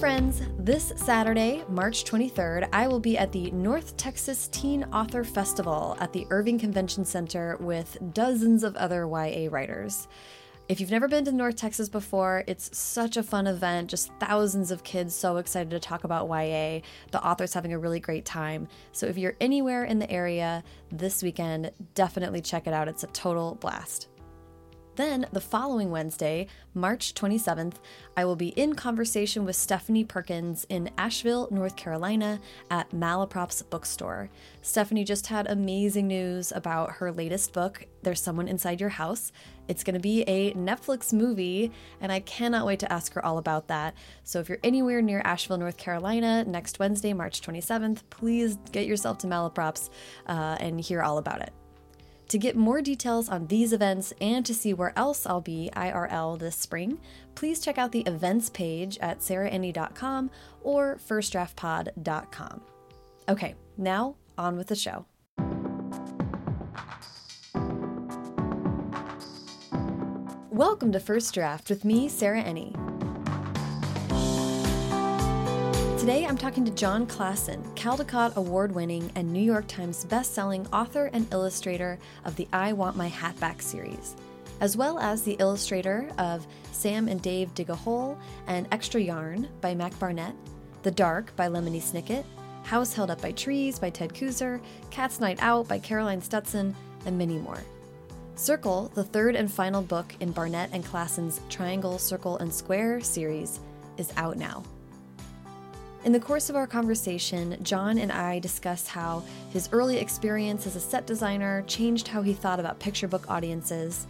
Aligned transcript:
friends, 0.00 0.40
this 0.58 0.94
Saturday, 0.96 1.62
March 1.68 2.04
23rd, 2.04 2.66
I 2.72 2.88
will 2.88 3.00
be 3.00 3.18
at 3.18 3.32
the 3.32 3.50
North 3.50 3.98
Texas 3.98 4.48
Teen 4.48 4.82
Author 4.84 5.22
Festival 5.24 5.94
at 6.00 6.10
the 6.10 6.26
Irving 6.30 6.58
Convention 6.58 7.04
Center 7.04 7.58
with 7.60 7.98
dozens 8.14 8.64
of 8.64 8.74
other 8.76 9.06
YA 9.06 9.48
writers. 9.50 10.08
If 10.70 10.80
you've 10.80 10.90
never 10.90 11.06
been 11.06 11.26
to 11.26 11.32
North 11.32 11.56
Texas 11.56 11.90
before, 11.90 12.44
it's 12.46 12.74
such 12.74 13.18
a 13.18 13.22
fun 13.22 13.46
event. 13.46 13.90
Just 13.90 14.10
thousands 14.18 14.70
of 14.70 14.84
kids 14.84 15.14
so 15.14 15.36
excited 15.36 15.68
to 15.68 15.78
talk 15.78 16.04
about 16.04 16.28
YA. 16.28 16.80
The 17.10 17.22
author's 17.22 17.52
having 17.52 17.74
a 17.74 17.78
really 17.78 18.00
great 18.00 18.24
time. 18.24 18.68
So 18.92 19.04
if 19.04 19.18
you're 19.18 19.36
anywhere 19.38 19.84
in 19.84 19.98
the 19.98 20.10
area 20.10 20.64
this 20.90 21.22
weekend, 21.22 21.72
definitely 21.94 22.40
check 22.40 22.66
it 22.66 22.72
out. 22.72 22.88
It's 22.88 23.04
a 23.04 23.08
total 23.08 23.56
blast. 23.56 24.08
Then, 25.00 25.24
the 25.32 25.40
following 25.40 25.90
Wednesday, 25.90 26.46
March 26.74 27.14
27th, 27.14 27.76
I 28.18 28.26
will 28.26 28.36
be 28.36 28.48
in 28.48 28.74
conversation 28.74 29.46
with 29.46 29.56
Stephanie 29.56 30.04
Perkins 30.04 30.66
in 30.68 30.90
Asheville, 30.98 31.48
North 31.50 31.74
Carolina 31.74 32.38
at 32.70 32.90
Malaprop's 32.90 33.62
bookstore. 33.62 34.28
Stephanie 34.60 35.04
just 35.04 35.28
had 35.28 35.46
amazing 35.46 36.06
news 36.06 36.52
about 36.52 36.92
her 36.96 37.10
latest 37.10 37.54
book, 37.54 37.86
There's 38.02 38.20
Someone 38.20 38.46
Inside 38.46 38.78
Your 38.78 38.90
House. 38.90 39.32
It's 39.68 39.84
going 39.84 39.94
to 39.94 40.00
be 40.00 40.20
a 40.24 40.52
Netflix 40.52 41.14
movie, 41.14 41.72
and 42.02 42.12
I 42.12 42.20
cannot 42.20 42.66
wait 42.66 42.80
to 42.80 42.92
ask 42.92 43.14
her 43.14 43.24
all 43.24 43.38
about 43.38 43.68
that. 43.68 43.94
So, 44.24 44.38
if 44.38 44.50
you're 44.50 44.58
anywhere 44.62 45.00
near 45.00 45.22
Asheville, 45.24 45.56
North 45.56 45.78
Carolina, 45.78 46.44
next 46.44 46.78
Wednesday, 46.78 47.14
March 47.14 47.40
27th, 47.40 48.02
please 48.10 48.58
get 48.70 48.84
yourself 48.84 49.16
to 49.18 49.26
Malaprop's 49.26 49.88
uh, 50.26 50.58
and 50.60 50.78
hear 50.78 51.00
all 51.00 51.16
about 51.16 51.40
it. 51.40 51.54
To 52.30 52.38
get 52.38 52.54
more 52.54 52.80
details 52.80 53.28
on 53.28 53.48
these 53.48 53.72
events 53.72 54.12
and 54.20 54.46
to 54.46 54.54
see 54.54 54.72
where 54.72 54.96
else 54.96 55.26
I'll 55.26 55.40
be 55.40 55.68
IRL 55.74 56.38
this 56.38 56.54
spring, 56.54 57.00
please 57.34 57.58
check 57.58 57.76
out 57.76 57.90
the 57.90 58.02
events 58.02 58.48
page 58.50 58.96
at 59.00 59.18
sarahenny.com 59.18 60.30
or 60.62 60.96
firstdraftpod.com. 61.04 62.60
Okay, 63.28 63.56
now 63.76 64.14
on 64.38 64.56
with 64.56 64.68
the 64.68 64.76
show. 64.76 65.06
Welcome 70.52 70.92
to 70.92 71.00
First 71.00 71.34
Draft 71.34 71.68
with 71.68 71.84
me, 71.84 72.08
Sarah 72.08 72.44
Enni. 72.44 72.99
Today 76.10 76.26
I'm 76.26 76.36
talking 76.36 76.64
to 76.64 76.72
Jon 76.72 77.06
Klassen, 77.06 77.62
Caldecott 77.76 78.34
award 78.34 78.72
winning 78.72 79.12
and 79.14 79.32
New 79.32 79.38
York 79.38 79.68
Times 79.68 80.04
best-selling 80.06 80.66
author 80.72 81.08
and 81.12 81.32
illustrator 81.32 82.00
of 82.24 82.34
the 82.34 82.48
I 82.52 82.72
Want 82.72 82.96
My 82.96 83.06
Hat 83.06 83.38
Back 83.38 83.62
series, 83.62 84.16
as 84.60 84.76
well 84.76 84.98
as 84.98 85.22
the 85.22 85.34
illustrator 85.34 86.10
of 86.18 86.48
Sam 86.72 87.06
and 87.06 87.22
Dave 87.22 87.54
Dig 87.54 87.70
a 87.70 87.76
Hole 87.76 88.18
and 88.48 88.66
Extra 88.72 89.00
Yarn 89.00 89.48
by 89.60 89.72
Mac 89.72 89.96
Barnett, 90.00 90.34
The 90.82 90.90
Dark 90.90 91.36
by 91.36 91.46
Lemony 91.46 91.80
Snicket, 91.80 92.24
House 92.64 92.92
Held 92.92 93.12
Up 93.12 93.22
by 93.22 93.30
Trees 93.30 93.78
by 93.78 93.90
Ted 93.90 94.12
Kooser, 94.12 94.60
Cat's 94.90 95.20
Night 95.20 95.38
Out 95.40 95.68
by 95.68 95.78
Caroline 95.78 96.20
Stutson, 96.20 96.74
and 97.06 97.16
many 97.16 97.38
more. 97.38 97.62
Circle, 98.34 98.90
the 98.96 99.04
third 99.04 99.36
and 99.36 99.48
final 99.48 99.80
book 99.80 100.12
in 100.18 100.32
Barnett 100.32 100.70
and 100.72 100.84
Klassen's 100.84 101.40
Triangle, 101.48 102.00
Circle, 102.00 102.38
and 102.38 102.52
Square 102.52 103.02
series, 103.02 103.60
is 103.96 104.12
out 104.16 104.36
now. 104.36 104.64
In 106.02 106.12
the 106.12 106.20
course 106.20 106.48
of 106.48 106.56
our 106.56 106.66
conversation, 106.66 107.58
Jon 107.62 107.98
and 107.98 108.10
I 108.10 108.38
discuss 108.38 108.88
how 108.88 109.22
his 109.50 109.68
early 109.70 109.98
experience 109.98 110.66
as 110.66 110.74
a 110.74 110.80
set 110.80 111.06
designer 111.06 111.62
changed 111.66 112.08
how 112.08 112.22
he 112.22 112.32
thought 112.32 112.58
about 112.58 112.78
picture 112.78 113.06
book 113.06 113.28
audiences, 113.28 114.06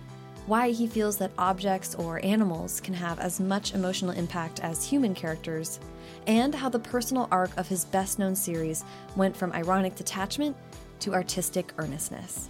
why 0.47 0.71
he 0.71 0.87
feels 0.87 1.17
that 1.19 1.33
objects 1.37 1.97
or 1.97 2.25
animals 2.25 2.81
can 2.81 2.95
have 2.95 3.19
as 3.19 3.41
much 3.41 3.75
emotional 3.75 4.13
impact 4.13 4.61
as 4.61 4.85
human 4.85 5.17
characters, 5.17 5.81
and 6.29 6.55
how 6.55 6.69
the 6.69 6.79
personal 6.79 7.27
arc 7.33 7.57
of 7.57 7.67
his 7.67 7.85
best 7.87 8.21
known 8.21 8.37
series 8.37 8.85
went 9.17 9.37
from 9.37 9.51
ironic 9.53 9.97
detachment 9.97 10.57
to 11.01 11.13
artistic 11.13 11.73
earnestness. 11.79 12.49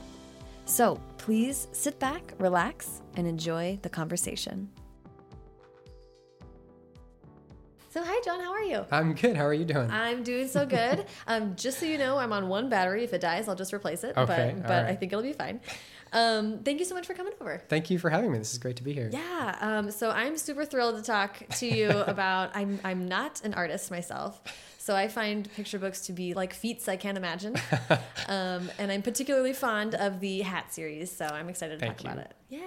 So 0.67 1.01
please 1.17 1.67
sit 1.73 1.99
back, 1.99 2.35
relax, 2.39 3.01
and 3.17 3.27
enjoy 3.27 3.79
the 3.81 3.89
conversation. 3.89 4.69
So, 7.93 8.01
hi, 8.05 8.21
Jon. 8.25 8.39
How 8.39 8.53
are 8.53 8.63
you? 8.63 8.87
I'm 8.93 9.15
good. 9.15 9.37
How 9.37 9.45
are 9.45 9.53
you 9.53 9.65
doing? 9.65 9.91
I'm 9.91 10.23
doing 10.23 10.47
so 10.47 10.65
good. 10.65 11.07
um, 11.27 11.57
just 11.57 11.81
so 11.81 11.87
you 11.87 11.99
know, 11.99 12.19
I'm 12.19 12.33
on 12.33 12.49
one 12.49 12.69
battery. 12.69 13.03
If 13.03 13.13
it 13.13 13.21
dies, 13.21 13.49
I'll 13.49 13.57
just 13.57 13.75
replace 13.75 14.05
it. 14.05 14.17
Okay, 14.17 14.53
But, 14.59 14.63
but 14.63 14.83
right. 14.85 14.93
I 14.93 14.95
think 14.95 15.13
it'll 15.13 15.25
be 15.25 15.33
fine. 15.33 15.61
Um, 16.13 16.59
thank 16.61 16.79
you 16.79 16.85
so 16.85 16.95
much 16.95 17.07
for 17.09 17.15
coming 17.15 17.33
over. 17.41 17.61
Thank 17.69 17.91
you 17.91 17.99
for 17.99 18.09
having 18.09 18.31
me. 18.31 18.39
This 18.39 18.53
is 18.53 18.59
great 18.59 18.77
to 18.77 18.85
be 18.85 18.93
here. 18.93 19.11
Yeah. 19.13 19.57
Um, 19.61 19.91
so 19.91 20.11
I'm 20.11 20.37
super 20.37 20.65
thrilled 20.65 20.97
to 20.97 21.03
talk 21.03 21.43
to 21.57 21.67
you 21.67 21.89
about. 22.07 22.55
I'm 22.55 22.79
I'm 22.85 23.09
not 23.09 23.45
an 23.45 23.55
artist 23.55 23.91
myself, 23.91 24.41
so 24.79 24.95
I 24.95 25.09
find 25.09 25.51
picture 25.55 25.79
books 25.81 26.03
to 26.07 26.13
be 26.13 26.33
like 26.35 26.53
feats 26.55 26.89
I 26.89 26.95
can't 26.97 27.17
imagine. 27.19 27.57
um, 28.29 28.71
and 28.79 28.91
I'm 28.93 29.03
particularly 29.03 29.53
fond 29.53 29.97
of 29.97 30.21
the 30.21 30.43
Hat 30.43 30.73
series, 30.73 31.11
so 31.11 31.27
I'm 31.27 31.49
excited 31.49 31.79
to 31.81 31.87
Thank 31.87 31.99
talk 31.99 32.13
about 32.13 32.25
it. 32.25 32.35
Yeah. 32.49 32.61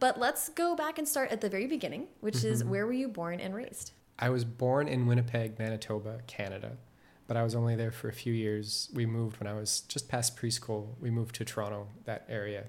But 0.00 0.18
let's 0.20 0.48
go 0.48 0.74
back 0.74 0.98
and 0.98 1.06
start 1.08 1.30
at 1.30 1.40
the 1.40 1.48
very 1.48 1.66
beginning, 1.68 2.08
which 2.20 2.42
is 2.44 2.60
Mm-hmm. 2.62 2.70
where 2.70 2.86
were 2.86 2.92
you 2.92 3.08
born 3.08 3.38
and 3.40 3.54
raised? 3.54 3.92
I 4.18 4.30
was 4.30 4.44
born 4.44 4.88
in 4.88 5.06
Winnipeg, 5.06 5.58
Manitoba, 5.58 6.20
Canada, 6.26 6.72
but 7.26 7.36
I 7.36 7.42
was 7.42 7.54
only 7.54 7.76
there 7.76 7.92
for 7.92 8.08
a 8.08 8.12
few 8.12 8.32
years. 8.32 8.88
We 8.92 9.06
moved 9.06 9.38
when 9.38 9.46
I 9.46 9.52
was 9.54 9.82
just 9.82 10.08
past 10.08 10.36
preschool. 10.36 10.88
We 11.00 11.10
moved 11.10 11.34
to 11.36 11.44
Toronto, 11.44 11.88
that 12.04 12.24
area, 12.28 12.64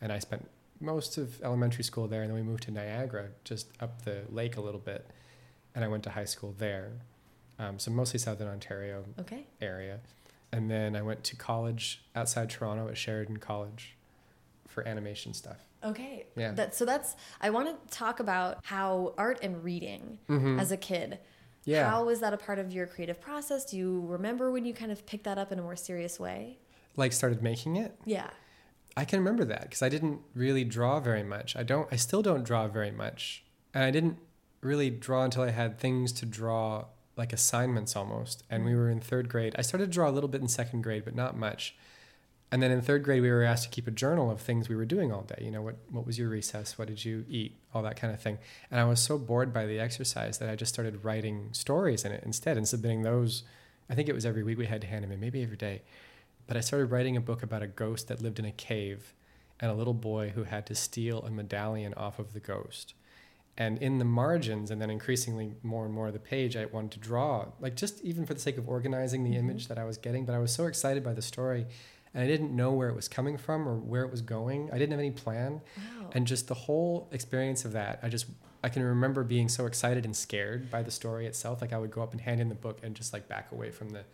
and 0.00 0.12
I 0.12 0.18
spent 0.20 0.48
most 0.80 1.18
of 1.18 1.40
elementary 1.42 1.84
school 1.84 2.06
there. 2.08 2.22
And 2.22 2.30
then 2.30 2.36
we 2.36 2.42
moved 2.42 2.64
to 2.64 2.70
Niagara, 2.70 3.28
just 3.44 3.68
up 3.80 4.02
the 4.04 4.22
lake 4.30 4.56
a 4.56 4.60
little 4.60 4.80
bit, 4.80 5.06
and 5.74 5.84
I 5.84 5.88
went 5.88 6.02
to 6.04 6.10
high 6.10 6.24
school 6.24 6.54
there. 6.58 6.92
Um, 7.58 7.78
so 7.78 7.90
mostly 7.90 8.18
Southern 8.18 8.48
Ontario 8.48 9.04
Okay. 9.20 9.46
area, 9.60 10.00
and 10.52 10.70
then 10.70 10.94
I 10.94 11.02
went 11.02 11.24
to 11.24 11.36
college 11.36 12.02
outside 12.14 12.48
Toronto 12.50 12.88
at 12.88 12.96
Sheridan 12.96 13.38
College 13.38 13.96
for 14.68 14.86
animation 14.86 15.34
stuff. 15.34 15.58
Okay. 15.84 16.26
Yeah. 16.36 16.52
That 16.52 16.74
so 16.74 16.84
that's 16.84 17.16
I 17.40 17.50
want 17.50 17.68
to 17.68 17.96
talk 17.96 18.20
about 18.20 18.58
how 18.64 19.14
art 19.18 19.40
and 19.42 19.62
reading 19.64 20.18
as 20.58 20.72
a 20.72 20.76
kid. 20.76 21.10
Mm-hmm. 21.12 21.70
Yeah. 21.70 21.90
How 21.90 22.04
was 22.04 22.20
that 22.20 22.32
a 22.32 22.36
part 22.36 22.58
of 22.58 22.72
your 22.72 22.86
creative 22.86 23.20
process? 23.20 23.64
Do 23.64 23.76
you 23.76 24.04
remember 24.06 24.50
when 24.50 24.64
you 24.64 24.74
kind 24.74 24.90
of 24.90 25.06
picked 25.06 25.24
that 25.24 25.38
up 25.38 25.52
in 25.52 25.58
a 25.58 25.62
more 25.62 25.76
serious 25.76 26.18
way? 26.18 26.58
like 26.96 27.12
started 27.12 27.42
making 27.42 27.76
it. 27.76 27.94
Yeah. 28.04 28.30
I 28.96 29.04
can 29.04 29.18
remember 29.18 29.44
that 29.46 29.62
because 29.62 29.82
I 29.82 29.88
didn't 29.88 30.20
really 30.34 30.64
draw 30.64 31.00
very 31.00 31.22
much. 31.22 31.56
I 31.56 31.62
don't. 31.62 31.88
I 31.90 31.96
still 31.96 32.22
don't 32.22 32.44
draw 32.44 32.68
very 32.68 32.90
much, 32.90 33.44
and 33.72 33.84
I 33.84 33.90
didn't 33.90 34.18
really 34.60 34.90
draw 34.90 35.24
until 35.24 35.42
I 35.44 35.50
had 35.50 35.78
things 35.78 36.12
to 36.12 36.26
draw, 36.26 36.86
like 37.16 37.32
assignments 37.32 37.96
almost. 37.96 38.44
And 38.50 38.64
we 38.64 38.74
were 38.74 38.90
in 38.90 39.00
third 39.00 39.30
grade. 39.30 39.54
I 39.56 39.62
started 39.62 39.86
to 39.86 39.90
draw 39.90 40.10
a 40.10 40.12
little 40.12 40.28
bit 40.28 40.42
in 40.42 40.48
second 40.48 40.82
grade, 40.82 41.04
but 41.06 41.14
not 41.14 41.36
much. 41.36 41.74
And 42.52 42.62
then 42.62 42.70
in 42.70 42.82
third 42.82 43.02
grade, 43.02 43.22
we 43.22 43.30
were 43.30 43.42
asked 43.42 43.64
to 43.64 43.70
keep 43.70 43.88
a 43.88 43.90
journal 43.90 44.30
of 44.30 44.38
things 44.38 44.68
we 44.68 44.76
were 44.76 44.84
doing 44.84 45.10
all 45.10 45.22
day. 45.22 45.42
You 45.42 45.50
know, 45.50 45.62
what 45.62 45.76
what 45.90 46.06
was 46.06 46.18
your 46.18 46.28
recess? 46.28 46.76
What 46.76 46.86
did 46.86 47.02
you 47.02 47.24
eat? 47.28 47.56
All 47.74 47.82
that 47.82 47.96
kind 47.96 48.12
of 48.12 48.20
thing. 48.20 48.38
And 48.70 48.78
I 48.78 48.84
was 48.84 49.00
so 49.00 49.16
bored 49.16 49.54
by 49.54 49.64
the 49.64 49.80
exercise 49.80 50.36
that 50.38 50.50
I 50.50 50.54
just 50.54 50.72
started 50.72 51.02
writing 51.02 51.48
stories 51.52 52.04
in 52.04 52.12
it 52.12 52.22
instead 52.24 52.58
and 52.58 52.68
submitting 52.68 53.02
those. 53.02 53.42
I 53.88 53.94
think 53.94 54.10
it 54.10 54.14
was 54.14 54.26
every 54.26 54.42
week 54.42 54.58
we 54.58 54.66
had 54.66 54.82
to 54.82 54.86
hand 54.86 55.02
them 55.02 55.12
in, 55.12 55.18
maybe 55.18 55.42
every 55.42 55.56
day. 55.56 55.80
But 56.46 56.58
I 56.58 56.60
started 56.60 56.90
writing 56.90 57.16
a 57.16 57.22
book 57.22 57.42
about 57.42 57.62
a 57.62 57.66
ghost 57.66 58.08
that 58.08 58.20
lived 58.20 58.38
in 58.38 58.44
a 58.44 58.52
cave 58.52 59.14
and 59.58 59.70
a 59.70 59.74
little 59.74 59.94
boy 59.94 60.32
who 60.34 60.44
had 60.44 60.66
to 60.66 60.74
steal 60.74 61.22
a 61.22 61.30
medallion 61.30 61.94
off 61.94 62.18
of 62.18 62.34
the 62.34 62.40
ghost. 62.40 62.92
And 63.56 63.78
in 63.82 63.98
the 63.98 64.04
margins, 64.04 64.70
and 64.70 64.80
then 64.80 64.90
increasingly 64.90 65.52
more 65.62 65.84
and 65.84 65.94
more 65.94 66.08
of 66.08 66.14
the 66.14 66.18
page, 66.18 66.56
I 66.56 66.64
wanted 66.66 66.90
to 66.92 66.98
draw, 66.98 67.46
like 67.60 67.76
just 67.76 68.02
even 68.02 68.24
for 68.26 68.34
the 68.34 68.40
sake 68.40 68.58
of 68.58 68.68
organizing 68.68 69.24
the 69.24 69.30
mm-hmm. 69.30 69.50
image 69.50 69.68
that 69.68 69.78
I 69.78 69.84
was 69.84 69.98
getting. 69.98 70.24
But 70.24 70.34
I 70.34 70.38
was 70.38 70.52
so 70.52 70.66
excited 70.66 71.04
by 71.04 71.12
the 71.12 71.22
story, 71.22 71.66
and 72.14 72.22
I 72.22 72.26
didn't 72.26 72.54
know 72.54 72.72
where 72.72 72.88
it 72.88 72.94
was 72.94 73.08
coming 73.08 73.36
from 73.38 73.68
or 73.68 73.76
where 73.76 74.02
it 74.02 74.10
was 74.10 74.20
going. 74.20 74.70
I 74.72 74.78
didn't 74.78 74.90
have 74.90 75.00
any 75.00 75.10
plan. 75.10 75.62
Wow. 75.76 76.10
And 76.12 76.26
just 76.26 76.48
the 76.48 76.54
whole 76.54 77.08
experience 77.12 77.64
of 77.64 77.72
that, 77.72 78.00
I 78.02 78.08
just, 78.08 78.26
I 78.62 78.68
can 78.68 78.82
remember 78.82 79.24
being 79.24 79.48
so 79.48 79.66
excited 79.66 80.04
and 80.04 80.14
scared 80.14 80.70
by 80.70 80.82
the 80.82 80.90
story 80.90 81.26
itself. 81.26 81.60
Like 81.62 81.72
I 81.72 81.78
would 81.78 81.90
go 81.90 82.02
up 82.02 82.12
and 82.12 82.20
hand 82.20 82.40
in 82.40 82.48
the 82.48 82.54
book 82.54 82.80
and 82.82 82.94
just 82.94 83.12
like 83.12 83.28
back 83.28 83.50
away 83.52 83.70
from 83.70 83.90
the, 83.90 84.04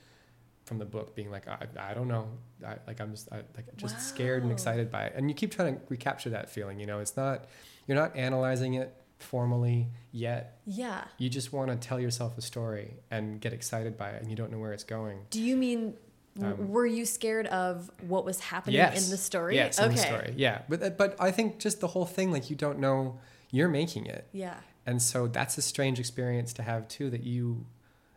from 0.64 0.78
the 0.78 0.84
book, 0.84 1.16
being 1.16 1.30
like, 1.30 1.48
I, 1.48 1.66
I 1.78 1.94
don't 1.94 2.08
know, 2.08 2.28
I, 2.64 2.76
like 2.86 3.00
I'm 3.00 3.12
just 3.12 3.32
I, 3.32 3.36
like 3.56 3.74
just 3.76 4.00
scared 4.00 4.42
and 4.42 4.52
excited 4.52 4.90
by 4.90 5.04
it. 5.04 5.14
And 5.16 5.28
you 5.28 5.34
keep 5.34 5.50
trying 5.50 5.74
to 5.74 5.80
recapture 5.88 6.30
that 6.30 6.50
feeling. 6.50 6.78
You 6.78 6.86
know, 6.86 7.00
it's 7.00 7.16
not, 7.16 7.46
you're 7.86 7.96
not 7.96 8.14
analyzing 8.14 8.74
it 8.74 8.94
formally 9.18 9.88
yet. 10.12 10.60
yeah. 10.64 11.04
You 11.18 11.28
just 11.28 11.52
want 11.52 11.70
to 11.70 11.76
tell 11.76 11.98
yourself 11.98 12.38
a 12.38 12.42
story 12.42 12.94
and 13.10 13.40
get 13.40 13.52
excited 13.52 13.96
by 13.96 14.10
it, 14.10 14.22
and 14.22 14.30
you 14.30 14.36
don't 14.36 14.52
know 14.52 14.58
where 14.58 14.72
it's 14.72 14.84
going. 14.84 15.20
Do 15.30 15.42
you 15.42 15.56
mean 15.56 15.94
Um, 16.42 16.68
were 16.68 16.86
you 16.86 17.04
scared 17.04 17.46
of 17.48 17.90
what 18.06 18.24
was 18.24 18.40
happening 18.40 18.76
Yes. 18.76 19.04
in 19.04 19.10
the 19.10 19.16
story? 19.16 19.56
Yes, 19.56 19.78
okay. 19.78 19.88
in 19.88 19.94
the 19.94 20.00
story. 20.00 20.34
Yeah, 20.36 20.62
but 20.68 20.96
but 20.96 21.16
I 21.20 21.30
think 21.30 21.58
just 21.58 21.80
the 21.80 21.88
whole 21.88 22.06
thing, 22.06 22.30
like 22.32 22.50
you 22.50 22.56
don't 22.56 22.78
know, 22.78 23.18
you're 23.50 23.68
making 23.68 24.06
it. 24.06 24.26
Yeah. 24.32 24.54
And 24.86 25.02
so 25.02 25.26
that's 25.26 25.58
a 25.58 25.62
strange 25.62 25.98
experience 25.98 26.52
to 26.54 26.62
have 26.62 26.88
too 26.88 27.10
that 27.10 27.22
you 27.24 27.66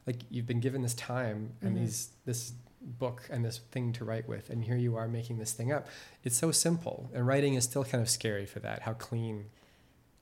like 0.08 0.18
you've 0.30 0.48
been 0.48 0.60
given 0.60 0.82
this 0.82 0.94
time 0.94 1.54
and 1.62 1.76
Mhm. 1.76 1.80
these 1.82 2.10
this 2.26 2.54
book 2.82 3.28
and 3.30 3.46
this 3.46 3.60
thing 3.72 3.94
to 3.94 4.04
write 4.04 4.28
with 4.28 4.50
and 4.50 4.64
here 4.64 4.76
you 4.76 4.96
are 4.96 5.08
making 5.08 5.38
this 5.38 5.54
thing 5.54 5.72
up. 5.72 5.88
It's 6.24 6.36
so 6.38 6.52
simple 6.52 7.10
and 7.14 7.28
writing 7.28 7.54
is 7.54 7.64
still 7.66 7.84
kind 7.84 8.02
of 8.02 8.10
scary 8.10 8.46
for 8.48 8.60
that 8.62 8.82
how 8.84 8.94
clean 8.94 9.46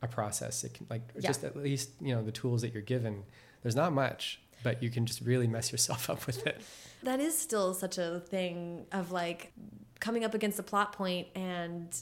a 0.01 0.07
process 0.07 0.63
it 0.63 0.73
can 0.73 0.85
like 0.89 1.01
Yeah. 1.15 1.29
just 1.29 1.43
at 1.43 1.55
least 1.55 1.89
you 2.01 2.13
know 2.15 2.21
the 2.23 2.31
tools 2.33 2.61
that 2.61 2.73
you're 2.73 2.81
given 2.81 3.23
There's 3.61 3.75
not 3.75 3.91
much, 3.93 4.39
but 4.63 4.81
you 4.83 4.89
can 4.89 5.05
just 5.05 5.19
really 5.21 5.47
mess 5.47 5.71
yourself 5.71 6.09
up 6.13 6.25
with 6.27 6.45
it. 6.47 6.61
That 7.03 7.19
is 7.19 7.37
still 7.37 7.73
such 7.73 7.97
a 7.97 8.19
thing 8.19 8.85
of 8.91 9.11
like 9.11 9.51
coming 9.99 10.23
up 10.23 10.33
against 10.33 10.59
a 10.59 10.63
plot 10.63 10.93
point 10.93 11.27
and 11.35 11.93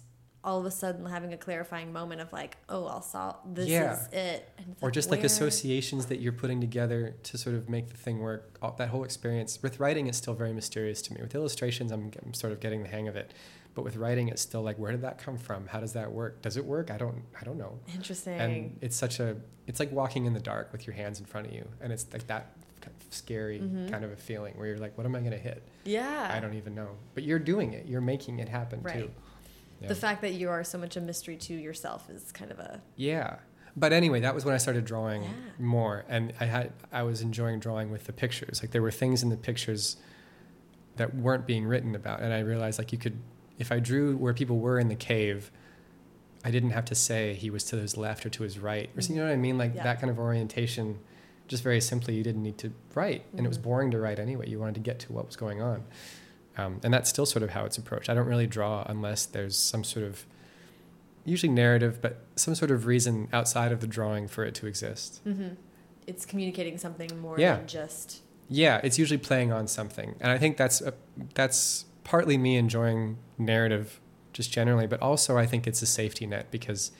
all 0.43 0.59
of 0.59 0.65
a 0.65 0.71
sudden 0.71 1.05
having 1.05 1.33
a 1.33 1.37
clarifying 1.37 1.91
moment 1.91 2.21
of 2.21 2.31
like, 2.31 2.55
oh, 2.69 2.85
I'll 2.85 3.01
solve 3.01 3.35
this 3.53 3.67
Yeah. 3.67 3.99
is 3.99 4.07
it. 4.13 4.49
Or 4.81 4.89
just 4.91 5.09
like 5.11 5.19
where- 5.19 5.25
associations 5.25 6.05
that 6.05 6.19
you're 6.19 6.31
putting 6.31 6.61
together 6.61 7.15
to 7.23 7.37
sort 7.37 7.55
of 7.55 7.67
make 7.69 7.89
the 7.89 7.97
thing 7.97 8.19
work. 8.19 8.57
All, 8.61 8.71
that 8.77 8.89
whole 8.89 9.03
experience 9.03 9.61
with 9.61 9.79
writing 9.79 10.07
is 10.07 10.15
still 10.15 10.33
very 10.35 10.53
mysterious 10.53 11.01
to 11.03 11.13
me. 11.13 11.21
With 11.21 11.35
illustrations, 11.35 11.91
I'm, 11.91 12.11
I'm 12.23 12.33
sort 12.33 12.53
of 12.53 12.59
getting 12.61 12.83
the 12.83 12.87
hang 12.89 13.07
of 13.09 13.15
it, 13.17 13.33
but 13.75 13.81
with 13.83 13.97
writing, 13.97 14.29
it's 14.29 14.41
still 14.41 14.61
like, 14.61 14.77
where 14.79 14.91
did 14.91 15.01
that 15.01 15.17
come 15.17 15.37
from? 15.37 15.67
How 15.67 15.79
does 15.81 15.93
that 15.93 16.11
work? 16.11 16.41
Does 16.41 16.55
it 16.55 16.63
work? 16.65 16.91
I 16.91 16.97
don't, 16.97 17.23
I 17.39 17.43
don't 17.43 17.57
know. 17.57 17.79
Interesting. 17.93 18.39
And 18.39 18.77
it's 18.81 18.95
such 18.95 19.19
a, 19.19 19.35
it's 19.65 19.79
like 19.81 19.91
walking 19.91 20.25
in 20.25 20.33
the 20.33 20.39
dark 20.39 20.71
with 20.71 20.87
your 20.87 20.95
hands 20.95 21.19
in 21.19 21.25
front 21.25 21.47
of 21.47 21.53
you, 21.53 21.67
and 21.81 21.91
it's 21.91 22.05
like 22.13 22.27
that 22.27 22.53
scary 23.09 23.59
Mhm. 23.59 23.89
kind 23.91 24.03
of 24.03 24.11
a 24.11 24.15
feeling 24.15 24.53
where 24.57 24.67
you're 24.67 24.77
like, 24.77 24.97
what 24.97 25.05
am 25.05 25.15
I 25.15 25.19
going 25.19 25.31
to 25.31 25.37
hit? 25.37 25.63
yeah. 25.85 26.29
I 26.33 26.39
don't 26.39 26.53
even 26.55 26.75
know. 26.75 26.89
But 27.13 27.23
you're 27.23 27.39
doing 27.39 27.73
it. 27.73 27.85
You're 27.87 28.01
making 28.01 28.39
it 28.39 28.49
happen 28.49 28.81
Right. 28.81 28.95
too. 29.05 29.11
Yeah. 29.81 29.87
The 29.87 29.95
fact 29.95 30.21
that 30.21 30.33
you 30.33 30.49
are 30.49 30.63
so 30.63 30.77
much 30.77 30.97
a 30.97 31.01
mystery 31.01 31.37
to 31.37 31.53
yourself 31.53 32.09
is 32.09 32.31
kind 32.31 32.51
of 32.51 32.59
a 32.59 32.81
Yeah. 32.95 33.37
But 33.75 33.93
anyway, 33.93 34.19
that 34.21 34.33
was 34.33 34.43
when 34.43 34.53
I 34.55 34.57
started 34.57 34.85
drawing 34.85 35.23
Yeah. 35.23 35.29
more 35.59 36.03
and 36.09 36.33
I 36.39 36.45
had 36.45 36.73
I 36.91 37.03
was 37.03 37.21
enjoying 37.21 37.59
drawing 37.59 37.91
with 37.91 38.05
the 38.05 38.13
pictures. 38.13 38.61
Like 38.61 38.71
there 38.71 38.81
were 38.81 38.91
things 38.91 39.21
in 39.23 39.29
the 39.29 39.37
pictures 39.37 39.97
that 40.95 41.15
weren't 41.15 41.45
being 41.45 41.65
written 41.65 41.95
about 41.95 42.21
and 42.21 42.33
I 42.33 42.39
realized 42.39 42.79
like 42.79 42.91
you 42.91 42.97
could 42.97 43.19
if 43.59 43.71
I 43.71 43.79
drew 43.79 44.17
where 44.17 44.33
people 44.33 44.57
were 44.59 44.79
in 44.79 44.87
the 44.89 44.95
cave, 44.95 45.51
I 46.43 46.51
didn't 46.51 46.71
have 46.71 46.85
to 46.85 46.95
say 46.95 47.33
he 47.35 47.49
was 47.49 47.63
to 47.65 47.77
his 47.77 47.95
left 47.97 48.25
or 48.25 48.29
to 48.29 48.43
his 48.43 48.57
right. 48.59 48.89
Or 48.97 49.01
you 49.01 49.15
know 49.15 49.23
what 49.25 49.31
I 49.31 49.37
mean? 49.37 49.57
Like 49.57 49.75
Yeah. 49.75 49.83
that 49.83 49.99
kind 49.99 50.09
of 50.11 50.19
orientation 50.19 50.99
just 51.47 51.63
very 51.63 51.79
simply 51.81 52.15
you 52.15 52.23
didn't 52.23 52.43
need 52.43 52.57
to 52.59 52.71
write 52.93 53.23
and 53.35 53.45
it 53.45 53.49
was 53.49 53.57
Mhm. 53.57 53.63
boring 53.63 53.91
to 53.91 53.99
write 53.99 54.19
anyway. 54.19 54.49
You 54.49 54.59
wanted 54.59 54.75
to 54.75 54.81
get 54.81 54.99
to 54.99 55.13
what 55.13 55.25
was 55.25 55.35
going 55.35 55.61
on. 55.61 55.83
Um, 56.57 56.79
and 56.83 56.93
that's 56.93 57.09
still 57.09 57.25
sort 57.25 57.43
of 57.43 57.51
how 57.51 57.65
it's 57.65 57.77
approached. 57.77 58.09
I 58.09 58.13
don't 58.15 58.27
really 58.27 58.47
draw 58.47 58.83
unless 58.87 59.25
there's 59.25 59.55
some 59.55 59.83
sort 59.83 60.05
of 60.05 60.25
usually 61.25 61.51
narrative, 61.51 61.99
but 62.01 62.25
some 62.35 62.55
sort 62.55 62.71
of 62.71 62.85
reason 62.85 63.27
outside 63.31 63.71
of 63.71 63.79
the 63.79 63.87
drawing 63.87 64.27
for 64.27 64.43
it 64.43 64.55
to 64.55 64.67
exist. 64.67 65.21
hmm 65.23 65.49
It's 66.07 66.25
communicating 66.25 66.77
something 66.77 67.19
more 67.19 67.37
Yeah. 67.39 67.57
than 67.57 67.67
just 67.67 68.21
Yeah, 68.49 68.79
it's 68.81 68.97
usually 68.97 69.17
playing 69.17 69.51
on 69.51 69.67
something, 69.67 70.15
and 70.21 70.31
I 70.31 70.37
think 70.37 70.55
that's 70.55 70.79
a, 70.79 70.93
that's 71.35 71.83
partly 72.05 72.37
me 72.37 72.55
enjoying 72.55 73.17
narrative 73.37 73.99
just 74.31 74.51
generally, 74.53 74.87
but 74.87 75.01
also 75.01 75.37
I 75.37 75.45
think 75.45 75.67
it's 75.67 75.81
a 75.81 75.85
safety 75.85 76.25
net 76.25 76.49
because 76.49 76.91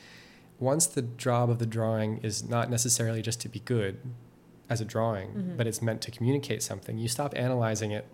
once 0.60 0.88
the 0.88 1.04
job 1.04 1.50
of 1.50 1.60
the 1.60 1.66
drawing 1.66 2.18
is 2.18 2.44
not 2.44 2.70
necessarily 2.70 3.22
just 3.22 3.40
to 3.42 3.48
be 3.50 3.60
good 3.62 3.98
as 4.69 4.81
a 4.81 4.86
drawing, 4.86 5.30
Mhm. 5.34 5.58
but 5.58 5.68
it's 5.68 5.81
meant 5.81 6.02
to 6.02 6.12
communicate 6.12 6.62
something, 6.64 6.98
you 6.98 7.08
stop 7.08 7.34
analyzing 7.36 7.92
it 7.92 8.06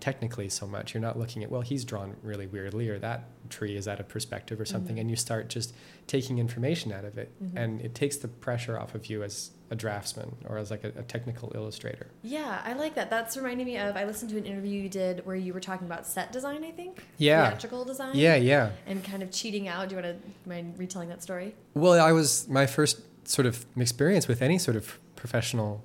technically 0.00 0.48
so 0.48 0.64
much. 0.64 0.94
You're 0.94 1.00
not 1.00 1.18
looking 1.18 1.42
at, 1.42 1.50
well, 1.50 1.60
he's 1.62 1.84
drawn 1.84 2.14
really 2.22 2.46
weirdly, 2.46 2.88
or 2.88 3.00
that 3.00 3.24
tree 3.50 3.74
is 3.74 3.88
out 3.88 3.98
of 3.98 4.06
perspective 4.06 4.60
or 4.60 4.64
something, 4.64 4.94
Mhm. 4.96 5.00
and 5.00 5.10
you 5.10 5.16
start 5.16 5.48
just 5.48 5.74
taking 6.06 6.38
information 6.38 6.92
out 6.92 7.04
of 7.04 7.18
it. 7.18 7.32
Mhm. 7.42 7.56
And 7.56 7.80
it 7.80 7.96
takes 7.96 8.16
the 8.16 8.28
pressure 8.28 8.78
off 8.78 8.94
of 8.94 9.06
you 9.06 9.24
as 9.24 9.50
a 9.70 9.74
draftsman 9.74 10.36
or 10.48 10.56
as 10.56 10.70
like 10.70 10.84
a, 10.84 10.88
a 10.96 11.02
technical 11.02 11.50
illustrator. 11.54 12.06
Yeah, 12.22 12.62
I 12.64 12.74
like 12.74 12.94
that. 12.94 13.10
That's 13.10 13.36
reminding 13.36 13.66
me 13.66 13.76
of 13.76 13.96
I 13.96 14.04
listened 14.04 14.30
to 14.30 14.38
an 14.38 14.44
interview 14.44 14.82
you 14.82 14.88
did 14.88 15.26
where 15.26 15.34
you 15.36 15.52
were 15.52 15.60
talking 15.60 15.86
about 15.88 16.06
set 16.06 16.30
design, 16.30 16.62
I 16.64 16.70
think. 16.70 17.04
Yeah. 17.16 17.48
Theatrical 17.50 17.84
design. 17.84 18.12
Yeah, 18.14 18.36
yeah. 18.36 18.70
And 18.86 19.02
kind 19.02 19.22
of 19.24 19.32
cheating 19.32 19.66
out. 19.66 19.88
Do 19.88 19.96
you 19.96 20.02
want 20.02 20.22
to 20.22 20.48
mind 20.48 20.78
retelling 20.78 21.08
that 21.08 21.24
story? 21.24 21.56
Well, 21.74 21.94
I 22.00 22.12
was 22.12 22.46
my 22.48 22.66
first 22.66 23.00
sort 23.26 23.46
of 23.46 23.66
experience 23.76 24.28
with 24.28 24.40
any 24.42 24.58
sort 24.58 24.76
of 24.76 24.98
professional 25.18 25.84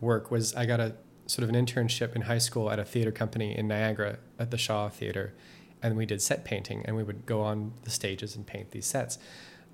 work 0.00 0.30
was 0.30 0.54
I 0.54 0.64
got 0.64 0.80
a 0.80 0.94
sort 1.26 1.42
of 1.46 1.54
an 1.54 1.66
internship 1.66 2.14
in 2.16 2.22
high 2.22 2.38
school 2.38 2.70
at 2.70 2.78
a 2.78 2.84
theater 2.84 3.10
company 3.12 3.56
in 3.58 3.68
Niagara 3.68 4.18
at 4.38 4.50
the 4.50 4.56
Shaw 4.56 4.88
Theater, 4.88 5.34
and 5.82 5.96
we 5.96 6.06
did 6.06 6.22
set 6.22 6.44
painting, 6.44 6.82
and 6.86 6.96
we 6.96 7.02
would 7.02 7.26
go 7.26 7.42
on 7.42 7.72
the 7.82 7.90
stages 7.90 8.34
and 8.36 8.46
paint 8.46 8.70
these 8.70 8.86
sets, 8.86 9.18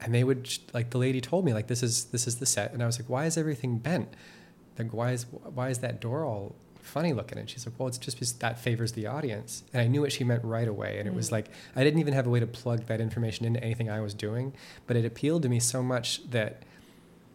and 0.01 0.13
they 0.15 0.25
would 0.25 0.49
like 0.73 0.91
the 0.91 0.99
lady 0.99 1.21
told 1.21 1.45
me 1.45 1.53
like 1.55 1.69
this 1.69 1.83
is 1.83 2.07
this 2.07 2.27
is 2.27 2.37
the 2.37 2.47
set, 2.47 2.73
and 2.73 2.83
I 2.83 2.87
was 2.87 2.99
like, 2.99 3.09
why 3.09 3.27
is 3.27 3.37
everything 3.39 3.79
bent? 3.79 4.09
Like 4.79 4.93
why 4.93 5.13
is 5.13 5.27
why 5.31 5.69
is 5.69 5.79
that 5.81 6.01
door 6.01 6.25
all 6.25 6.57
funny 6.81 7.13
looking? 7.13 7.39
And 7.39 7.49
she's 7.49 7.65
like, 7.67 7.79
well, 7.79 7.89
it's 7.89 7.97
just 7.99 8.17
because 8.17 8.33
that 8.35 8.59
favors 8.59 8.93
the 8.93 9.07
audience, 9.07 9.63
and 9.73 9.81
I 9.83 9.87
knew 9.87 10.01
what 10.01 10.13
she 10.13 10.25
meant 10.25 10.43
right 10.45 10.67
away, 10.69 10.99
and 10.99 11.07
it 11.07 11.15
was 11.15 11.29
Mm. 11.29 11.33
like 11.33 11.47
I 11.77 11.85
didn't 11.85 12.01
even 12.01 12.15
have 12.15 12.27
a 12.27 12.31
way 12.31 12.41
to 12.41 12.47
plug 12.47 12.87
that 12.87 13.01
information 13.01 13.45
into 13.47 13.63
anything 13.63 13.89
I 13.91 14.01
was 14.01 14.15
doing, 14.15 14.55
but 14.87 14.97
it 14.97 15.05
appealed 15.05 15.43
to 15.43 15.49
me 15.49 15.61
so 15.61 15.83
much 15.83 16.29
that 16.31 16.63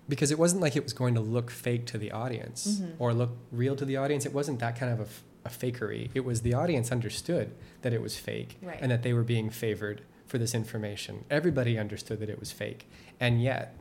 because 0.09 0.31
it 0.31 0.39
wasn't 0.39 0.61
like 0.61 0.75
it 0.75 0.83
was 0.83 0.91
going 0.93 1.13
to 1.15 1.21
look 1.21 1.49
fake 1.51 1.85
to 1.85 1.97
the 1.97 2.11
audience 2.11 2.81
Mhm. 2.81 2.93
or 2.99 3.13
look 3.13 3.37
real 3.51 3.75
to 3.75 3.85
the 3.85 3.95
audience. 3.95 4.25
It 4.25 4.33
wasn't 4.33 4.59
that 4.59 4.75
kind 4.75 4.91
of 4.91 4.99
a, 4.99 5.03
f- 5.03 5.23
a 5.45 5.49
fakery. 5.49 6.09
It 6.13 6.25
was 6.25 6.41
the 6.41 6.53
audience 6.55 6.91
understood 6.91 7.51
that 7.83 7.93
it 7.93 8.01
was 8.01 8.17
fake 8.17 8.57
Right. 8.61 8.79
and 8.81 8.91
that 8.91 9.03
they 9.03 9.13
were 9.13 9.23
being 9.23 9.49
favored 9.49 10.01
for 10.25 10.37
this 10.37 10.53
information. 10.53 11.23
Everybody 11.29 11.77
understood 11.77 12.19
that 12.19 12.29
it 12.29 12.39
was 12.39 12.51
fake, 12.51 12.87
and 13.19 13.41
yet 13.41 13.75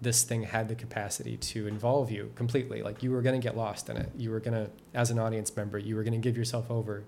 this 0.00 0.24
thing 0.24 0.42
had 0.44 0.68
the 0.68 0.74
capacity 0.74 1.36
to 1.36 1.66
involve 1.68 2.10
you 2.10 2.32
completely. 2.34 2.82
Like 2.82 3.02
you 3.02 3.10
were 3.12 3.22
going 3.22 3.40
to 3.40 3.44
get 3.44 3.56
lost 3.56 3.88
in 3.88 3.96
it. 3.96 4.08
You 4.16 4.30
were 4.30 4.40
going 4.40 4.54
to, 4.64 4.70
as 4.94 5.10
an 5.10 5.18
audience 5.18 5.54
member, 5.56 5.78
you 5.78 5.94
were 5.96 6.02
going 6.02 6.14
to 6.14 6.18
give 6.18 6.36
yourself 6.36 6.70
over 6.70 7.04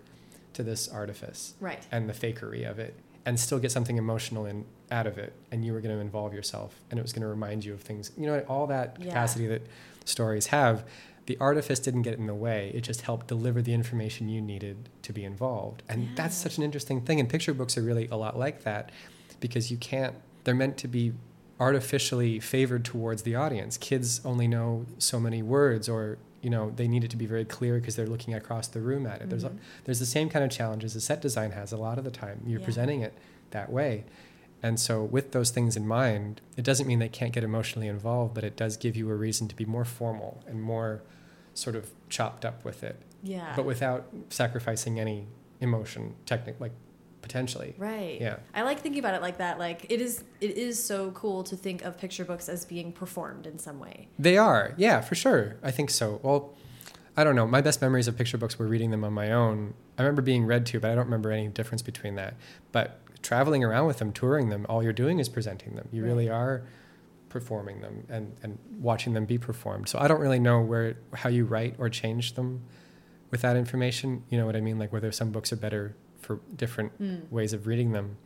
to 0.53 0.63
this 0.63 0.87
artifice 0.89 1.55
Right. 1.61 1.85
and 1.91 2.09
the 2.09 2.13
fakery 2.13 2.69
of 2.71 2.79
it 2.79 2.95
and 3.27 3.39
still 3.41 3.59
get 3.59 3.71
something 3.73 3.97
emotional 3.97 4.45
in 4.47 4.65
out 4.91 5.07
of 5.07 5.17
it 5.19 5.33
and 5.51 5.65
you 5.65 5.73
were 5.73 5.81
going 5.81 5.95
to 5.95 6.01
involve 6.01 6.33
yourself 6.35 6.81
and 6.91 6.99
it 6.99 7.03
was 7.03 7.13
going 7.13 7.23
to 7.23 7.29
remind 7.29 7.65
you 7.65 7.73
of 7.73 7.81
things 7.81 8.13
you 8.19 8.27
know 8.27 8.39
all 8.49 8.67
that 8.67 8.97
Yeah. 9.01 9.07
capacity 9.07 9.47
that 9.47 9.63
stories 10.05 10.47
have 10.49 10.85
the 11.27 11.39
artifice 11.41 11.79
didn't 11.79 12.03
get 12.03 12.19
in 12.19 12.27
the 12.27 12.35
way. 12.35 12.71
It 12.75 12.83
just 12.83 13.01
helped 13.01 13.29
deliver 13.29 13.63
the 13.63 13.73
information 13.73 14.29
you 14.29 14.43
needed 14.43 14.91
to 15.05 15.11
be 15.15 15.25
involved. 15.25 15.83
And 15.89 16.15
that's 16.15 16.37
such 16.37 16.59
an 16.59 16.63
interesting 16.63 17.01
thing 17.01 17.19
and 17.19 17.27
picture 17.31 17.55
books 17.55 17.79
are 17.79 17.83
really 17.83 18.09
a 18.09 18.17
lot 18.17 18.39
like 18.39 18.65
that 18.65 18.93
because 19.41 19.71
you 19.71 19.79
can't 19.79 20.17
they're 20.45 20.55
meant 20.55 20.77
to 20.77 20.87
be 20.89 21.15
artificially 21.59 22.39
favored 22.41 22.85
towards 22.85 23.23
the 23.23 23.35
audience. 23.35 23.79
Kids 23.79 24.21
only 24.25 24.47
know 24.47 24.85
so 24.99 25.19
many 25.19 25.43
words 25.43 25.89
or 25.89 26.19
you 26.45 26.51
know 26.51 26.71
they 26.77 26.87
need 26.87 27.03
it 27.05 27.11
to 27.11 27.17
be 27.17 27.27
very 27.27 27.45
clear 27.45 27.79
because 27.81 27.97
they're 27.97 28.07
looking 28.07 28.35
across 28.35 28.69
the 28.69 28.81
room 28.81 29.07
at 29.07 29.21
it 29.23 29.31
there's 29.31 29.45
a, 29.45 29.49
Mhm. 29.51 29.59
there's 29.85 29.99
the 29.99 30.07
same 30.07 30.29
kind 30.29 30.45
of 30.45 30.51
challenges 30.51 30.95
as 30.95 31.03
set 31.05 31.21
design 31.23 31.51
has 31.53 31.73
a 31.73 31.77
lot 31.77 31.97
of 31.99 32.05
the 32.05 32.11
time. 32.11 32.43
You're 32.47 32.61
Yeah. 32.61 32.65
presenting 32.67 33.01
it 33.01 33.15
that 33.51 33.71
way. 33.73 34.05
And 34.63 34.79
so, 34.81 35.03
with 35.05 35.33
those 35.33 35.51
things 35.51 35.77
in 35.77 35.87
mind, 35.87 36.41
it 36.57 36.65
doesn't 36.65 36.87
mean 36.87 36.99
they 36.99 37.09
can't 37.21 37.33
get 37.33 37.45
emotionally 37.45 37.87
involved, 37.89 38.33
but 38.35 38.45
it 38.45 38.57
does 38.57 38.77
give 38.79 38.95
you 38.97 39.11
a 39.11 39.15
reason 39.15 39.47
to 39.49 39.55
be 39.57 39.65
more 39.67 39.85
formal 39.85 40.43
and 40.47 40.63
more 40.63 41.03
sort 41.55 41.77
of 41.77 41.91
chopped 42.09 42.45
up 42.47 42.65
with 42.65 42.83
it, 42.83 42.97
Yeah. 43.23 43.53
but 43.57 43.65
without 43.67 44.07
sacrificing 44.31 44.99
any 44.99 45.27
emotion, 45.61 46.15
technic 46.27 46.57
like 46.61 46.73
potentially. 47.25 47.75
Right. 47.79 48.21
Yeah. 48.21 48.37
I 48.55 48.63
like 48.63 48.81
thinking 48.81 49.01
about 49.01 49.15
it 49.15 49.23
like 49.23 49.39
that. 49.39 49.59
Like 49.59 49.87
it 49.89 50.01
is 50.03 50.23
it 50.41 50.57
is 50.59 50.83
so 50.83 51.11
cool 51.13 51.43
to 51.45 51.57
think 51.57 51.83
of 51.83 51.97
picture 51.99 52.25
books 52.25 52.49
as 52.51 52.65
being 52.67 52.93
performed 52.93 53.47
in 53.47 53.59
some 53.59 53.81
way. 53.81 54.09
They 54.19 54.37
are, 54.37 54.75
yeah, 54.77 55.01
for 55.01 55.15
sure. 55.15 55.57
I 55.63 55.71
think 55.71 55.89
so. 55.91 56.21
Well, 56.23 56.55
I 57.17 57.25
don't 57.25 57.35
know. 57.35 57.47
My 57.47 57.63
best 57.63 57.81
memories 57.81 58.07
of 58.09 58.17
picture 58.19 58.37
books 58.37 58.59
were 58.59 58.67
reading 58.67 58.91
them 58.91 59.05
on 59.05 59.13
my 59.15 59.33
own. 59.33 59.73
I 59.99 60.03
remember 60.03 60.21
being 60.23 60.45
read 60.45 60.67
to, 60.67 60.81
but 60.81 60.91
I 60.91 60.95
don't 60.95 61.07
remember 61.07 61.33
any 61.33 61.49
difference 61.49 61.81
between 61.81 62.17
that. 62.17 62.35
But 62.73 63.01
traveling 63.23 63.65
around 63.65 63.87
with 63.87 63.99
them, 63.99 64.13
touring 64.13 64.51
them, 64.51 64.67
all 64.69 64.83
you're 64.83 64.93
doing 64.93 65.19
is 65.19 65.29
presenting 65.31 65.77
them. 65.77 65.89
You 65.93 66.03
Right. 66.03 66.09
really 66.09 66.29
are 66.29 66.63
performing 67.31 67.81
them 67.81 68.05
and, 68.11 68.37
and 68.43 68.59
watching 68.79 69.15
them 69.15 69.25
be 69.25 69.39
performed. 69.39 69.89
So 69.89 69.99
I 69.99 70.07
don't 70.09 70.21
really 70.21 70.39
know 70.39 70.61
where 70.61 70.97
how 71.15 71.31
you 71.31 71.45
write 71.47 71.75
or 71.79 71.89
change 71.89 72.35
them 72.35 72.63
with 73.31 73.41
that 73.43 73.57
information. 73.57 74.23
You 74.29 74.39
know 74.39 74.47
what 74.47 74.55
I 74.57 74.61
mean? 74.61 74.79
Like 74.79 74.93
whether 74.93 75.11
some 75.11 75.31
books 75.33 75.53
are 75.53 75.57
better 75.57 75.97
for 76.25 76.41
different 76.57 76.99
Mm. 77.01 77.31
ways 77.31 77.53
of 77.53 77.67
reading 77.67 77.93
them. 77.93 78.17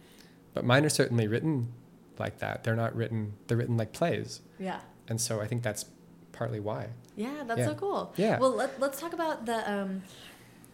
But 0.54 0.64
mine 0.64 0.84
are 0.84 0.88
certainly 0.90 1.26
written 1.28 1.68
like 2.18 2.38
that. 2.38 2.64
They're 2.64 2.76
not 2.76 2.94
written 2.96 3.34
they're 3.46 3.56
written 3.58 3.76
like 3.76 3.92
plays. 3.92 4.40
Yeah. 4.58 4.80
And 5.08 5.20
so 5.20 5.40
I 5.40 5.46
think 5.46 5.62
that's 5.62 5.84
partly 6.32 6.60
why. 6.60 6.88
Yeah, 7.16 7.42
that's 7.46 7.58
Yeah. 7.60 7.66
so 7.66 7.74
cool. 7.74 8.12
Yeah. 8.16 8.38
Well, 8.38 8.50
let, 8.50 8.78
let's 8.80 9.00
talk 9.00 9.12
about 9.12 9.46
the 9.46 9.58
um, 9.70 10.02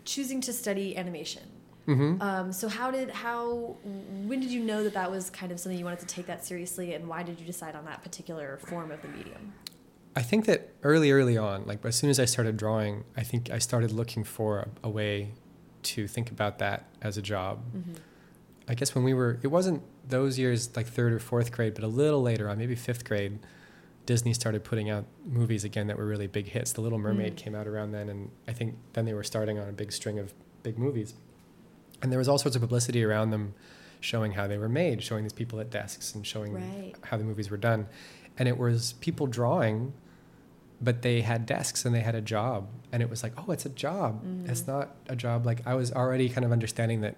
choosing 0.04 0.40
to 0.42 0.52
study 0.52 0.96
animation. 0.96 1.42
hmm 1.86 2.16
Um, 2.20 2.52
so 2.52 2.68
how 2.68 2.90
did 2.90 3.10
how 3.10 3.76
when 4.28 4.40
did 4.40 4.50
you 4.50 4.62
know 4.64 4.82
that 4.84 4.94
that 4.94 5.10
was 5.10 5.30
kind 5.30 5.52
of 5.52 5.60
something 5.60 5.78
you 5.78 5.84
wanted 5.84 6.00
to 6.00 6.06
take 6.16 6.26
that 6.26 6.44
seriously, 6.44 6.94
and 6.94 7.08
why 7.08 7.22
did 7.22 7.38
you 7.40 7.46
decide 7.46 7.74
on 7.74 7.84
that 7.86 8.02
particular 8.02 8.58
form 8.58 8.90
of 8.90 9.00
the 9.02 9.08
medium? 9.08 9.52
I 10.16 10.22
think 10.22 10.46
that 10.46 10.68
early, 10.82 11.10
early 11.10 11.36
on, 11.36 11.66
like 11.66 11.84
as 11.84 11.96
soon 11.96 12.08
as 12.08 12.18
I 12.20 12.24
started 12.24 12.56
drawing, 12.56 13.04
I 13.16 13.22
think 13.22 13.50
I 13.50 13.58
started 13.58 13.90
looking 13.92 14.22
for 14.24 14.60
a, 14.60 14.68
a 14.84 14.88
way 14.90 15.32
to 15.84 16.06
think 16.08 16.30
about 16.30 16.58
that 16.58 16.84
as 17.02 17.16
a 17.16 17.22
job. 17.22 17.60
Mm-hmm. 17.76 17.92
I 18.68 18.74
guess 18.74 18.94
when 18.94 19.04
we 19.04 19.12
were, 19.14 19.38
it 19.42 19.48
wasn't 19.48 19.82
those 20.08 20.38
years 20.38 20.74
like 20.76 20.86
third 20.86 21.12
or 21.12 21.18
fourth 21.18 21.52
grade, 21.52 21.74
but 21.74 21.84
a 21.84 21.88
little 21.88 22.22
later 22.22 22.48
on, 22.48 22.58
maybe 22.58 22.74
fifth 22.74 23.04
grade, 23.04 23.38
Disney 24.06 24.34
started 24.34 24.64
putting 24.64 24.90
out 24.90 25.04
movies 25.26 25.64
again 25.64 25.86
that 25.86 25.96
were 25.98 26.06
really 26.06 26.26
big 26.26 26.48
hits. 26.48 26.72
The 26.72 26.80
Little 26.80 26.98
Mermaid 26.98 27.34
Mm. 27.34 27.36
came 27.36 27.54
out 27.54 27.66
around 27.66 27.92
then, 27.92 28.08
and 28.08 28.30
I 28.48 28.52
think 28.52 28.76
then 28.94 29.04
they 29.04 29.14
were 29.14 29.24
starting 29.24 29.58
on 29.58 29.68
a 29.68 29.72
big 29.72 29.92
string 29.92 30.18
of 30.18 30.34
big 30.62 30.78
movies. 30.78 31.14
And 32.02 32.10
there 32.12 32.18
was 32.18 32.28
all 32.28 32.38
sorts 32.38 32.54
of 32.56 32.60
publicity 32.62 33.02
around 33.04 33.30
them 33.30 33.54
showing 34.00 34.32
how 34.32 34.46
they 34.46 34.58
were 34.58 34.68
made, 34.68 35.02
showing 35.02 35.24
these 35.24 35.32
people 35.32 35.58
at 35.60 35.70
desks 35.70 36.14
and 36.14 36.26
showing 36.26 36.52
Right. 36.54 36.94
how 37.02 37.16
the 37.16 37.24
movies 37.24 37.50
were 37.50 37.56
done. 37.56 37.86
And 38.38 38.46
it 38.48 38.58
was 38.58 38.94
people 39.00 39.26
drawing 39.26 39.94
but 40.80 41.02
they 41.02 41.20
had 41.22 41.46
desks 41.46 41.84
and 41.84 41.94
they 41.94 42.00
had 42.00 42.14
a 42.14 42.20
job 42.20 42.68
and 42.92 43.02
it 43.02 43.08
was 43.08 43.22
like 43.22 43.32
oh 43.38 43.50
it's 43.52 43.64
a 43.64 43.68
job 43.70 44.22
Mhm. 44.24 44.48
it's 44.48 44.66
not 44.66 44.94
a 45.08 45.16
job 45.16 45.46
like 45.46 45.60
i 45.66 45.74
was 45.74 45.92
already 45.92 46.28
kind 46.28 46.44
of 46.44 46.52
understanding 46.52 47.00
that 47.02 47.16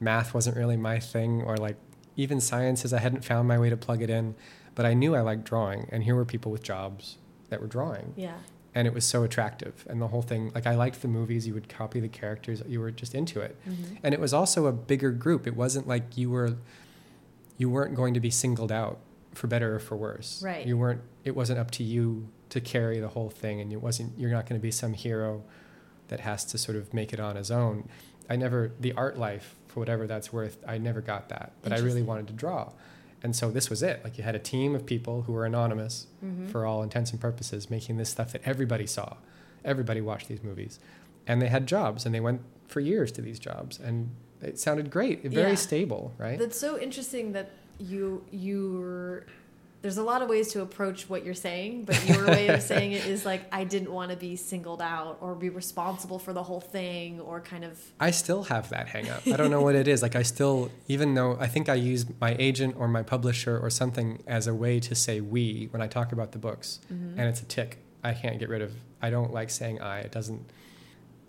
math 0.00 0.34
wasn't 0.34 0.56
really 0.56 0.76
my 0.76 0.98
thing 1.00 1.42
or 1.42 1.56
like 1.56 1.76
even 2.16 2.40
sciences 2.40 2.92
i 2.92 2.98
hadn't 2.98 3.24
found 3.24 3.48
my 3.48 3.58
way 3.58 3.70
to 3.70 3.76
plug 3.76 4.02
it 4.02 4.10
in 4.10 4.34
but 4.74 4.84
i 4.86 4.94
knew 4.94 5.14
i 5.14 5.20
liked 5.20 5.44
drawing 5.44 5.88
and 5.90 6.04
here 6.04 6.14
were 6.14 6.24
people 6.24 6.52
with 6.52 6.62
jobs 6.62 7.16
that 7.48 7.60
were 7.60 7.66
drawing 7.66 8.12
Yeah. 8.16 8.34
and 8.74 8.86
it 8.86 8.92
was 8.94 9.04
so 9.04 9.22
attractive 9.24 9.86
and 9.88 10.00
the 10.02 10.08
whole 10.08 10.22
thing 10.22 10.52
like 10.54 10.66
i 10.66 10.74
liked 10.74 11.00
the 11.02 11.08
movies 11.08 11.46
you 11.46 11.54
would 11.54 11.68
copy 11.68 12.00
the 12.00 12.08
characters 12.08 12.62
you 12.68 12.78
were 12.80 12.90
just 12.90 13.14
into 13.14 13.40
it 13.40 13.56
Mhm. 13.66 13.98
and 14.02 14.12
it 14.14 14.20
was 14.20 14.32
also 14.34 14.66
a 14.66 14.72
bigger 14.72 15.10
group 15.10 15.46
it 15.46 15.56
wasn't 15.56 15.88
like 15.88 16.16
you 16.18 16.30
were 16.30 16.56
you 17.56 17.68
weren't 17.70 17.94
going 17.94 18.14
to 18.14 18.20
be 18.20 18.30
singled 18.30 18.70
out 18.70 18.98
for 19.34 19.46
better 19.46 19.74
or 19.74 19.78
for 19.78 19.96
worse 19.96 20.42
Right. 20.42 20.66
you 20.66 20.76
weren't 20.76 21.00
it 21.24 21.34
wasn't 21.34 21.58
up 21.58 21.70
to 21.72 21.82
you 21.82 22.28
to 22.50 22.60
carry 22.60 22.98
the 23.00 23.08
whole 23.08 23.30
thing 23.30 23.60
and 23.60 23.72
it 23.72 23.80
wasn't 23.82 24.12
you're 24.18 24.30
not 24.30 24.46
going 24.46 24.58
to 24.58 24.62
be 24.62 24.70
some 24.70 24.92
hero 24.94 25.42
that 26.08 26.20
has 26.20 26.44
to 26.44 26.56
sort 26.58 26.76
of 26.76 26.92
make 26.94 27.12
it 27.12 27.20
on 27.20 27.36
his 27.36 27.50
own 27.50 27.88
i 28.30 28.36
never 28.36 28.72
the 28.80 28.92
art 28.94 29.18
life 29.18 29.54
for 29.66 29.80
whatever 29.80 30.06
that's 30.06 30.32
worth 30.32 30.56
i 30.66 30.78
never 30.78 31.00
got 31.00 31.28
that 31.28 31.52
but 31.62 31.72
i 31.72 31.78
really 31.78 32.02
wanted 32.02 32.26
to 32.26 32.32
draw 32.32 32.70
and 33.22 33.34
so 33.34 33.50
this 33.50 33.68
was 33.68 33.82
it 33.82 34.02
like 34.04 34.16
you 34.16 34.24
had 34.24 34.34
a 34.34 34.38
team 34.38 34.74
of 34.74 34.86
people 34.86 35.22
who 35.22 35.32
were 35.32 35.44
anonymous 35.44 36.06
Mhm. 36.24 36.48
for 36.50 36.64
all 36.64 36.82
intents 36.84 37.10
and 37.10 37.20
purposes, 37.20 37.68
making 37.68 37.96
this 37.96 38.08
stuff 38.10 38.30
that 38.32 38.42
everybody 38.44 38.86
saw. 38.86 39.16
Everybody 39.64 40.00
watched 40.00 40.28
these 40.28 40.40
movies. 40.42 40.78
And 41.26 41.42
they 41.42 41.48
had 41.48 41.66
jobs 41.66 42.06
and 42.06 42.14
they 42.14 42.20
went 42.20 42.42
for 42.68 42.78
years 42.78 43.10
to 43.12 43.20
these 43.20 43.40
jobs. 43.40 43.80
And 43.80 44.10
it 44.40 44.60
sounded 44.60 44.88
great, 44.90 45.24
very 45.24 45.50
Yeah. 45.50 45.54
stable, 45.56 46.12
right? 46.16 46.38
That's 46.38 46.58
so 46.58 46.78
interesting 46.78 47.32
that 47.32 47.50
you 47.80 48.22
you're 48.30 49.24
there's 49.80 49.96
a 49.96 50.02
lot 50.02 50.22
of 50.22 50.28
ways 50.28 50.48
to 50.52 50.60
approach 50.62 51.08
what 51.08 51.24
you're 51.24 51.34
saying, 51.34 51.84
but 51.84 52.04
your 52.08 52.26
way 52.26 52.48
of 52.48 52.60
saying 52.62 52.92
it 52.92 53.06
is 53.06 53.24
like 53.24 53.42
I 53.52 53.62
didn't 53.64 53.92
want 53.92 54.10
to 54.10 54.16
be 54.16 54.34
singled 54.34 54.82
out 54.82 55.18
or 55.20 55.34
be 55.36 55.50
responsible 55.50 56.18
for 56.18 56.32
the 56.32 56.42
whole 56.42 56.60
thing 56.60 57.20
or 57.20 57.40
kind 57.40 57.64
of 57.64 57.80
I 58.00 58.10
still 58.10 58.42
have 58.44 58.70
that 58.70 58.88
hang 58.88 59.08
up. 59.08 59.22
I 59.26 59.36
don't 59.36 59.50
know 59.52 59.62
what 59.62 59.76
it 59.76 59.86
is. 59.86 60.02
Like, 60.02 60.16
I 60.16 60.22
still, 60.22 60.70
even 60.88 61.14
though 61.14 61.36
I 61.38 61.46
think 61.46 61.68
I 61.68 61.74
use 61.74 62.06
my 62.20 62.34
agent 62.40 62.74
or 62.76 62.88
my 62.88 63.02
publisher 63.04 63.56
or 63.58 63.70
something 63.70 64.20
as 64.26 64.48
a 64.48 64.54
way 64.54 64.80
to 64.80 64.94
say 64.96 65.20
we 65.20 65.68
when 65.70 65.80
I 65.80 65.86
talk 65.86 66.10
about 66.12 66.32
the 66.32 66.38
books, 66.38 66.80
Mhm. 66.92 67.12
and 67.16 67.20
it's 67.28 67.40
a 67.40 67.46
tick 67.46 67.78
I 68.02 68.14
can't 68.14 68.38
get 68.38 68.48
rid 68.48 68.62
of. 68.62 68.72
I 69.00 69.10
don't 69.10 69.32
like 69.32 69.48
saying 69.50 69.80
I. 69.80 70.00
It 70.00 70.10
doesn't. 70.12 70.50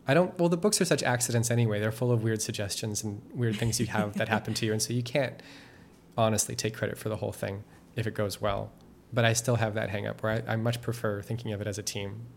I 0.08 0.16
don't. 0.16 0.38
Well, 0.40 0.50
the 0.50 0.58
books 0.58 0.82
are 0.82 0.86
such 0.86 1.04
accidents 1.04 1.52
anyway. 1.52 1.80
They're 1.80 1.92
full 1.92 2.12
of 2.12 2.24
weird 2.24 2.42
suggestions 2.42 3.04
and 3.04 3.22
weird 3.34 3.58
things 3.58 3.80
you 3.80 3.86
have 3.88 4.16
that 4.16 4.28
happen 4.28 4.56
to 4.56 4.66
you, 4.66 4.72
and 4.72 4.82
so 4.82 4.92
you 4.94 5.04
can't 5.04 5.40
honestly 6.18 6.56
take 6.56 6.74
credit 6.76 6.98
for 6.98 7.10
the 7.10 7.18
whole 7.18 7.32
thing 7.32 7.64
if 8.00 8.08
it 8.08 8.14
goes 8.14 8.40
well. 8.42 8.72
But 9.12 9.26
I 9.26 9.34
still 9.34 9.56
have 9.56 9.74
that 9.74 9.90
hang 9.90 10.06
up 10.08 10.22
where 10.22 10.44
I, 10.48 10.54
I 10.54 10.56
much 10.56 10.82
prefer 10.82 11.22
thinking 11.22 11.52
of 11.54 11.62
it 11.62 11.68
as 11.68 11.78
a 11.78 11.84
team. 11.84 12.28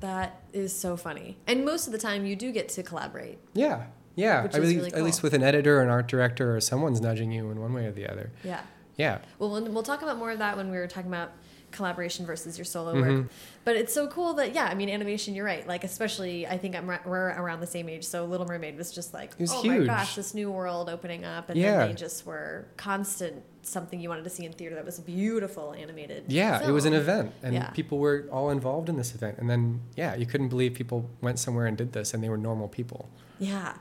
that 0.00 0.42
is 0.52 0.74
so 0.74 0.96
funny. 0.96 1.36
And 1.46 1.64
most 1.64 1.86
of 1.86 1.92
the 1.92 1.98
time 1.98 2.24
you 2.26 2.36
do 2.36 2.52
get 2.52 2.68
to 2.70 2.82
collaborate. 2.82 3.38
Yeah, 3.54 3.86
yeah. 4.16 4.48
I 4.52 4.56
really, 4.58 4.76
really 4.76 4.92
at 4.94 5.02
least 5.02 5.22
with 5.22 5.34
an 5.34 5.42
editor, 5.42 5.80
an 5.80 5.88
art 5.88 6.08
director, 6.08 6.54
or 6.56 6.60
someone's 6.60 7.00
nudging 7.00 7.32
you 7.32 7.50
in 7.50 7.60
one 7.60 7.72
way 7.74 7.86
or 7.86 7.92
the 7.92 8.10
other. 8.10 8.30
Yeah. 8.42 8.60
Yeah, 8.96 9.18
Well, 9.40 9.50
we'll 9.50 9.82
talk 9.82 10.02
about 10.02 10.18
more 10.18 10.30
of 10.30 10.38
that 10.38 10.56
when 10.56 10.70
we 10.70 10.76
were 10.76 10.86
talking 10.86 11.10
about 11.10 11.32
collaboration 11.72 12.24
versus 12.26 12.56
your 12.56 12.64
solo 12.64 12.94
Mhm. 12.94 13.18
work. 13.22 13.26
But 13.64 13.74
it's 13.74 13.92
so 13.92 14.06
cool 14.06 14.34
that 14.34 14.54
yeah, 14.54 14.66
I 14.66 14.74
mean, 14.74 14.88
animation. 14.88 15.34
You're 15.34 15.44
right. 15.44 15.66
Like 15.66 15.82
especially, 15.82 16.46
I 16.46 16.56
think 16.58 16.76
I'm 16.76 16.86
we're 16.86 17.30
around 17.30 17.58
the 17.58 17.66
same 17.66 17.88
age. 17.88 18.04
So 18.04 18.24
Little 18.24 18.46
Mermaid 18.46 18.76
was 18.78 18.92
just 18.92 19.12
like, 19.12 19.36
was 19.40 19.50
oh 19.52 19.64
my 19.64 19.78
gosh, 19.80 20.14
this 20.14 20.32
new 20.32 20.48
world 20.52 20.88
opening 20.88 21.24
up, 21.24 21.50
and 21.50 21.58
Yeah. 21.58 21.78
then 21.78 21.88
they 21.88 21.94
just 21.94 22.24
were 22.24 22.66
constant 22.76 23.42
something 23.66 24.00
you 24.00 24.08
wanted 24.08 24.24
to 24.24 24.30
see 24.30 24.44
in 24.44 24.52
theater 24.52 24.74
that 24.74 24.84
was 24.84 24.98
beautiful 25.00 25.72
animated. 25.74 26.24
yeah. 26.28 26.66
It 26.66 26.70
was 26.70 26.84
an 26.84 26.94
event, 26.94 27.32
and 27.42 27.54
Yeah. 27.54 27.70
people 27.70 27.98
were 27.98 28.26
all 28.30 28.50
involved 28.50 28.88
in 28.88 28.96
this 28.96 29.14
event. 29.14 29.38
And 29.38 29.48
then, 29.48 29.80
yeah, 29.96 30.14
you 30.14 30.26
couldn't 30.26 30.48
believe 30.48 30.74
people 30.74 31.08
went 31.20 31.38
somewhere 31.38 31.66
and 31.66 31.76
did 31.76 31.92
this, 31.92 32.14
and 32.14 32.22
they 32.22 32.28
were 32.28 32.36
normal 32.38 32.68
people. 32.68 33.08
Yeah. 33.38 33.74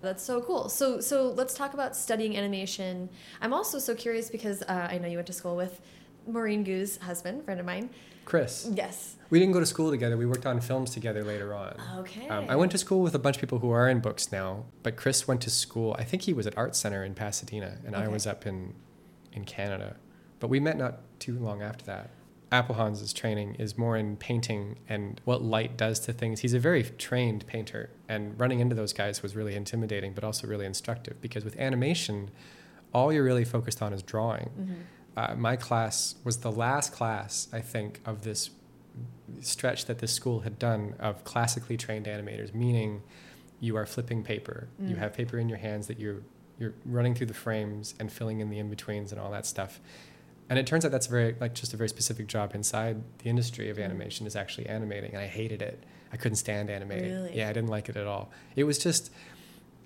That's 0.00 0.22
so 0.22 0.42
cool. 0.42 0.68
So 0.68 1.00
so 1.00 1.30
let's 1.30 1.54
talk 1.54 1.72
about 1.72 1.96
studying 1.96 2.36
animation. 2.36 3.08
I'm 3.40 3.54
also 3.54 3.78
so 3.78 3.94
curious 3.94 4.28
because 4.30 4.60
uh, 4.62 4.88
I 4.90 4.98
know 4.98 5.08
you 5.08 5.16
went 5.16 5.26
to 5.28 5.32
school 5.32 5.56
with 5.56 5.80
Maurene 6.28 6.62
Goo's 6.62 6.98
husband, 6.98 7.44
friend 7.44 7.58
of 7.58 7.64
mine. 7.64 7.88
Chris, 8.26 8.68
Yes. 8.72 9.16
we 9.30 9.38
didn't 9.38 9.52
go 9.52 9.60
to 9.60 9.66
school 9.66 9.90
together. 9.90 10.16
We 10.16 10.24
worked 10.26 10.46
on 10.46 10.60
films 10.60 10.90
together 10.90 11.22
later 11.24 11.54
on. 11.54 11.76
Okay. 11.98 12.26
Um, 12.28 12.46
I 12.48 12.56
went 12.56 12.72
to 12.72 12.78
school 12.78 13.00
with 13.02 13.14
a 13.14 13.18
bunch 13.18 13.36
of 13.36 13.40
people 13.40 13.58
who 13.60 13.70
are 13.70 13.88
in 13.88 14.00
books 14.00 14.30
now, 14.32 14.64
but 14.82 14.96
Chris 14.96 15.26
went 15.28 15.40
to 15.42 15.50
school. 15.50 15.94
I 15.98 16.04
think 16.04 16.22
he 16.22 16.32
was 16.34 16.46
at 16.46 16.56
Art 16.56 16.74
Center 16.76 17.02
in 17.04 17.14
Pasadena, 17.14 17.78
and 17.86 17.94
I 17.96 18.08
was 18.08 18.26
up 18.26 18.46
in 18.46 18.74
in 19.34 19.44
Canada. 19.44 19.96
But 20.40 20.48
we 20.48 20.60
met 20.60 20.76
not 20.76 21.00
too 21.20 21.38
long 21.38 21.62
after 21.62 21.84
that. 21.86 22.10
Appelhans's 22.52 23.12
training 23.12 23.56
is 23.56 23.76
more 23.76 23.96
in 23.96 24.16
painting 24.16 24.76
and 24.88 25.20
what 25.24 25.42
light 25.42 25.76
does 25.76 25.98
to 26.00 26.12
things. 26.12 26.40
He's 26.40 26.54
a 26.54 26.58
very 26.60 26.82
trained 26.84 27.46
painter, 27.46 27.90
and 28.08 28.38
running 28.38 28.60
into 28.60 28.74
those 28.76 28.92
guys 28.92 29.22
was 29.22 29.34
really 29.34 29.56
intimidating, 29.56 30.12
but 30.12 30.22
also 30.22 30.46
really 30.46 30.66
instructive 30.66 31.20
because 31.20 31.44
with 31.44 31.58
animation, 31.58 32.30
all 32.92 33.12
you're 33.12 33.24
really 33.24 33.44
focused 33.44 33.82
on 33.82 33.92
is 33.92 34.02
drawing. 34.02 34.50
Mhm. 34.56 34.74
Uh, 35.16 35.34
my 35.36 35.56
class 35.56 36.14
was 36.22 36.38
the 36.38 36.52
last 36.52 36.92
class, 36.92 37.48
I 37.52 37.60
think, 37.60 38.00
of 38.04 38.22
this 38.22 38.50
stretch 39.40 39.86
that 39.86 39.98
this 39.98 40.12
school 40.12 40.40
had 40.40 40.58
done 40.58 40.94
of 41.00 41.24
classically 41.24 41.76
trained 41.76 42.06
animators, 42.06 42.54
meaning 42.54 43.02
you 43.60 43.76
are 43.76 43.86
flipping 43.86 44.22
paper. 44.22 44.68
You 44.78 44.94
Mm. 44.94 44.98
have 44.98 45.12
paper 45.14 45.38
in 45.38 45.48
your 45.48 45.58
hands 45.58 45.86
that 45.88 45.98
you're 45.98 46.20
you're 46.58 46.74
running 46.84 47.14
through 47.14 47.26
the 47.26 47.34
frames 47.34 47.94
and 47.98 48.10
filling 48.12 48.40
in 48.40 48.50
the 48.50 48.58
in 48.58 48.70
betweens 48.70 49.10
and 49.12 49.20
all 49.20 49.30
that 49.32 49.46
stuff. 49.46 49.80
And 50.48 50.58
it 50.58 50.66
turns 50.66 50.84
out 50.84 50.92
that's 50.92 51.06
very 51.06 51.34
like 51.40 51.54
just 51.54 51.72
a 51.74 51.76
very 51.76 51.88
specific 51.88 52.26
job 52.26 52.54
inside 52.54 53.02
the 53.18 53.30
industry 53.30 53.70
of 53.70 53.76
Mm. 53.78 53.84
animation 53.84 54.26
is 54.26 54.36
actually 54.36 54.66
animating, 54.68 55.10
and 55.12 55.18
I 55.20 55.26
hated 55.26 55.62
it. 55.62 55.82
I 56.12 56.16
couldn't 56.16 56.36
stand 56.36 56.70
animating. 56.70 57.10
Really? 57.12 57.36
Yeah, 57.38 57.48
I 57.48 57.52
didn't 57.52 57.70
like 57.70 57.88
it 57.88 57.96
at 57.96 58.06
all. 58.06 58.30
It 58.56 58.64
was 58.64 58.78
just 58.78 59.10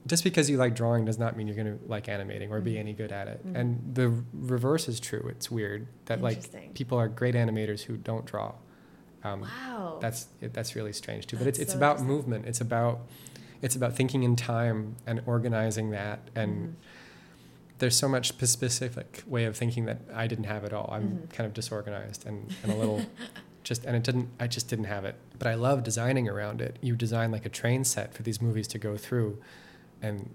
just 0.06 0.24
because 0.24 0.48
you 0.48 0.56
like 0.56 0.74
drawing 0.74 1.04
does 1.04 1.18
not 1.18 1.36
mean 1.36 1.46
you're 1.48 1.56
going 1.56 1.78
to 1.78 1.84
like 1.86 2.08
animating 2.08 2.50
or 2.50 2.60
be 2.60 2.74
Mhm. 2.74 2.78
any 2.78 2.92
good 2.94 3.12
at 3.12 3.28
it. 3.28 3.46
Mhm. 3.46 3.56
And 3.56 3.94
the 3.94 4.08
reverse 4.32 4.88
is 4.88 5.00
true. 5.00 5.26
It's 5.28 5.50
weird 5.50 5.86
that 6.06 6.22
like 6.22 6.72
people 6.74 6.96
are 6.98 7.08
great 7.08 7.34
animators 7.34 7.82
who 7.82 7.96
don't 7.96 8.24
draw. 8.24 8.54
Um, 9.24 9.42
Wow. 9.42 9.98
That's 10.00 10.28
it, 10.40 10.54
that's 10.54 10.74
really 10.76 10.92
strange 10.92 11.26
too. 11.26 11.36
But 11.36 11.44
That's 11.46 11.58
it's 11.58 11.64
it's 11.64 11.72
so 11.72 11.78
about 11.78 12.00
movement. 12.02 12.46
It's 12.46 12.60
about 12.60 13.00
it's 13.62 13.74
about 13.76 13.94
thinking 13.94 14.22
in 14.22 14.36
time 14.36 14.96
and 15.06 15.20
organizing 15.26 15.90
that. 15.90 16.20
And 16.34 16.68
Mhm. 16.68 16.72
there's 17.78 17.96
so 17.96 18.08
much 18.08 18.28
specific 18.28 19.22
way 19.26 19.44
of 19.44 19.56
thinking 19.56 19.84
that 19.86 19.98
I 20.14 20.26
didn't 20.26 20.44
have 20.44 20.64
at 20.64 20.72
all. 20.72 20.88
I'm 20.92 21.10
Mhm. 21.10 21.30
kind 21.32 21.46
of 21.46 21.54
disorganized 21.54 22.26
and, 22.26 22.52
and 22.62 22.72
a 22.72 22.76
little 22.76 23.02
just 23.64 23.84
and 23.84 23.94
it 23.96 24.02
didn't 24.02 24.28
I 24.40 24.46
just 24.46 24.68
didn't 24.68 24.86
have 24.86 25.04
it. 25.04 25.14
But 25.38 25.48
I 25.48 25.54
love 25.54 25.82
designing 25.82 26.28
around 26.28 26.60
it. 26.60 26.76
You 26.80 26.96
design 26.96 27.30
like 27.30 27.44
a 27.46 27.48
train 27.50 27.84
set 27.84 28.14
for 28.14 28.22
these 28.22 28.40
movies 28.40 28.66
to 28.68 28.78
go 28.78 28.96
through 28.96 29.38
and 30.02 30.30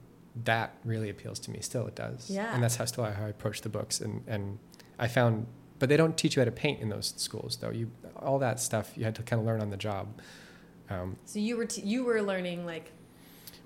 that 0.45 0.75
really 0.83 1.09
appeals 1.09 1.39
to 1.39 1.51
me. 1.51 1.59
Still 1.61 1.85
it 1.87 1.95
does. 1.95 2.29
Yeah. 2.29 2.53
And 2.53 2.63
that's 2.63 2.75
how 2.77 2.85
still 2.85 3.03
how 3.05 3.25
I 3.25 3.29
approach 3.29 3.61
the 3.61 3.69
books 3.69 4.01
and, 4.01 4.23
and 4.27 4.59
I 4.99 5.07
found 5.07 5.47
but 5.79 5.89
they 5.89 5.97
don't 5.97 6.15
teach 6.17 6.35
you 6.35 6.39
how 6.41 6.45
to 6.45 6.51
paint 6.51 6.79
in 6.79 6.89
those 6.89 7.13
schools 7.17 7.57
though. 7.57 7.71
You 7.71 7.89
all 8.15 8.39
that 8.39 8.59
stuff 8.59 8.97
you 8.97 9.03
had 9.05 9.15
to 9.15 9.23
kind 9.23 9.39
of 9.41 9.45
learn 9.45 9.61
on 9.61 9.69
the 9.69 9.77
job. 9.77 10.07
Um, 10.89 11.17
So 11.25 11.39
you 11.39 11.57
were 11.57 11.65
t- 11.65 11.81
you 11.81 12.03
were 12.05 12.21
learning 12.21 12.65
like 12.65 12.91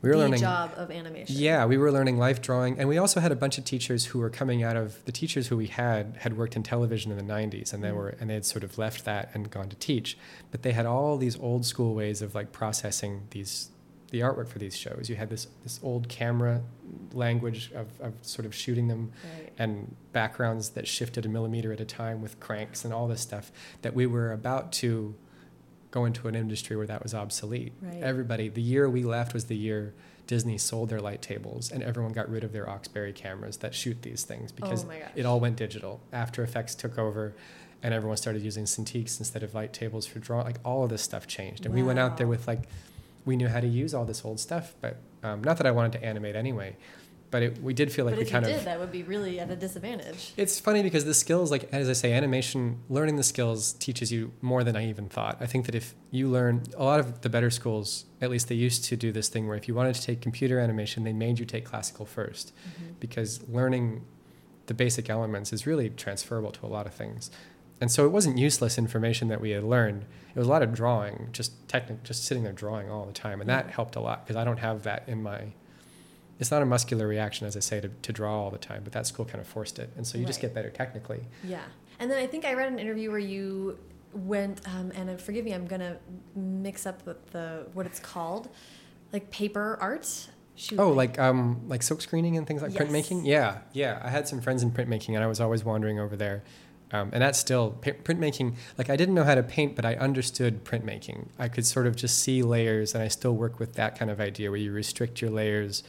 we 0.02 0.10
were 0.10 0.16
the 0.16 0.22
learning 0.22 0.40
job 0.40 0.72
of 0.76 0.92
animation. 0.92 1.36
Yeah, 1.38 1.66
we 1.66 1.78
were 1.78 1.92
learning 1.92 2.18
life 2.18 2.42
drawing, 2.42 2.78
and 2.80 2.88
we 2.88 2.98
also 2.98 3.20
had 3.20 3.32
a 3.32 3.36
bunch 3.36 3.58
of 3.58 3.64
teachers 3.66 4.06
who 4.06 4.20
were 4.20 4.30
coming 4.30 4.64
out 4.64 4.76
of 4.78 5.04
the 5.06 5.12
teachers 5.12 5.48
who 5.48 5.58
we 5.58 5.68
had 5.68 6.18
had 6.20 6.38
worked 6.38 6.56
in 6.56 6.64
television 6.64 7.12
in 7.12 7.18
the 7.18 7.24
'90s, 7.24 7.74
and 7.74 7.84
they 7.84 7.90
Mm. 7.90 7.96
were 7.96 8.10
and 8.20 8.30
they 8.30 8.36
had 8.36 8.46
sort 8.46 8.64
of 8.64 8.78
left 8.78 9.06
that 9.06 9.30
and 9.34 9.50
gone 9.50 9.70
to 9.70 9.76
teach, 9.78 10.18
but 10.52 10.62
they 10.62 10.72
had 10.74 10.86
all 10.86 11.18
these 11.18 11.38
old 11.40 11.66
school 11.66 11.96
ways 11.96 12.22
of 12.22 12.36
like 12.36 12.52
processing 12.52 13.24
these 13.32 13.70
the 14.12 14.22
artwork 14.22 14.48
for 14.48 14.58
these 14.60 14.78
shows. 14.78 15.10
You 15.10 15.16
had 15.18 15.30
this 15.30 15.48
this 15.64 15.80
old 15.84 16.08
camera 16.08 16.62
language 17.14 17.72
of, 17.76 17.88
of 18.00 18.14
sort 18.22 18.46
of 18.46 18.56
shooting 18.56 18.88
them 18.88 19.12
Right. 19.38 19.52
and 19.58 19.96
backgrounds 20.14 20.70
that 20.72 20.88
shifted 20.88 21.26
a 21.26 21.30
millimeter 21.30 21.74
at 21.74 21.82
a 21.82 21.86
time 21.86 22.22
with 22.22 22.40
cranks 22.40 22.86
and 22.86 22.94
all 22.94 23.08
this 23.08 23.22
stuff 23.22 23.52
that 23.82 23.94
we 23.94 24.06
were 24.06 24.32
about 24.32 24.72
to 24.74 25.16
go 25.92 26.06
into 26.06 26.28
an 26.28 26.36
industry 26.36 26.76
where 26.76 26.88
that 26.88 27.04
was 27.04 27.14
obsolete. 27.14 27.74
Right. 27.82 28.02
Everybody, 28.02 28.50
the 28.50 28.62
year 28.62 28.90
we 28.90 29.04
left 29.04 29.34
was 29.34 29.46
the 29.46 29.56
year 29.56 29.94
Disney 30.28 30.58
sold 30.58 30.90
their 30.90 31.00
light 31.00 31.22
tables 31.22 31.72
and 31.72 31.82
everyone 31.82 32.12
got 32.12 32.30
rid 32.30 32.44
of 32.44 32.52
their 32.52 32.66
Oxberry 32.66 33.16
cameras 33.16 33.58
that 33.58 33.74
shoot 33.74 34.02
these 34.02 34.24
things 34.24 34.52
because 34.52 34.86
oh 34.86 34.92
it 35.16 35.26
all 35.26 35.40
went 35.40 35.56
digital. 35.56 36.02
After 36.12 36.44
Effects 36.44 36.76
took 36.76 36.98
over 36.98 37.34
and 37.82 37.94
everyone 37.94 38.18
started 38.18 38.42
using 38.42 38.66
Cintiqs 38.66 39.20
instead 39.20 39.44
of 39.44 39.54
light 39.54 39.72
tables 39.72 40.06
for 40.06 40.20
drawing. 40.20 40.46
Like 40.46 40.60
all 40.66 40.84
of 40.84 40.90
this 40.90 41.02
stuff 41.02 41.28
changed. 41.28 41.66
And 41.66 41.74
we 41.74 41.84
went 41.84 42.00
out 42.00 42.18
there 42.18 42.28
with 42.28 42.48
like, 42.48 42.64
we 43.26 43.36
knew 43.36 43.48
how 43.48 43.60
to 43.60 43.68
use 43.68 43.94
all 43.94 44.06
this 44.06 44.24
old 44.26 44.40
stuff, 44.40 44.74
but 44.82 44.98
um, 45.24 45.44
not 45.44 45.58
that 45.58 45.68
I 45.68 45.72
wanted 45.72 45.94
to 45.94 46.04
animate 46.04 46.36
anyway, 46.36 46.76
but 47.30 47.44
it, 47.44 47.62
we 47.62 47.74
did 47.74 47.92
feel 47.92 48.06
like 48.06 48.14
but 48.14 48.20
we 48.20 48.26
if 48.26 48.32
kind 48.32 48.46
you 48.46 48.52
of 48.54 48.60
did, 48.60 48.68
that 48.68 48.80
would 48.80 48.92
be 48.92 49.04
really 49.04 49.40
at 49.40 49.50
a 49.52 49.56
disadvantage. 49.56 50.34
it's 50.38 50.60
funny 50.60 50.82
because 50.82 51.04
the 51.06 51.14
skills, 51.14 51.52
like 51.52 51.68
as 51.74 51.90
I 51.90 51.94
say, 51.94 52.14
animation, 52.14 52.80
learning 52.90 53.18
the 53.18 53.24
skills 53.24 53.74
teaches 53.74 54.12
you 54.12 54.32
more 54.42 54.64
than 54.64 54.76
I 54.78 54.88
even 54.88 55.10
thought. 55.10 55.38
I 55.42 55.46
think 55.46 55.66
that 55.66 55.76
if 55.76 55.94
you 56.10 56.30
learn, 56.30 56.64
a 56.78 56.84
lot 56.86 57.00
of 57.02 57.22
the 57.22 57.30
better 57.30 57.50
schools, 57.50 58.06
at 58.22 58.30
least 58.30 58.48
they 58.48 58.56
used 58.56 58.86
to 58.86 58.96
do 58.96 59.12
this 59.12 59.28
thing 59.28 59.48
where 59.48 59.58
if 59.58 59.68
you 59.68 59.76
wanted 59.76 59.96
to 59.96 60.02
take 60.02 60.22
computer 60.22 60.60
animation, 60.60 61.04
they 61.04 61.14
made 61.14 61.38
you 61.40 61.46
take 61.46 61.66
classical 61.66 62.06
first 62.06 62.54
Mm-hmm. 62.56 62.94
because 63.00 63.42
learning 63.50 64.06
the 64.68 64.74
basic 64.74 65.10
elements 65.10 65.52
is 65.54 65.66
really 65.68 65.90
transferable 65.90 66.52
to 66.52 66.66
a 66.66 66.68
lot 66.68 66.86
of 66.86 66.94
things. 66.94 67.30
and 67.82 67.92
so 67.92 68.06
it 68.06 68.10
wasn't 68.12 68.38
useless 68.38 68.78
information 68.78 69.28
that 69.28 69.40
we 69.42 69.52
had 69.52 69.64
learned. 69.64 70.04
It 70.34 70.40
was 70.40 70.48
a 70.48 70.50
lot 70.52 70.64
of 70.64 70.74
drawing, 70.74 71.30
just 71.32 71.52
technic, 71.68 72.04
just 72.04 72.24
sitting 72.26 72.44
there 72.44 72.54
drawing 72.54 72.90
all 72.90 73.06
the 73.06 73.12
time, 73.14 73.40
and 73.42 73.50
that 73.50 73.70
helped 73.72 73.96
a 73.96 74.00
lot 74.00 74.26
because 74.26 74.36
I 74.36 74.44
don't 74.44 74.60
have 74.60 74.84
that 74.84 75.04
in 75.08 75.22
my. 75.24 75.40
It's 76.40 76.52
not 76.52 76.62
a 76.62 76.66
muscular 76.66 77.08
reaction, 77.08 77.48
as 77.48 77.58
I 77.58 77.62
say, 77.62 77.82
to, 77.82 77.90
to 77.90 78.14
draw 78.14 78.44
all 78.44 78.52
the 78.52 78.58
time, 78.58 78.82
but 78.84 78.94
that 78.94 79.08
school 79.08 79.26
kind 79.26 79.40
of 79.42 79.48
forced 79.48 79.80
it, 79.80 79.90
and 79.98 80.06
so 80.06 80.18
you 80.18 80.26
just 80.26 80.40
get 80.42 80.54
better 80.54 80.70
technically. 80.70 81.22
Yeah. 81.44 81.64
And 82.00 82.12
then 82.12 82.20
I 82.20 82.28
think 82.28 82.46
I 82.46 82.54
read 82.54 82.72
an 82.72 82.78
interview 82.78 83.10
where 83.10 83.20
you 83.20 83.80
went, 84.14 84.62
um, 84.68 84.92
and 84.96 85.10
uh, 85.10 85.18
forgive 85.18 85.46
me, 85.46 85.54
I'm 85.54 85.66
going 85.66 85.82
to 85.82 85.98
mix 86.36 86.86
up 86.86 87.04
the, 87.06 87.18
the, 87.32 87.66
what 87.74 87.86
it's 87.86 88.00
called, 88.00 88.50
like 89.12 89.32
paper 89.32 89.78
art. 89.82 90.28
Shoot. 90.56 90.80
Oh, 90.80 90.92
like 90.92 91.20
um, 91.20 91.62
like 91.68 91.84
silk 91.84 92.02
screening 92.02 92.36
and 92.36 92.48
things 92.48 92.64
like 92.64 92.74
Yes. 92.74 92.82
printmaking. 92.82 93.26
Yeah, 93.26 93.60
yeah. 93.74 94.02
I 94.04 94.10
had 94.10 94.28
some 94.28 94.42
friends 94.42 94.64
in 94.64 94.72
printmaking, 94.72 95.10
and 95.10 95.24
I 95.24 95.28
was 95.28 95.40
always 95.40 95.64
wandering 95.64 96.00
over 96.00 96.16
there. 96.16 96.44
Um, 96.92 97.10
and 97.14 97.22
that's 97.22 97.38
still 97.38 97.78
printmaking. 97.82 98.56
Like 98.78 98.90
I 98.90 98.96
didn't 98.96 99.14
know 99.14 99.24
how 99.24 99.36
to 99.36 99.44
paint, 99.44 99.76
but 99.76 99.86
I 99.86 99.96
understood 99.96 100.64
printmaking. 100.64 101.28
I 101.38 101.48
could 101.48 101.66
sort 101.66 101.86
of 101.86 101.96
just 101.96 102.18
see 102.20 102.42
layers, 102.44 102.96
and 102.96 103.04
I 103.04 103.08
still 103.08 103.36
work 103.36 103.60
with 103.60 103.74
that 103.74 104.00
kind 104.00 104.10
of 104.10 104.20
idea 104.20 104.50
where 104.50 104.60
you 104.60 104.72
restrict 104.72 105.22
your 105.22 105.30
layers, 105.30 105.84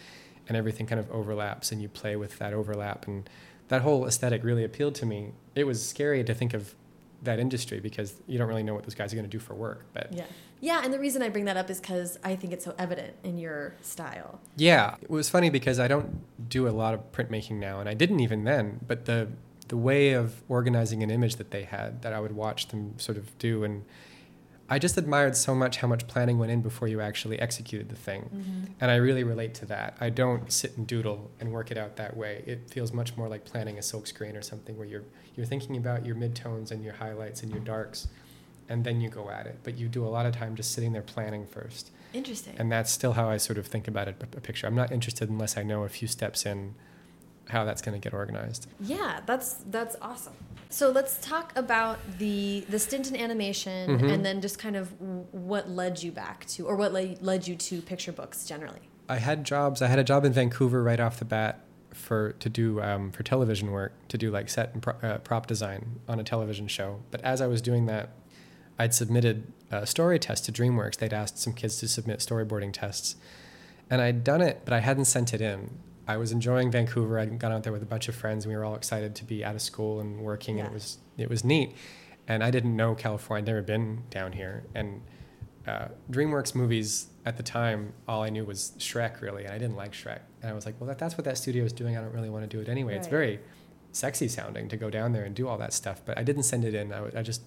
and 0.49 0.57
everything 0.57 0.87
kind 0.87 0.99
of 0.99 1.11
overlaps, 1.11 1.71
and 1.71 1.81
you 1.81 1.89
play 1.89 2.17
with 2.17 2.39
that 2.39 2.53
overlap. 2.53 3.07
And 3.07 3.29
that 3.69 3.83
whole 3.83 4.07
aesthetic 4.07 4.43
really 4.43 4.65
appealed 4.65 4.95
to 4.97 5.07
me. 5.07 5.33
It 5.55 5.65
was 5.65 5.87
scary 5.87 6.25
to 6.25 6.35
think 6.35 6.55
of 6.55 6.75
that 7.23 7.39
industry 7.39 7.81
because 7.81 8.15
you 8.27 8.39
don't 8.39 8.49
really 8.49 8.63
know 8.63 8.75
what 8.75 8.85
those 8.85 8.95
guys 8.95 9.13
are 9.13 9.17
going 9.17 9.29
to 9.29 9.31
do 9.31 9.41
for 9.41 9.55
work. 9.55 9.85
But 9.93 10.13
Yeah. 10.13 10.25
Yeah, 10.61 10.81
and 10.83 10.93
the 10.93 10.99
reason 10.99 11.23
I 11.23 11.29
bring 11.29 11.45
that 11.45 11.57
up 11.57 11.71
is 11.71 11.81
because 11.81 12.19
I 12.25 12.35
think 12.35 12.53
it's 12.53 12.65
so 12.65 12.75
evident 12.79 13.15
in 13.23 13.39
your 13.39 13.77
style. 13.81 14.41
Yeah, 14.57 14.97
it 15.01 15.09
was 15.09 15.29
funny 15.29 15.51
because 15.51 15.79
I 15.79 15.87
don't 15.87 16.21
do 16.49 16.67
a 16.67 16.71
lot 16.71 16.95
of 16.95 17.13
printmaking 17.13 17.61
now, 17.61 17.79
and 17.79 17.89
I 17.89 17.95
didn't 17.95 18.19
even 18.21 18.43
then. 18.45 18.81
But 18.87 19.05
the 19.05 19.29
the 19.69 19.77
way 19.77 20.13
of 20.13 20.43
organizing 20.49 21.03
an 21.03 21.11
image 21.11 21.37
that 21.37 21.51
they 21.51 21.63
had, 21.63 22.01
that 22.03 22.13
I 22.13 22.21
would 22.21 22.33
watch 22.33 22.69
them 22.69 22.99
sort 22.99 23.19
of 23.19 23.39
do, 23.39 23.63
and 23.65 23.85
I 24.71 24.79
just 24.79 24.99
admired 24.99 25.37
so 25.37 25.55
much 25.55 25.79
how 25.79 25.89
much 25.89 26.07
planning 26.07 26.39
went 26.39 26.53
in 26.53 26.61
before 26.61 26.89
you 26.89 27.01
actually 27.01 27.39
executed 27.39 27.89
the 27.89 27.97
thing, 27.97 28.23
mm-hmm. 28.35 28.73
and 28.81 28.91
I 28.91 28.97
really 28.97 29.25
relate 29.25 29.55
to 29.55 29.67
that. 29.67 29.97
I 30.01 30.11
don't 30.11 30.53
sit 30.53 30.77
and 30.77 30.87
doodle 30.87 31.31
and 31.41 31.53
work 31.53 31.71
it 31.71 31.79
out 31.79 31.97
that 31.97 32.17
way. 32.17 32.43
It 32.47 32.69
feels 32.71 32.93
much 32.93 33.17
more 33.17 33.29
like 33.29 33.45
planning 33.45 33.79
a 33.79 33.83
silk 33.83 34.07
screen 34.07 34.37
or 34.37 34.43
something 34.43 34.77
where 34.77 34.87
you're 34.87 35.05
you're 35.37 35.47
thinking 35.47 35.77
about 35.77 36.05
your 36.05 36.17
midtones 36.17 36.71
and 36.71 36.85
your 36.85 36.93
highlights 36.95 37.43
and 37.43 37.51
your 37.51 37.61
darks, 37.61 38.09
and 38.69 38.85
then 38.85 39.01
you 39.01 39.09
go 39.09 39.31
at 39.31 39.47
it. 39.47 39.59
But 39.63 39.79
you 39.79 39.89
do 39.89 40.05
a 40.05 40.09
lot 40.09 40.27
of 40.27 40.35
time 40.35 40.55
just 40.55 40.73
sitting 40.73 40.93
there 40.93 41.03
planning 41.03 41.47
first. 41.47 41.91
Interesting. 42.13 42.55
And 42.59 42.71
that's 42.71 42.91
still 42.91 43.13
how 43.13 43.29
I 43.29 43.37
sort 43.37 43.59
of 43.59 43.67
think 43.67 43.89
about 43.89 44.09
it, 44.09 44.17
a 44.21 44.37
a 44.37 44.41
picture. 44.41 44.67
I'm 44.67 44.75
not 44.75 44.93
interested 44.93 45.31
unless 45.31 45.57
I 45.57 45.63
know 45.63 45.85
a 45.85 45.89
few 45.89 46.09
steps 46.09 46.45
in 46.45 46.75
how 47.49 47.65
that's 47.65 47.83
going 47.83 47.99
to 47.99 48.05
get 48.05 48.13
organized. 48.13 48.67
Yeah, 48.81 49.21
that's 49.27 49.55
that's 49.71 49.97
awesome. 50.03 50.35
So 50.71 50.91
let's 50.91 51.19
talk 51.27 51.57
about 51.57 51.99
the 52.19 52.65
the 52.69 52.79
stint 52.79 53.09
in 53.09 53.17
animation, 53.17 53.99
Mhm. 54.01 54.13
and 54.13 54.25
then 54.25 54.41
just 54.41 54.59
kind 54.59 54.77
of 54.77 54.93
what 55.33 55.69
led 55.71 56.03
you 56.03 56.13
back 56.13 56.45
to, 56.47 56.67
or 56.67 56.77
what 56.77 56.93
led, 56.93 57.23
led 57.23 57.49
you 57.49 57.57
to 57.57 57.81
picture 57.83 58.13
books 58.13 58.45
generally. 58.45 58.81
I 59.09 59.17
had 59.17 59.45
jobs. 59.45 59.81
I 59.81 59.87
had 59.87 59.99
a 59.99 60.05
job 60.05 60.25
in 60.27 60.33
Vancouver 60.33 60.83
right 60.83 61.01
off 61.01 61.19
the 61.19 61.25
bat 61.25 61.61
for 61.95 62.33
to 62.33 62.49
do 62.51 62.83
um, 62.83 63.11
for 63.13 63.23
television 63.23 63.71
work, 63.73 63.93
to 64.09 64.19
do 64.19 64.31
like 64.31 64.51
set 64.51 64.75
and 64.75 64.83
pro, 64.83 64.93
uh, 65.03 65.19
prop 65.19 65.47
design 65.47 66.01
on 66.07 66.21
a 66.21 66.25
television 66.25 66.69
show. 66.69 67.01
But 67.11 67.23
as 67.23 67.41
I 67.41 67.47
was 67.47 67.63
doing 67.63 67.87
that, 67.87 68.11
I'd 68.79 68.93
submitted 68.95 69.51
a 69.71 69.87
story 69.87 70.19
test 70.19 70.45
to 70.45 70.53
DreamWorks. 70.53 70.99
They'd 70.99 71.15
asked 71.15 71.39
some 71.39 71.55
kids 71.55 71.79
to 71.79 71.89
submit 71.89 72.19
storyboarding 72.21 72.73
tests, 72.75 73.17
and 73.89 74.03
I'd 74.03 74.23
done 74.23 74.43
it, 74.43 74.61
but 74.67 74.75
I 74.75 74.81
hadn't 74.81 75.07
sent 75.07 75.33
it 75.33 75.41
in. 75.41 75.79
I 76.09 76.17
was 76.17 76.33
enjoying 76.33 76.71
Vancouver. 76.71 77.19
I'd 77.19 77.39
gone 77.39 77.53
out 77.53 77.63
there 77.63 77.73
with 77.73 77.83
a 77.83 77.87
bunch 77.87 78.09
of 78.09 78.15
friends. 78.15 78.45
And 78.45 78.53
we 78.53 78.57
were 78.57 78.65
all 78.65 78.75
excited 78.75 79.15
to 79.17 79.25
be 79.25 79.45
out 79.45 79.55
of 79.55 79.63
school 79.63 80.01
and 80.01 80.21
working, 80.21 80.59
and 80.59 80.67
it 80.67 80.73
was 80.73 80.99
it 81.17 81.29
was 81.29 81.45
neat. 81.45 81.77
And 82.27 82.43
I 82.43 82.51
didn't 82.51 82.75
know 82.75 82.95
California. 82.95 83.43
I'd 83.43 83.47
never 83.47 83.63
been 83.63 84.03
down 84.11 84.33
here, 84.33 84.65
and 84.75 85.03
uh, 85.67 85.89
DreamWorks 86.11 86.55
movies 86.55 87.09
at 87.27 87.37
the 87.37 87.43
time, 87.43 87.93
all 88.07 88.23
I 88.23 88.31
knew 88.31 88.45
was 88.45 88.73
Shrek, 88.79 89.21
really, 89.21 89.45
and 89.45 89.53
I 89.53 89.59
didn't 89.59 89.77
like 89.77 89.93
Shrek. 89.93 90.21
And 90.41 90.51
I 90.51 90.55
was 90.55 90.65
like, 90.65 90.81
well, 90.81 90.89
that, 90.89 90.99
that's 90.99 91.19
what 91.19 91.27
that 91.27 91.37
studio 91.37 91.65
is 91.65 91.75
doing. 91.75 91.97
I 91.97 92.01
don't 92.01 92.15
really 92.15 92.31
want 92.31 92.49
to 92.49 92.57
do 92.57 92.61
it 92.63 92.71
anyway. 92.71 92.97
It's 92.97 93.07
very 93.07 93.39
sexy 93.93 94.29
sounding 94.29 94.69
to 94.69 94.79
go 94.79 94.89
down 94.89 95.13
there 95.13 95.25
and 95.25 95.35
do 95.35 95.47
all 95.47 95.59
that 95.59 95.75
stuff, 95.75 96.01
but 96.07 96.17
I 96.17 96.23
didn't 96.23 96.45
send 96.45 96.65
it 96.65 96.75
in. 96.75 96.91
I, 96.93 97.19
I 97.19 97.23
just, 97.23 97.43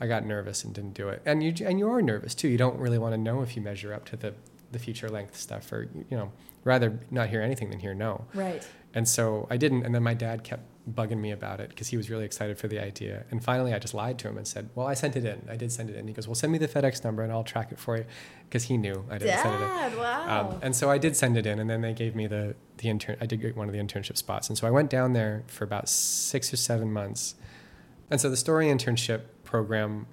I 0.00 0.08
got 0.08 0.26
nervous 0.26 0.64
and 0.64 0.74
didn't 0.74 0.94
do 0.94 1.08
it. 1.08 1.22
And 1.24 1.42
you, 1.42 1.54
and 1.64 1.78
you 1.78 1.88
are 1.88 2.02
nervous 2.02 2.34
too. 2.34 2.48
You 2.48 2.58
don't 2.58 2.78
really 2.78 2.98
want 2.98 3.12
to 3.14 3.18
know 3.18 3.42
if 3.42 3.54
you 3.54 3.62
measure 3.62 3.94
up 3.94 4.06
to 4.06 4.16
the, 4.16 4.34
the 4.72 4.80
feature 4.80 5.08
length 5.08 5.36
stuff, 5.36 5.70
or 5.70 5.88
you 6.10 6.16
know, 6.16 6.32
rather 6.64 6.98
not 7.10 7.28
hear 7.28 7.42
anything 7.42 7.70
than 7.70 7.80
hear 7.80 7.94
no. 7.94 8.26
Right. 8.34 8.66
And 8.94 9.08
so 9.08 9.46
I 9.50 9.56
didn't. 9.56 9.84
And 9.84 9.94
then 9.94 10.02
my 10.02 10.14
dad 10.14 10.44
kept 10.44 10.64
bugging 10.90 11.18
me 11.18 11.30
about 11.30 11.60
it 11.60 11.68
because 11.68 11.88
he 11.88 11.96
was 11.96 12.10
really 12.10 12.24
excited 12.24 12.58
for 12.58 12.66
the 12.66 12.78
idea. 12.78 13.24
And 13.30 13.42
finally, 13.42 13.72
I 13.72 13.78
just 13.78 13.94
lied 13.94 14.18
to 14.20 14.28
him 14.28 14.36
and 14.36 14.46
said, 14.46 14.68
"Well, 14.74 14.86
I 14.86 14.94
sent 14.94 15.16
it 15.16 15.24
in. 15.24 15.46
I 15.48 15.56
did 15.56 15.70
send 15.72 15.90
it 15.90 15.96
in." 15.96 16.08
He 16.08 16.12
goes, 16.12 16.26
"Well, 16.26 16.34
send 16.34 16.52
me 16.52 16.58
the 16.58 16.68
FedEx 16.68 17.04
number 17.04 17.22
and 17.22 17.32
I'll 17.32 17.44
track 17.44 17.72
it 17.72 17.78
for 17.78 17.96
you," 17.96 18.04
because 18.48 18.64
he 18.64 18.76
knew 18.76 19.04
I 19.08 19.18
didn't 19.18 19.38
send 19.38 19.54
it 19.54 19.62
in. 19.62 19.68
Dad, 19.68 19.96
wow. 19.96 20.50
Um, 20.50 20.58
and 20.62 20.74
so 20.74 20.90
I 20.90 20.98
did 20.98 21.16
send 21.16 21.36
it 21.36 21.46
in, 21.46 21.58
and 21.58 21.70
then 21.70 21.80
they 21.80 21.94
gave 21.94 22.14
me 22.14 22.26
the 22.26 22.56
the 22.78 22.88
intern. 22.88 23.16
I 23.20 23.26
did 23.26 23.40
get 23.40 23.56
one 23.56 23.68
of 23.68 23.72
the 23.72 23.80
internship 23.80 24.16
spots, 24.16 24.48
and 24.48 24.58
so 24.58 24.66
I 24.66 24.70
went 24.70 24.90
down 24.90 25.12
there 25.12 25.44
for 25.46 25.64
about 25.64 25.88
six 25.88 26.52
or 26.52 26.56
seven 26.56 26.92
months. 26.92 27.36
And 28.10 28.20
so 28.20 28.28
the 28.28 28.36
story 28.36 28.66
internship 28.66 29.22
program, 29.44 30.06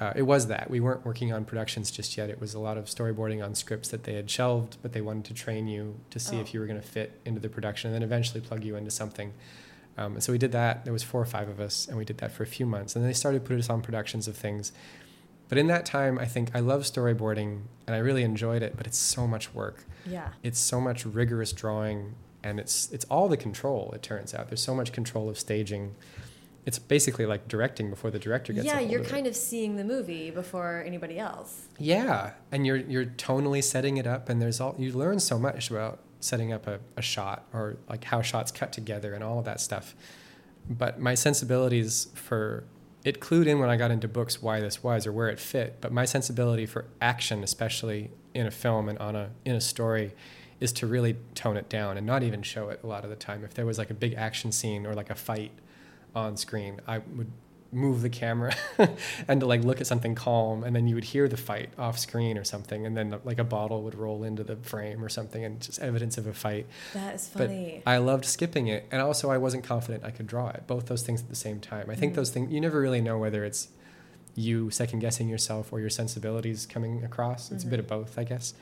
uh, 0.00 0.12
it 0.16 0.22
was 0.22 0.46
that 0.46 0.70
we 0.70 0.80
weren't 0.80 1.04
working 1.04 1.32
on 1.32 1.44
productions 1.44 1.90
just 1.90 2.16
yet. 2.16 2.30
It 2.30 2.40
was 2.40 2.54
a 2.54 2.58
lot 2.58 2.78
of 2.78 2.86
storyboarding 2.86 3.44
on 3.44 3.54
scripts 3.54 3.88
that 3.90 4.04
they 4.04 4.14
had 4.14 4.30
shelved, 4.30 4.78
but 4.82 4.92
they 4.94 5.00
wanted 5.02 5.26
to 5.26 5.34
train 5.34 5.68
you 5.68 5.96
to 6.10 6.18
see 6.18 6.36
Oh. 6.38 6.40
if 6.40 6.54
you 6.54 6.60
were 6.60 6.66
going 6.66 6.80
to 6.80 6.86
fit 6.86 7.20
into 7.24 7.40
the 7.40 7.48
production, 7.50 7.88
and 7.88 7.94
then 7.96 8.02
eventually 8.02 8.40
plug 8.40 8.64
you 8.64 8.76
into 8.76 8.90
something. 8.90 9.32
Um, 9.98 10.14
and 10.14 10.22
so 10.22 10.32
we 10.32 10.38
did 10.38 10.52
that. 10.52 10.84
There 10.84 10.92
was 10.92 11.02
four 11.02 11.20
or 11.20 11.26
five 11.26 11.48
of 11.48 11.60
us, 11.60 11.86
and 11.86 11.98
we 11.98 12.04
did 12.06 12.18
that 12.18 12.32
for 12.32 12.42
a 12.42 12.46
few 12.46 12.64
months. 12.64 12.96
And 12.96 13.04
then 13.04 13.10
they 13.10 13.14
started 13.14 13.44
putting 13.44 13.58
us 13.60 13.68
on 13.68 13.82
productions 13.82 14.26
of 14.26 14.36
things. 14.36 14.72
But 15.50 15.58
in 15.58 15.66
that 15.66 15.84
time, 15.84 16.18
I 16.18 16.24
think 16.26 16.50
I 16.54 16.60
love 16.60 16.82
storyboarding, 16.82 17.62
and 17.86 17.94
I 17.94 17.98
really 17.98 18.22
enjoyed 18.22 18.62
it. 18.62 18.74
But 18.76 18.86
it's 18.86 18.96
so 18.98 19.26
much 19.26 19.52
work. 19.52 19.84
yeah. 20.06 20.28
It's 20.42 20.58
so 20.60 20.80
much 20.80 21.04
rigorous 21.04 21.52
drawing, 21.52 22.14
and 22.42 22.58
it's 22.58 22.90
it's 22.92 23.04
all 23.06 23.28
the 23.28 23.36
control. 23.36 23.90
It 23.94 24.02
turns 24.02 24.32
out 24.32 24.48
there's 24.48 24.62
so 24.62 24.74
much 24.74 24.92
control 24.92 25.28
of 25.28 25.38
staging. 25.38 25.94
It's 26.66 26.78
basically 26.78 27.26
like 27.26 27.48
directing 27.48 27.90
before 27.90 28.10
the 28.10 28.18
director 28.18 28.52
gets. 28.52 28.66
Yeah, 28.66 28.80
you're 28.80 29.00
of 29.00 29.06
it. 29.06 29.10
kind 29.10 29.26
of 29.26 29.34
seeing 29.34 29.76
the 29.76 29.84
movie 29.84 30.30
before 30.30 30.82
anybody 30.86 31.18
else. 31.18 31.68
Yeah, 31.78 32.32
and 32.52 32.66
you're 32.66 32.76
you're 32.76 33.06
tonally 33.06 33.64
setting 33.64 33.96
it 33.96 34.06
up, 34.06 34.28
and 34.28 34.40
there's 34.42 34.60
all 34.60 34.74
you 34.78 34.92
learn 34.92 35.20
so 35.20 35.38
much 35.38 35.70
about 35.70 36.00
setting 36.20 36.52
up 36.52 36.66
a, 36.66 36.78
a 36.96 37.02
shot 37.02 37.46
or 37.52 37.78
like 37.88 38.04
how 38.04 38.20
shots 38.22 38.52
cut 38.52 38.72
together 38.72 39.14
and 39.14 39.24
all 39.24 39.38
of 39.38 39.46
that 39.46 39.60
stuff. 39.60 39.94
But 40.68 41.00
my 41.00 41.14
sensibilities 41.14 42.08
for 42.14 42.64
it 43.04 43.20
clued 43.20 43.46
in 43.46 43.58
when 43.58 43.70
I 43.70 43.76
got 43.76 43.90
into 43.90 44.08
books 44.08 44.42
why 44.42 44.60
this 44.60 44.82
was 44.82 45.06
or 45.06 45.12
where 45.12 45.28
it 45.28 45.38
fit. 45.38 45.78
But 45.80 45.92
my 45.92 46.04
sensibility 46.04 46.66
for 46.66 46.84
action, 47.00 47.42
especially 47.42 48.10
in 48.34 48.46
a 48.46 48.50
film 48.50 48.88
and 48.88 48.98
on 48.98 49.16
a 49.16 49.30
in 49.44 49.54
a 49.54 49.60
story, 49.60 50.12
is 50.60 50.72
to 50.74 50.86
really 50.86 51.16
tone 51.34 51.56
it 51.56 51.68
down 51.68 51.96
and 51.96 52.06
not 52.06 52.22
even 52.22 52.42
show 52.42 52.68
it 52.68 52.80
a 52.84 52.86
lot 52.86 53.04
of 53.04 53.10
the 53.10 53.16
time. 53.16 53.44
If 53.44 53.54
there 53.54 53.66
was 53.66 53.78
like 53.78 53.90
a 53.90 53.94
big 53.94 54.14
action 54.14 54.52
scene 54.52 54.86
or 54.86 54.94
like 54.94 55.10
a 55.10 55.14
fight 55.14 55.52
on 56.14 56.36
screen, 56.36 56.80
I 56.86 56.98
would 56.98 57.30
move 57.72 58.02
the 58.02 58.08
camera 58.10 58.52
and 59.28 59.38
to 59.38 59.46
like 59.46 59.62
look 59.62 59.80
at 59.80 59.86
something 59.86 60.12
calm 60.16 60.64
and 60.64 60.74
then 60.74 60.88
you 60.88 60.96
would 60.96 61.04
hear 61.04 61.28
the 61.28 61.36
fight 61.36 61.68
off 61.78 61.96
screen 62.00 62.36
or 62.36 62.42
something 62.42 62.84
and 62.84 62.96
then 62.96 63.14
like 63.24 63.38
a 63.38 63.44
bottle 63.44 63.84
would 63.84 63.94
roll 63.94 64.24
into 64.24 64.42
the 64.42 64.56
frame 64.56 65.04
or 65.04 65.08
something 65.08 65.44
and 65.44 65.60
just 65.60 65.78
evidence 65.78 66.18
of 66.18 66.26
a 66.26 66.32
fight. 66.34 66.66
That 66.94 67.14
is 67.14 67.30
but 67.32 67.46
funny. 67.46 67.80
i 67.86 67.98
loved 67.98 68.24
skipping 68.24 68.66
it 68.66 68.86
and 68.90 69.00
also 69.00 69.30
i 69.30 69.38
wasn't 69.38 69.62
confident 69.62 70.02
i 70.04 70.10
could 70.10 70.26
draw 70.26 70.48
it 70.48 70.64
both 70.66 70.86
those 70.86 71.02
things 71.04 71.20
at 71.22 71.28
the 71.28 71.36
same 71.36 71.60
time. 71.60 71.88
I 71.88 71.94
think 71.94 72.12
Mm. 72.14 72.16
those 72.16 72.30
things 72.30 72.52
you 72.52 72.60
never 72.60 72.80
really 72.80 73.00
know 73.00 73.18
whether 73.18 73.44
it's 73.44 73.68
you 74.34 74.70
second 74.70 74.98
guessing 74.98 75.28
yourself 75.28 75.72
or 75.72 75.78
your 75.78 75.90
sensibilities 75.90 76.66
coming 76.66 77.04
across. 77.04 77.52
It's 77.52 77.62
a 77.62 77.68
bit 77.68 77.78
of 77.78 77.86
both 77.86 78.18
i 78.18 78.24
guess. 78.24 78.52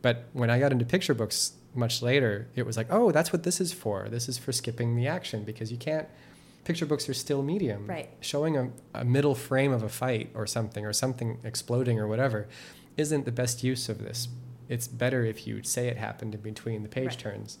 But 0.00 0.24
when 0.32 0.48
i 0.48 0.58
got 0.58 0.72
into 0.72 0.86
picture 0.86 1.12
books 1.12 1.52
much 1.74 2.00
later 2.00 2.48
it 2.56 2.64
was 2.64 2.78
like 2.78 2.86
oh 2.88 3.12
that's 3.12 3.34
what 3.34 3.42
this 3.42 3.60
is 3.60 3.74
for. 3.74 4.08
This 4.08 4.30
is 4.30 4.38
for 4.38 4.52
skipping 4.52 4.96
the 4.96 5.06
action 5.06 5.44
because 5.44 5.70
you 5.70 5.76
can't 5.76 6.08
picture 6.66 6.84
books 6.86 7.08
are 7.08 7.14
still 7.14 7.42
medium 7.42 7.86
Right. 7.86 8.10
showing 8.20 8.56
a, 8.56 8.70
a 8.92 9.04
middle 9.04 9.34
frame 9.34 9.72
of 9.72 9.82
a 9.82 9.88
fight 9.88 10.30
or 10.34 10.46
something 10.46 10.84
or 10.84 10.92
something 10.92 11.38
exploding 11.44 11.98
or 11.98 12.06
whatever 12.08 12.48
isn't 12.96 13.24
the 13.24 13.32
best 13.32 13.62
use 13.64 13.88
of 13.88 13.98
this 13.98 14.28
it's 14.68 14.88
better 14.88 15.24
if 15.24 15.46
you 15.46 15.62
say 15.62 15.86
it 15.88 15.96
happened 15.96 16.34
in 16.34 16.40
between 16.40 16.82
the 16.82 16.88
page 16.88 17.06
Right. 17.06 17.18
turns 17.18 17.58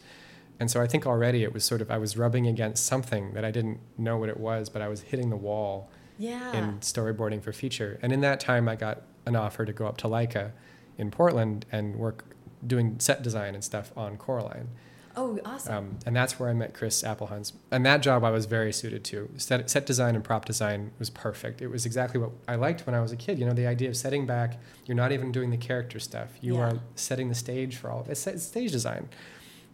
and 0.58 0.70
so 0.70 0.80
i 0.82 0.86
think 0.86 1.06
already 1.06 1.42
it 1.44 1.52
was 1.54 1.64
sort 1.64 1.80
of 1.80 1.90
i 1.90 1.98
was 1.98 2.16
rubbing 2.16 2.46
against 2.46 2.84
something 2.84 3.32
that 3.34 3.44
i 3.44 3.50
didn't 3.50 3.78
know 3.96 4.16
what 4.18 4.28
it 4.28 4.40
was 4.40 4.68
but 4.68 4.82
i 4.82 4.88
was 4.88 5.00
hitting 5.02 5.30
the 5.30 5.36
wall 5.36 5.90
yeah. 6.18 6.52
in 6.56 6.78
storyboarding 6.80 7.42
for 7.42 7.52
feature 7.52 7.98
and 8.02 8.12
in 8.12 8.20
that 8.22 8.40
time 8.40 8.68
i 8.68 8.74
got 8.74 9.02
an 9.26 9.36
offer 9.36 9.64
to 9.64 9.72
go 9.72 9.86
up 9.86 9.96
to 9.98 10.08
Laika 10.08 10.50
in 10.98 11.10
portland 11.10 11.64
and 11.70 11.94
work 11.96 12.24
doing 12.66 12.98
set 12.98 13.22
design 13.22 13.54
and 13.54 13.62
stuff 13.62 13.92
on 13.96 14.16
coraline 14.16 14.68
oh, 15.16 15.38
awesome. 15.44 15.74
um, 15.74 15.98
and 16.06 16.14
that's 16.14 16.38
where 16.38 16.48
I 16.48 16.52
met 16.52 16.74
Chris 16.74 17.02
Appelhans. 17.02 17.52
And 17.70 17.84
that 17.86 18.02
job 18.02 18.22
I 18.24 18.30
was 18.30 18.46
very 18.46 18.72
suited 18.72 19.04
to. 19.04 19.28
Set, 19.36 19.68
set 19.70 19.86
design 19.86 20.14
and 20.14 20.22
prop 20.22 20.44
design 20.44 20.92
was 20.98 21.10
perfect. 21.10 21.60
It 21.62 21.68
was 21.68 21.86
exactly 21.86 22.20
what 22.20 22.30
I 22.46 22.54
liked 22.56 22.86
when 22.86 22.94
I 22.94 23.00
was 23.00 23.12
a 23.12 23.16
kid. 23.16 23.38
You 23.38 23.46
know, 23.46 23.52
the 23.54 23.66
idea 23.66 23.88
of 23.88 23.96
setting 23.96 24.26
back, 24.26 24.58
you're 24.84 24.96
not 24.96 25.12
even 25.12 25.32
doing 25.32 25.50
the 25.50 25.56
character 25.56 25.98
stuff. 25.98 26.30
You 26.40 26.54
Yeah. 26.56 26.60
are 26.60 26.78
setting 26.94 27.28
the 27.28 27.34
stage 27.34 27.76
for 27.76 27.90
all 27.90 28.06
it's, 28.08 28.26
it's 28.26 28.44
stage 28.44 28.72
design. 28.72 29.08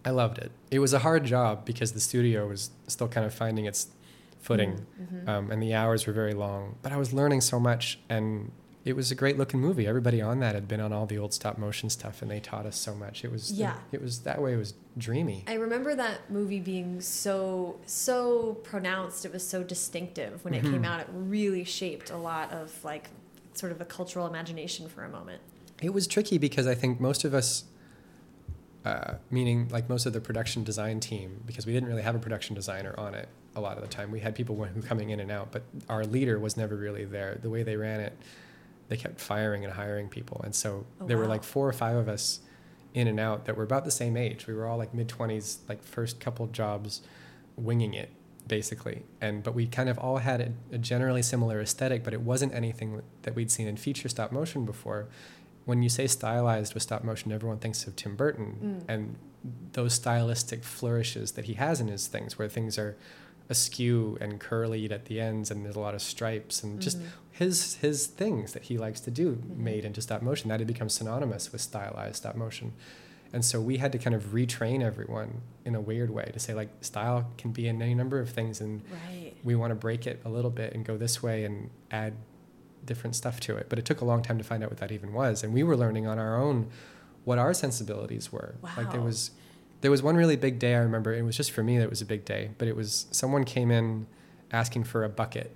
I 0.04 0.10
loved 0.10 0.38
it. 0.38 0.50
It 0.70 0.78
was 0.80 0.92
a 0.92 0.98
hard 1.00 1.24
job 1.24 1.64
because 1.64 1.92
the 1.92 2.00
studio 2.00 2.48
was 2.48 2.70
still 2.88 3.08
kind 3.08 3.24
of 3.26 3.32
finding 3.32 3.66
its 3.66 3.88
footing, 4.40 4.84
Mm-hmm. 5.00 5.28
um, 5.28 5.50
and 5.52 5.62
the 5.62 5.74
hours 5.74 6.06
were 6.08 6.12
very 6.12 6.34
long. 6.34 6.74
But 6.82 6.90
I 6.92 6.96
was 6.96 7.12
learning 7.12 7.42
so 7.42 7.60
much, 7.60 8.00
and 8.08 8.50
it 8.84 8.94
was 8.96 9.10
a 9.10 9.14
great 9.14 9.38
looking 9.38 9.60
movie. 9.60 9.86
Everybody 9.86 10.20
on 10.20 10.40
that 10.40 10.54
had 10.54 10.66
been 10.66 10.80
on 10.80 10.92
all 10.92 11.06
the 11.06 11.18
old 11.18 11.32
stop 11.32 11.56
motion 11.58 11.88
stuff, 11.88 12.20
and 12.22 12.30
they 12.30 12.40
taught 12.40 12.66
us 12.66 12.76
so 12.76 12.94
much. 12.94 13.24
It 13.24 13.30
was 13.30 13.52
Yeah. 13.52 13.76
it, 13.92 14.02
was 14.02 14.20
that 14.20 14.40
way. 14.42 14.54
It 14.54 14.56
was 14.56 14.74
dreamy. 14.98 15.44
I 15.46 15.54
remember 15.54 15.94
that 15.94 16.30
movie 16.30 16.60
being 16.60 17.00
so 17.00 17.76
so 17.86 18.54
pronounced. 18.64 19.24
It 19.24 19.32
was 19.32 19.46
so 19.46 19.62
distinctive 19.62 20.44
when 20.44 20.54
it 20.54 20.62
came 20.62 20.82
Mhm. 20.82 20.86
out. 20.86 21.00
It 21.00 21.08
really 21.12 21.64
shaped 21.64 22.10
a 22.10 22.16
lot 22.16 22.50
of 22.52 22.82
like 22.84 23.10
sort 23.54 23.70
of 23.72 23.80
a 23.80 23.84
cultural 23.84 24.26
imagination 24.26 24.88
for 24.88 25.04
a 25.04 25.08
moment. 25.08 25.40
It 25.80 25.90
was 25.92 26.06
tricky 26.06 26.38
because 26.38 26.66
I 26.66 26.74
think 26.74 27.00
most 27.00 27.24
of 27.24 27.34
us, 27.34 27.64
uh, 28.84 29.14
meaning 29.30 29.68
like 29.70 29.88
most 29.88 30.06
of 30.06 30.12
the 30.12 30.20
production 30.20 30.64
design 30.64 30.98
team, 31.00 31.42
because 31.46 31.66
we 31.66 31.72
didn't 31.72 31.88
really 31.88 32.02
have 32.02 32.14
a 32.14 32.18
production 32.18 32.54
designer 32.54 32.94
on 32.98 33.14
it 33.14 33.28
a 33.54 33.60
lot 33.60 33.76
of 33.76 33.82
the 33.82 33.88
time. 33.88 34.10
We 34.10 34.20
had 34.20 34.34
people 34.34 34.56
who 34.64 34.82
coming 34.82 35.10
in 35.10 35.20
and 35.20 35.30
out, 35.30 35.52
but 35.52 35.62
our 35.88 36.04
leader 36.04 36.38
was 36.38 36.56
never 36.56 36.74
really 36.74 37.04
there. 37.04 37.38
The 37.40 37.50
way 37.50 37.62
they 37.62 37.76
ran 37.76 38.00
it, 38.00 38.16
they 38.92 38.98
kept 39.04 39.18
firing 39.20 39.64
and 39.64 39.72
hiring 39.82 40.08
people, 40.18 40.38
and 40.44 40.54
so 40.54 40.70
Oh, 41.00 41.06
there 41.08 41.16
were 41.18 41.26
like 41.34 41.44
four 41.54 41.66
or 41.68 41.72
five 41.84 41.96
of 41.96 42.08
us 42.16 42.40
in 42.94 43.06
and 43.12 43.18
out 43.28 43.38
that 43.46 43.56
were 43.56 43.64
about 43.70 43.84
the 43.86 43.90
same 44.02 44.14
age. 44.26 44.46
We 44.46 44.54
were 44.54 44.66
all 44.68 44.76
like 44.82 44.92
mid 45.00 45.08
twenties, 45.08 45.46
like 45.70 45.80
first 45.82 46.20
couple 46.20 46.46
jobs, 46.48 47.00
winging 47.56 47.94
it 47.94 48.10
basically. 48.46 48.98
And 49.20 49.42
but 49.46 49.54
we 49.54 49.66
kind 49.78 49.88
of 49.88 49.96
all 50.04 50.18
had 50.18 50.40
a, 50.40 50.48
a 50.76 50.78
generally 50.78 51.22
similar 51.22 51.60
aesthetic, 51.60 52.02
but 52.04 52.12
it 52.12 52.20
wasn't 52.32 52.52
anything 52.54 53.00
that 53.22 53.34
we'd 53.36 53.50
seen 53.50 53.66
in 53.68 53.76
feature 53.76 54.08
stop 54.08 54.30
motion 54.32 54.64
before. 54.66 55.06
When 55.64 55.82
you 55.82 55.88
say 55.88 56.06
stylized 56.08 56.74
with 56.74 56.82
stop 56.82 57.02
motion, 57.04 57.30
everyone 57.32 57.58
thinks 57.58 57.86
of 57.86 57.94
Tim 57.96 58.16
Burton 58.16 58.48
Mm. 58.62 58.92
and 58.92 59.16
those 59.72 59.92
stylistic 59.94 60.64
flourishes 60.64 61.32
that 61.32 61.44
he 61.46 61.54
has 61.54 61.80
in 61.80 61.88
his 61.88 62.08
things, 62.08 62.36
where 62.38 62.48
things 62.48 62.78
are 62.78 62.96
askew 63.52 64.18
and 64.20 64.40
curly 64.40 64.90
at 64.90 65.04
the 65.04 65.20
ends, 65.20 65.50
and 65.52 65.64
there's 65.64 65.76
a 65.76 65.80
lot 65.80 65.94
of 65.94 66.02
stripes 66.02 66.64
and 66.64 66.80
just 66.80 66.98
Mhm. 66.98 67.06
his 67.30 67.74
his 67.76 68.06
things 68.08 68.52
that 68.54 68.64
he 68.64 68.76
likes 68.76 69.00
to 69.02 69.10
do 69.10 69.36
Mhm. 69.36 69.56
made 69.56 69.84
into 69.84 70.00
stop 70.02 70.20
motion 70.22 70.48
that 70.48 70.58
had 70.58 70.66
become 70.66 70.88
synonymous 70.88 71.52
with 71.52 71.60
stylized 71.60 72.16
stop 72.16 72.34
motion 72.34 72.72
and 73.34 73.42
so 73.46 73.58
we 73.62 73.78
had 73.78 73.90
to 73.92 73.98
kind 73.98 74.14
of 74.14 74.22
retrain 74.34 74.82
everyone 74.82 75.40
in 75.64 75.74
a 75.74 75.80
weird 75.80 76.10
way 76.10 76.28
to 76.34 76.38
say 76.38 76.52
like 76.52 76.68
style 76.82 77.30
can 77.38 77.50
be 77.50 77.66
in 77.66 77.80
any 77.80 77.94
number 77.94 78.18
of 78.20 78.28
things 78.28 78.60
and 78.60 78.82
Right. 78.92 79.32
we 79.42 79.54
want 79.54 79.70
to 79.70 79.74
break 79.74 80.06
it 80.06 80.20
a 80.24 80.28
little 80.28 80.50
bit 80.50 80.74
and 80.74 80.84
go 80.84 80.98
this 80.98 81.22
way 81.22 81.44
and 81.46 81.70
add 81.90 82.12
different 82.84 83.16
stuff 83.16 83.40
to 83.40 83.56
it 83.56 83.66
but 83.70 83.78
it 83.78 83.86
took 83.86 84.00
a 84.02 84.04
long 84.04 84.20
time 84.22 84.36
to 84.36 84.44
find 84.44 84.62
out 84.62 84.68
what 84.70 84.78
that 84.80 84.92
even 84.92 85.12
was 85.14 85.42
and 85.42 85.54
we 85.54 85.62
were 85.62 85.76
learning 85.76 86.06
on 86.06 86.18
our 86.18 86.36
own 86.36 86.68
what 87.24 87.38
our 87.38 87.54
sensibilities 87.54 88.30
were 88.30 88.56
like 88.76 88.90
there 88.92 89.00
was 89.00 89.30
there 89.82 89.90
was 89.90 90.02
one 90.02 90.16
really 90.16 90.36
big 90.36 90.58
day 90.58 90.74
i 90.74 90.78
remember 90.78 91.12
it 91.12 91.22
was 91.22 91.36
just 91.36 91.50
for 91.50 91.62
me 91.62 91.76
that 91.76 91.84
it 91.84 91.90
was 91.90 92.00
a 92.00 92.06
big 92.06 92.24
day 92.24 92.50
but 92.58 92.66
it 92.66 92.74
was 92.74 93.06
someone 93.10 93.44
came 93.44 93.70
in 93.70 94.06
asking 94.52 94.82
for 94.84 95.04
a 95.04 95.08
bucket 95.08 95.54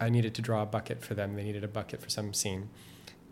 I 0.00 0.10
needed 0.10 0.32
to 0.36 0.42
draw 0.42 0.62
a 0.62 0.66
bucket 0.66 1.02
for 1.02 1.14
them. 1.14 1.34
They 1.34 1.42
needed 1.42 1.64
a 1.64 1.68
bucket 1.68 2.00
for 2.00 2.08
some 2.08 2.32
scene. 2.32 2.68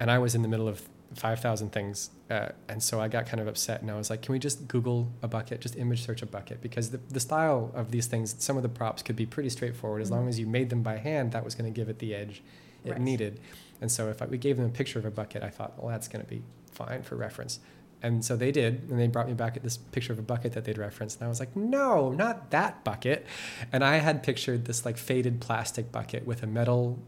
And 0.00 0.11
I 0.11 0.18
was 0.18 0.35
in 0.35 0.42
the 0.42 0.48
middle 0.48 0.66
of 0.66 0.82
5,000 1.14 1.70
things. 1.70 2.11
Uh, 2.28 2.48
and 2.68 2.82
so 2.82 3.00
I 3.00 3.06
got 3.06 3.26
kind 3.26 3.40
of 3.40 3.46
upset 3.46 3.82
and 3.82 3.88
I 3.88 3.94
was 3.96 4.11
like, 4.11 4.20
can 4.22 4.32
we 4.32 4.40
just 4.40 4.66
Google 4.66 5.12
a 5.22 5.28
bucket, 5.28 5.61
just 5.61 5.76
image 5.76 6.04
search 6.04 6.22
a 6.22 6.26
bucket? 6.26 6.61
Because 6.61 6.90
the, 6.90 6.98
the 7.09 7.20
style 7.20 7.70
of 7.72 7.92
these 7.92 8.09
things, 8.09 8.35
some 8.40 8.56
of 8.56 8.64
the 8.64 8.68
props 8.68 9.00
could 9.02 9.14
be 9.14 9.26
pretty 9.26 9.48
straightforward. 9.48 10.02
As 10.02 10.11
long 10.11 10.24
Mhm. 10.26 10.28
as 10.30 10.40
you 10.40 10.46
made 10.48 10.70
them 10.70 10.82
by 10.82 10.96
hand, 10.96 11.30
that 11.30 11.44
was 11.44 11.54
going 11.54 11.72
to 11.72 11.80
give 11.80 11.88
it 11.88 12.00
the 12.00 12.16
edge 12.16 12.42
it 12.85 12.90
Right. 12.90 13.00
needed. 13.00 13.38
And 13.80 13.88
so 13.92 14.09
if 14.09 14.20
I, 14.20 14.26
we 14.26 14.37
gave 14.37 14.56
them 14.56 14.66
a 14.66 14.70
picture 14.70 14.98
of 14.98 15.04
a 15.04 15.11
bucket, 15.12 15.44
I 15.44 15.50
thought, 15.50 15.74
well, 15.80 15.90
that's 15.92 16.09
going 16.09 16.24
to 16.24 16.28
be 16.28 16.42
fine 16.72 17.02
for 17.04 17.14
reference. 17.14 17.61
And 18.07 18.25
so 18.25 18.37
they 18.37 18.53
did, 18.53 18.88
and 18.88 19.01
they 19.01 19.09
brought 19.09 19.27
me 19.27 19.35
back 19.35 19.57
at 19.57 19.64
this 19.64 19.77
picture 19.77 20.12
of 20.12 20.19
a 20.21 20.23
bucket 20.23 20.53
that 20.53 20.64
they'd 20.64 20.79
referenced, 20.79 21.19
and 21.19 21.27
I 21.27 21.29
was 21.29 21.40
like, 21.40 21.57
"No, 21.57 22.12
not 22.12 22.51
that 22.53 22.85
bucket." 22.85 23.27
And 23.73 23.83
I 23.83 23.97
had 23.97 24.23
pictured 24.23 24.64
this 24.66 24.85
like 24.85 24.97
faded 24.97 25.40
plastic 25.40 25.90
bucket 25.90 26.25
with 26.25 26.45
a 26.45 26.47
metal, 26.47 27.01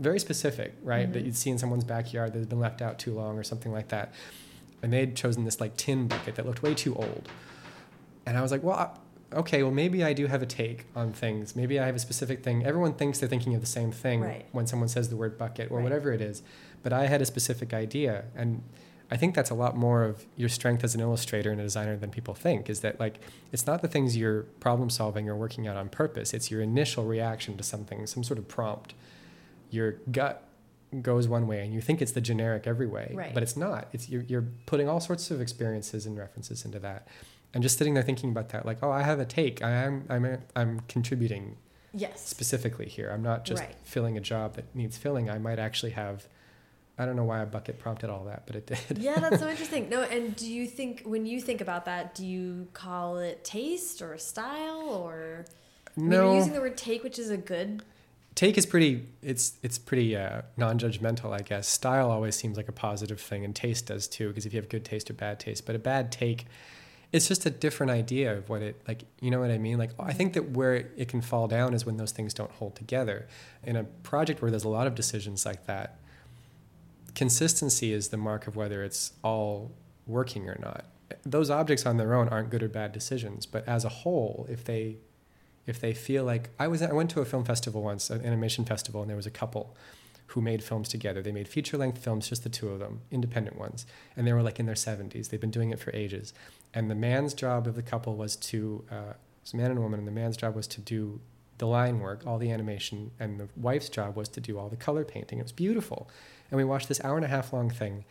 very 0.00 0.18
specific, 0.18 0.74
right, 0.82 1.12
that 1.12 1.22
Mhm. 1.22 1.26
you'd 1.26 1.36
see 1.36 1.50
in 1.50 1.58
someone's 1.58 1.84
backyard 1.84 2.32
that 2.32 2.40
had 2.40 2.48
been 2.48 2.58
left 2.58 2.82
out 2.82 2.98
too 2.98 3.14
long 3.14 3.38
or 3.38 3.44
something 3.44 3.70
like 3.70 3.86
that. 3.88 4.12
And 4.82 4.92
they'd 4.92 5.14
chosen 5.14 5.44
this 5.44 5.60
like 5.60 5.76
tin 5.76 6.08
bucket 6.08 6.34
that 6.34 6.44
looked 6.44 6.60
way 6.60 6.74
too 6.74 6.96
old. 6.96 7.28
And 8.26 8.36
I 8.36 8.42
was 8.42 8.50
like, 8.50 8.64
"Well, 8.64 8.98
okay, 9.32 9.62
well 9.62 9.70
maybe 9.70 10.02
I 10.02 10.12
do 10.12 10.26
have 10.26 10.42
a 10.42 10.46
take 10.46 10.86
on 10.96 11.12
things. 11.12 11.54
Maybe 11.54 11.78
I 11.78 11.86
have 11.86 11.94
a 11.94 12.00
specific 12.00 12.42
thing. 12.42 12.64
Everyone 12.66 12.94
thinks 12.94 13.20
they're 13.20 13.28
thinking 13.28 13.54
of 13.54 13.60
the 13.60 13.66
same 13.78 13.92
thing 13.92 14.22
Right. 14.22 14.44
when 14.50 14.66
someone 14.66 14.88
says 14.88 15.08
the 15.08 15.16
word 15.16 15.38
bucket 15.38 15.70
or 15.70 15.76
Right. 15.76 15.84
whatever 15.84 16.10
it 16.12 16.20
is, 16.20 16.42
but 16.82 16.92
I 16.92 17.06
had 17.06 17.22
a 17.22 17.26
specific 17.26 17.72
idea 17.72 18.24
and." 18.34 18.62
I 19.12 19.16
think 19.18 19.34
that's 19.34 19.50
a 19.50 19.54
lot 19.54 19.76
more 19.76 20.04
of 20.04 20.24
your 20.36 20.48
strength 20.48 20.82
as 20.84 20.94
an 20.94 21.00
illustrator 21.02 21.50
and 21.52 21.60
a 21.60 21.62
designer 21.64 21.96
than 21.98 22.10
people 22.10 22.32
think 22.34 22.70
is 22.70 22.80
that 22.80 22.98
like 22.98 23.20
it's 23.52 23.66
not 23.66 23.82
the 23.82 23.88
things 23.88 24.16
you're 24.16 24.44
problem 24.58 24.88
solving 24.88 25.28
or 25.28 25.36
working 25.36 25.68
out 25.68 25.76
on 25.76 25.90
purpose. 25.90 26.32
It's 26.32 26.50
your 26.50 26.62
initial 26.62 27.04
reaction 27.04 27.56
to 27.58 27.62
something 27.62 28.06
some 28.06 28.24
sort 28.24 28.38
of 28.38 28.48
prompt. 28.48 28.94
Your 29.70 29.92
gut 30.10 30.42
goes 31.02 31.28
one 31.28 31.46
way 31.46 31.62
and 31.64 31.72
you 31.74 31.80
think 31.82 32.00
it's 32.00 32.12
the 32.12 32.20
generic 32.22 32.66
every 32.66 32.86
way 32.86 33.12
Right. 33.14 33.34
but 33.34 33.42
it's 33.42 33.56
not. 33.56 33.88
It's 33.92 34.08
you're, 34.08 34.22
you're 34.22 34.46
putting 34.66 34.88
all 34.88 35.00
sorts 35.00 35.30
of 35.30 35.40
experiences 35.42 36.06
and 36.06 36.16
references 36.18 36.64
into 36.64 36.78
that. 36.80 37.06
And 37.54 37.62
just 37.62 37.76
sitting 37.76 37.92
there 37.94 38.02
thinking 38.02 38.30
about 38.30 38.48
that 38.50 38.64
like 38.64 38.78
oh 38.82 38.90
i 38.90 39.02
have 39.02 39.20
a 39.20 39.26
take. 39.26 39.62
I'm 39.62 40.04
i'm 40.08 40.38
i'm 40.56 40.80
contributing 40.88 41.56
Yes. 41.94 42.26
specifically 42.26 42.88
here. 42.88 43.10
I'm 43.12 43.22
not 43.22 43.44
just 43.44 43.62
Right. 43.62 43.74
filling 43.84 44.16
a 44.16 44.20
job 44.22 44.54
that 44.56 44.74
needs 44.74 44.96
filling. 44.96 45.28
I 45.28 45.36
might 45.36 45.58
actually 45.58 45.92
have 45.92 46.26
i 46.98 47.06
don't 47.06 47.16
know 47.16 47.24
why 47.24 47.40
a 47.40 47.46
bucket 47.46 47.78
prompted 47.78 48.10
all 48.10 48.24
that 48.24 48.46
but 48.46 48.56
it 48.56 48.66
did. 48.66 48.98
Yeah, 48.98 49.18
that's 49.18 49.40
so 49.40 49.48
interesting. 49.50 49.88
No, 49.88 50.02
and 50.02 50.34
do 50.36 50.50
you 50.50 50.66
think 50.66 51.02
when 51.04 51.26
you 51.26 51.40
think 51.40 51.60
about 51.60 51.84
that, 51.86 52.14
do 52.14 52.26
you 52.26 52.68
call 52.72 53.18
it 53.18 53.44
taste 53.44 54.02
or 54.02 54.18
style 54.18 54.88
or 54.88 55.44
I 55.96 56.00
mean, 56.00 56.12
you're 56.12 56.36
using 56.36 56.52
the 56.52 56.60
word 56.60 56.76
take, 56.76 57.02
which 57.02 57.18
is 57.18 57.30
a 57.30 57.36
good 57.36 57.82
take 58.34 58.56
is 58.56 58.66
pretty 58.66 59.06
it's 59.22 59.58
it's 59.62 59.78
pretty 59.78 60.16
uh, 60.16 60.42
non-judgmental 60.56 61.32
i 61.32 61.42
guess. 61.42 61.68
Style 61.68 62.10
always 62.10 62.34
seems 62.34 62.56
like 62.56 62.68
a 62.68 62.72
positive 62.72 63.20
thing 63.20 63.44
and 63.44 63.54
taste 63.54 63.86
does 63.86 64.08
too 64.08 64.28
because 64.28 64.46
if 64.46 64.52
you 64.52 64.60
have 64.60 64.68
good 64.68 64.84
taste 64.84 65.10
or 65.10 65.14
bad 65.14 65.38
taste. 65.38 65.66
But 65.66 65.74
a 65.74 65.78
bad 65.78 66.10
take 66.12 66.46
it's 67.12 67.28
just 67.28 67.44
a 67.44 67.50
different 67.50 67.92
idea 67.92 68.34
of 68.34 68.48
what 68.48 68.62
it 68.62 68.80
like 68.88 69.04
you 69.20 69.30
know 69.30 69.40
what 69.40 69.50
i 69.50 69.58
mean? 69.58 69.78
Like 69.78 69.90
i 69.98 70.12
think 70.12 70.32
that 70.32 70.50
where 70.50 70.74
it 70.96 71.08
can 71.08 71.20
fall 71.20 71.46
down 71.46 71.74
is 71.74 71.84
when 71.84 71.96
those 71.98 72.12
things 72.12 72.32
don't 72.32 72.50
hold 72.52 72.74
together. 72.74 73.26
In 73.64 73.76
a 73.76 73.84
project 73.84 74.40
where 74.40 74.50
there's 74.50 74.64
a 74.64 74.70
lot 74.70 74.86
of 74.86 74.94
decisions 74.94 75.44
like 75.44 75.66
that 75.66 75.98
consistency 77.14 77.92
is 77.92 78.08
the 78.08 78.16
mark 78.16 78.46
of 78.46 78.56
whether 78.56 78.82
it's 78.82 79.12
all 79.22 79.72
working 80.06 80.48
or 80.48 80.58
not 80.60 80.84
those 81.24 81.50
objects 81.50 81.84
on 81.84 81.98
their 81.98 82.14
own 82.14 82.28
aren't 82.28 82.50
good 82.50 82.62
or 82.62 82.68
bad 82.68 82.92
decisions 82.92 83.44
but 83.46 83.66
as 83.68 83.84
a 83.84 83.88
whole 83.88 84.46
if 84.48 84.64
they 84.64 84.96
if 85.66 85.80
they 85.80 85.94
feel 85.94 86.24
like 86.24 86.50
I 86.58 86.68
was 86.68 86.82
I 86.82 86.92
went 86.92 87.10
to 87.10 87.20
a 87.20 87.24
film 87.24 87.44
festival 87.44 87.82
once, 87.82 88.10
an 88.10 88.24
animation 88.24 88.64
festival, 88.64 89.00
and 89.00 89.08
there 89.08 89.16
was 89.16 89.26
a 89.26 89.30
couple 89.30 89.76
who 90.28 90.40
made 90.40 90.62
films 90.64 90.88
together. 90.88 91.22
They 91.22 91.32
made 91.32 91.46
feature 91.46 91.76
length 91.76 91.98
films, 91.98 92.28
just 92.28 92.42
the 92.42 92.48
two 92.48 92.68
of 92.68 92.78
them, 92.78 93.02
independent 93.10 93.58
ones, 93.58 93.86
and 94.16 94.26
they 94.26 94.32
were 94.32 94.42
like 94.42 94.58
in 94.58 94.66
their 94.66 94.76
seventies. 94.76 95.28
They've 95.28 95.40
been 95.40 95.50
doing 95.50 95.70
it 95.70 95.78
for 95.78 95.94
ages. 95.94 96.32
And 96.74 96.90
the 96.90 96.94
man's 96.94 97.34
job 97.34 97.66
of 97.66 97.74
the 97.74 97.82
couple 97.82 98.16
was 98.16 98.34
to 98.36 98.84
uh, 98.90 99.12
man 99.54 99.70
and 99.70 99.80
woman, 99.80 99.98
and 99.98 100.08
the 100.08 100.12
man's 100.12 100.36
job 100.36 100.54
was 100.54 100.66
to 100.68 100.80
do 100.80 101.20
the 101.58 101.66
line 101.66 102.00
work, 102.00 102.22
all 102.26 102.38
the 102.38 102.50
animation, 102.50 103.12
and 103.20 103.38
the 103.38 103.48
wife's 103.56 103.88
job 103.88 104.16
was 104.16 104.28
to 104.30 104.40
do 104.40 104.58
all 104.58 104.68
the 104.68 104.76
color 104.76 105.04
painting. 105.04 105.38
It 105.38 105.42
was 105.42 105.52
beautiful, 105.52 106.08
and 106.52 106.58
we 106.58 106.64
watched 106.64 106.86
this 106.86 107.02
hour 107.02 107.16
and 107.16 107.24
a 107.24 107.28
half 107.28 107.52
long 107.52 107.70
thing, 107.70 108.04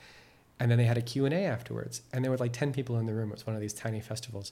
and 0.60 0.70
then 0.70 0.78
they 0.78 0.86
had 0.86 0.98
a 0.98 1.02
Q 1.02 1.26
and 1.26 1.34
A 1.34 1.46
afterwards, 1.46 2.02
and 2.12 2.26
there 2.26 2.32
were 2.32 2.38
like 2.38 2.52
ten 2.52 2.74
people 2.74 2.98
in 2.98 3.06
the 3.06 3.14
room. 3.14 3.30
It 3.30 3.36
was 3.36 3.48
one 3.48 3.56
of 3.56 3.62
these 3.62 3.74
tiny 3.74 4.02
festivals. 4.02 4.52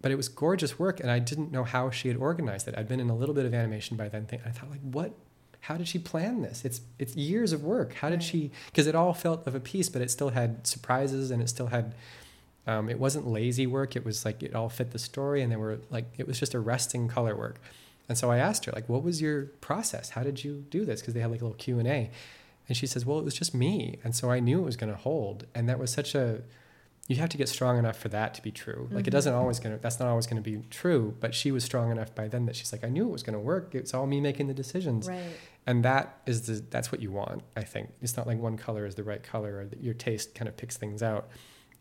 But 0.00 0.12
it 0.12 0.16
was 0.16 0.28
gorgeous 0.28 0.78
work 0.78 1.00
and 1.00 1.10
i 1.10 1.18
didn't 1.18 1.50
know 1.50 1.64
how 1.64 1.88
she 1.88 2.08
had 2.08 2.18
organized 2.18 2.68
it. 2.68 2.74
I'd 2.76 2.86
been 2.86 3.00
in 3.00 3.08
a 3.08 3.16
little 3.16 3.34
bit 3.34 3.46
of 3.46 3.54
animation 3.54 3.96
by 3.96 4.10
then 4.10 4.26
i 4.44 4.50
thought 4.50 4.70
like 4.70 4.82
what 4.82 5.14
how 5.60 5.78
did 5.78 5.88
she 5.88 5.98
plan 5.98 6.42
this? 6.42 6.62
It's 6.62 6.82
it's 6.98 7.16
years 7.16 7.54
of 7.54 7.64
work. 7.64 7.94
How 7.94 8.10
did 8.10 8.22
she 8.22 8.50
because 8.66 8.86
it 8.86 8.94
all 8.94 9.14
felt 9.14 9.46
of 9.46 9.54
a 9.54 9.60
piece 9.60 9.88
but 9.88 10.02
it 10.02 10.10
still 10.10 10.28
had 10.28 10.66
surprises 10.66 11.30
and 11.30 11.40
it 11.40 11.48
still 11.48 11.68
had 11.68 11.94
um, 12.66 12.90
it 12.90 12.98
wasn't 12.98 13.26
lazy 13.26 13.66
work. 13.66 13.96
It 13.96 14.04
was 14.04 14.26
like 14.26 14.42
it 14.42 14.54
all 14.54 14.68
fit 14.68 14.90
the 14.90 14.98
story 14.98 15.40
and 15.40 15.50
there 15.50 15.58
were 15.58 15.78
like 15.88 16.04
it 16.18 16.26
was 16.26 16.38
just 16.38 16.54
arresting 16.54 17.08
color 17.08 17.34
work. 17.34 17.58
And 18.06 18.18
so 18.18 18.30
i 18.30 18.36
asked 18.36 18.66
her 18.66 18.72
like 18.72 18.90
what 18.90 19.02
was 19.02 19.22
your 19.22 19.44
process? 19.62 20.10
How 20.10 20.22
did 20.22 20.44
you 20.44 20.66
do 20.68 20.84
this? 20.84 21.00
Because 21.00 21.14
they 21.14 21.20
had 21.20 21.30
like 21.30 21.40
a 21.40 21.44
little 21.44 21.56
q&a 21.56 22.10
and 22.68 22.76
she 22.76 22.86
says 22.86 23.04
well 23.06 23.18
it 23.18 23.24
was 23.24 23.34
just 23.34 23.54
me 23.54 23.98
and 24.04 24.14
so 24.14 24.30
i 24.30 24.40
knew 24.40 24.58
it 24.60 24.64
was 24.64 24.76
going 24.76 24.90
to 24.92 24.98
hold 24.98 25.46
and 25.54 25.68
that 25.68 25.78
was 25.78 25.90
such 25.90 26.14
a 26.14 26.42
you 27.06 27.16
have 27.16 27.28
to 27.28 27.36
get 27.36 27.50
strong 27.50 27.78
enough 27.78 27.98
for 27.98 28.08
that 28.08 28.32
to 28.32 28.40
be 28.40 28.50
true. 28.50 28.88
Like 28.90 29.06
it 29.06 29.10
Mhm. 29.10 29.12
doesn't 29.12 29.34
always 29.34 29.60
gonna 29.60 29.76
that's 29.76 30.00
not 30.00 30.08
always 30.08 30.26
gonna 30.26 30.40
be 30.40 30.62
true, 30.70 31.14
but 31.20 31.34
she 31.34 31.52
was 31.52 31.62
strong 31.62 31.90
enough 31.92 32.14
by 32.14 32.28
then 32.28 32.46
that 32.46 32.56
she's 32.56 32.72
like, 32.72 32.82
I 32.82 32.88
knew 32.88 33.06
it 33.06 33.12
was 33.12 33.22
gonna 33.22 33.38
work. 33.40 33.74
It's 33.74 33.92
all 33.92 34.06
me 34.06 34.22
making 34.22 34.46
the 34.46 34.54
decisions. 34.54 35.06
right. 35.06 35.20
And 35.66 35.84
that 35.84 36.18
is 36.24 36.46
the 36.46 36.64
that's 36.70 36.90
what 36.90 37.02
you 37.02 37.12
want, 37.12 37.42
I 37.54 37.62
think. 37.62 37.90
It's 38.00 38.16
not 38.16 38.26
like 38.26 38.38
one 38.38 38.56
color 38.56 38.86
is 38.86 38.94
the 38.94 39.02
right 39.04 39.22
color 39.22 39.58
or 39.58 39.66
that 39.66 39.82
your 39.82 39.92
taste 39.92 40.34
kind 40.34 40.48
of 40.48 40.56
picks 40.56 40.78
things 40.78 41.02
out. 41.02 41.28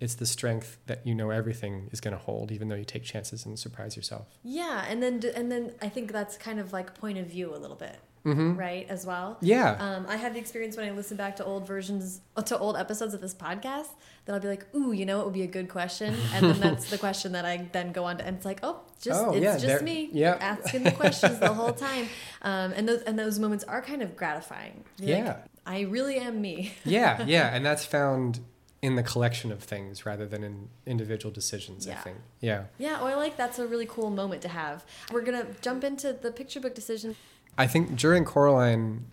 It's 0.02 0.16
the 0.16 0.26
strength 0.26 0.78
that 0.88 1.08
you 1.08 1.16
know 1.16 1.30
everything 1.30 1.88
is 1.94 2.02
gonna 2.02 2.18
hold, 2.18 2.52
even 2.52 2.68
though 2.68 2.76
you 2.76 2.84
take 2.84 3.04
chances 3.06 3.46
and 3.46 3.58
surprise 3.58 3.96
yourself. 3.96 4.28
Yeah, 4.44 4.84
and 4.90 5.02
then 5.02 5.22
and 5.38 5.50
then 5.50 5.72
I 5.82 5.88
think 5.88 6.12
that's 6.12 6.36
kind 6.36 6.60
of 6.60 6.74
like 6.74 6.96
point 6.96 7.18
of 7.18 7.28
view 7.28 7.56
a 7.56 7.60
little 7.60 7.78
bit, 7.78 7.96
Mhm. 8.26 8.58
right? 8.58 8.86
As 8.90 9.06
well. 9.06 9.38
Yeah. 9.42 9.72
Um, 9.80 10.06
I 10.08 10.16
have 10.16 10.34
the 10.34 10.40
experience 10.40 10.78
when 10.78 10.88
I 10.88 10.92
listen 10.92 11.18
back 11.18 11.36
to 11.38 11.46
old 11.46 11.68
versions, 11.68 12.22
to 12.46 12.58
old 12.58 12.78
episodes 12.78 13.14
of 13.14 13.20
this 13.22 13.34
podcast, 13.34 13.90
that 14.26 14.34
I'll 14.34 14.40
be 14.40 14.48
like, 14.48 14.66
"Ooh, 14.74 14.94
you 14.94 15.06
know, 15.06 15.20
it 15.20 15.26
would 15.26 15.34
be 15.34 15.42
a 15.44 15.48
good 15.48 15.68
question," 15.70 16.16
and 16.34 16.46
then 16.50 16.60
that's 16.62 16.90
the 16.90 16.98
question 17.08 17.34
that 17.34 17.44
I 17.46 17.68
then 17.74 17.92
go 17.92 18.06
on 18.06 18.18
to, 18.20 18.26
and 18.26 18.38
it's 18.38 18.46
like, 18.46 18.60
"Oh, 18.64 18.80
just 19.02 19.20
Oh, 19.22 19.32
it's 19.34 19.44
yeah, 19.44 19.58
just 19.58 19.84
me 19.84 20.10
yeah. 20.14 20.38
asking 20.40 20.84
the 20.84 20.92
questions 20.92 21.40
the 21.40 21.54
whole 21.54 21.74
time," 21.90 22.08
um, 22.44 22.72
and 22.74 22.88
those 22.88 23.02
and 23.02 23.20
those 23.20 23.40
moments 23.40 23.66
are 23.66 23.82
kind 23.82 24.02
of 24.02 24.16
gratifying. 24.16 24.86
You're 25.00 25.18
like, 25.18 25.26
Yeah. 25.26 25.38
I 25.66 25.82
really 25.82 26.18
am 26.18 26.40
me. 26.42 26.74
yeah, 26.86 27.24
yeah, 27.26 27.48
and 27.54 27.66
that's 27.66 27.86
found 27.86 28.40
in 28.82 28.96
the 28.96 29.04
collection 29.04 29.50
of 29.52 29.64
things 29.64 30.06
rather 30.06 30.26
than 30.26 30.44
in 30.44 30.68
individual 30.86 31.32
decisions. 31.34 31.88
I 31.88 31.96
think. 31.96 32.18
Yeah. 32.42 32.64
Yeah, 32.78 32.98
oh, 33.02 33.06
I 33.06 33.16
like 33.16 33.38
that's 33.38 33.58
a 33.60 33.66
really 33.68 33.86
cool 33.86 34.10
moment 34.10 34.42
to 34.44 34.50
have. 34.50 34.86
We're 35.12 35.22
gonna 35.22 35.48
jump 35.62 35.84
into 35.84 36.14
the 36.14 36.32
picture 36.32 36.60
book 36.62 36.76
decision. 36.76 37.16
I 37.58 37.68
think 37.68 37.96
during 37.96 38.26
Coraline, 38.26 39.06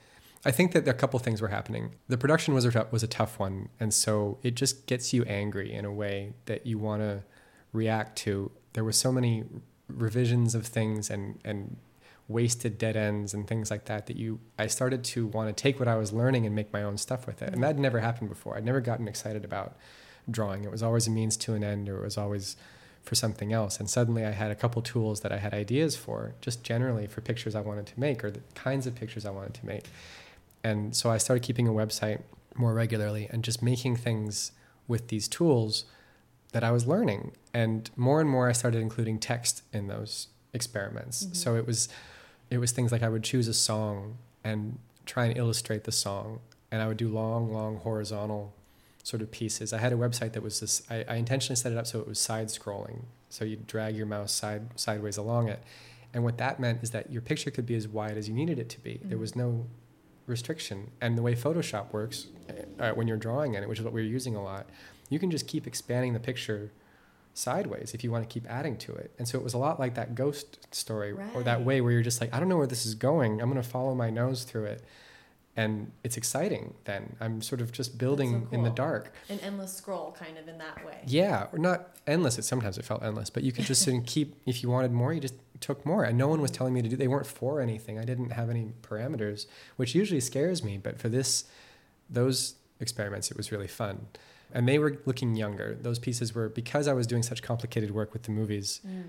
I 0.44 0.50
think 0.50 0.72
that 0.72 0.88
a 0.88 0.94
couple 0.94 1.18
things 1.18 1.42
were 1.42 1.48
happening. 1.48 1.96
The 2.08 2.16
production 2.16 2.54
was 2.54 2.64
a, 2.64 2.86
was 2.90 3.02
a 3.02 3.08
tough 3.08 3.38
one, 3.38 3.68
and 3.78 3.92
so 3.92 4.38
it 4.42 4.54
just 4.54 4.86
gets 4.86 5.12
you 5.12 5.24
angry 5.24 5.72
in 5.72 5.84
a 5.84 5.92
way 5.92 6.32
that 6.46 6.66
you 6.66 6.78
want 6.78 7.02
to 7.02 7.22
react 7.72 8.16
to. 8.18 8.50
There 8.72 8.84
were 8.84 8.92
so 8.92 9.12
many 9.12 9.44
revisions 9.88 10.54
of 10.54 10.66
things 10.66 11.10
and 11.10 11.38
and 11.44 11.76
wasted 12.30 12.78
dead 12.78 12.96
ends 12.96 13.34
and 13.34 13.48
things 13.48 13.72
like 13.72 13.86
that 13.86 14.06
that 14.06 14.16
you 14.16 14.38
I 14.56 14.68
started 14.68 15.02
to 15.04 15.26
want 15.26 15.54
to 15.54 15.62
take 15.62 15.80
what 15.80 15.88
I 15.88 15.96
was 15.96 16.12
learning 16.12 16.46
and 16.46 16.54
make 16.54 16.72
my 16.72 16.82
own 16.82 16.96
stuff 16.96 17.26
with 17.26 17.42
it. 17.42 17.52
And 17.52 17.62
that 17.62 17.76
never 17.76 17.98
happened 17.98 18.30
before. 18.30 18.56
I'd 18.56 18.64
never 18.64 18.80
gotten 18.80 19.08
excited 19.08 19.44
about 19.44 19.76
drawing. 20.30 20.64
It 20.64 20.70
was 20.70 20.82
always 20.82 21.08
a 21.08 21.10
means 21.10 21.36
to 21.38 21.54
an 21.54 21.64
end 21.64 21.88
or 21.88 21.98
it 21.98 22.04
was 22.04 22.16
always 22.16 22.56
for 23.02 23.14
something 23.14 23.52
else. 23.52 23.80
And 23.80 23.88
suddenly 23.88 24.24
I 24.24 24.30
had 24.30 24.50
a 24.50 24.54
couple 24.54 24.82
tools 24.82 25.20
that 25.20 25.32
I 25.32 25.38
had 25.38 25.52
ideas 25.54 25.96
for, 25.96 26.34
just 26.40 26.62
generally 26.62 27.06
for 27.06 27.20
pictures 27.20 27.54
I 27.54 27.60
wanted 27.60 27.86
to 27.86 27.98
make 27.98 28.22
or 28.22 28.30
the 28.30 28.40
kinds 28.54 28.86
of 28.86 28.94
pictures 28.94 29.24
I 29.26 29.30
wanted 29.30 29.54
to 29.54 29.66
make. 29.66 29.84
And 30.62 30.94
so 30.94 31.10
I 31.10 31.18
started 31.18 31.42
keeping 31.42 31.66
a 31.66 31.72
website 31.72 32.20
more 32.54 32.74
regularly 32.74 33.28
and 33.30 33.42
just 33.42 33.62
making 33.62 33.96
things 33.96 34.52
with 34.86 35.08
these 35.08 35.28
tools 35.28 35.84
that 36.52 36.62
I 36.64 36.70
was 36.72 36.86
learning. 36.86 37.32
And 37.54 37.90
more 37.96 38.20
and 38.20 38.28
more 38.28 38.48
I 38.48 38.52
started 38.52 38.80
including 38.82 39.18
text 39.18 39.62
in 39.72 39.86
those 39.86 40.28
experiments. 40.52 41.24
Mhm. 41.24 41.36
So 41.36 41.56
it 41.56 41.66
was 41.66 41.88
it 42.50 42.58
was 42.58 42.72
things 42.72 42.90
like 42.90 43.04
I 43.04 43.08
would 43.08 43.22
choose 43.22 43.46
a 43.46 43.54
song 43.54 44.18
and 44.42 44.78
try 45.06 45.26
and 45.26 45.36
illustrate 45.38 45.84
the 45.84 45.92
song. 45.92 46.40
And 46.72 46.82
I 46.82 46.88
would 46.88 46.96
do 46.96 47.08
long, 47.08 47.52
long 47.52 47.76
horizontal 47.76 48.52
sort 49.10 49.20
of 49.22 49.30
pieces. 49.30 49.72
I 49.72 49.78
had 49.78 49.92
a 49.92 49.96
website 49.96 50.32
that 50.34 50.42
was 50.42 50.60
this 50.60 50.82
I, 50.88 51.04
I 51.08 51.14
intentionally 51.16 51.56
set 51.56 51.72
it 51.72 51.78
up 51.78 51.86
so 51.86 51.98
it 52.00 52.06
was 52.06 52.18
side 52.18 52.46
scrolling. 52.46 53.02
So 53.28 53.44
you 53.44 53.56
drag 53.56 53.96
your 53.96 54.06
mouse 54.06 54.32
side 54.32 54.62
sideways 54.76 55.16
along 55.16 55.48
it. 55.48 55.60
And 56.14 56.24
what 56.24 56.38
that 56.38 56.58
meant 56.58 56.82
is 56.82 56.90
that 56.92 57.10
your 57.12 57.22
picture 57.22 57.50
could 57.50 57.66
be 57.66 57.74
as 57.74 57.86
wide 57.86 58.16
as 58.16 58.28
you 58.28 58.34
needed 58.34 58.58
it 58.58 58.68
to 58.70 58.80
be. 58.80 59.00
There 59.04 59.18
Mhm. 59.18 59.20
was 59.20 59.36
no 59.36 59.66
restriction. 60.26 60.90
And 61.00 61.18
the 61.18 61.22
way 61.22 61.34
Photoshop 61.34 61.92
works, 61.92 62.28
uh, 62.78 62.92
when 62.92 63.08
you're 63.08 63.16
drawing 63.28 63.54
in 63.54 63.62
it, 63.62 63.68
which 63.68 63.78
is 63.80 63.84
what 63.84 63.92
we 63.92 64.00
were 64.00 64.06
using 64.06 64.36
a 64.36 64.42
lot, 64.42 64.68
you 65.08 65.18
can 65.18 65.30
just 65.30 65.46
keep 65.46 65.66
expanding 65.66 66.12
the 66.12 66.20
picture 66.20 66.70
sideways 67.34 67.94
if 67.94 68.02
you 68.04 68.10
want 68.10 68.28
to 68.28 68.32
keep 68.32 68.48
adding 68.50 68.76
to 68.76 68.92
it. 68.94 69.12
And 69.18 69.26
so 69.28 69.38
it 69.38 69.44
was 69.44 69.54
a 69.54 69.58
lot 69.58 69.78
like 69.80 69.94
that 69.94 70.14
ghost 70.14 70.66
story 70.72 71.12
or 71.34 71.42
that 71.44 71.64
way 71.64 71.80
where 71.80 71.92
you're 71.92 72.02
just 72.02 72.20
like, 72.20 72.32
I 72.34 72.38
don't 72.40 72.48
know 72.48 72.58
where 72.58 72.66
this 72.66 72.84
is 72.86 72.94
going. 72.94 73.40
I'm 73.40 73.50
going 73.50 73.62
to 73.62 73.68
follow 73.68 73.94
my 73.94 74.10
nose 74.10 74.44
through 74.44 74.64
it. 74.64 74.82
And 75.56 75.90
it's 76.04 76.16
exciting 76.16 76.74
then. 76.84 77.16
I'm 77.20 77.42
sort 77.42 77.60
of 77.60 77.72
just 77.72 77.98
building 77.98 78.46
in 78.52 78.62
the 78.62 78.70
dark. 78.70 79.12
An 79.28 79.40
endless 79.40 79.74
scroll, 79.74 80.12
kind 80.12 80.38
of 80.38 80.46
in 80.46 80.58
that 80.58 80.84
way. 80.86 80.98
Yeah, 81.06 81.48
or 81.52 81.58
not 81.58 81.96
endless. 82.06 82.38
It 82.38 82.44
sometimes 82.44 82.78
it 82.78 82.84
felt 82.84 83.02
endless, 83.02 83.30
but 83.30 83.42
you 83.42 83.50
could 83.52 83.64
just 83.64 83.82
sit 83.82 83.92
and 83.92 84.06
keep. 84.14 84.36
If 84.46 84.62
you 84.62 84.70
wanted 84.70 84.92
more, 84.92 85.12
you 85.12 85.20
just 85.20 85.34
took 85.58 85.84
more, 85.84 86.04
and 86.04 86.16
no 86.16 86.28
one 86.28 86.40
was 86.40 86.50
telling 86.52 86.72
me 86.72 86.82
to 86.82 86.88
do. 86.88 86.96
They 86.96 87.08
weren't 87.08 87.26
for 87.26 87.60
anything. 87.60 87.98
I 87.98 88.04
didn't 88.04 88.30
have 88.30 88.48
any 88.48 88.72
parameters, 88.82 89.46
which 89.76 89.94
usually 89.94 90.20
scares 90.20 90.62
me. 90.62 90.78
But 90.78 91.00
for 91.00 91.08
this, 91.08 91.44
those 92.08 92.54
experiments, 92.78 93.30
it 93.30 93.36
was 93.36 93.50
really 93.50 93.68
fun, 93.68 94.06
and 94.52 94.68
they 94.68 94.78
were 94.78 94.98
looking 95.04 95.34
younger. 95.34 95.76
Those 95.80 95.98
pieces 95.98 96.32
were 96.32 96.48
because 96.48 96.86
I 96.86 96.92
was 96.92 97.08
doing 97.08 97.24
such 97.24 97.42
complicated 97.42 97.90
work 97.90 98.12
with 98.12 98.22
the 98.22 98.30
movies. 98.30 98.80
Mm. 98.86 99.08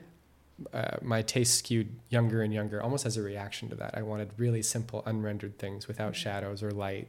Uh, 0.73 0.97
my 1.01 1.21
taste 1.23 1.55
skewed 1.55 1.89
younger 2.09 2.43
and 2.43 2.53
younger, 2.53 2.81
almost 2.81 3.05
as 3.05 3.17
a 3.17 3.21
reaction 3.21 3.67
to 3.69 3.75
that. 3.75 3.97
I 3.97 4.03
wanted 4.03 4.29
really 4.37 4.61
simple, 4.61 5.01
unrendered 5.07 5.57
things 5.57 5.87
without 5.87 6.15
shadows 6.15 6.61
or 6.61 6.71
light. 6.71 7.07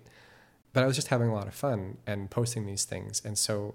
But 0.73 0.85
I 0.85 0.87
was 0.87 0.97
just 0.97 1.09
having 1.09 1.29
a 1.29 1.35
lot 1.35 1.47
of 1.47 1.55
fun 1.55 1.99
and 2.07 2.31
posting 2.31 2.65
these 2.65 2.85
things, 2.87 3.21
and 3.25 3.37
so 3.37 3.75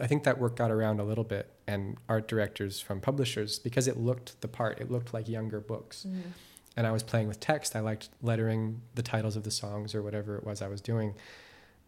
I 0.00 0.06
think 0.08 0.24
that 0.24 0.38
work 0.38 0.56
got 0.56 0.70
around 0.70 0.98
a 0.98 1.04
little 1.04 1.22
bit, 1.24 1.48
and 1.66 1.96
art 2.08 2.26
directors 2.26 2.80
from 2.80 3.00
publishers, 3.00 3.58
because 3.60 3.86
it 3.86 3.98
looked 3.98 4.40
the 4.40 4.48
part, 4.48 4.80
it 4.80 4.90
looked 4.90 5.14
like 5.14 5.28
younger 5.28 5.60
books. 5.60 6.04
Mhm. 6.08 6.32
And 6.76 6.86
I 6.86 6.90
was 6.92 7.02
playing 7.02 7.28
with 7.28 7.38
text. 7.40 7.76
I 7.76 7.80
liked 7.80 8.08
lettering 8.22 8.80
the 8.94 9.02
titles 9.02 9.36
of 9.36 9.42
the 9.44 9.50
songs 9.50 9.94
or 9.94 10.02
whatever 10.02 10.36
it 10.36 10.44
was 10.44 10.62
I 10.62 10.68
was 10.68 10.80
doing. 10.80 11.14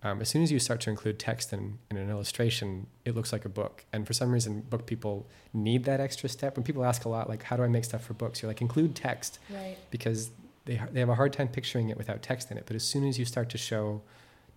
Um, 0.02 0.20
as 0.22 0.28
soon 0.30 0.42
as 0.42 0.50
you 0.50 0.58
start 0.58 0.80
to 0.82 0.90
include 0.90 1.18
text 1.18 1.52
in, 1.52 1.78
in 1.90 1.96
an 1.98 2.08
illustration, 2.08 2.86
it 3.04 3.14
looks 3.14 3.32
like 3.32 3.44
a 3.44 3.50
book. 3.50 3.84
And 3.92 4.06
for 4.06 4.14
some 4.14 4.32
reason, 4.32 4.60
book 4.62 4.86
people 4.86 5.26
need 5.52 5.84
that 5.84 6.00
extra 6.00 6.28
step. 6.28 6.56
When 6.56 6.64
people 6.64 6.84
ask 6.84 7.04
a 7.04 7.08
lot, 7.08 7.28
like, 7.28 7.42
how 7.42 7.56
do 7.56 7.62
I 7.62 7.68
make 7.68 7.84
stuff 7.84 8.02
for 8.04 8.14
books? 8.14 8.40
You're 8.40 8.48
like, 8.50 8.62
include 8.62 8.94
text 8.94 9.38
Right. 9.50 9.76
because 9.90 10.30
they, 10.64 10.80
they 10.92 11.00
have 11.00 11.10
a 11.10 11.14
hard 11.14 11.32
time 11.34 11.48
picturing 11.48 11.90
it 11.90 11.98
without 11.98 12.22
text 12.22 12.50
in 12.50 12.56
it. 12.56 12.64
But 12.66 12.76
as 12.76 12.82
soon 12.82 13.06
as 13.06 13.18
you 13.18 13.24
start 13.26 13.50
to 13.50 13.58
show 13.58 14.00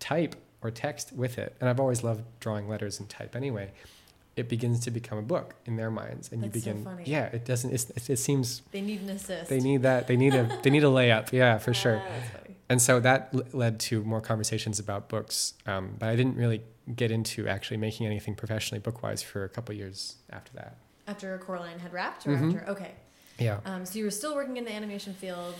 type 0.00 0.34
or 0.62 0.70
text 0.70 1.12
with 1.12 1.36
it, 1.36 1.54
and 1.60 1.68
I've 1.68 1.78
always 1.80 2.02
loved 2.02 2.22
drawing 2.40 2.66
letters 2.66 2.98
and 2.98 3.06
type 3.10 3.36
anyway, 3.36 3.70
it 4.36 4.48
begins 4.48 4.80
to 4.80 4.90
become 4.90 5.18
a 5.18 5.22
book 5.22 5.54
in 5.66 5.76
their 5.76 5.90
minds, 5.90 6.32
and 6.32 6.42
That's 6.42 6.56
you 6.56 6.60
so 6.62 6.70
begin. 6.72 6.84
funny. 6.84 7.02
Yeah, 7.06 7.26
it 7.26 7.44
doesn't. 7.44 7.70
It's, 7.72 7.90
it, 7.90 8.10
it 8.10 8.16
seems 8.16 8.62
They 8.72 8.80
need 8.80 9.02
an 9.02 9.10
assist. 9.10 9.48
they 9.48 9.60
need 9.60 9.82
that. 9.82 10.08
They 10.08 10.16
need 10.16 10.34
a 10.34 10.58
they 10.62 10.70
need 10.70 10.82
a 10.82 10.86
layup. 10.98 11.30
Yeah, 11.32 11.58
for 11.58 11.72
sure. 11.72 12.02
And 12.74 12.82
so 12.82 12.98
that 12.98 13.28
l- 13.32 13.44
led 13.52 13.78
to 13.88 14.02
more 14.02 14.20
conversations 14.20 14.80
about 14.80 15.08
books. 15.08 15.54
Um, 15.64 15.94
but 15.96 16.08
I 16.08 16.16
didn't 16.16 16.34
really 16.36 16.60
get 16.96 17.12
into 17.12 17.46
actually 17.46 17.76
making 17.76 18.04
anything 18.04 18.34
professionally 18.34 18.80
bookwise 18.82 19.22
for 19.22 19.44
a 19.44 19.48
couple 19.48 19.72
years 19.76 20.16
after 20.30 20.50
that. 20.54 20.76
After 21.06 21.38
Coraline 21.38 21.78
had 21.78 21.92
wrapped, 21.92 22.26
or 22.26 22.30
Mhm. 22.30 22.56
after? 22.56 22.70
Okay. 22.72 22.90
Yeah. 23.38 23.60
Um, 23.64 23.86
so 23.86 23.96
you 23.96 24.04
were 24.06 24.10
still 24.10 24.34
working 24.34 24.56
in 24.56 24.64
the 24.64 24.72
animation 24.72 25.14
field. 25.14 25.54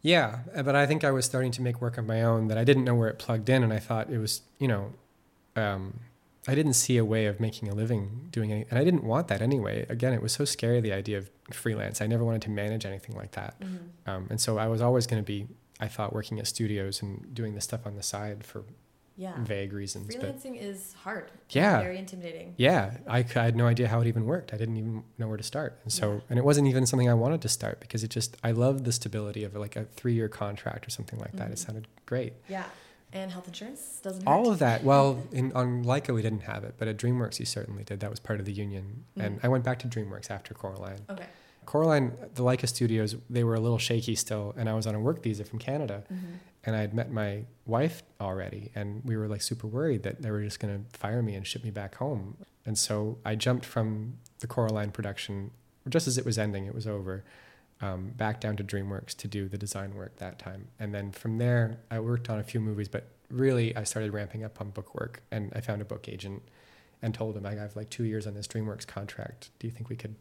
Yeah, 0.00 0.38
uh, 0.56 0.62
but 0.62 0.74
I 0.74 0.86
think 0.86 1.04
I 1.04 1.10
was 1.10 1.26
starting 1.26 1.50
to 1.52 1.60
make 1.60 1.82
work 1.82 1.98
of 1.98 2.06
my 2.06 2.22
own 2.22 2.48
that 2.48 2.56
I 2.56 2.64
didn't 2.64 2.84
know 2.84 2.94
where 2.94 3.08
it 3.08 3.18
plugged 3.18 3.50
in, 3.50 3.62
and 3.62 3.72
I 3.74 3.78
thought 3.78 4.08
it 4.10 4.16
was, 4.18 4.40
you 4.58 4.68
know, 4.68 4.92
um, 5.56 6.00
I 6.48 6.54
didn't 6.54 6.74
see 6.74 6.96
a 6.96 7.04
way 7.04 7.26
of 7.26 7.40
making 7.40 7.68
a 7.68 7.74
living 7.74 8.28
doing 8.30 8.50
any, 8.52 8.64
and 8.70 8.78
I 8.78 8.84
didn't 8.84 9.04
want 9.04 9.28
that 9.28 9.42
anyway. 9.42 9.84
Again, 9.90 10.14
it 10.14 10.22
was 10.22 10.32
so 10.32 10.46
scary 10.46 10.80
the 10.80 10.92
idea 10.94 11.18
of 11.18 11.30
freelance. 11.50 12.00
I 12.00 12.06
never 12.06 12.24
wanted 12.24 12.40
to 12.42 12.50
manage 12.50 12.86
anything 12.86 13.14
like 13.16 13.32
that, 13.32 13.60
Mhm. 13.60 13.78
um, 14.06 14.26
and 14.30 14.40
so 14.40 14.56
I 14.58 14.66
was 14.68 14.80
always 14.80 15.06
going 15.06 15.22
to 15.22 15.26
be, 15.26 15.46
I 15.80 15.88
thought, 15.88 16.12
working 16.12 16.38
at 16.38 16.46
studios 16.46 17.02
and 17.02 17.34
doing 17.34 17.54
this 17.54 17.64
stuff 17.64 17.86
on 17.86 17.96
the 17.96 18.02
side 18.02 18.44
for 18.44 18.64
Yeah. 19.16 19.34
vague 19.44 19.72
reasons. 19.72 20.14
But 20.14 20.24
Freelancing 20.36 20.60
is 20.60 20.92
hard. 20.94 21.30
Yeah. 21.50 21.80
Very 21.80 21.98
intimidating. 21.98 22.54
yeah, 22.56 22.96
I 23.06 23.22
had 23.22 23.54
no 23.56 23.66
idea 23.66 23.86
how 23.88 24.00
it 24.00 24.06
even 24.08 24.24
worked. 24.24 24.52
I 24.52 24.56
didn't 24.56 24.76
even 24.76 25.04
know 25.18 25.28
where 25.28 25.36
to 25.36 25.42
start, 25.44 25.78
and 25.84 25.92
so 25.92 26.14
Yeah. 26.14 26.20
and 26.30 26.38
it 26.38 26.44
wasn't 26.44 26.66
even 26.68 26.84
something 26.86 27.08
I 27.08 27.14
wanted 27.14 27.40
to 27.42 27.48
start 27.48 27.78
because 27.80 28.02
it 28.02 28.08
just 28.10 28.36
I 28.42 28.50
loved 28.50 28.84
the 28.84 28.92
stability 28.92 29.44
of 29.44 29.54
like 29.54 29.76
a 29.76 29.84
three 29.84 30.14
year 30.14 30.28
contract 30.28 30.86
or 30.86 30.90
something 30.90 31.18
like 31.20 31.32
that. 31.36 31.50
It 31.50 31.54
Mhm. 31.54 31.58
sounded 31.66 31.88
great. 32.06 32.32
Yeah. 32.48 32.64
And 33.12 33.30
health 33.30 33.46
insurance 33.46 34.00
doesn't 34.02 34.26
hurt. 34.26 34.32
All 34.32 34.50
of 34.50 34.58
that. 34.58 34.82
Well, 34.82 35.22
in, 35.32 35.52
on 35.52 35.84
Laika 35.84 36.12
we 36.12 36.20
didn't 36.22 36.42
have 36.42 36.64
it, 36.64 36.74
but 36.78 36.88
at 36.88 36.96
DreamWorks 36.96 37.38
you 37.38 37.46
certainly 37.46 37.84
did. 37.84 38.00
That 38.00 38.10
was 38.10 38.18
part 38.18 38.40
of 38.40 38.46
the 38.46 38.52
union, 38.52 39.04
and 39.16 39.36
Mhm. 39.40 39.44
I 39.44 39.48
went 39.48 39.62
back 39.62 39.78
to 39.80 39.86
DreamWorks 39.88 40.28
after 40.32 40.52
Coraline. 40.54 40.98
Okay. 41.08 41.26
Coraline, 41.66 42.12
the 42.34 42.42
Laika 42.42 42.68
studios, 42.68 43.16
they 43.30 43.44
were 43.44 43.54
a 43.54 43.60
little 43.60 43.78
shaky 43.78 44.14
still, 44.14 44.54
and 44.56 44.68
I 44.68 44.74
was 44.74 44.86
on 44.86 44.94
a 44.94 45.00
work 45.00 45.22
visa 45.22 45.44
from 45.44 45.58
Canada, 45.58 46.04
Mhm. 46.12 46.18
and 46.64 46.76
I 46.76 46.80
had 46.80 46.94
met 46.94 47.10
my 47.10 47.44
wife 47.66 48.02
already, 48.20 48.70
and 48.74 49.02
we 49.04 49.16
were 49.16 49.28
like 49.28 49.42
super 49.42 49.66
worried 49.66 50.02
that 50.02 50.22
they 50.22 50.30
were 50.30 50.42
just 50.42 50.60
going 50.60 50.84
to 50.84 50.98
fire 50.98 51.22
me 51.22 51.34
and 51.34 51.46
ship 51.46 51.62
me 51.64 51.70
back 51.70 51.96
home. 51.96 52.36
And 52.66 52.78
so 52.78 53.18
I 53.24 53.34
jumped 53.34 53.64
from 53.66 54.18
the 54.40 54.46
Coraline 54.46 54.90
production 54.90 55.50
just 55.88 56.06
as 56.08 56.16
it 56.16 56.24
was 56.24 56.38
ending, 56.38 56.64
it 56.66 56.74
was 56.74 56.86
over. 56.86 57.24
Um, 57.80 58.12
back 58.16 58.40
down 58.40 58.56
to 58.56 58.64
DreamWorks 58.64 59.14
to 59.16 59.28
do 59.28 59.48
the 59.48 59.58
design 59.58 59.94
work 59.94 60.16
that 60.16 60.38
time. 60.38 60.68
And 60.78 60.94
then 60.94 61.12
from 61.12 61.36
there, 61.38 61.80
I 61.90 61.98
worked 62.00 62.30
on 62.30 62.38
a 62.38 62.42
few 62.44 62.60
movies, 62.60 62.88
but 62.88 63.08
really 63.28 63.76
I 63.76 63.82
started 63.84 64.12
ramping 64.12 64.42
up 64.44 64.60
on 64.60 64.70
book 64.70 64.94
work. 64.94 65.22
And 65.30 65.52
I 65.54 65.60
found 65.60 65.82
a 65.82 65.84
book 65.84 66.08
agent 66.08 66.42
and 67.02 67.12
told 67.12 67.36
him, 67.36 67.44
I 67.44 67.54
have 67.56 67.76
like 67.76 67.90
two 67.90 68.04
years 68.04 68.26
on 68.26 68.32
this 68.34 68.46
DreamWorks 68.46 68.86
contract. 68.86 69.50
Do 69.58 69.66
you 69.66 69.72
think 69.72 69.90
we 69.90 69.96
could 69.96 70.14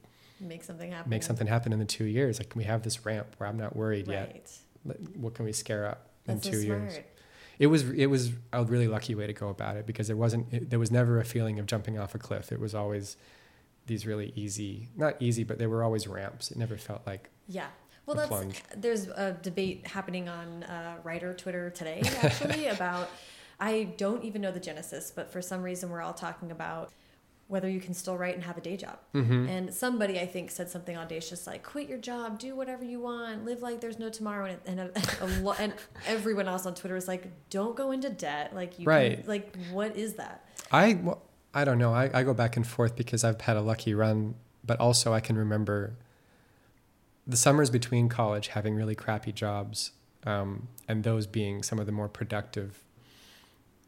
Make 0.48 0.64
something 0.64 0.92
happen. 0.92 1.10
make 1.10 1.24
something 1.24 1.48
happen 1.48 1.74
in 1.74 1.80
the 1.80 1.86
two 1.86 2.06
years? 2.06 2.40
Like, 2.40 2.50
can 2.50 2.60
we 2.60 2.66
have 2.66 2.84
this 2.84 3.06
ramp 3.06 3.36
where 3.38 3.48
I'm 3.50 3.58
not 3.58 3.76
worried 3.76 4.08
yet? 4.08 4.30
Right. 4.34 4.52
Let- 4.86 5.18
What 5.18 5.34
can 5.36 5.46
we 5.46 5.54
scare 5.54 5.86
up 5.88 6.10
in 6.28 6.36
That's 6.36 6.46
so 6.48 6.52
two 6.52 6.62
smart. 6.62 6.82
years? 6.82 7.00
It 7.60 7.68
was 7.68 7.84
it 7.92 8.08
was 8.08 8.32
a 8.52 8.64
really 8.64 8.88
lucky 8.88 9.14
way 9.16 9.28
to 9.28 9.34
go 9.34 9.50
about 9.50 9.78
it 9.78 9.86
because 9.86 10.08
there 10.08 10.18
wasn't 10.18 10.52
it, 10.54 10.70
there 10.70 10.80
was 10.80 10.92
never 10.92 11.20
a 11.20 11.24
feeling 11.26 11.60
of 11.60 11.66
jumping 11.68 11.98
off 12.00 12.16
a 12.16 12.20
cliff. 12.20 12.52
It 12.52 12.60
was 12.60 12.74
always 12.76 13.16
these 13.86 14.06
really 14.08 14.32
easy, 14.36 14.90
not 14.96 15.16
easy, 15.22 15.44
but 15.44 15.60
they 15.60 15.68
were 15.68 15.84
always 15.84 16.08
ramps. 16.08 16.52
It 16.52 16.58
never 16.58 16.78
felt 16.78 17.06
like 17.06 17.30
Yeah. 17.48 17.68
Well, 18.06 18.18
that's 18.18 18.28
plunge. 18.28 18.62
there's 18.76 19.08
a 19.08 19.38
debate 19.42 19.88
happening 19.88 20.28
on 20.28 20.64
uh, 20.64 20.98
writer 21.04 21.34
Twitter 21.34 21.70
today 21.70 22.02
actually 22.22 22.68
about 22.78 23.10
I 23.60 23.94
don't 23.98 24.24
even 24.26 24.42
know 24.42 24.52
the 24.52 24.60
genesis, 24.60 25.12
but 25.16 25.32
for 25.32 25.42
some 25.42 25.62
reason 25.62 25.90
we're 25.90 26.02
all 26.02 26.14
talking 26.14 26.52
about 26.52 26.92
whether 27.54 27.70
you 27.70 27.80
can 27.80 27.94
still 27.94 28.18
write 28.18 28.34
and 28.34 28.44
have 28.44 28.58
a 28.58 28.62
day 28.62 28.76
job. 28.76 28.98
Mm-hmm. 29.14 29.48
And 29.48 29.72
somebody, 29.72 30.20
I 30.20 30.26
think, 30.26 30.50
said 30.50 30.72
something 30.72 30.98
audacious 30.98 31.46
like, 31.46 31.62
quit 31.62 31.88
your 31.88 32.00
job, 32.00 32.40
do 32.40 32.56
whatever 32.56 32.84
you 32.84 33.00
want, 33.00 33.46
live 33.46 33.62
like 33.62 33.80
there's 33.80 34.00
no 34.00 34.10
tomorrow. 34.10 34.46
And, 34.46 34.60
and, 34.66 34.80
a, 34.80 34.92
a 35.22 35.28
lo- 35.44 35.54
and 35.60 35.72
everyone 36.08 36.48
else 36.48 36.66
on 36.66 36.74
Twitter 36.74 36.96
was 36.96 37.08
like, 37.08 37.28
don't 37.52 37.76
go 37.76 37.92
into 37.92 38.10
debt. 38.10 38.56
Like, 38.56 38.80
you 38.80 38.86
Right. 38.86 39.20
Can, 39.20 39.28
like, 39.28 39.56
what 39.72 39.96
is 39.96 40.16
that? 40.16 40.44
I 40.72 40.96
well, 40.96 41.22
I 41.54 41.64
don't 41.64 41.78
know. 41.78 41.94
I, 41.94 42.10
I 42.12 42.24
go 42.24 42.34
back 42.34 42.58
and 42.58 42.66
forth 42.66 42.96
because 42.96 43.24
I've 43.24 43.42
had 43.42 43.56
a 43.56 43.62
lucky 43.62 43.94
run, 43.94 44.34
but 44.66 44.80
also 44.80 45.14
I 45.14 45.20
can 45.20 45.38
remember 45.38 45.96
the 47.28 47.38
summers 47.38 47.70
between 47.70 48.10
college 48.10 48.48
having 48.48 48.74
really 48.74 48.96
crappy 48.96 49.32
jobs, 49.32 49.92
um, 50.26 50.70
and 50.88 51.04
those 51.04 51.28
being 51.28 51.62
some 51.62 51.78
of 51.78 51.86
the 51.86 51.92
more 51.92 52.10
productive. 52.10 52.84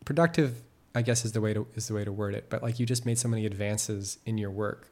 Productive, 0.05 0.61
I 0.95 1.01
guess, 1.01 1.25
is 1.25 1.33
the 1.33 1.41
way 1.41 1.53
to 1.53 1.67
is 1.75 1.87
the 1.89 1.93
way 1.93 2.05
to 2.05 2.11
word 2.11 2.33
it. 2.33 2.49
But 2.49 2.63
like 2.63 2.79
you 2.79 2.85
just 2.85 3.05
made 3.05 3.17
so 3.19 3.27
many 3.27 3.45
advances 3.45 4.17
in 4.25 4.37
your 4.37 4.49
work, 4.51 4.89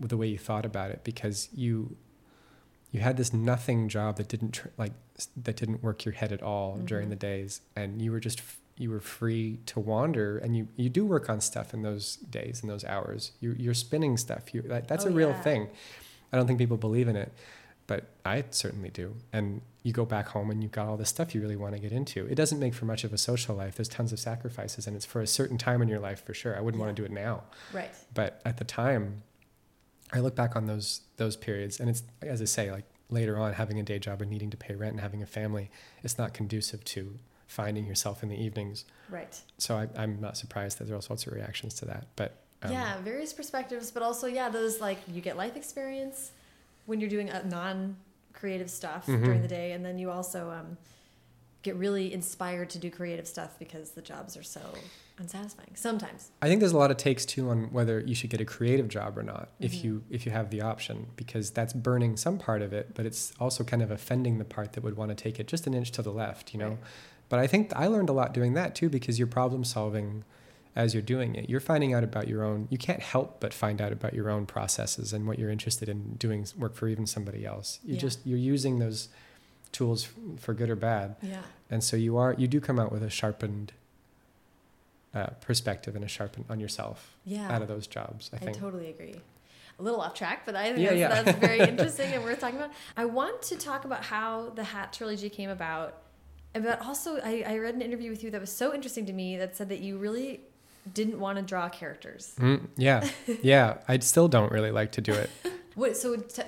with 0.00 0.10
the 0.10 0.16
way 0.16 0.26
you 0.26 0.38
thought 0.38 0.66
about 0.66 0.90
it, 0.90 1.00
because 1.04 1.48
you 1.54 1.96
you 2.90 3.00
had 3.00 3.16
this 3.16 3.32
nothing 3.32 3.88
job 3.88 4.16
that 4.16 4.28
didn't 4.28 4.52
tr- 4.52 4.68
like 4.76 4.92
that 5.36 5.56
didn't 5.56 5.82
work 5.82 6.04
your 6.04 6.14
head 6.14 6.32
at 6.32 6.42
all 6.42 6.76
during 6.78 7.06
Mhm. 7.06 7.10
the 7.10 7.16
days, 7.16 7.60
and 7.76 8.02
you 8.02 8.10
were 8.12 8.20
just 8.20 8.40
f- 8.40 8.58
you 8.76 8.90
were 8.90 9.00
free 9.00 9.60
to 9.66 9.78
wander, 9.78 10.38
and 10.38 10.56
you 10.56 10.66
you 10.76 10.88
do 10.88 11.04
work 11.06 11.30
on 11.30 11.40
stuff 11.40 11.72
in 11.72 11.82
those 11.82 12.16
days 12.16 12.60
in 12.62 12.68
those 12.68 12.84
hours. 12.84 13.32
You 13.40 13.54
you're 13.58 13.74
spinning 13.74 14.16
stuff. 14.16 14.52
You 14.52 14.62
that, 14.62 14.88
that's 14.88 15.04
Oh, 15.06 15.10
a 15.10 15.12
real 15.12 15.30
yeah. 15.30 15.42
thing. 15.42 15.68
I 16.32 16.36
don't 16.36 16.46
think 16.48 16.58
people 16.58 16.76
believe 16.76 17.06
in 17.06 17.14
it, 17.14 17.32
but 17.86 18.04
I 18.24 18.44
certainly 18.50 18.90
do. 18.90 19.16
And 19.32 19.60
you 19.82 19.92
go 19.92 20.04
back 20.06 20.28
home 20.28 20.50
and 20.50 20.62
you've 20.62 20.72
got 20.72 20.86
all 20.88 20.96
this 20.96 21.10
stuff 21.10 21.34
you 21.34 21.40
really 21.42 21.56
want 21.56 21.74
to 21.74 21.78
get 21.80 21.92
into. 21.92 22.24
It 22.26 22.34
doesn't 22.36 22.58
make 22.58 22.72
for 22.74 22.86
much 22.86 23.04
of 23.04 23.12
a 23.12 23.18
social 23.18 23.54
life. 23.54 23.74
There's 23.76 23.88
tons 23.88 24.12
of 24.12 24.18
sacrifices, 24.18 24.86
and 24.86 24.96
it's 24.96 25.04
for 25.04 25.20
a 25.20 25.26
certain 25.26 25.58
time 25.58 25.82
in 25.82 25.88
your 25.88 26.00
life 26.00 26.24
for 26.24 26.32
sure. 26.34 26.56
I 26.56 26.60
wouldn't 26.60 26.80
want 26.82 26.94
to 26.96 27.00
do 27.02 27.04
it 27.04 27.12
now 27.12 27.42
Right. 27.72 27.90
but 28.14 28.40
at 28.44 28.56
the 28.58 28.64
time 28.64 29.22
i 30.12 30.20
look 30.20 30.36
back 30.36 30.54
on 30.54 30.66
those 30.66 31.00
those 31.16 31.34
periods 31.34 31.80
and 31.80 31.88
it's 31.88 32.02
as 32.22 32.40
i 32.42 32.44
say 32.44 32.70
like 32.70 32.84
later 33.08 33.38
on 33.38 33.54
having 33.54 33.80
a 33.80 33.82
day 33.82 33.98
job 33.98 34.20
and 34.20 34.30
needing 34.30 34.50
to 34.50 34.56
pay 34.56 34.74
rent 34.74 34.92
and 34.92 35.00
having 35.00 35.22
a 35.22 35.26
family 35.26 35.70
it's 36.02 36.18
not 36.18 36.34
conducive 36.34 36.84
to 36.84 37.18
finding 37.46 37.86
yourself 37.86 38.22
in 38.22 38.28
the 38.28 38.36
evenings 38.36 38.84
Right. 39.08 39.34
so 39.58 39.76
I, 39.76 39.88
i'm 39.96 40.20
not 40.20 40.36
surprised 40.36 40.78
that 40.78 40.84
there 40.84 40.94
are 40.94 40.96
all 40.96 41.02
sorts 41.02 41.26
of 41.26 41.32
reactions 41.32 41.72
to 41.74 41.86
that 41.86 42.06
but 42.16 42.36
um, 42.62 42.70
yeah, 42.72 42.98
various 43.02 43.34
perspectives, 43.34 43.90
but 43.90 44.02
also, 44.02 44.26
yeah, 44.26 44.48
those 44.48 44.80
like 44.80 44.96
you 45.06 45.20
get 45.20 45.36
life 45.36 45.54
experience 45.54 46.30
when 46.86 47.00
you're 47.00 47.10
doing 47.10 47.30
a 47.30 47.42
non 47.44 47.96
creative 48.32 48.70
stuff 48.70 49.06
Mhm. 49.06 49.24
during 49.24 49.42
the 49.42 49.48
day, 49.48 49.72
and 49.72 49.84
then 49.84 49.98
you 49.98 50.10
also 50.10 50.50
um, 50.50 50.76
get 51.62 51.76
really 51.76 52.12
inspired 52.12 52.68
to 52.70 52.78
do 52.78 52.90
creative 52.90 53.26
stuff 53.26 53.58
because 53.58 53.92
the 53.92 54.02
jobs 54.02 54.36
are 54.36 54.42
so 54.42 54.60
unsatisfying 55.18 55.70
sometimes. 55.76 56.32
i 56.42 56.48
think 56.48 56.58
there's 56.58 56.72
a 56.72 56.76
lot 56.76 56.90
of 56.90 56.96
takes 56.96 57.24
too 57.24 57.48
on 57.48 57.72
whether 57.72 58.00
you 58.00 58.16
should 58.16 58.28
get 58.30 58.40
a 58.40 58.44
creative 58.44 58.88
job 58.88 59.16
or 59.16 59.22
not 59.22 59.48
if 59.60 59.72
Mhm. 59.72 59.84
you 59.84 60.02
if 60.10 60.26
you 60.26 60.32
have 60.32 60.50
the 60.50 60.60
option 60.60 61.06
because 61.14 61.50
that's 61.52 61.72
burning 61.72 62.16
some 62.16 62.36
part 62.36 62.62
of 62.62 62.72
it 62.72 62.90
but 62.94 63.06
it's 63.06 63.32
also 63.38 63.62
kind 63.62 63.80
of 63.80 63.92
offending 63.92 64.38
the 64.38 64.44
part 64.44 64.72
that 64.72 64.82
would 64.82 64.96
want 64.96 65.10
to 65.10 65.14
take 65.14 65.38
it 65.38 65.46
just 65.46 65.68
an 65.68 65.72
inch 65.74 65.92
to 65.92 66.02
the 66.02 66.10
left 66.12 66.52
you 66.52 66.58
know 66.58 66.70
Right. 66.70 66.78
But 67.30 67.38
I 67.38 67.46
think 67.46 67.72
I 67.74 67.86
learned 67.86 68.08
a 68.10 68.12
lot 68.12 68.34
doing 68.34 68.54
that 68.54 68.74
too 68.74 68.88
because 68.90 69.18
you're 69.18 69.28
problem 69.28 69.62
solving 69.64 70.24
as 70.76 70.92
you're 70.94 71.02
doing 71.02 71.34
it. 71.36 71.48
You're 71.48 71.60
finding 71.60 71.94
out 71.94 72.02
about 72.02 72.26
your 72.26 72.42
own, 72.42 72.66
you 72.70 72.78
can't 72.78 73.00
help 73.00 73.38
but 73.40 73.54
find 73.54 73.80
out 73.80 73.92
about 73.92 74.12
your 74.14 74.28
own 74.28 74.44
processes 74.46 75.12
and 75.12 75.26
what 75.26 75.38
you're 75.38 75.50
interested 75.50 75.88
in 75.88 76.14
doing 76.14 76.46
work 76.58 76.74
for 76.74 76.88
even 76.88 77.06
somebody 77.06 77.46
else. 77.46 77.78
You 77.84 77.94
Yeah. 77.94 78.00
just, 78.00 78.18
you're 78.26 78.38
using 78.38 78.80
those 78.80 79.08
tools 79.72 80.08
for 80.38 80.52
good 80.54 80.70
or 80.70 80.76
bad. 80.76 81.14
Yeah. 81.22 81.42
And 81.70 81.82
so 81.84 81.96
you 81.96 82.16
are, 82.16 82.34
you 82.34 82.48
do 82.48 82.60
come 82.60 82.78
out 82.80 82.90
with 82.90 83.02
a 83.04 83.10
sharpened 83.10 83.72
uh, 85.14 85.26
perspective 85.40 85.94
and 85.94 86.04
a 86.04 86.08
sharpened 86.08 86.46
on 86.50 86.58
yourself 86.58 87.16
Yeah. 87.24 87.48
out 87.54 87.62
of 87.62 87.68
those 87.68 87.86
jobs, 87.86 88.30
I 88.32 88.36
I 88.36 88.38
think. 88.40 88.58
totally 88.58 88.88
agree. 88.90 89.14
A 89.78 89.82
little 89.82 90.00
off 90.00 90.14
track, 90.14 90.44
but 90.44 90.56
I 90.56 90.72
think 90.72 90.78
Yeah, 90.78 90.90
that's, 90.90 90.98
yeah. 90.98 91.22
that's 91.22 91.38
very 91.38 91.60
interesting 91.68 92.12
and 92.12 92.24
worth 92.24 92.40
talking 92.40 92.56
about. 92.56 92.72
I 92.96 93.04
want 93.04 93.42
to 93.42 93.56
talk 93.56 93.84
about 93.84 94.02
how 94.04 94.50
the 94.50 94.64
Hat 94.64 94.92
trilogy 94.92 95.28
came 95.30 95.50
about, 95.50 95.98
but 96.52 96.80
also 96.80 97.18
I, 97.22 97.44
I 97.46 97.58
read 97.58 97.74
an 97.76 97.82
interview 97.82 98.10
with 98.10 98.24
you 98.24 98.30
that 98.32 98.40
was 98.40 98.50
so 98.52 98.74
interesting 98.74 99.06
to 99.06 99.12
me 99.12 99.36
that 99.36 99.56
said 99.56 99.68
that 99.68 99.80
you 99.80 99.98
really 99.98 100.40
didn't 100.92 101.18
want 101.18 101.38
to 101.38 101.42
draw 101.42 101.68
characters. 101.68 102.34
Mm, 102.38 102.68
yeah. 102.76 103.08
yeah. 103.42 103.78
I 103.88 103.98
still 103.98 104.28
don't 104.28 104.52
really 104.52 104.70
like 104.70 104.92
to 104.92 105.00
do 105.00 105.12
it. 105.12 105.30
What? 105.74 105.96
So 105.96 106.14
t- 106.14 106.42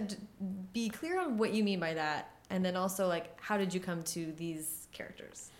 be 0.72 0.88
clear 0.88 1.20
on 1.20 1.36
what 1.36 1.52
you 1.52 1.64
mean 1.64 1.80
by 1.80 1.94
that, 1.94 2.30
and 2.48 2.64
then 2.64 2.76
also 2.76 3.08
like 3.08 3.36
how 3.40 3.58
did 3.58 3.74
you 3.74 3.80
come 3.80 4.04
to 4.04 4.32
these 4.36 4.86
characters? 4.92 5.50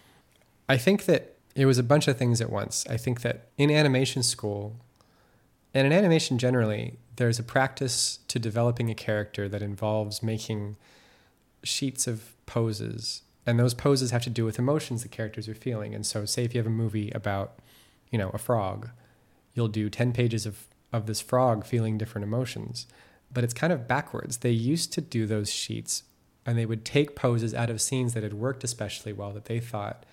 I 0.69 0.77
think 0.77 1.07
that 1.07 1.35
it 1.57 1.67
was 1.67 1.77
a 1.77 1.83
bunch 1.83 2.07
of 2.07 2.17
things 2.17 2.41
at 2.41 2.51
once. 2.51 2.87
I 2.89 2.97
think 2.97 3.23
that 3.23 3.49
in 3.59 3.71
animation 3.71 4.23
school, 4.23 4.77
and 5.75 5.87
in 5.87 5.93
animation 5.93 6.39
generally, 6.39 6.99
there's 7.17 7.39
a 7.39 7.43
practice 7.43 8.21
to 8.29 8.39
developing 8.39 8.91
a 8.91 8.95
character 8.95 9.49
that 9.49 9.63
involves 9.63 10.23
making 10.23 10.77
sheets 11.65 12.07
of 12.07 12.35
poses. 12.47 13.23
And 13.45 13.59
those 13.59 13.75
poses 13.75 14.11
have 14.11 14.23
to 14.23 14.31
do 14.31 14.45
with 14.45 14.59
emotions 14.59 15.03
the 15.03 15.09
characters 15.09 15.49
are 15.49 15.55
feeling. 15.55 15.95
And 15.95 16.05
so, 16.05 16.25
say 16.25 16.45
if 16.45 16.55
you 16.55 16.59
have 16.59 16.67
a 16.67 16.71
movie 16.71 17.11
about, 17.11 17.59
you 18.11 18.19
know, 18.19 18.31
a 18.31 18.39
frog, 18.39 18.91
you'll 19.55 19.69
do 19.69 19.89
10 19.89 20.13
pages 20.13 20.47
of, 20.47 20.67
of 20.93 21.07
this 21.07 21.21
frog 21.21 21.65
feeling 21.65 21.99
different 21.99 22.25
emotions. 22.25 22.87
But 23.33 23.45
it's 23.45 23.55
kind 23.55 23.73
of 23.73 23.89
backwards. 23.89 24.39
They 24.39 24.51
used 24.51 24.93
to 24.95 25.01
do 25.01 25.27
those 25.27 25.51
sheets 25.51 26.05
and 26.47 26.57
they 26.57 26.65
would 26.65 26.85
take 26.85 27.17
poses 27.17 27.53
out 27.53 27.71
of 27.71 27.81
scenes 27.81 28.15
that 28.15 28.23
had 28.23 28.35
worked 28.35 28.63
especially 28.63 29.13
well 29.13 29.33
that 29.33 29.47
they 29.47 29.59
thought 29.59 30.07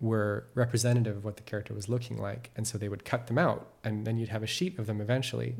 were 0.00 0.46
representative 0.54 1.16
of 1.16 1.24
what 1.24 1.36
the 1.36 1.42
character 1.42 1.74
was 1.74 1.88
looking 1.88 2.18
like. 2.18 2.50
And 2.54 2.66
so 2.66 2.78
they 2.78 2.88
would 2.88 3.04
cut 3.04 3.26
them 3.26 3.38
out, 3.38 3.72
and 3.82 4.06
then 4.06 4.16
you'd 4.18 4.28
have 4.28 4.42
a 4.42 4.46
sheet 4.46 4.78
of 4.78 4.86
them 4.86 5.00
eventually. 5.00 5.56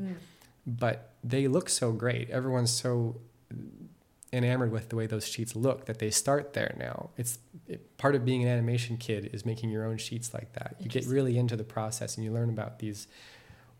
But 0.65 1.13
they 1.23 1.47
look 1.47 1.69
so 1.69 1.91
great. 1.91 2.29
Everyone's 2.29 2.71
so 2.71 3.19
enamored 4.33 4.71
with 4.71 4.89
the 4.89 4.95
way 4.95 5.07
those 5.07 5.27
sheets 5.27 5.55
look 5.55 5.85
that 5.85 5.99
they 5.99 6.11
start 6.11 6.53
there 6.53 6.75
now. 6.77 7.09
It's 7.17 7.39
it, 7.67 7.97
part 7.97 8.15
of 8.15 8.25
being 8.25 8.43
an 8.43 8.49
animation 8.49 8.97
kid 8.97 9.29
is 9.33 9.45
making 9.45 9.69
your 9.69 9.85
own 9.85 9.97
sheets 9.97 10.33
like 10.33 10.53
that. 10.53 10.75
You 10.79 10.89
get 10.89 11.05
really 11.05 11.37
into 11.37 11.55
the 11.55 11.63
process 11.63 12.15
and 12.15 12.25
you 12.25 12.31
learn 12.31 12.49
about 12.49 12.79
these 12.79 13.07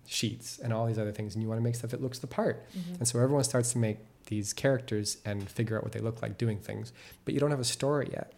sheets 0.05 0.57
and 0.57 0.71
all 0.71 0.85
these 0.85 0.97
other 0.97 1.11
things, 1.11 1.35
and 1.35 1.43
you 1.43 1.49
want 1.49 1.59
to 1.59 1.63
make 1.63 1.75
stuff 1.75 1.91
that 1.91 2.01
looks 2.01 2.19
the 2.19 2.27
part. 2.27 2.65
Mm-hmm. 2.71 2.95
And 2.95 3.07
so 3.07 3.19
everyone 3.19 3.43
starts 3.43 3.73
to 3.73 3.77
make 3.77 3.97
these 4.27 4.53
characters 4.53 5.17
and 5.25 5.49
figure 5.49 5.77
out 5.77 5.83
what 5.83 5.91
they 5.91 5.99
look 5.99 6.21
like 6.21 6.37
doing 6.37 6.59
things, 6.59 6.93
but 7.25 7.33
you 7.33 7.39
don't 7.39 7.51
have 7.51 7.59
a 7.59 7.65
story 7.65 8.09
yet. 8.11 8.33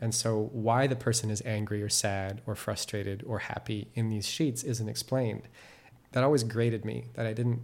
And 0.00 0.14
so 0.14 0.48
why 0.52 0.86
the 0.86 0.96
person 0.96 1.30
is 1.30 1.42
angry 1.44 1.82
or 1.82 1.88
sad 1.88 2.40
or 2.46 2.54
frustrated 2.54 3.22
or 3.26 3.40
happy 3.40 3.88
in 3.94 4.08
these 4.08 4.26
sheets 4.26 4.62
isn't 4.62 4.88
explained. 4.88 5.42
That 6.12 6.24
always 6.24 6.42
grated 6.42 6.84
me 6.84 7.06
that 7.14 7.26
I 7.26 7.32
didn't 7.32 7.60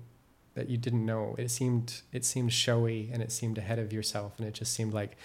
that 0.57 0.69
you 0.69 0.77
didn't 0.77 1.07
know. 1.07 1.37
It 1.38 1.51
seemed 1.51 2.01
it 2.12 2.25
seemed 2.25 2.53
showy 2.53 3.09
and 3.12 3.23
it 3.23 3.31
seemed 3.31 3.59
ahead 3.59 3.79
of 3.79 3.92
yourself 3.92 4.33
and 4.38 4.49
it 4.49 4.55
just 4.55 4.73
seemed 4.75 4.92
like 4.92 5.16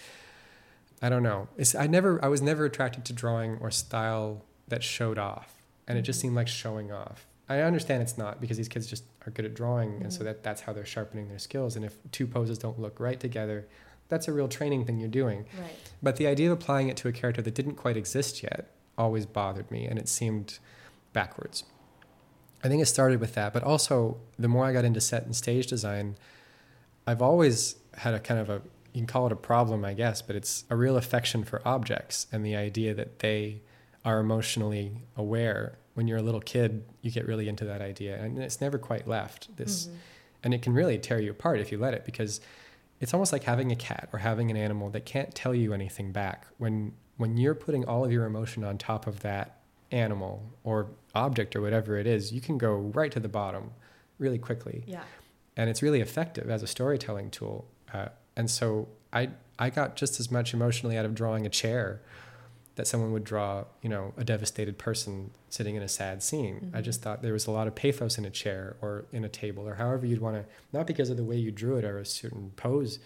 I 1.00 1.08
don't 1.08 1.24
know. 1.24 1.48
It's 1.56 1.74
I 1.74 1.88
never 1.88 2.24
I 2.24 2.28
was 2.28 2.40
never 2.40 2.64
attracted 2.64 3.04
to 3.06 3.12
drawing 3.12 3.56
or 3.60 3.70
style 3.72 4.44
that 4.68 4.84
showed 4.84 5.18
off. 5.18 5.54
And 5.88 5.98
it 5.98 6.02
just 6.02 6.20
Mhm. 6.20 6.22
seemed 6.22 6.36
like 6.36 6.48
showing 6.48 6.92
off. 6.92 7.26
I 7.48 7.60
understand 7.60 8.02
it's 8.02 8.16
not 8.16 8.40
because 8.40 8.56
these 8.56 8.68
kids 8.68 8.86
just 8.86 9.04
are 9.26 9.30
good 9.30 9.44
at 9.44 9.54
drawing 9.54 10.00
and 10.02 10.12
so 10.12 10.20
Mhm. 10.20 10.24
that 10.24 10.42
that's 10.44 10.60
how 10.62 10.72
they're 10.72 10.86
sharpening 10.86 11.28
their 11.28 11.40
skills 11.40 11.74
and 11.76 11.84
if 11.84 11.98
two 12.12 12.26
poses 12.26 12.56
don't 12.58 12.78
look 12.78 13.00
right 13.00 13.18
together, 13.18 13.66
that's 14.08 14.28
a 14.28 14.32
real 14.32 14.48
training 14.48 14.84
thing 14.84 14.98
you're 14.98 15.08
doing. 15.08 15.46
Right. 15.58 15.72
But 16.02 16.16
the 16.16 16.26
idea 16.26 16.52
of 16.52 16.58
applying 16.58 16.88
it 16.88 16.96
to 16.98 17.08
a 17.08 17.12
character 17.12 17.40
that 17.42 17.54
didn't 17.54 17.74
quite 17.76 17.96
exist 17.96 18.42
yet 18.42 18.70
always 18.98 19.24
bothered 19.26 19.70
me, 19.70 19.86
and 19.86 19.98
it 19.98 20.08
seemed 20.08 20.58
backwards. 21.14 21.64
I 22.64 22.68
think 22.68 22.80
it 22.82 22.86
started 22.86 23.20
with 23.20 23.34
that, 23.34 23.52
but 23.52 23.62
also 23.62 24.18
the 24.38 24.48
more 24.48 24.64
I 24.64 24.72
got 24.72 24.84
into 24.84 25.00
set 25.00 25.24
and 25.24 25.34
stage 25.34 25.66
design, 25.66 26.16
I've 27.06 27.20
always 27.22 27.76
had 27.94 28.14
a 28.14 28.20
kind 28.20 28.40
of 28.40 28.48
a 28.50 28.62
you 28.92 29.00
can 29.00 29.06
call 29.06 29.24
it 29.26 29.32
a 29.32 29.36
problem, 29.36 29.86
I 29.86 29.94
guess, 29.94 30.20
but 30.20 30.36
it's 30.36 30.64
a 30.68 30.76
real 30.76 30.98
affection 30.98 31.44
for 31.44 31.66
objects 31.66 32.26
and 32.30 32.44
the 32.44 32.54
idea 32.56 32.92
that 32.92 33.20
they 33.20 33.62
are 34.04 34.20
emotionally 34.20 34.92
aware. 35.16 35.78
When 35.94 36.06
you're 36.06 36.18
a 36.18 36.22
little 36.22 36.42
kid, 36.42 36.84
you 37.00 37.10
get 37.10 37.26
really 37.26 37.48
into 37.48 37.64
that 37.64 37.80
idea, 37.80 38.22
and 38.22 38.38
it's 38.38 38.60
never 38.60 38.76
quite 38.78 39.08
left. 39.08 39.56
This 39.56 39.86
Mhm. 39.86 39.90
and 40.44 40.54
it 40.54 40.60
can 40.60 40.74
really 40.74 40.98
tear 40.98 41.20
you 41.20 41.30
apart 41.30 41.60
if 41.60 41.72
you 41.72 41.78
let 41.78 41.94
it 41.94 42.04
because 42.04 42.40
it's 43.00 43.14
almost 43.14 43.32
like 43.32 43.44
having 43.44 43.72
a 43.72 43.76
cat 43.76 44.08
or 44.12 44.18
having 44.18 44.50
an 44.50 44.56
animal 44.56 44.90
that 44.90 45.04
can't 45.06 45.34
tell 45.34 45.54
you 45.54 45.72
anything 45.72 46.12
back 46.12 46.46
when 46.58 46.92
when 47.16 47.36
you're 47.36 47.54
putting 47.54 47.84
all 47.84 48.04
of 48.04 48.10
your 48.12 48.24
emotion 48.26 48.62
on 48.64 48.76
top 48.76 49.06
of 49.06 49.20
that 49.20 49.58
animal 49.92 50.42
or 50.64 50.88
object 51.14 51.54
or 51.54 51.60
whatever 51.60 51.96
it 51.98 52.06
is 52.06 52.32
you 52.32 52.40
can 52.40 52.56
go 52.58 52.74
right 52.74 53.12
to 53.12 53.20
the 53.20 53.28
bottom 53.28 53.70
really 54.18 54.38
quickly 54.38 54.84
Yeah. 54.86 55.02
and 55.56 55.68
it's 55.68 55.82
really 55.82 56.00
effective 56.00 56.48
as 56.50 56.62
a 56.62 56.66
storytelling 56.66 57.30
tool 57.30 57.66
uh, 57.92 58.08
and 58.36 58.50
so 58.50 58.88
i 59.12 59.28
i 59.58 59.68
got 59.70 59.96
just 59.96 60.18
as 60.20 60.30
much 60.30 60.54
emotionally 60.54 60.96
out 60.96 61.04
of 61.04 61.14
drawing 61.14 61.44
a 61.46 61.50
chair 61.50 62.00
that 62.76 62.86
someone 62.86 63.12
would 63.12 63.24
draw 63.24 63.64
you 63.82 63.88
know 63.90 64.14
a 64.16 64.24
devastated 64.24 64.78
person 64.78 65.30
sitting 65.50 65.74
in 65.76 65.82
a 65.82 65.88
sad 65.88 66.22
scene 66.22 66.70
i 66.72 66.80
Mhm. 66.80 66.84
just 66.84 67.02
thought 67.02 67.20
there 67.20 67.34
was 67.34 67.46
a 67.46 67.50
lot 67.50 67.66
of 67.66 67.74
pathos 67.74 68.16
in 68.16 68.24
a 68.24 68.30
chair 68.30 68.76
or 68.80 69.04
in 69.12 69.24
a 69.24 69.28
table 69.28 69.68
or 69.68 69.74
however 69.74 70.06
you'd 70.06 70.22
want 70.22 70.36
to 70.36 70.44
not 70.72 70.86
because 70.86 71.10
of 71.10 71.18
the 71.18 71.24
way 71.24 71.36
you 71.36 71.50
drew 71.50 71.76
it 71.76 71.84
or 71.84 71.98
a 71.98 72.06
certain 72.06 72.52
pose 72.56 72.98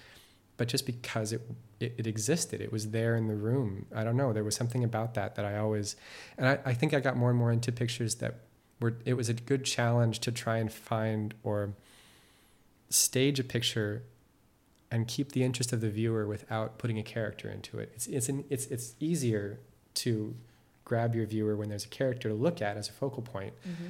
but 0.56 0.68
just 0.68 0.86
because 0.86 1.32
it, 1.32 1.42
it 1.80 1.94
it 1.98 2.06
existed 2.06 2.60
it 2.60 2.72
was 2.72 2.90
there 2.90 3.16
in 3.16 3.26
the 3.26 3.34
room 3.34 3.86
i 3.94 4.02
don't 4.04 4.16
know 4.16 4.32
there 4.32 4.44
was 4.44 4.56
something 4.56 4.82
about 4.84 5.14
that 5.14 5.34
that 5.34 5.44
i 5.44 5.56
always 5.58 5.94
and 6.38 6.46
i, 6.48 6.58
I 6.64 6.74
think 6.74 6.94
i 6.94 7.00
got 7.00 7.16
more 7.16 7.30
and 7.30 7.38
more 7.38 7.52
into 7.52 7.70
pictures 7.72 8.16
that 8.16 8.34
were 8.80 8.96
it 9.04 9.14
was 9.14 9.28
a 9.28 9.34
good 9.34 9.64
challenge 9.64 10.20
to 10.20 10.32
try 10.32 10.56
and 10.58 10.72
find 10.72 11.34
or 11.42 11.74
stage 12.90 13.38
a 13.40 13.44
picture 13.44 14.02
and 14.90 15.08
keep 15.08 15.32
the 15.32 15.42
interest 15.42 15.72
of 15.72 15.80
the 15.80 15.90
viewer 15.90 16.26
without 16.26 16.78
putting 16.78 16.98
a 16.98 17.02
character 17.02 17.50
into 17.50 17.78
it. 17.78 17.90
It's 17.94 18.06
it's 18.06 18.28
an, 18.28 18.44
it's 18.50 18.66
it's 18.66 18.94
easier 19.00 19.58
to 19.94 20.34
grab 20.84 21.14
your 21.14 21.26
viewer 21.26 21.56
when 21.56 21.68
there's 21.68 21.84
a 21.84 21.88
character 21.88 22.28
to 22.28 22.34
look 22.34 22.62
at 22.62 22.76
as 22.76 22.88
a 22.88 22.92
focal 22.92 23.22
point. 23.22 23.52
Mm-hmm. 23.68 23.86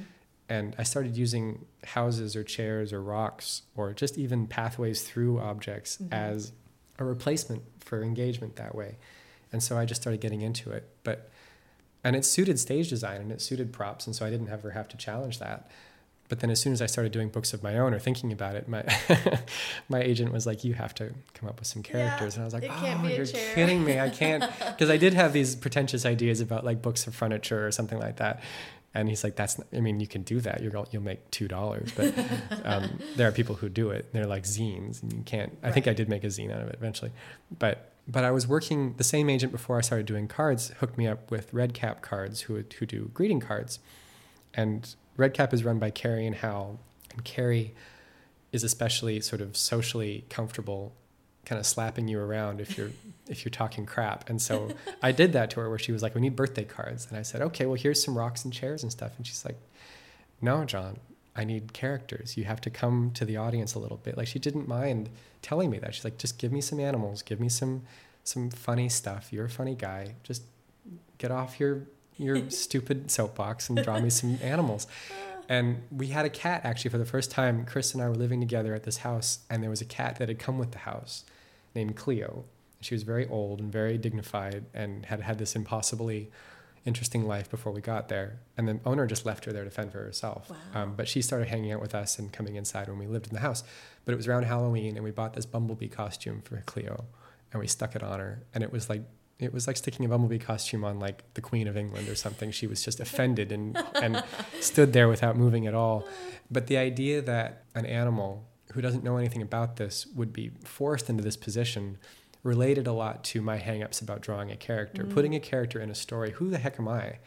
And 0.49 0.75
I 0.79 0.83
started 0.83 1.15
using 1.15 1.65
houses 1.83 2.35
or 2.35 2.43
chairs 2.43 2.91
or 2.91 3.01
rocks 3.01 3.61
or 3.75 3.93
just 3.93 4.17
even 4.17 4.47
pathways 4.47 5.03
through 5.03 5.39
objects 5.39 5.97
Mhm. 6.01 6.13
as 6.13 6.51
a 6.99 7.05
replacement 7.05 7.63
for 7.79 8.01
engagement 8.03 8.55
that 8.55 8.75
way. 8.75 8.97
And 9.51 9.63
so 9.63 9.77
I 9.77 9.85
just 9.85 10.01
started 10.01 10.21
getting 10.21 10.41
into 10.41 10.71
it. 10.71 10.89
But 11.03 11.29
and 12.03 12.15
it 12.15 12.25
suited 12.25 12.59
stage 12.59 12.89
design 12.89 13.21
and 13.21 13.31
it 13.31 13.41
suited 13.41 13.73
props, 13.73 14.05
and 14.07 14.15
so 14.15 14.25
I 14.25 14.29
didn't 14.29 14.49
ever 14.49 14.71
have 14.71 14.87
to 14.89 14.97
challenge 14.97 15.39
that. 15.39 15.69
But 16.29 16.41
then 16.41 16.49
as 16.49 16.59
soon 16.59 16.73
as 16.73 16.81
I 16.81 16.87
started 16.87 17.13
doing 17.13 17.29
books 17.29 17.53
of 17.53 17.63
my 17.63 17.77
own 17.77 17.93
or 17.93 17.99
thinking 17.99 18.33
about 18.33 18.55
it, 18.55 18.67
my 18.67 18.83
my 19.89 20.01
agent 20.01 20.33
was 20.33 20.45
like, 20.45 20.63
"You 20.63 20.73
have 20.73 20.93
to 20.95 21.13
come 21.33 21.47
up 21.47 21.59
with 21.59 21.67
some 21.67 21.83
characters," 21.83 22.35
and 22.35 22.43
I 22.43 22.45
was 22.45 22.53
like, 22.53 22.65
"Oh, 22.69 23.07
you're 23.07 23.25
chair." 23.25 23.55
kidding 23.55 23.83
me! 23.83 23.99
I 23.99 24.09
can't," 24.09 24.43
because 24.67 24.89
I 24.89 24.97
did 24.97 25.13
have 25.13 25.31
these 25.31 25.55
pretentious 25.55 26.05
ideas 26.05 26.41
about 26.41 26.65
like 26.65 26.81
books 26.81 27.07
of 27.07 27.15
furniture 27.15 27.65
or 27.65 27.71
something 27.71 27.97
like 27.97 28.17
that. 28.17 28.41
And 28.93 29.09
he's 29.09 29.23
like, 29.23 29.35
"That's, 29.35 29.59
I 29.73 29.79
mean, 29.79 29.99
you 29.99 30.07
can 30.07 30.23
do 30.23 30.39
that. 30.41 30.61
You're 30.61 30.73
you'll 30.91 31.03
make 31.03 31.29
two 31.29 31.47
dollars, 31.47 31.91
but 31.95 32.13
um, 32.63 32.99
there 33.15 33.27
are 33.27 33.31
people 33.31 33.55
who 33.55 33.69
do 33.69 33.89
it. 33.91 34.11
They're 34.13 34.25
like 34.25 34.43
zines, 34.43 35.03
and 35.03 35.13
you 35.13 35.23
can't. 35.23 35.55
I 35.61 35.71
think 35.71 35.87
I 35.87 35.93
did 35.93 36.09
make 36.09 36.23
a 36.23 36.27
zine 36.27 36.51
out 36.51 36.61
of 36.61 36.67
it 36.69 36.75
eventually, 36.75 37.11
but 37.59 37.91
but 38.07 38.23
I 38.23 38.31
was 38.31 38.47
working. 38.47 38.95
The 38.97 39.03
same 39.03 39.29
agent 39.29 39.51
before 39.51 39.77
I 39.77 39.81
started 39.81 40.07
doing 40.07 40.27
cards 40.27 40.69
hooked 40.79 40.97
me 40.97 41.07
up 41.07 41.29
with 41.29 41.53
Red 41.53 41.73
Cap 41.73 42.01
cards, 42.01 42.41
who 42.41 42.63
who 42.79 42.85
do 42.85 43.11
greeting 43.13 43.39
cards, 43.39 43.79
and 44.53 44.95
Red 45.15 45.33
Cap 45.33 45.53
is 45.53 45.63
run 45.63 45.79
by 45.79 45.89
Carrie 45.89 46.25
and 46.25 46.35
Hal, 46.35 46.79
and 47.11 47.23
Carrie 47.23 47.75
is 48.51 48.63
especially 48.63 49.19
sort 49.19 49.41
of 49.41 49.57
socially 49.57 50.25
comfortable, 50.29 50.93
kind 51.47 51.59
of 51.59 51.65
slapping 51.65 52.09
you 52.09 52.19
around 52.19 52.59
if 52.59 52.77
you're 52.77 52.91
if 53.27 53.45
you're 53.45 53.51
talking 53.51 53.85
crap. 53.85 54.29
And 54.29 54.41
so 54.41 54.69
I 55.01 55.13
did 55.13 55.31
that 55.33 55.49
to 55.51 55.61
her, 55.61 55.69
where 55.69 55.79
she 55.79 55.93
was 55.93 56.03
like, 56.03 56.13
"We 56.13 56.21
need 56.21 56.35
birthday 56.35 56.65
cards," 56.65 57.07
and 57.09 57.17
I 57.17 57.21
said, 57.21 57.41
"Okay, 57.41 57.65
well 57.65 57.75
here's 57.75 58.03
some 58.03 58.17
rocks 58.17 58.43
and 58.43 58.53
chairs 58.53 58.83
and 58.83 58.91
stuff," 58.91 59.13
and 59.17 59.25
she's 59.25 59.45
like, 59.45 59.57
"No, 60.41 60.65
Jon." 60.65 60.99
I 61.39 61.43
need 61.43 61.71
characters. 61.71 62.35
You 62.35 62.45
have 62.45 62.59
to 62.61 62.71
come 62.71 63.11
to 63.13 63.23
the 63.23 63.37
audience 63.37 63.75
a 63.75 63.79
little 63.79 63.97
bit. 63.97 64.17
Like 64.17 64.27
she 64.27 64.39
didn't 64.39 64.67
mind 64.67 65.09
telling 65.43 65.69
me 65.69 65.77
that. 65.77 65.93
She's 65.93 66.03
like, 66.03 66.17
just 66.17 66.39
give 66.39 66.51
me 66.51 66.61
some 66.61 66.79
animals, 66.79 67.21
give 67.21 67.39
me 67.39 67.47
some 67.47 67.83
some 68.23 68.49
funny 68.49 68.89
stuff. 68.89 69.31
You're 69.31 69.45
a 69.45 69.49
funny 69.49 69.75
guy. 69.75 70.15
Just 70.23 70.41
get 71.19 71.29
off 71.29 71.59
your 71.59 71.83
your 72.17 72.49
stupid 72.49 73.11
soapbox 73.11 73.69
and 73.69 73.81
draw 73.83 73.99
me 73.99 74.09
some 74.09 74.39
animals. 74.41 74.87
And 75.49 75.83
we 75.91 76.07
had 76.07 76.25
a 76.25 76.29
cat 76.29 76.65
actually 76.65 76.91
for 76.91 76.97
the 76.97 77.05
first 77.05 77.31
time. 77.31 77.63
Chris 77.63 77.93
and 77.93 78.03
I 78.03 78.09
were 78.09 78.15
living 78.15 78.41
together 78.41 78.75
at 78.75 78.83
this 78.83 78.97
house, 78.97 79.39
and 79.49 79.63
there 79.63 79.69
was 79.69 79.79
a 79.79 79.85
cat 79.85 80.17
that 80.17 80.27
had 80.27 80.39
come 80.39 80.57
with 80.57 80.71
the 80.71 80.79
house 80.79 81.23
named 81.77 81.95
Cleo. 81.95 82.43
She 82.81 82.93
was 82.93 83.03
very 83.03 83.25
old 83.27 83.61
and 83.61 83.71
very 83.71 83.97
dignified 83.97 84.65
and 84.73 85.05
had 85.05 85.21
had 85.21 85.37
this 85.37 85.55
impossibly 85.55 86.29
interesting 86.85 87.27
life 87.27 87.49
before 87.49 87.71
we 87.71 87.81
got 87.81 88.07
there. 88.07 88.39
And 88.57 88.67
the 88.67 88.79
owner 88.85 89.05
just 89.05 89.25
left 89.25 89.45
her 89.45 89.53
there 89.53 89.63
to 89.63 89.69
fend 89.69 89.91
for 89.91 89.99
herself. 89.99 90.49
Wow. 90.49 90.81
Um, 90.81 90.93
but 90.95 91.07
she 91.07 91.21
started 91.21 91.47
hanging 91.47 91.71
out 91.71 91.81
with 91.81 91.93
us 91.93 92.17
and 92.17 92.31
coming 92.31 92.55
inside 92.55 92.87
when 92.87 92.97
we 92.97 93.07
lived 93.07 93.27
in 93.27 93.33
the 93.33 93.41
house. 93.41 93.63
But 94.05 94.13
it 94.13 94.15
was 94.15 94.27
around 94.27 94.43
Halloween, 94.43 94.95
and 94.95 95.03
we 95.03 95.11
bought 95.11 95.33
this 95.33 95.45
bumblebee 95.45 95.89
costume 95.89 96.41
for 96.41 96.61
Cleo, 96.65 97.05
and 97.51 97.59
we 97.59 97.67
stuck 97.67 97.95
it 97.95 98.03
on 98.03 98.19
her, 98.19 98.43
and 98.53 98.63
it 98.63 98.71
was 98.71 98.89
like 98.89 99.03
it 99.39 99.53
was 99.53 99.67
like 99.67 99.77
sticking 99.77 100.03
a 100.03 100.09
bumblebee 100.09 100.39
costume 100.39 100.83
on 100.83 100.97
like 100.97 101.23
the 101.35 101.41
Queen 101.41 101.67
of 101.67 101.77
England 101.77 102.07
or 102.07 102.15
something. 102.15 102.51
She 102.51 102.65
was 102.65 102.83
just 102.83 102.99
offended 102.99 103.51
and 103.51 103.77
and 104.01 104.23
stood 104.61 104.93
there 104.93 105.07
without 105.07 105.35
moving 105.35 105.67
at 105.67 105.73
all. 105.73 106.07
But 106.49 106.67
the 106.67 106.77
idea 106.77 107.21
that 107.21 107.65
an 107.75 107.85
animal 107.85 108.47
who 108.77 108.81
doesn't 108.83 109.03
know 109.03 109.17
anything 109.17 109.41
about 109.41 109.77
this 109.77 110.05
would 110.15 110.31
be 110.31 110.51
forced 110.63 111.09
into 111.09 111.23
this 111.23 111.35
position 111.35 111.97
related 112.43 112.85
a 112.85 112.93
lot 112.93 113.23
to 113.23 113.41
my 113.41 113.57
hangups 113.57 114.03
about 114.03 114.21
drawing 114.21 114.51
a 114.51 114.55
character, 114.55 115.03
Mm. 115.03 115.13
putting 115.15 115.33
a 115.35 115.39
character 115.39 115.79
in 115.81 115.89
a 115.89 115.95
story. 115.95 116.29
Who 116.33 116.51
the 116.51 116.59
heck 116.59 116.77
am 116.79 116.87
I 116.87 117.17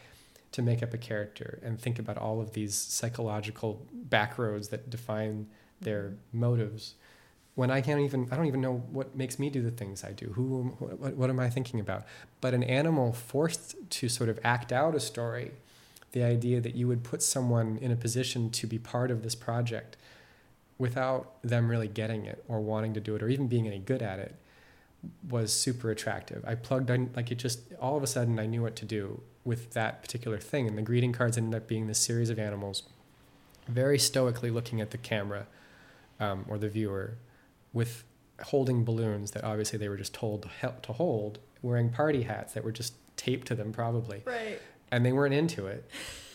to 0.53 0.63
make 0.63 0.81
up 0.81 0.95
a 0.95 0.99
character 0.99 1.59
and 1.65 1.77
think 1.81 1.99
about 1.99 2.17
all 2.19 2.41
of 2.41 2.53
these 2.53 2.77
psychological 2.77 3.85
backroads 4.09 4.69
that 4.71 4.89
define 4.91 5.49
their 5.81 6.15
motives 6.33 6.95
when 7.57 7.69
I 7.69 7.81
can't 7.81 8.01
even 8.01 8.29
I 8.31 8.37
don't 8.37 8.47
even 8.47 8.61
know 8.61 8.77
what 8.93 9.17
makes 9.17 9.37
me 9.41 9.51
do 9.51 9.61
the 9.61 9.73
things 9.73 10.05
I 10.05 10.13
do. 10.13 10.27
Who 10.37 10.63
what, 10.79 11.15
what 11.17 11.31
am 11.31 11.41
I 11.41 11.51
thinking 11.51 11.81
about? 11.81 12.05
But 12.41 12.55
an 12.55 12.63
animal 12.63 13.13
forced 13.13 13.75
to 13.99 14.09
sort 14.09 14.29
of 14.31 14.39
act 14.45 14.71
out 14.73 14.95
a 14.95 15.01
story, 15.01 15.51
the 16.13 16.23
idea 16.23 16.61
that 16.61 16.77
you 16.77 16.87
would 16.87 17.03
put 17.03 17.23
someone 17.25 17.77
in 17.81 17.91
a 17.91 17.97
position 17.97 18.51
to 18.51 18.69
be 18.69 18.79
part 18.79 19.11
of 19.11 19.25
this 19.25 19.35
project 19.35 19.97
without 20.81 21.35
them 21.43 21.69
really 21.71 21.87
getting 21.89 22.25
it 22.25 22.43
or 22.49 22.59
wanting 22.61 22.95
to 22.95 23.01
do 23.01 23.15
it 23.15 23.23
or 23.23 23.29
even 23.29 23.47
being 23.47 23.67
any 23.67 23.79
good 23.79 24.01
at 24.03 24.19
it 24.19 24.35
was 25.29 25.53
super 25.53 25.91
attractive. 25.91 26.43
I 26.47 26.55
plugged 26.55 26.91
in 26.91 27.11
like 27.15 27.31
it 27.31 27.37
just 27.37 27.61
all 27.81 27.97
of 27.97 28.03
a 28.03 28.07
sudden 28.07 28.39
I 28.41 28.47
knew 28.47 28.63
what 28.63 28.77
to 28.77 28.85
do 28.87 29.21
with 29.45 29.71
that 29.75 30.03
particular 30.03 30.39
thing 30.39 30.67
and 30.67 30.77
the 30.77 30.83
greeting 30.83 31.13
cards 31.13 31.37
ended 31.39 31.55
up 31.63 31.69
being 31.69 31.87
this 31.87 31.99
series 31.99 32.31
of 32.31 32.39
animals 32.39 32.83
very 33.69 33.99
stoically 33.99 34.51
looking 34.51 34.81
at 34.81 34.91
the 34.91 34.99
camera 34.99 35.47
um, 36.19 36.45
or 36.49 36.59
the 36.59 36.69
viewer 36.69 37.15
with 37.73 38.05
holding 38.45 38.85
balloons 38.85 39.31
that 39.33 39.45
obviously 39.45 39.79
they 39.79 39.89
were 39.89 39.97
just 39.99 40.15
told 40.15 40.43
to, 40.43 40.49
help 40.49 40.83
to 40.83 40.93
hold, 40.95 41.39
wearing 41.63 41.91
party 41.91 42.23
hats 42.23 42.55
that 42.55 42.65
were 42.65 42.73
just 42.73 42.95
taped 43.17 43.47
to 43.47 43.55
them 43.55 43.71
probably, 43.73 44.23
Right. 44.25 44.59
and 44.91 45.05
they 45.05 45.13
weren't 45.13 45.35
into 45.35 45.67
it. 45.67 45.89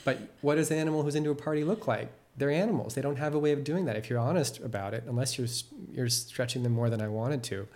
But 0.03 0.19
what 0.41 0.55
does 0.55 0.69
an 0.71 0.77
animal 0.77 1.01
who's 1.03 1.15
into 1.15 1.31
a 1.31 1.35
party 1.35 1.63
look 1.63 1.87
like? 1.87 2.09
They're 2.37 2.51
animals. 2.51 2.95
They 2.95 3.01
don't 3.01 3.17
have 3.17 3.33
a 3.33 3.39
way 3.39 3.51
of 3.53 3.63
doing 3.63 3.85
that. 3.85 3.95
If 3.95 4.09
you're 4.09 4.19
honest 4.19 4.59
about 4.59 4.93
it, 4.93 5.03
unless 5.07 5.37
you're 5.37 5.47
you're 5.91 6.09
stretching 6.09 6.63
them 6.63 6.73
more 6.73 6.89
than 6.89 7.01
I 7.01 7.07
wanted 7.07 7.43
to, 7.43 7.67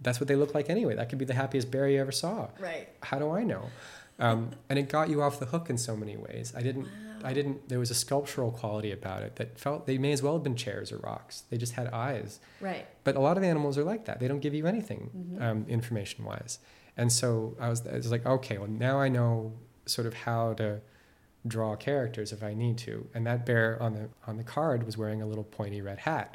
that's 0.00 0.18
what 0.20 0.28
they 0.28 0.36
look 0.36 0.54
like 0.54 0.68
anyway. 0.68 0.94
That 0.96 1.08
could 1.08 1.18
be 1.18 1.24
the 1.24 1.34
happiest 1.34 1.70
bear 1.70 1.88
you 1.88 2.00
ever 2.00 2.12
saw. 2.12 2.48
Right. 2.58 2.88
How 3.02 3.18
do 3.18 3.30
I 3.30 3.44
know? 3.44 3.70
Um, 4.18 4.50
and 4.68 4.78
it 4.78 4.88
got 4.88 5.08
you 5.10 5.22
off 5.22 5.38
the 5.38 5.46
hook 5.46 5.70
in 5.70 5.78
so 5.78 5.96
many 5.96 6.16
ways. 6.16 6.52
I 6.56 6.62
didn't. 6.62 6.88
I 7.24 7.32
didn't. 7.32 7.68
There 7.68 7.78
was 7.78 7.90
a 7.90 7.94
sculptural 7.94 8.50
quality 8.50 8.92
about 8.92 9.22
it 9.22 9.36
that 9.36 9.58
felt 9.58 9.86
they 9.86 9.98
may 9.98 10.12
as 10.12 10.22
well 10.22 10.34
have 10.34 10.42
been 10.42 10.56
chairs 10.56 10.92
or 10.92 10.98
rocks. 10.98 11.44
They 11.50 11.56
just 11.56 11.72
had 11.74 11.86
eyes. 11.88 12.40
Right. 12.60 12.86
But 13.04 13.16
a 13.16 13.20
lot 13.20 13.36
of 13.38 13.42
animals 13.42 13.78
are 13.78 13.84
like 13.84 14.04
that. 14.06 14.20
They 14.20 14.28
don't 14.28 14.40
give 14.40 14.54
you 14.54 14.66
anything 14.66 15.10
Mhm. 15.16 15.42
um, 15.42 15.66
information 15.68 16.24
wise. 16.24 16.58
And 16.96 17.10
so 17.12 17.56
I 17.60 17.68
was, 17.68 17.86
I 17.86 17.94
was 17.94 18.10
like, 18.10 18.24
okay, 18.26 18.58
well 18.58 18.68
now 18.70 19.00
I 19.00 19.08
know 19.08 19.52
sort 19.86 20.06
of 20.06 20.14
how 20.14 20.54
to 20.54 20.80
draw 21.46 21.76
characters 21.76 22.32
if 22.32 22.42
I 22.42 22.54
need 22.54 22.78
to. 22.78 23.06
And 23.14 23.26
that 23.26 23.46
bear 23.46 23.80
on 23.82 23.94
the 23.94 24.08
on 24.26 24.36
the 24.36 24.44
card 24.44 24.84
was 24.84 24.96
wearing 24.96 25.22
a 25.22 25.26
little 25.26 25.44
pointy 25.44 25.80
red 25.80 25.98
hat. 26.00 26.34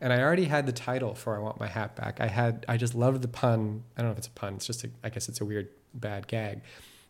And 0.00 0.12
I 0.12 0.20
already 0.22 0.44
had 0.44 0.66
the 0.66 0.72
title 0.72 1.14
for 1.14 1.36
I 1.36 1.40
want 1.40 1.60
my 1.60 1.66
hat 1.66 1.94
back. 1.96 2.20
I 2.20 2.26
had 2.26 2.64
I 2.68 2.76
just 2.76 2.94
loved 2.94 3.22
the 3.22 3.28
pun. 3.28 3.82
I 3.96 4.02
don't 4.02 4.08
know 4.08 4.12
if 4.12 4.18
it's 4.18 4.26
a 4.28 4.30
pun. 4.32 4.54
It's 4.54 4.66
just 4.66 4.84
a, 4.84 4.90
I 5.04 5.10
guess 5.10 5.28
it's 5.28 5.40
a 5.40 5.44
weird 5.44 5.68
bad 5.94 6.26
gag. 6.26 6.62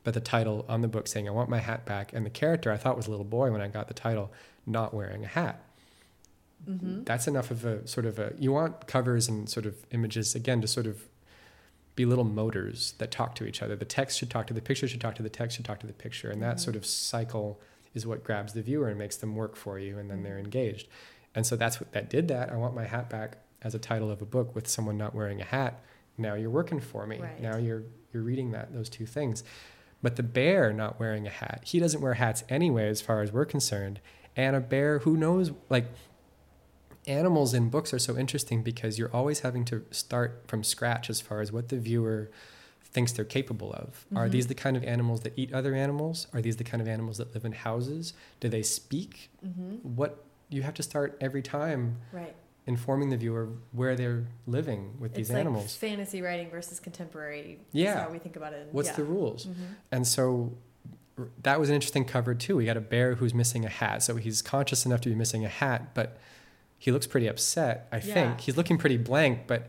But 0.03 0.14
the 0.14 0.20
title 0.20 0.64
on 0.68 0.80
the 0.80 0.88
book 0.88 1.07
saying 1.07 1.28
I 1.28 1.30
want 1.32 1.51
my 1.51 1.59
hat 1.59 1.84
back 1.84 2.12
and 2.12 2.24
the 2.24 2.30
character 2.30 2.72
I 2.72 2.76
thought 2.76 2.96
was 2.96 3.07
a 3.07 3.11
little 3.11 3.24
boy 3.24 3.51
when 3.53 3.61
I 3.61 3.68
got 3.68 3.88
the 3.88 3.94
title 3.94 4.32
not 4.66 4.92
wearing 4.94 5.24
a 5.24 5.28
hat 5.28 5.62
Mm-hmm. 6.68 7.05
that's 7.05 7.26
enough 7.26 7.51
of 7.51 7.64
a 7.64 7.86
sort 7.88 8.05
of 8.05 8.18
a 8.18 8.34
you 8.38 8.53
want 8.53 8.86
covers 8.86 9.28
and 9.28 9.48
sort 9.48 9.64
of 9.64 9.76
images 9.92 10.34
again 10.34 10.61
to 10.61 10.66
sort 10.68 10.86
of 10.86 11.05
be 11.97 12.05
little 12.07 12.24
motors 12.24 12.95
that 12.99 13.11
talk 13.11 13.34
to 13.36 13.45
each 13.45 13.62
other. 13.62 13.76
The 13.76 13.84
text 13.84 14.18
should 14.18 14.30
talk 14.30 14.47
to 14.47 14.55
the 14.55 14.61
picture 14.62 14.88
should 14.88 15.01
talk 15.01 15.14
to 15.16 15.22
the 15.22 15.28
text 15.28 15.57
should 15.57 15.64
talk 15.66 15.80
to 15.80 15.86
the 15.86 15.93
picture. 15.93 16.30
And 16.30 16.43
that 16.43 16.57
Mhm. 16.57 16.61
sort 16.61 16.76
of 16.76 16.86
cycle 16.86 17.61
is 17.95 18.07
what 18.07 18.22
grabs 18.24 18.53
the 18.53 18.62
viewer 18.62 18.88
and 18.88 18.99
makes 18.99 19.16
them 19.16 19.34
work 19.34 19.57
for 19.57 19.78
you 19.78 19.99
and 19.99 20.11
then 20.11 20.22
they're 20.22 20.38
engaged. 20.38 20.86
And 21.34 21.47
so 21.47 21.57
that's 21.57 21.80
what 21.80 21.93
that 21.93 22.09
did 22.09 22.28
that. 22.28 22.51
I 22.51 22.57
want 22.57 22.74
my 22.74 22.84
hat 22.86 23.11
back 23.11 23.38
as 23.62 23.74
a 23.74 23.78
title 23.78 24.11
of 24.11 24.22
a 24.22 24.24
book 24.26 24.55
with 24.55 24.66
someone 24.68 24.97
not 24.97 25.14
wearing 25.14 25.41
a 25.41 25.45
hat. 25.45 25.80
Now 26.16 26.34
you're 26.34 26.51
working 26.51 26.80
for 26.80 27.07
me. 27.07 27.18
Right. 27.18 27.41
now 27.41 27.57
you're 27.57 27.82
you're 28.12 28.22
reading 28.24 28.51
that 28.53 28.72
those 28.72 28.88
two 28.88 29.07
things. 29.07 29.45
But 30.03 30.16
the 30.16 30.22
bear 30.22 30.72
not 30.72 30.99
wearing 30.99 31.26
a 31.26 31.30
hat 31.30 31.62
he 31.64 31.78
doesn't 31.78 32.01
wear 32.01 32.14
hats 32.14 32.43
anyway 32.49 32.88
as 32.88 33.01
far 33.01 33.22
as 33.22 33.32
we're 33.32 33.45
concerned. 33.45 34.01
And 34.36 34.55
a 34.57 34.61
bear 34.61 35.01
who 35.01 35.16
knows 35.16 35.51
like 35.68 35.86
animals 37.14 37.52
in 37.52 37.68
books 37.68 37.92
are 37.92 37.98
so 37.98 38.16
interesting 38.16 38.62
because 38.62 38.98
you're 38.98 39.14
always 39.14 39.40
having 39.40 39.64
to 39.66 39.84
start 39.90 40.44
from 40.46 40.62
scratch 40.64 41.11
as 41.11 41.20
far 41.20 41.40
as 41.40 41.50
what 41.52 41.68
the 41.68 41.76
viewer 41.78 42.30
thinks 42.84 43.12
they're 43.12 43.24
capable 43.24 43.72
of. 43.72 44.06
Are 44.16 44.26
Mhm. 44.26 44.30
these 44.32 44.46
the 44.46 44.54
kind 44.54 44.76
of 44.76 44.84
animals 44.84 45.20
that 45.20 45.32
eat 45.36 45.52
other 45.52 45.74
animals? 45.74 46.26
Are 46.32 46.40
these 46.40 46.56
the 46.56 46.64
kind 46.64 46.80
of 46.80 46.88
animals 46.88 47.18
that 47.18 47.34
live 47.34 47.44
in 47.44 47.52
houses? 47.52 48.14
Do 48.40 48.48
they 48.48 48.62
speak? 48.62 49.30
Mm-hmm. 49.46 49.96
What 49.96 50.24
you 50.48 50.62
have 50.62 50.74
to 50.74 50.82
start 50.82 51.16
every 51.20 51.42
time 51.42 51.98
Right. 52.12 52.34
informing 52.66 53.11
the 53.11 53.16
viewer 53.16 53.48
where 53.72 53.94
they're 53.94 54.26
living 54.46 54.96
with 54.98 55.14
these 55.14 55.28
it's 55.28 55.34
like 55.34 55.40
animals. 55.40 55.76
fantasy 55.76 56.20
writing 56.22 56.50
versus 56.50 56.80
contemporary. 56.80 57.61
Yeah. 57.72 58.04
How 58.04 58.11
we 58.11 58.18
think 58.18 58.36
about 58.36 58.52
it. 58.54 58.68
What's 58.72 58.88
yeah. 58.88 58.96
the 58.96 59.04
rules? 59.04 59.46
Mhm. 59.46 59.52
And 59.92 60.06
so 60.06 60.52
that 61.42 61.61
was 61.61 61.68
an 61.68 61.74
interesting 61.76 62.04
cover 62.04 62.34
too. 62.34 62.56
We 62.56 62.64
got 62.64 62.76
a 62.76 62.80
bear 62.80 63.14
who's 63.16 63.34
missing 63.34 63.64
a 63.64 63.68
hat. 63.68 64.02
So 64.02 64.16
he's 64.16 64.42
conscious 64.42 64.84
enough 64.86 65.00
to 65.02 65.08
be 65.08 65.14
missing 65.14 65.44
a 65.44 65.48
hat, 65.48 65.94
but 65.94 66.18
he 66.80 66.90
looks 66.90 67.06
pretty 67.06 67.26
upset, 67.28 67.86
I 67.92 67.96
Yeah. 67.96 68.00
think. 68.14 68.40
He's 68.40 68.56
looking 68.56 68.78
pretty 68.78 68.96
blank, 68.96 69.40
but 69.46 69.66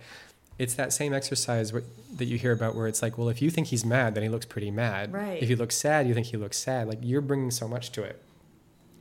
it's 0.57 0.73
that 0.75 0.93
same 0.93 1.13
exercise 1.13 1.71
that 1.73 2.25
you 2.25 2.37
hear 2.37 2.53
about 2.53 2.73
where 2.73 2.87
it's 2.87 3.01
like, 3.01 3.17
well, 3.17 3.27
if 3.27 3.41
you 3.41 3.49
think 3.51 3.67
he's 3.67 3.83
mad, 3.83 4.15
then 4.15 4.23
he 4.23 4.29
looks 4.29 4.45
pretty 4.45 4.71
mad. 4.71 5.11
Right. 5.11 5.43
If 5.43 5.49
he 5.49 5.55
looks 5.55 5.75
sad, 5.75 6.07
you 6.07 6.13
think 6.13 6.27
he 6.27 6.37
looks 6.37 6.57
sad. 6.57 6.87
Like 6.87 6.99
you're 7.01 7.19
bringing 7.21 7.51
so 7.51 7.67
much 7.67 7.91
to 7.91 8.03
it. 8.03 8.21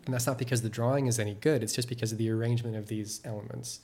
And 0.07 0.13
that's 0.15 0.27
not 0.27 0.39
because 0.39 0.63
the 0.63 0.69
drawing 0.69 1.07
is 1.07 1.21
any 1.21 1.35
good, 1.35 1.63
it's 1.63 1.73
just 1.73 1.89
because 1.89 2.11
of 2.11 2.19
the 2.19 2.31
arrangement 2.31 2.75
of 2.77 2.89
these 2.89 3.21
elements. 3.25 3.79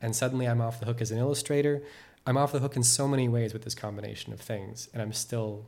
And 0.00 0.16
suddenly 0.16 0.48
I'm 0.48 0.60
off 0.60 0.80
the 0.80 0.86
hook 0.86 1.00
as 1.00 1.12
an 1.12 1.18
illustrator. 1.18 1.82
I'm 2.26 2.36
off 2.36 2.50
the 2.50 2.58
hook 2.58 2.74
in 2.74 2.82
so 2.82 3.06
many 3.06 3.28
ways 3.28 3.52
with 3.52 3.62
this 3.62 3.74
combination 3.76 4.32
of 4.32 4.40
things, 4.40 4.88
and 4.92 5.00
I'm 5.02 5.12
still 5.12 5.66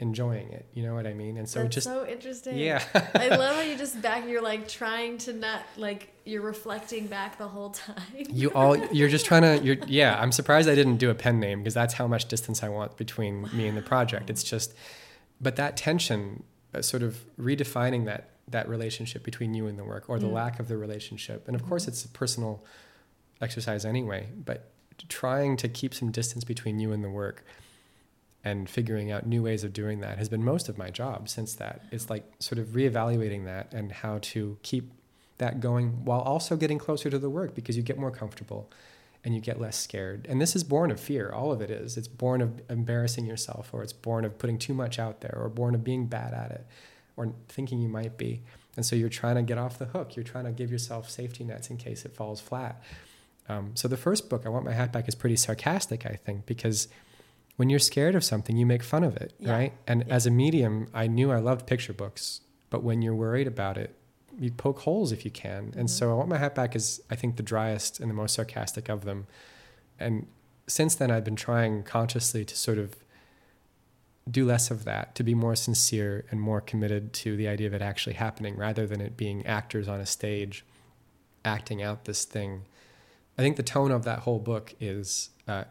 enjoying 0.00 0.50
it. 0.50 0.66
You 0.74 0.82
know 0.82 0.94
what 0.94 1.06
I 1.06 1.14
mean? 1.14 1.36
And 1.36 1.48
so 1.48 1.62
That's 1.62 1.74
just 1.76 1.86
so 1.86 2.06
interesting. 2.06 2.58
yeah. 2.58 2.82
I 3.14 3.28
love 3.28 3.56
how 3.56 3.62
you 3.62 3.76
just 3.84 4.02
back. 4.02 4.26
You're 4.26 4.42
like 4.42 4.66
trying 4.68 5.18
to 5.18 5.32
not 5.32 5.62
like 5.76 6.12
you're 6.24 6.42
reflecting 6.42 7.06
back 7.06 7.38
the 7.38 7.46
whole 7.48 7.70
time. 7.70 7.96
you 8.28 8.48
all 8.52 8.76
you're 8.92 9.08
just 9.08 9.24
trying 9.26 9.42
to 9.58 9.62
you're 9.64 9.76
yeah 9.86 10.18
i'm 10.20 10.32
surprised 10.32 10.68
i 10.70 10.74
didn't 10.74 10.96
do 10.96 11.10
a 11.10 11.14
pen 11.14 11.38
name 11.38 11.58
because 11.60 11.74
that's 11.74 11.92
how 11.94 12.06
much 12.06 12.24
distance 12.28 12.62
i 12.62 12.68
want 12.68 12.96
between 12.96 13.42
me 13.52 13.68
and 13.68 13.76
the 13.76 13.82
project 13.82 14.30
it's 14.30 14.42
just 14.42 14.74
but 15.38 15.56
that 15.56 15.76
tension 15.76 16.42
uh, 16.74 16.80
sort 16.80 17.02
of 17.02 17.18
redefining 17.38 18.06
that 18.06 18.30
that 18.48 18.66
relationship 18.70 19.22
between 19.22 19.52
you 19.52 19.66
and 19.66 19.78
the 19.78 19.84
work 19.84 20.08
or 20.08 20.18
the 20.18 20.26
Mm. 20.26 20.32
lack 20.32 20.58
of 20.58 20.68
the 20.68 20.78
relationship 20.78 21.46
and 21.46 21.54
of 21.54 21.62
course 21.68 21.86
it's 21.86 22.02
a 22.06 22.08
personal 22.08 22.64
exercise 23.42 23.84
anyway 23.84 24.26
but 24.34 24.70
trying 25.08 25.58
to 25.58 25.68
keep 25.68 25.92
some 25.92 26.10
distance 26.10 26.42
between 26.44 26.78
you 26.80 26.90
and 26.92 27.04
the 27.04 27.10
work 27.10 27.44
and 28.44 28.68
figuring 28.68 29.10
out 29.10 29.26
new 29.26 29.42
ways 29.42 29.64
of 29.64 29.72
doing 29.72 30.00
that 30.00 30.18
has 30.18 30.28
been 30.28 30.44
most 30.44 30.68
of 30.68 30.76
my 30.76 30.90
job 30.90 31.28
since 31.28 31.54
that 31.54 31.82
it's 31.90 32.10
like 32.10 32.24
sort 32.38 32.58
of 32.58 32.68
reevaluating 32.68 33.44
that 33.46 33.72
and 33.72 33.90
how 33.90 34.18
to 34.20 34.58
keep 34.62 34.92
that 35.38 35.60
going 35.60 36.04
while 36.04 36.20
also 36.20 36.56
getting 36.56 36.78
closer 36.78 37.10
to 37.10 37.18
the 37.18 37.30
work 37.30 37.54
because 37.54 37.76
you 37.76 37.82
get 37.82 37.98
more 37.98 38.10
comfortable 38.10 38.70
and 39.24 39.34
you 39.34 39.40
get 39.40 39.58
less 39.58 39.76
scared. 39.76 40.26
And 40.28 40.40
this 40.40 40.54
is 40.54 40.62
born 40.62 40.90
of 40.90 41.00
fear. 41.00 41.30
All 41.30 41.50
of 41.50 41.62
it 41.62 41.70
is. 41.70 41.96
It's 41.96 42.08
born 42.08 42.42
of 42.42 42.60
embarrassing 42.68 43.24
yourself, 43.24 43.70
or 43.72 43.82
it's 43.82 43.92
born 43.92 44.24
of 44.24 44.38
putting 44.38 44.58
too 44.58 44.74
much 44.74 44.98
out 44.98 45.22
there, 45.22 45.34
or 45.34 45.48
born 45.48 45.74
of 45.74 45.82
being 45.82 46.06
bad 46.06 46.34
at 46.34 46.50
it, 46.50 46.66
or 47.16 47.32
thinking 47.48 47.80
you 47.80 47.88
might 47.88 48.18
be. 48.18 48.42
And 48.76 48.84
so 48.84 48.94
you're 48.94 49.08
trying 49.08 49.36
to 49.36 49.42
get 49.42 49.56
off 49.56 49.78
the 49.78 49.86
hook. 49.86 50.14
You're 50.14 50.24
trying 50.24 50.44
to 50.44 50.52
give 50.52 50.70
yourself 50.70 51.08
safety 51.08 51.42
nets 51.42 51.70
in 51.70 51.78
case 51.78 52.04
it 52.04 52.14
falls 52.14 52.40
flat. 52.40 52.82
Um, 53.48 53.70
so 53.74 53.88
the 53.88 53.96
first 53.96 54.28
book, 54.28 54.42
I 54.44 54.50
Want 54.50 54.66
My 54.66 54.72
Hat 54.72 54.92
Back, 54.92 55.08
is 55.08 55.14
pretty 55.14 55.36
sarcastic, 55.36 56.04
I 56.04 56.18
think, 56.22 56.44
because 56.44 56.88
when 57.56 57.70
you're 57.70 57.78
scared 57.78 58.14
of 58.14 58.24
something, 58.24 58.56
you 58.56 58.66
make 58.66 58.82
fun 58.82 59.04
of 59.04 59.16
it, 59.16 59.32
Yeah. 59.38 59.52
right? 59.52 59.72
And 59.86 60.04
Yeah. 60.06 60.14
as 60.14 60.26
a 60.26 60.30
medium, 60.30 60.88
I 60.92 61.06
knew 61.06 61.30
I 61.30 61.38
loved 61.38 61.66
picture 61.66 61.92
books, 61.92 62.40
but 62.70 62.82
when 62.82 63.02
you're 63.02 63.14
worried 63.14 63.46
about 63.46 63.78
it, 63.78 63.94
you 64.38 64.50
poke 64.50 64.80
holes 64.80 65.12
if 65.12 65.24
you 65.24 65.30
can. 65.30 65.72
And 65.76 65.88
Mhm. 65.88 65.90
so 65.90 66.10
I 66.10 66.14
Want 66.14 66.28
My 66.28 66.38
Hat 66.38 66.54
Back 66.56 66.74
is, 66.74 67.00
I 67.10 67.14
think, 67.14 67.36
the 67.36 67.42
driest 67.44 68.00
and 68.00 68.10
the 68.10 68.14
most 68.14 68.34
sarcastic 68.34 68.88
of 68.88 69.04
them. 69.04 69.26
And 70.00 70.26
since 70.66 70.96
then, 70.96 71.10
I've 71.10 71.22
been 71.24 71.36
trying 71.36 71.84
consciously 71.84 72.44
to 72.44 72.56
sort 72.56 72.78
of 72.78 72.96
do 74.28 74.44
less 74.44 74.70
of 74.70 74.84
that, 74.84 75.14
to 75.14 75.22
be 75.22 75.34
more 75.34 75.54
sincere 75.54 76.24
and 76.30 76.40
more 76.40 76.60
committed 76.60 77.12
to 77.12 77.36
the 77.36 77.46
idea 77.46 77.66
of 77.66 77.74
it 77.74 77.82
actually 77.82 78.14
happening 78.14 78.56
rather 78.56 78.86
than 78.86 79.00
it 79.00 79.16
being 79.16 79.44
actors 79.46 79.86
on 79.86 80.00
a 80.00 80.06
stage 80.06 80.64
acting 81.44 81.82
out 81.82 82.06
this 82.06 82.24
thing. 82.24 82.62
I 83.36 83.42
think 83.42 83.56
the 83.56 83.62
tone 83.62 83.90
of 83.90 84.04
that 84.04 84.20
whole 84.20 84.38
book 84.38 84.74
is 84.80 85.28
uh, 85.46 85.64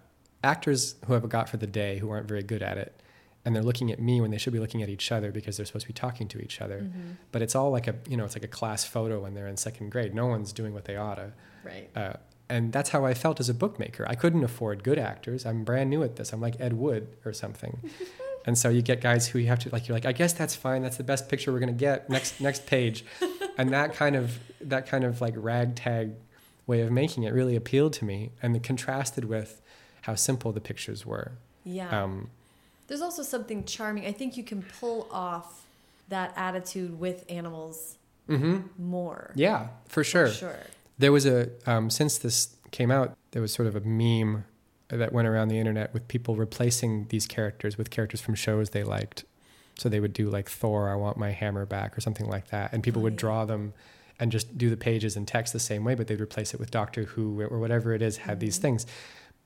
actors 0.44 0.96
who 1.06 1.14
have 1.14 1.28
got 1.30 1.50
for 1.50 1.58
the 1.58 1.68
day 1.68 1.98
who 2.00 2.10
aren't 2.10 2.28
very 2.28 2.44
good 2.44 2.62
at 2.62 2.78
it. 2.78 3.00
And 3.46 3.54
they're 3.56 3.64
looking 3.64 3.92
at 3.92 4.00
me 4.00 4.22
when 4.22 4.32
they 4.32 4.38
should 4.38 4.54
be 4.54 4.60
looking 4.60 4.82
at 4.82 4.90
each 4.90 5.12
other 5.12 5.32
because 5.32 5.58
they're 5.58 5.66
supposed 5.66 5.84
to 5.86 5.90
be 5.90 5.94
talking 5.94 6.28
to 6.30 6.40
each 6.40 6.62
other. 6.62 6.80
Mhm. 6.82 7.18
But 7.32 7.42
it's 7.42 7.56
all 7.56 7.72
like 7.72 7.88
a, 7.88 7.96
you 8.08 8.16
know, 8.16 8.24
it's 8.24 8.36
like 8.36 8.44
a 8.46 8.48
class 8.48 8.86
photo 8.86 9.22
when 9.22 9.34
they're 9.34 9.48
in 9.48 9.58
second 9.58 9.90
grade. 9.90 10.14
No 10.16 10.28
one's 10.28 10.54
doing 10.54 10.74
what 10.74 10.86
they 10.86 10.96
oughta. 10.96 11.34
Right. 11.64 11.90
Uh, 11.96 12.14
and 12.50 12.72
that's 12.72 12.92
how 12.92 13.04
I 13.06 13.14
felt 13.14 13.40
as 13.40 13.50
a 13.50 13.54
bookmaker. 13.54 14.06
I 14.08 14.16
couldn't 14.16 14.44
afford 14.44 14.84
good 14.84 15.00
actors. 15.00 15.46
I'm 15.46 15.64
brand 15.64 15.90
new 15.90 16.04
at 16.04 16.16
this. 16.16 16.32
I'm 16.32 16.40
like 16.40 16.56
Ed 16.60 16.74
Wood 16.74 17.08
or 17.26 17.34
something. 17.34 17.90
and 18.46 18.58
so 18.58 18.70
you 18.70 18.82
get 18.82 19.02
guys 19.02 19.28
who 19.28 19.40
you 19.40 19.48
have 19.48 19.60
to 19.60 19.70
like. 19.72 19.88
You're 19.88 19.96
like, 19.96 20.06
I 20.06 20.12
guess 20.14 20.34
that's 20.34 20.56
fine. 20.56 20.82
That's 20.82 20.98
the 20.98 21.04
best 21.04 21.28
picture 21.30 21.52
we're 21.52 21.60
gonna 21.60 21.72
get. 21.74 22.10
Next 22.10 22.40
next 22.48 22.66
page, 22.66 23.04
and 23.58 23.72
that 23.72 23.94
kind 23.94 24.16
of 24.16 24.40
that 24.62 24.86
kind 24.88 25.04
of 25.04 25.20
like 25.20 25.34
ragtag 25.36 26.14
way 26.68 26.82
of 26.82 26.92
making 26.92 27.24
it 27.24 27.34
really 27.34 27.56
appealed 27.56 27.94
to 27.94 28.06
me, 28.06 28.32
and 28.42 28.54
the 28.56 28.60
contrasted 28.60 29.26
with 29.26 29.62
how 30.04 30.16
simple 30.16 30.52
the 30.52 30.62
pictures 30.62 31.06
were. 31.06 31.32
Yeah. 31.66 32.04
Um, 32.04 32.30
There's 32.88 33.02
also 33.02 33.24
something 33.24 33.64
charming. 33.66 34.06
I 34.06 34.12
think 34.12 34.38
you 34.38 34.44
can 34.44 34.64
pull 34.80 35.08
off 35.12 35.64
that 36.10 36.34
attitude 36.36 37.00
with 37.00 37.26
animals 37.30 37.98
hmm 38.28 38.60
more. 38.78 39.32
Yeah, 39.36 39.68
for 39.88 39.96
For 39.96 40.04
sure. 40.04 40.28
sure. 40.30 40.60
There 40.98 41.12
was 41.12 41.26
a 41.26 41.50
um, 41.66 41.90
since 41.90 42.18
this 42.18 42.56
came 42.72 42.92
out, 42.92 43.16
there 43.32 43.42
was 43.42 43.54
sort 43.54 43.68
of 43.68 43.76
a 43.76 43.82
meme 43.82 44.46
that 44.90 45.12
went 45.12 45.28
around 45.28 45.48
the 45.48 45.58
internet 45.58 45.94
with 45.94 46.08
people 46.08 46.36
replacing 46.36 47.08
these 47.10 47.26
characters 47.26 47.78
with 47.78 47.90
characters 47.90 48.22
from 48.22 48.36
shows 48.36 48.70
they 48.72 48.84
liked. 48.84 49.24
So 49.78 49.90
they 49.90 50.00
would 50.00 50.14
do 50.14 50.30
like 50.30 50.50
Thor, 50.50 50.90
I 50.90 50.96
want 50.96 51.18
my 51.18 51.32
hammer 51.32 51.66
back, 51.66 51.98
or 51.98 52.02
something 52.02 52.28
like 52.30 52.48
that, 52.50 52.74
and 52.74 52.84
people 52.84 53.02
Oh, 53.02 53.04
would 53.04 53.14
yeah. 53.14 53.20
draw 53.20 53.46
them 53.46 53.74
and 54.20 54.32
just 54.32 54.56
do 54.58 54.70
the 54.70 54.78
pages 54.78 55.16
and 55.18 55.28
text 55.28 55.52
the 55.52 55.60
same 55.60 55.84
way, 55.84 55.96
but 55.96 56.08
they'd 56.08 56.22
replace 56.22 56.54
it 56.54 56.60
with 56.60 56.70
Doctor 56.72 57.04
Who 57.06 57.42
or 57.42 57.60
whatever 57.60 57.94
it 57.94 58.02
is 58.02 58.18
had 58.18 58.40
these 58.40 58.60
Mhm. 58.60 58.62
things. 58.62 58.86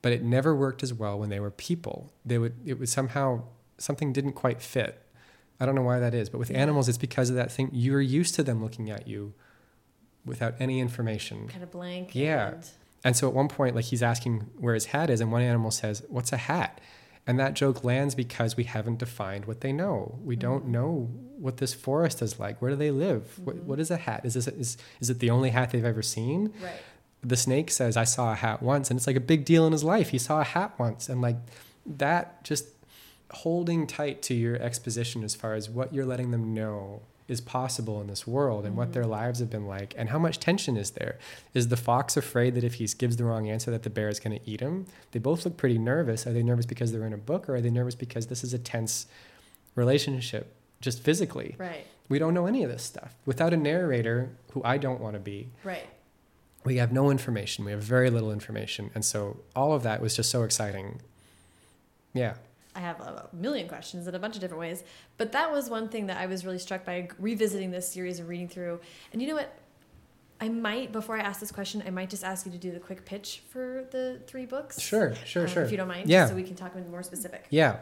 But 0.02 0.12
it 0.12 0.22
never 0.22 0.54
worked 0.54 0.82
as 0.82 0.94
well 0.94 1.18
when 1.18 1.28
they 1.28 1.40
were 1.40 1.50
people. 1.50 2.12
They 2.24 2.38
would 2.38 2.54
it 2.64 2.78
was 2.78 2.90
somehow 2.92 3.42
something 3.78 4.12
didn't 4.12 4.32
quite 4.32 4.60
fit. 4.62 5.02
I 5.60 5.66
don't 5.66 5.74
know 5.74 5.82
why 5.82 5.98
that 5.98 6.14
is, 6.14 6.28
but 6.28 6.38
with 6.38 6.50
Yeah. 6.50 6.58
animals, 6.58 6.88
it's 6.88 6.98
because 6.98 7.30
of 7.30 7.36
that 7.36 7.50
thing. 7.50 7.70
You're 7.72 8.00
used 8.00 8.34
to 8.36 8.42
them 8.44 8.62
looking 8.62 8.90
at 8.90 9.08
you 9.08 9.34
without 10.24 10.54
any 10.60 10.78
information. 10.80 11.48
Kind 11.48 11.62
of 11.64 11.70
blank. 11.70 12.14
Yeah. 12.14 12.48
and- 12.52 12.70
And 13.04 13.16
so 13.16 13.28
at 13.28 13.34
one 13.34 13.46
point, 13.48 13.76
like 13.76 13.84
he's 13.86 14.02
asking 14.02 14.40
where 14.58 14.74
his 14.74 14.86
hat 14.86 15.08
is, 15.08 15.20
and 15.20 15.30
one 15.30 15.42
animal 15.42 15.70
says, 15.70 16.02
What's 16.08 16.32
a 16.32 16.36
hat? 16.36 16.80
And 17.28 17.38
that 17.38 17.54
joke 17.54 17.84
lands 17.84 18.14
because 18.14 18.56
we 18.56 18.64
haven't 18.64 18.98
defined 18.98 19.44
what 19.44 19.60
they 19.60 19.72
know. 19.72 20.18
We 20.24 20.34
don't 20.34 20.64
Mhm. 20.66 20.70
know 20.70 21.10
what 21.38 21.58
this 21.58 21.74
forest 21.74 22.22
is 22.22 22.40
like. 22.40 22.60
Where 22.60 22.70
do 22.72 22.76
they 22.76 22.90
live? 22.90 23.38
What, 23.44 23.56
Mhm. 23.56 23.62
what 23.64 23.78
is 23.80 23.90
a 23.92 23.98
hat? 23.98 24.22
Is, 24.24 24.34
this, 24.34 24.48
is, 24.48 24.76
is 25.00 25.10
it 25.10 25.18
the 25.20 25.30
only 25.30 25.50
hat 25.50 25.70
they've 25.70 25.84
ever 25.84 26.02
seen? 26.02 26.52
Right. 26.62 26.72
The 27.22 27.36
snake 27.36 27.70
says, 27.70 27.96
I 27.96 28.04
saw 28.04 28.32
a 28.32 28.36
hat 28.36 28.62
once. 28.62 28.90
And 28.90 28.98
it's 28.98 29.06
like 29.06 29.16
a 29.16 29.20
big 29.20 29.44
deal 29.44 29.66
in 29.66 29.72
his 29.72 29.84
life. 29.84 30.10
He 30.10 30.18
saw 30.18 30.40
a 30.40 30.44
hat 30.44 30.74
once. 30.78 31.08
And 31.08 31.20
like 31.20 31.36
that, 31.86 32.44
just 32.44 32.66
holding 33.32 33.86
tight 33.86 34.22
to 34.22 34.34
your 34.34 34.56
exposition 34.56 35.22
as 35.24 35.34
far 35.34 35.54
as 35.54 35.68
what 35.68 35.92
you're 35.92 36.06
letting 36.06 36.30
them 36.30 36.54
know 36.54 37.02
is 37.26 37.42
possible 37.42 38.00
in 38.00 38.06
this 38.06 38.26
world 38.26 38.64
and 38.64 38.74
what 38.74 38.88
Mhm. 38.88 38.92
their 38.94 39.04
lives 39.04 39.38
have 39.40 39.50
been 39.50 39.66
like 39.66 39.92
and 39.98 40.08
how 40.08 40.18
much 40.18 40.38
tension 40.40 40.78
is 40.78 40.92
there 40.92 41.18
is 41.52 41.68
the 41.68 41.76
fox 41.76 42.16
afraid 42.16 42.54
that 42.54 42.64
if 42.64 42.74
he 42.74 42.86
gives 42.86 43.16
the 43.18 43.24
wrong 43.24 43.50
answer 43.50 43.70
that 43.70 43.82
the 43.82 43.90
bear 43.90 44.08
is 44.08 44.18
going 44.18 44.38
to 44.38 44.50
eat 44.50 44.60
him 44.60 44.86
they 45.12 45.18
both 45.18 45.44
look 45.44 45.58
pretty 45.58 45.76
nervous 45.76 46.26
are 46.26 46.32
they 46.32 46.42
nervous 46.42 46.64
because 46.64 46.90
they're 46.90 47.04
in 47.04 47.12
a 47.12 47.18
book 47.18 47.46
or 47.46 47.56
are 47.56 47.60
they 47.60 47.68
nervous 47.68 47.94
because 47.94 48.28
this 48.28 48.42
is 48.42 48.54
a 48.54 48.58
tense 48.58 49.06
relationship 49.74 50.54
just 50.80 51.00
physically 51.02 51.54
Right. 51.58 51.86
we 52.08 52.18
don't 52.18 52.32
know 52.32 52.46
any 52.46 52.62
of 52.64 52.70
this 52.70 52.82
stuff 52.82 53.14
without 53.26 53.52
a 53.52 53.58
narrator 53.58 54.30
who 54.52 54.62
i 54.64 54.78
don't 54.78 55.00
want 55.00 55.12
to 55.14 55.20
be 55.20 55.48
Right. 55.64 55.86
We 56.68 56.76
have 56.76 56.92
no 56.92 57.10
information 57.10 57.64
we 57.64 57.72
have 57.72 57.82
very 57.82 58.10
little 58.10 58.30
information 58.30 58.90
and 58.94 59.04
so 59.04 59.38
all 59.56 59.72
of 59.72 59.82
that 59.82 60.00
was 60.00 60.14
just 60.14 60.30
so 60.30 60.42
exciting 60.44 61.00
yeah 62.14 62.34
I 62.76 62.80
have 62.80 63.00
a 63.00 63.28
million 63.32 63.66
questions 63.66 64.06
in 64.06 64.14
a 64.14 64.20
bunch 64.20 64.36
of 64.36 64.40
different 64.40 64.60
ways, 64.60 64.84
but 65.16 65.32
that 65.32 65.50
was 65.50 65.68
one 65.68 65.88
thing 65.88 66.06
that 66.06 66.18
I 66.18 66.26
was 66.26 66.44
really 66.44 66.60
struck 66.60 66.84
by 66.84 67.08
revisiting 67.18 67.72
this 67.72 67.88
series 67.88 68.20
and 68.20 68.28
reading 68.28 68.46
through. 68.46 68.78
And 69.12 69.20
you 69.20 69.26
know 69.26 69.34
what? 69.34 69.52
I 70.40 70.48
might, 70.48 70.92
before 70.92 71.16
I 71.16 71.20
ask 71.22 71.40
this 71.40 71.50
question, 71.50 71.82
I 71.84 71.90
might 71.90 72.08
just 72.08 72.22
ask 72.22 72.46
you 72.46 72.52
to 72.52 72.58
do 72.58 72.70
the 72.70 72.78
quick 72.78 73.04
pitch 73.04 73.42
for 73.50 73.84
the 73.90 74.20
three 74.28 74.46
books. 74.46 74.80
sure 74.80 75.16
sure 75.24 75.42
um, 75.42 75.48
sure 75.48 75.64
If 75.64 75.72
you 75.72 75.76
don't 75.76 75.88
mind, 75.88 76.08
Yeah. 76.08 76.26
so 76.26 76.36
we 76.36 76.44
can 76.44 76.54
talk 76.54 76.76
more 76.88 77.02
specific. 77.02 77.46
Yeah. 77.50 77.78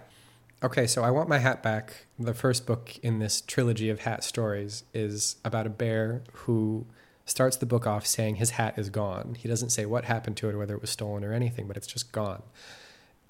Okay, 0.62 0.86
so 0.86 1.04
I 1.04 1.10
Want 1.10 1.28
My 1.28 1.38
Hat 1.38 1.62
Back, 1.62 2.06
the 2.18 2.32
first 2.32 2.66
book 2.66 2.98
in 3.02 3.18
this 3.18 3.42
trilogy 3.42 3.90
of 3.90 4.00
hat 4.00 4.24
stories, 4.24 4.84
is 4.94 5.36
about 5.44 5.66
a 5.66 5.70
bear 5.70 6.22
who 6.32 6.86
starts 7.26 7.56
the 7.56 7.66
book 7.66 7.86
off 7.86 8.06
saying 8.06 8.36
his 8.36 8.50
hat 8.50 8.78
is 8.78 8.88
gone. 8.88 9.36
He 9.38 9.48
doesn't 9.48 9.70
say 9.70 9.84
what 9.84 10.04
happened 10.04 10.36
to 10.38 10.48
it 10.48 10.54
or 10.54 10.58
whether 10.58 10.74
it 10.74 10.80
was 10.80 10.90
stolen 10.90 11.24
or 11.24 11.32
anything, 11.32 11.66
but 11.66 11.76
it's 11.76 11.86
just 11.86 12.12
gone. 12.12 12.42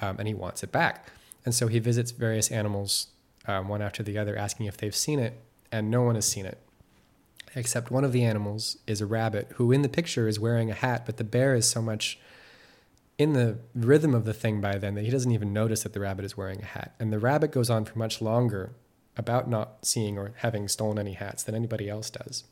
Um, 0.01 0.17
and 0.19 0.29
he 0.29 0.35
wants 0.35 0.63
it 0.63 0.71
back. 0.71 1.09
And 1.45 1.55
so 1.55 1.67
he 1.67 1.79
visits 1.79 2.11
various 2.11 2.53
animals, 2.53 3.09
um, 3.47 3.69
one 3.69 3.81
after 3.81 4.03
the 4.03 4.19
other, 4.19 4.37
asking 4.37 4.67
if 4.67 4.77
they've 4.77 4.95
seen 4.95 5.19
it, 5.19 5.41
and 5.73 5.91
no 5.91 6.03
one 6.03 6.15
has 6.15 6.27
seen 6.27 6.45
it. 6.45 6.59
Except 7.55 7.91
one 7.91 8.05
of 8.05 8.13
the 8.13 8.23
animals 8.23 8.77
is 8.87 9.01
a 9.01 9.07
rabbit 9.07 9.53
who, 9.55 9.73
in 9.73 9.81
the 9.81 9.89
picture, 9.89 10.29
is 10.29 10.39
wearing 10.39 10.71
a 10.71 10.75
hat, 10.75 11.07
but 11.07 11.17
the 11.17 11.25
bear 11.25 11.55
is 11.55 11.67
so 11.69 11.81
much 11.81 12.19
in 13.17 13.33
the 13.33 13.57
rhythm 13.75 14.15
of 14.15 14.27
the 14.27 14.35
thing 14.35 14.61
by 14.61 14.77
then 14.77 14.95
that 14.95 15.05
he 15.05 15.11
doesn't 15.11 15.33
even 15.33 15.55
notice 15.55 15.85
that 15.85 15.95
the 15.95 16.01
rabbit 16.01 16.27
is 16.27 16.37
wearing 16.37 16.61
a 16.61 16.67
hat. 16.67 16.95
And 17.01 17.11
the 17.11 17.19
rabbit 17.19 17.51
goes 17.51 17.71
on 17.71 17.87
for 17.87 17.99
much 17.99 18.21
longer 18.21 18.73
about 19.17 19.49
not 19.49 19.79
seeing 19.87 20.19
or 20.19 20.33
having 20.39 20.69
stolen 20.69 20.99
any 20.99 21.15
hats 21.15 21.43
than 21.43 21.55
anybody 21.55 21.89
else 21.89 22.11
does. 22.11 22.45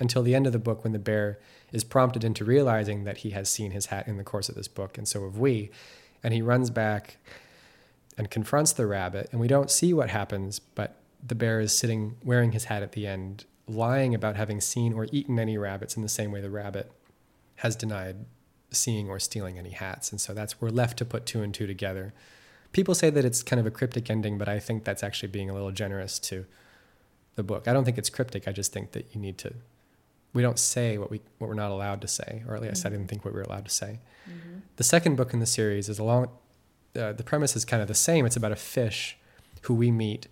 Until 0.00 0.22
the 0.22 0.34
end 0.34 0.46
of 0.46 0.52
the 0.52 0.58
book, 0.58 0.84
when 0.84 0.92
the 0.92 0.98
bear 0.98 1.38
is 1.72 1.84
prompted 1.84 2.22
into 2.24 2.44
realizing 2.44 3.04
that 3.04 3.18
he 3.18 3.30
has 3.30 3.48
seen 3.48 3.72
his 3.72 3.86
hat 3.86 4.06
in 4.06 4.16
the 4.16 4.24
course 4.24 4.48
of 4.48 4.54
this 4.54 4.68
book, 4.68 4.96
and 4.96 5.08
so 5.08 5.24
have 5.24 5.38
we. 5.38 5.70
And 6.22 6.32
he 6.32 6.42
runs 6.42 6.70
back 6.70 7.16
and 8.16 8.30
confronts 8.30 8.72
the 8.72 8.86
rabbit, 8.86 9.28
and 9.32 9.40
we 9.40 9.48
don't 9.48 9.70
see 9.70 9.92
what 9.92 10.10
happens, 10.10 10.58
but 10.58 10.96
the 11.24 11.34
bear 11.34 11.60
is 11.60 11.76
sitting 11.76 12.16
wearing 12.24 12.52
his 12.52 12.64
hat 12.64 12.82
at 12.82 12.92
the 12.92 13.06
end, 13.06 13.44
lying 13.66 14.14
about 14.14 14.36
having 14.36 14.60
seen 14.60 14.92
or 14.92 15.06
eaten 15.12 15.38
any 15.38 15.58
rabbits 15.58 15.96
in 15.96 16.02
the 16.02 16.08
same 16.08 16.30
way 16.30 16.40
the 16.40 16.50
rabbit 16.50 16.90
has 17.56 17.74
denied 17.76 18.16
seeing 18.70 19.08
or 19.08 19.18
stealing 19.18 19.58
any 19.58 19.70
hats. 19.70 20.10
And 20.10 20.20
so 20.20 20.34
that's 20.34 20.60
we're 20.60 20.68
left 20.68 20.98
to 20.98 21.04
put 21.04 21.26
two 21.26 21.42
and 21.42 21.52
two 21.52 21.66
together. 21.66 22.12
People 22.72 22.94
say 22.94 23.10
that 23.10 23.24
it's 23.24 23.42
kind 23.42 23.58
of 23.58 23.66
a 23.66 23.70
cryptic 23.70 24.10
ending, 24.10 24.38
but 24.38 24.48
I 24.48 24.58
think 24.58 24.84
that's 24.84 25.02
actually 25.02 25.30
being 25.30 25.50
a 25.50 25.54
little 25.54 25.72
generous 25.72 26.18
to 26.20 26.44
the 27.34 27.42
book. 27.42 27.66
I 27.66 27.72
don't 27.72 27.84
think 27.84 27.98
it's 27.98 28.10
cryptic. 28.10 28.46
I 28.46 28.52
just 28.52 28.72
think 28.72 28.92
that 28.92 29.14
you 29.14 29.20
need 29.20 29.38
to. 29.38 29.54
We 30.34 30.42
don't 30.42 30.58
say 30.58 30.98
what 30.98 31.10
we 31.10 31.20
what 31.38 31.48
we're 31.48 31.54
not 31.54 31.70
allowed 31.70 32.00
to 32.02 32.08
say, 32.08 32.42
or 32.46 32.54
at 32.54 32.62
least 32.62 32.84
I 32.84 32.90
didn't 32.90 33.08
think 33.08 33.24
what 33.24 33.34
we 33.34 33.40
were 33.40 33.46
allowed 33.46 33.64
to 33.64 33.70
say. 33.70 34.00
Mm-hmm. 34.28 34.58
The 34.76 34.84
second 34.84 35.16
book 35.16 35.32
in 35.32 35.40
the 35.40 35.46
series 35.46 35.88
is 35.88 35.98
along. 35.98 36.28
Uh, 36.96 37.12
the 37.12 37.22
premise 37.22 37.54
is 37.54 37.64
kind 37.64 37.82
of 37.82 37.88
the 37.88 37.94
same. 37.94 38.26
It's 38.26 38.36
about 38.36 38.52
a 38.52 38.56
fish 38.56 39.16
who 39.62 39.74
we 39.74 39.90
meet, 39.90 40.28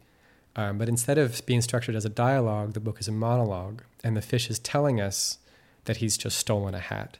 um, 0.54 0.78
but 0.78 0.88
instead 0.88 1.18
of 1.18 1.44
being 1.46 1.60
structured 1.60 1.94
as 1.94 2.04
a 2.04 2.08
dialogue, 2.08 2.72
the 2.72 2.80
book 2.80 3.00
is 3.00 3.08
a 3.08 3.12
monologue, 3.12 3.82
and 4.02 4.16
the 4.16 4.22
fish 4.22 4.50
is 4.50 4.58
telling 4.58 5.00
us 5.00 5.38
that 5.84 5.98
he's 5.98 6.16
just 6.16 6.38
stolen 6.38 6.74
a 6.74 6.80
hat, 6.80 7.18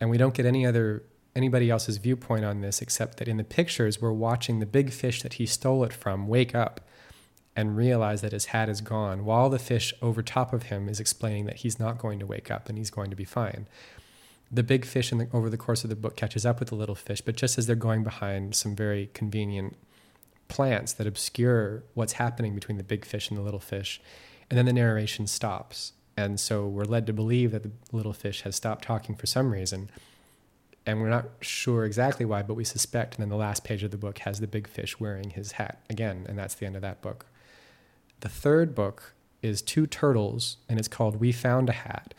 and 0.00 0.10
we 0.10 0.18
don't 0.18 0.34
get 0.34 0.46
any 0.46 0.66
other 0.66 1.02
anybody 1.34 1.68
else's 1.68 1.98
viewpoint 1.98 2.44
on 2.44 2.62
this 2.62 2.80
except 2.80 3.18
that 3.18 3.28
in 3.28 3.36
the 3.36 3.44
pictures 3.44 4.00
we're 4.00 4.10
watching 4.10 4.58
the 4.58 4.66
big 4.66 4.90
fish 4.90 5.22
that 5.22 5.34
he 5.34 5.44
stole 5.44 5.84
it 5.84 5.92
from 5.92 6.26
wake 6.26 6.54
up 6.54 6.80
and 7.56 7.76
realize 7.76 8.20
that 8.20 8.32
his 8.32 8.46
hat 8.46 8.68
is 8.68 8.80
gone 8.80 9.24
while 9.24 9.48
the 9.48 9.58
fish 9.58 9.92
over 10.02 10.22
top 10.22 10.52
of 10.52 10.64
him 10.64 10.88
is 10.88 11.00
explaining 11.00 11.46
that 11.46 11.56
he's 11.56 11.80
not 11.80 11.98
going 11.98 12.18
to 12.18 12.26
wake 12.26 12.50
up 12.50 12.68
and 12.68 12.76
he's 12.78 12.90
going 12.90 13.10
to 13.10 13.16
be 13.16 13.24
fine 13.24 13.66
the 14.52 14.62
big 14.62 14.84
fish 14.84 15.10
in 15.10 15.18
the, 15.18 15.28
over 15.32 15.50
the 15.50 15.56
course 15.56 15.82
of 15.82 15.90
the 15.90 15.96
book 15.96 16.16
catches 16.16 16.46
up 16.46 16.60
with 16.60 16.68
the 16.68 16.74
little 16.74 16.94
fish 16.94 17.20
but 17.20 17.34
just 17.34 17.58
as 17.58 17.66
they're 17.66 17.74
going 17.74 18.04
behind 18.04 18.54
some 18.54 18.76
very 18.76 19.10
convenient 19.14 19.74
plants 20.48 20.92
that 20.92 21.06
obscure 21.06 21.82
what's 21.94 22.14
happening 22.14 22.54
between 22.54 22.76
the 22.76 22.84
big 22.84 23.04
fish 23.04 23.28
and 23.30 23.38
the 23.38 23.42
little 23.42 23.58
fish 23.58 24.00
and 24.50 24.56
then 24.56 24.66
the 24.66 24.72
narration 24.72 25.26
stops 25.26 25.92
and 26.16 26.38
so 26.38 26.66
we're 26.66 26.84
led 26.84 27.06
to 27.06 27.12
believe 27.12 27.50
that 27.50 27.62
the 27.62 27.72
little 27.92 28.12
fish 28.12 28.42
has 28.42 28.54
stopped 28.54 28.84
talking 28.84 29.16
for 29.16 29.26
some 29.26 29.50
reason 29.50 29.90
and 30.86 31.00
we're 31.00 31.10
not 31.10 31.26
sure 31.40 31.84
exactly 31.84 32.24
why, 32.24 32.42
but 32.42 32.54
we 32.54 32.62
suspect. 32.64 33.16
And 33.16 33.22
then 33.22 33.28
the 33.28 33.36
last 33.36 33.64
page 33.64 33.82
of 33.82 33.90
the 33.90 33.98
book 33.98 34.18
has 34.18 34.38
the 34.38 34.46
big 34.46 34.68
fish 34.68 35.00
wearing 35.00 35.30
his 35.30 35.52
hat 35.52 35.80
again, 35.90 36.24
and 36.28 36.38
that's 36.38 36.54
the 36.54 36.64
end 36.64 36.76
of 36.76 36.82
that 36.82 37.02
book. 37.02 37.26
The 38.20 38.28
third 38.28 38.74
book 38.74 39.14
is 39.42 39.62
two 39.62 39.86
turtles, 39.86 40.56
and 40.68 40.78
it's 40.78 40.88
called 40.88 41.16
We 41.16 41.32
Found 41.32 41.68
a 41.68 41.72
Hat. 41.72 42.14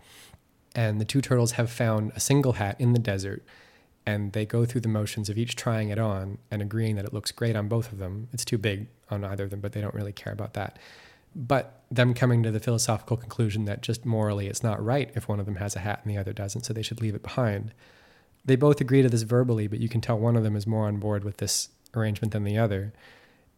And 0.76 1.02
the 1.02 1.06
two 1.06 1.22
turtles 1.22 1.54
have 1.54 1.72
found 1.72 2.12
a 2.16 2.20
single 2.20 2.54
hat 2.54 2.80
in 2.80 2.94
the 2.94 3.00
desert, 3.00 3.44
and 4.06 4.34
they 4.34 4.46
go 4.46 4.64
through 4.64 4.82
the 4.82 4.88
motions 4.88 5.30
of 5.30 5.38
each 5.38 5.56
trying 5.56 5.90
it 5.90 5.98
on 5.98 6.38
and 6.52 6.62
agreeing 6.62 6.96
that 6.96 7.06
it 7.06 7.14
looks 7.14 7.32
great 7.32 7.56
on 7.56 7.68
both 7.68 7.92
of 7.92 7.98
them. 7.98 8.30
It's 8.32 8.46
too 8.46 8.58
big 8.58 8.88
on 9.10 9.24
either 9.24 9.46
of 9.46 9.50
them, 9.50 9.60
but 9.60 9.72
they 9.72 9.82
don't 9.82 9.96
really 9.96 10.14
care 10.14 10.34
about 10.34 10.54
that. 10.54 10.78
But 11.36 11.82
them 11.92 12.14
coming 12.14 12.44
to 12.44 12.52
the 12.52 12.60
philosophical 12.60 13.18
conclusion 13.18 13.66
that 13.66 13.82
just 13.82 14.06
morally 14.06 14.48
it's 14.48 14.64
not 14.64 14.84
right 14.84 15.12
if 15.16 15.28
one 15.28 15.40
of 15.40 15.46
them 15.46 15.56
has 15.56 15.76
a 15.76 15.80
hat 15.80 16.02
and 16.04 16.14
the 16.14 16.20
other 16.20 16.34
doesn't, 16.34 16.64
so 16.64 16.74
they 16.74 16.82
should 16.82 17.02
leave 17.02 17.16
it 17.16 17.24
behind 17.24 17.74
they 18.48 18.56
both 18.56 18.82
agree 18.82 19.02
to 19.02 19.10
this 19.10 19.22
verbally, 19.22 19.68
but 19.68 19.80
you 19.80 19.90
can 19.90 20.02
tell 20.02 20.18
one 20.18 20.36
of 20.36 20.44
them 20.44 20.56
is 20.56 20.66
more 20.66 20.88
on 20.88 20.98
board 20.98 21.24
with 21.24 21.38
this 21.38 21.70
arrangement 21.94 22.32
than 22.32 22.46
the 22.46 22.58
other. 22.58 22.94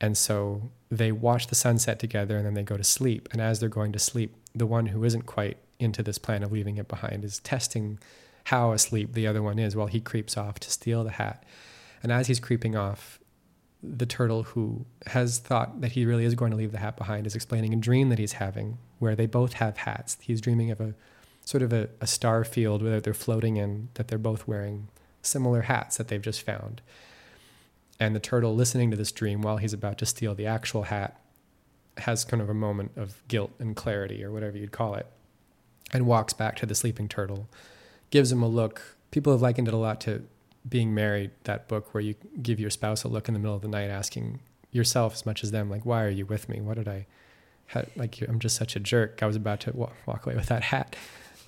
And 0.01 0.17
so 0.17 0.69
they 0.89 1.11
watch 1.11 1.47
the 1.47 1.55
sunset 1.55 1.99
together 1.99 2.37
and 2.37 2.45
then 2.45 2.53
they 2.53 2.63
go 2.63 2.77
to 2.77 2.83
sleep. 2.83 3.29
And 3.31 3.41
as 3.41 3.59
they're 3.59 3.69
going 3.69 3.91
to 3.91 3.99
sleep, 3.99 4.35
the 4.55 4.65
one 4.65 4.87
who 4.87 5.03
isn't 5.03 5.25
quite 5.25 5.57
into 5.79 6.03
this 6.03 6.17
plan 6.17 6.43
of 6.43 6.51
leaving 6.51 6.77
it 6.77 6.87
behind 6.87 7.23
is 7.23 7.39
testing 7.39 7.99
how 8.45 8.71
asleep 8.71 9.13
the 9.13 9.27
other 9.27 9.43
one 9.43 9.59
is 9.59 9.75
while 9.75 9.87
he 9.87 9.99
creeps 9.99 10.37
off 10.37 10.59
to 10.59 10.71
steal 10.71 11.03
the 11.03 11.11
hat. 11.11 11.43
And 12.01 12.11
as 12.11 12.27
he's 12.27 12.39
creeping 12.39 12.75
off, 12.75 13.19
the 13.81 14.05
turtle 14.05 14.43
who 14.43 14.85
has 15.07 15.37
thought 15.37 15.81
that 15.81 15.93
he 15.93 16.05
really 16.05 16.25
is 16.25 16.35
going 16.35 16.51
to 16.51 16.57
leave 16.57 16.71
the 16.71 16.79
hat 16.79 16.97
behind 16.97 17.25
is 17.25 17.35
explaining 17.35 17.73
a 17.73 17.77
dream 17.77 18.09
that 18.09 18.19
he's 18.19 18.33
having 18.33 18.77
where 18.99 19.15
they 19.15 19.25
both 19.25 19.53
have 19.53 19.77
hats. 19.77 20.17
He's 20.21 20.41
dreaming 20.41 20.71
of 20.71 20.81
a 20.81 20.95
sort 21.45 21.63
of 21.63 21.71
a, 21.71 21.89
a 22.01 22.07
star 22.07 22.43
field 22.43 22.83
where 22.83 22.99
they're 22.99 23.13
floating 23.13 23.57
in, 23.57 23.89
that 23.93 24.07
they're 24.07 24.17
both 24.17 24.47
wearing 24.47 24.87
similar 25.21 25.63
hats 25.63 25.97
that 25.97 26.09
they've 26.09 26.21
just 26.21 26.41
found. 26.41 26.81
And 27.99 28.15
the 28.15 28.19
turtle, 28.19 28.55
listening 28.55 28.91
to 28.91 28.97
this 28.97 29.11
dream 29.11 29.41
while 29.41 29.57
he's 29.57 29.73
about 29.73 29.97
to 29.97 30.05
steal 30.05 30.33
the 30.33 30.45
actual 30.45 30.83
hat, 30.83 31.19
has 31.97 32.23
kind 32.23 32.41
of 32.41 32.49
a 32.49 32.53
moment 32.53 32.91
of 32.95 33.21
guilt 33.27 33.51
and 33.59 33.75
clarity, 33.75 34.23
or 34.23 34.31
whatever 34.31 34.57
you'd 34.57 34.71
call 34.71 34.95
it, 34.95 35.05
and 35.91 36.05
walks 36.05 36.31
back 36.31 36.55
to 36.57 36.65
the 36.65 36.75
sleeping 36.75 37.09
turtle, 37.09 37.49
gives 38.09 38.31
him 38.31 38.41
a 38.41 38.47
look. 38.47 38.95
People 39.11 39.33
have 39.33 39.41
likened 39.41 39.67
it 39.67 39.73
a 39.73 39.77
lot 39.77 39.99
to 40.01 40.23
being 40.67 40.93
married, 40.93 41.31
that 41.43 41.67
book 41.67 41.93
where 41.93 42.01
you 42.01 42.15
give 42.41 42.59
your 42.59 42.69
spouse 42.69 43.03
a 43.03 43.07
look 43.07 43.27
in 43.27 43.33
the 43.33 43.39
middle 43.39 43.55
of 43.55 43.61
the 43.61 43.67
night, 43.67 43.89
asking 43.89 44.39
yourself 44.71 45.13
as 45.13 45.25
much 45.25 45.43
as 45.43 45.51
them, 45.51 45.69
like, 45.69 45.85
why 45.85 46.03
are 46.03 46.09
you 46.09 46.25
with 46.25 46.47
me? 46.47 46.61
What 46.61 46.77
did 46.77 46.87
I, 46.87 47.05
like, 47.95 48.21
I'm 48.21 48.39
just 48.39 48.55
such 48.55 48.75
a 48.75 48.79
jerk. 48.79 49.21
I 49.21 49.25
was 49.25 49.35
about 49.35 49.59
to 49.61 49.71
walk 50.05 50.25
away 50.25 50.35
with 50.35 50.47
that 50.47 50.63
hat. 50.63 50.95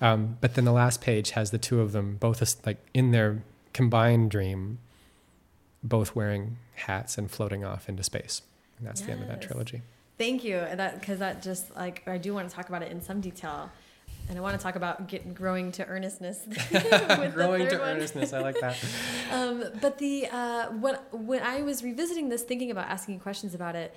Um, 0.00 0.38
but 0.40 0.54
then 0.54 0.64
the 0.64 0.72
last 0.72 1.00
page 1.00 1.30
has 1.30 1.50
the 1.50 1.58
two 1.58 1.80
of 1.80 1.92
them 1.92 2.16
both 2.16 2.66
like 2.66 2.78
in 2.92 3.12
their 3.12 3.42
combined 3.72 4.30
dream, 4.30 4.78
both 5.82 6.14
wearing 6.14 6.56
hats 6.74 7.18
and 7.18 7.30
floating 7.30 7.64
off 7.64 7.88
into 7.88 8.02
space. 8.02 8.42
And 8.78 8.86
that's 8.86 9.00
yes. 9.00 9.06
the 9.06 9.12
end 9.12 9.22
of 9.22 9.28
that 9.28 9.42
trilogy. 9.42 9.82
Thank 10.18 10.44
you. 10.44 10.56
And 10.56 10.78
that 10.78 11.00
because 11.00 11.18
that 11.18 11.42
just 11.42 11.74
like 11.74 12.06
I 12.06 12.18
do 12.18 12.34
want 12.34 12.48
to 12.48 12.54
talk 12.54 12.68
about 12.68 12.82
it 12.82 12.92
in 12.92 13.00
some 13.00 13.20
detail. 13.20 13.70
And 14.28 14.38
I 14.38 14.40
want 14.40 14.56
to 14.56 14.62
talk 14.62 14.76
about 14.76 15.08
getting 15.08 15.34
growing 15.34 15.72
to 15.72 15.86
earnestness. 15.86 16.38
growing 17.34 17.68
to 17.68 17.78
one. 17.78 17.88
earnestness, 17.88 18.32
I 18.32 18.40
like 18.40 18.60
that. 18.60 18.78
um, 19.32 19.64
but 19.80 19.98
the 19.98 20.28
uh, 20.30 20.66
when 20.70 20.94
when 21.10 21.42
I 21.42 21.62
was 21.62 21.82
revisiting 21.82 22.28
this, 22.28 22.42
thinking 22.42 22.70
about 22.70 22.88
asking 22.88 23.18
questions 23.20 23.54
about 23.54 23.74
it, 23.74 23.94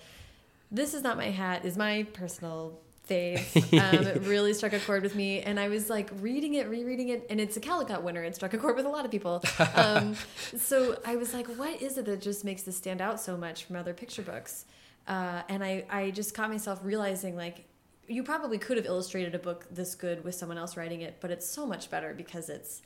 this 0.72 0.94
is 0.94 1.04
not 1.04 1.18
my 1.18 1.30
hat 1.30 1.64
is 1.64 1.78
my 1.78 2.08
personal 2.14 2.80
phase. 3.06 3.56
Um, 3.76 4.08
it 4.08 4.22
really 4.24 4.54
struck 4.54 4.74
a 4.74 4.80
chord 4.80 5.04
with 5.04 5.16
me, 5.16 5.42
and 5.42 5.60
I 5.60 5.68
was 5.68 5.90
like 5.90 6.10
reading 6.22 6.54
it, 6.54 6.70
rereading 6.70 7.10
it, 7.10 7.28
and 7.30 7.42
it's 7.42 7.58
a 7.58 7.60
Caldecott 7.60 8.04
winner. 8.04 8.24
It 8.24 8.36
struck 8.36 8.54
a 8.54 8.58
chord 8.58 8.76
with 8.76 8.86
a 8.86 8.90
lot 8.90 9.04
of 9.06 9.12
people. 9.12 9.44
Um, 9.76 10.16
so 10.58 10.98
I 11.06 11.16
was 11.18 11.34
like, 11.34 11.48
what 11.48 11.82
is 11.82 11.98
it 11.98 12.06
that 12.06 12.22
just 12.22 12.46
makes 12.46 12.64
this 12.64 12.78
stand 12.78 13.02
out 13.02 13.20
so 13.20 13.36
much 13.36 13.66
from 13.66 13.76
other 13.76 13.94
picture 13.94 14.22
books? 14.22 14.66
Uh, 15.08 15.42
and 15.50 15.64
I, 15.64 15.86
I 15.90 16.12
just 16.12 16.34
caught 16.34 16.50
myself 16.50 16.80
realizing 16.84 17.36
like 17.36 17.66
you 18.08 18.24
probably 18.24 18.58
could 18.58 18.78
have 18.78 18.86
illustrated 18.86 19.36
a 19.36 19.40
book 19.40 19.66
this 19.72 19.96
good 19.96 20.24
with 20.24 20.36
someone 20.36 20.58
else 20.58 20.78
writing 20.78 21.02
it, 21.02 21.18
but 21.20 21.32
it's 21.32 21.48
so 21.48 21.66
much 21.66 21.90
better 21.90 22.14
because 22.14 22.50
it's 22.50 22.82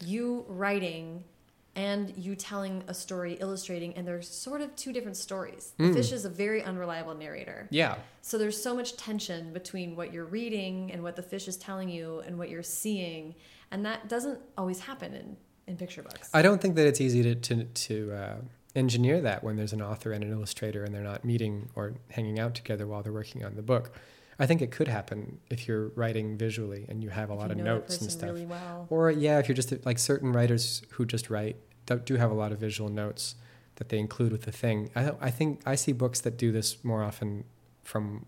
you 0.00 0.44
writing 0.48 1.24
and 1.80 2.12
you 2.14 2.36
telling 2.36 2.84
a 2.88 2.94
story, 2.94 3.38
illustrating, 3.40 3.94
and 3.94 4.06
there's 4.06 4.28
sort 4.28 4.60
of 4.60 4.76
two 4.76 4.92
different 4.92 5.16
stories. 5.16 5.72
The 5.78 5.84
mm. 5.84 5.94
fish 5.94 6.12
is 6.12 6.26
a 6.26 6.28
very 6.28 6.62
unreliable 6.62 7.14
narrator. 7.14 7.68
Yeah. 7.70 7.94
So 8.20 8.36
there's 8.36 8.62
so 8.62 8.76
much 8.76 8.98
tension 8.98 9.54
between 9.54 9.96
what 9.96 10.12
you're 10.12 10.26
reading 10.26 10.92
and 10.92 11.02
what 11.02 11.16
the 11.16 11.22
fish 11.22 11.48
is 11.48 11.56
telling 11.56 11.88
you 11.88 12.22
and 12.26 12.36
what 12.36 12.50
you're 12.50 12.62
seeing, 12.62 13.34
and 13.70 13.86
that 13.86 14.08
doesn't 14.08 14.38
always 14.58 14.80
happen 14.80 15.14
in 15.14 15.36
in 15.66 15.78
picture 15.78 16.02
books. 16.02 16.28
I 16.34 16.42
don't 16.42 16.60
think 16.60 16.74
that 16.76 16.86
it's 16.86 17.00
easy 17.00 17.22
to 17.22 17.34
to, 17.34 17.64
to 17.64 18.12
uh, 18.12 18.36
engineer 18.74 19.22
that 19.22 19.42
when 19.42 19.56
there's 19.56 19.72
an 19.72 19.80
author 19.80 20.12
and 20.12 20.22
an 20.22 20.32
illustrator 20.32 20.84
and 20.84 20.94
they're 20.94 21.02
not 21.02 21.24
meeting 21.24 21.70
or 21.74 21.94
hanging 22.10 22.38
out 22.38 22.54
together 22.54 22.86
while 22.86 23.02
they're 23.02 23.18
working 23.22 23.42
on 23.42 23.56
the 23.56 23.62
book. 23.62 23.92
I 24.38 24.46
think 24.46 24.62
it 24.62 24.70
could 24.70 24.88
happen 24.88 25.38
if 25.50 25.68
you're 25.68 25.88
writing 25.88 26.38
visually 26.38 26.86
and 26.88 27.02
you 27.02 27.10
have 27.10 27.28
a 27.28 27.34
if 27.34 27.38
lot 27.40 27.50
of 27.50 27.58
notes 27.58 28.00
and 28.00 28.10
stuff. 28.10 28.30
Really 28.30 28.46
well. 28.46 28.86
Or 28.90 29.10
yeah, 29.10 29.38
if 29.38 29.48
you're 29.48 29.56
just 29.56 29.84
like 29.84 29.98
certain 29.98 30.32
writers 30.32 30.82
who 30.90 31.04
just 31.04 31.28
write 31.28 31.56
do 31.96 32.16
have 32.16 32.30
a 32.30 32.34
lot 32.34 32.52
of 32.52 32.58
visual 32.58 32.90
notes 32.90 33.34
that 33.76 33.88
they 33.88 33.98
include 33.98 34.32
with 34.32 34.42
the 34.42 34.52
thing. 34.52 34.90
I 34.94 35.12
I 35.20 35.30
think 35.30 35.60
I 35.66 35.74
see 35.74 35.92
books 35.92 36.20
that 36.20 36.36
do 36.36 36.52
this 36.52 36.84
more 36.84 37.02
often 37.02 37.44
from 37.82 38.26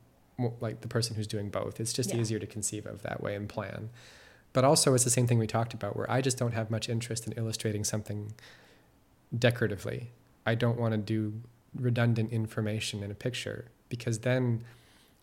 like 0.60 0.80
the 0.80 0.88
person 0.88 1.16
who's 1.16 1.26
doing 1.26 1.50
both. 1.50 1.80
It's 1.80 1.92
just 1.92 2.12
yeah. 2.12 2.20
easier 2.20 2.38
to 2.38 2.46
conceive 2.46 2.86
of 2.86 3.02
that 3.02 3.22
way 3.22 3.34
and 3.34 3.48
plan. 3.48 3.90
But 4.52 4.64
also, 4.64 4.94
it's 4.94 5.04
the 5.04 5.10
same 5.10 5.26
thing 5.26 5.38
we 5.38 5.46
talked 5.46 5.72
about, 5.72 5.96
where 5.96 6.10
I 6.10 6.20
just 6.20 6.36
don't 6.36 6.52
have 6.52 6.70
much 6.70 6.88
interest 6.88 7.26
in 7.26 7.32
illustrating 7.32 7.84
something 7.84 8.32
decoratively. 9.36 10.10
I 10.44 10.54
don't 10.54 10.78
want 10.78 10.92
to 10.92 10.98
do 10.98 11.40
redundant 11.74 12.32
information 12.32 13.02
in 13.02 13.10
a 13.10 13.14
picture 13.14 13.66
because 13.88 14.20
then 14.20 14.64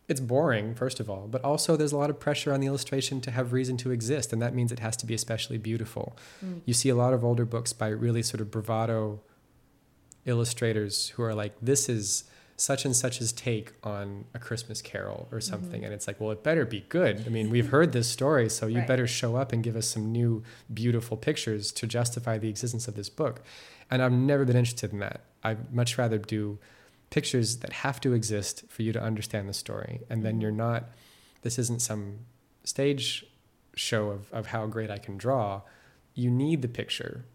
it's 0.09 0.19
boring, 0.19 0.73
first 0.75 0.99
of 0.99 1.09
all, 1.09 1.27
but 1.29 1.43
also 1.43 1.77
there's 1.77 1.91
a 1.91 1.97
lot 1.97 2.09
of 2.09 2.19
pressure 2.19 2.51
on 2.51 2.59
the 2.59 2.67
illustration 2.67 3.21
to 3.21 3.31
have 3.31 3.53
reason 3.53 3.77
to 3.77 3.91
exist, 3.91 4.33
and 4.33 4.41
that 4.41 4.53
means 4.55 4.71
it 4.71 4.79
has 4.79 4.97
to 4.97 5.05
be 5.05 5.13
especially 5.13 5.57
beautiful. 5.57 6.17
Mm. 6.43 6.61
You 6.65 6.73
see 6.73 6.89
a 6.89 6.95
lot 6.95 7.13
of 7.13 7.23
older 7.23 7.45
books 7.45 7.73
by 7.73 7.89
really 7.89 8.23
sort 8.23 8.41
of 8.41 8.49
bravado 8.49 9.21
illustrators 10.25 11.09
who 11.09 11.23
are 11.23 11.35
like, 11.35 11.53
this 11.61 11.87
is 11.87 12.23
such 12.57 12.83
and 12.85 12.95
such's 12.95 13.31
take 13.31 13.71
on 13.83 14.25
a 14.33 14.39
Christmas 14.39 14.81
carol 14.81 15.27
or 15.31 15.39
something. 15.39 15.77
Mm-hmm. 15.77 15.85
And 15.85 15.93
it's 15.93 16.07
like, 16.07 16.19
well, 16.19 16.31
it 16.31 16.43
better 16.43 16.65
be 16.65 16.85
good. 16.89 17.23
I 17.25 17.29
mean, 17.29 17.49
we've 17.49 17.69
heard 17.69 17.93
this 17.93 18.09
story, 18.09 18.49
so 18.49 18.67
you 18.67 18.79
right. 18.79 18.87
better 18.87 19.07
show 19.07 19.37
up 19.37 19.53
and 19.53 19.63
give 19.63 19.75
us 19.77 19.87
some 19.87 20.11
new, 20.11 20.43
beautiful 20.73 21.15
pictures 21.15 21.71
to 21.73 21.87
justify 21.87 22.37
the 22.37 22.49
existence 22.49 22.87
of 22.87 22.95
this 22.95 23.09
book. 23.09 23.41
And 23.89 24.01
I've 24.01 24.11
never 24.11 24.43
been 24.43 24.57
interested 24.57 24.91
in 24.91 24.99
that. 24.99 25.21
I'd 25.43 25.73
much 25.73 25.97
rather 25.97 26.17
do 26.17 26.59
pictures 27.09 27.57
that 27.57 27.73
have 27.73 27.99
to 28.01 28.13
exist 28.13 28.63
for 28.69 28.83
you 28.83 28.93
to 28.93 29.01
understand 29.01 29.49
the 29.49 29.53
story. 29.53 30.01
And 30.09 30.23
then 30.23 30.41
you're 30.41 30.51
not, 30.51 30.89
this 31.41 31.57
isn't 31.57 31.81
some 31.81 32.19
stage 32.63 33.25
show 33.75 34.09
of, 34.09 34.31
of 34.31 34.47
how 34.47 34.67
great 34.67 34.91
I 34.91 34.97
can 34.97 35.17
draw. 35.17 35.61
You 36.13 36.29
need 36.29 36.61
the 36.61 36.67
picture 36.67 37.25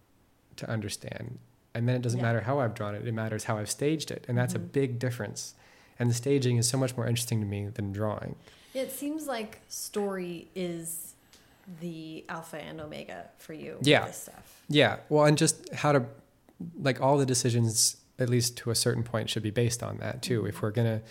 to 0.56 0.70
understand. 0.70 1.38
And 1.74 1.88
then 1.88 1.96
it 1.96 2.02
doesn't 2.02 2.20
yeah. 2.20 2.26
matter 2.26 2.40
how 2.42 2.60
I've 2.60 2.74
drawn 2.74 2.94
it, 2.94 3.06
it 3.06 3.12
matters 3.12 3.44
how 3.44 3.58
I've 3.58 3.70
staged 3.70 4.10
it. 4.10 4.24
And 4.28 4.38
that's 4.38 4.54
mm-hmm. 4.54 4.62
a 4.62 4.66
big 4.66 4.98
difference. 4.98 5.54
And 5.98 6.08
the 6.08 6.14
staging 6.14 6.56
is 6.56 6.68
so 6.68 6.78
much 6.78 6.96
more 6.96 7.06
interesting 7.06 7.40
to 7.40 7.46
me 7.46 7.68
than 7.68 7.92
drawing. 7.92 8.36
It 8.74 8.92
seems 8.92 9.26
like 9.26 9.60
story 9.68 10.48
is 10.54 11.14
the 11.80 12.24
alpha 12.28 12.58
and 12.58 12.80
omega 12.80 13.26
for 13.38 13.54
you. 13.54 13.78
Yeah. 13.80 14.12
Yeah. 14.68 14.96
Well, 15.08 15.24
and 15.24 15.38
just 15.38 15.72
how 15.72 15.92
to, 15.92 16.04
like 16.80 17.00
all 17.00 17.16
the 17.16 17.26
decisions 17.26 17.96
at 18.18 18.28
least 18.28 18.56
to 18.58 18.70
a 18.70 18.74
certain 18.74 19.02
point, 19.02 19.28
should 19.30 19.42
be 19.42 19.50
based 19.50 19.82
on 19.82 19.98
that 19.98 20.22
too. 20.22 20.46
If 20.46 20.62
we're 20.62 20.70
gonna, 20.70 21.02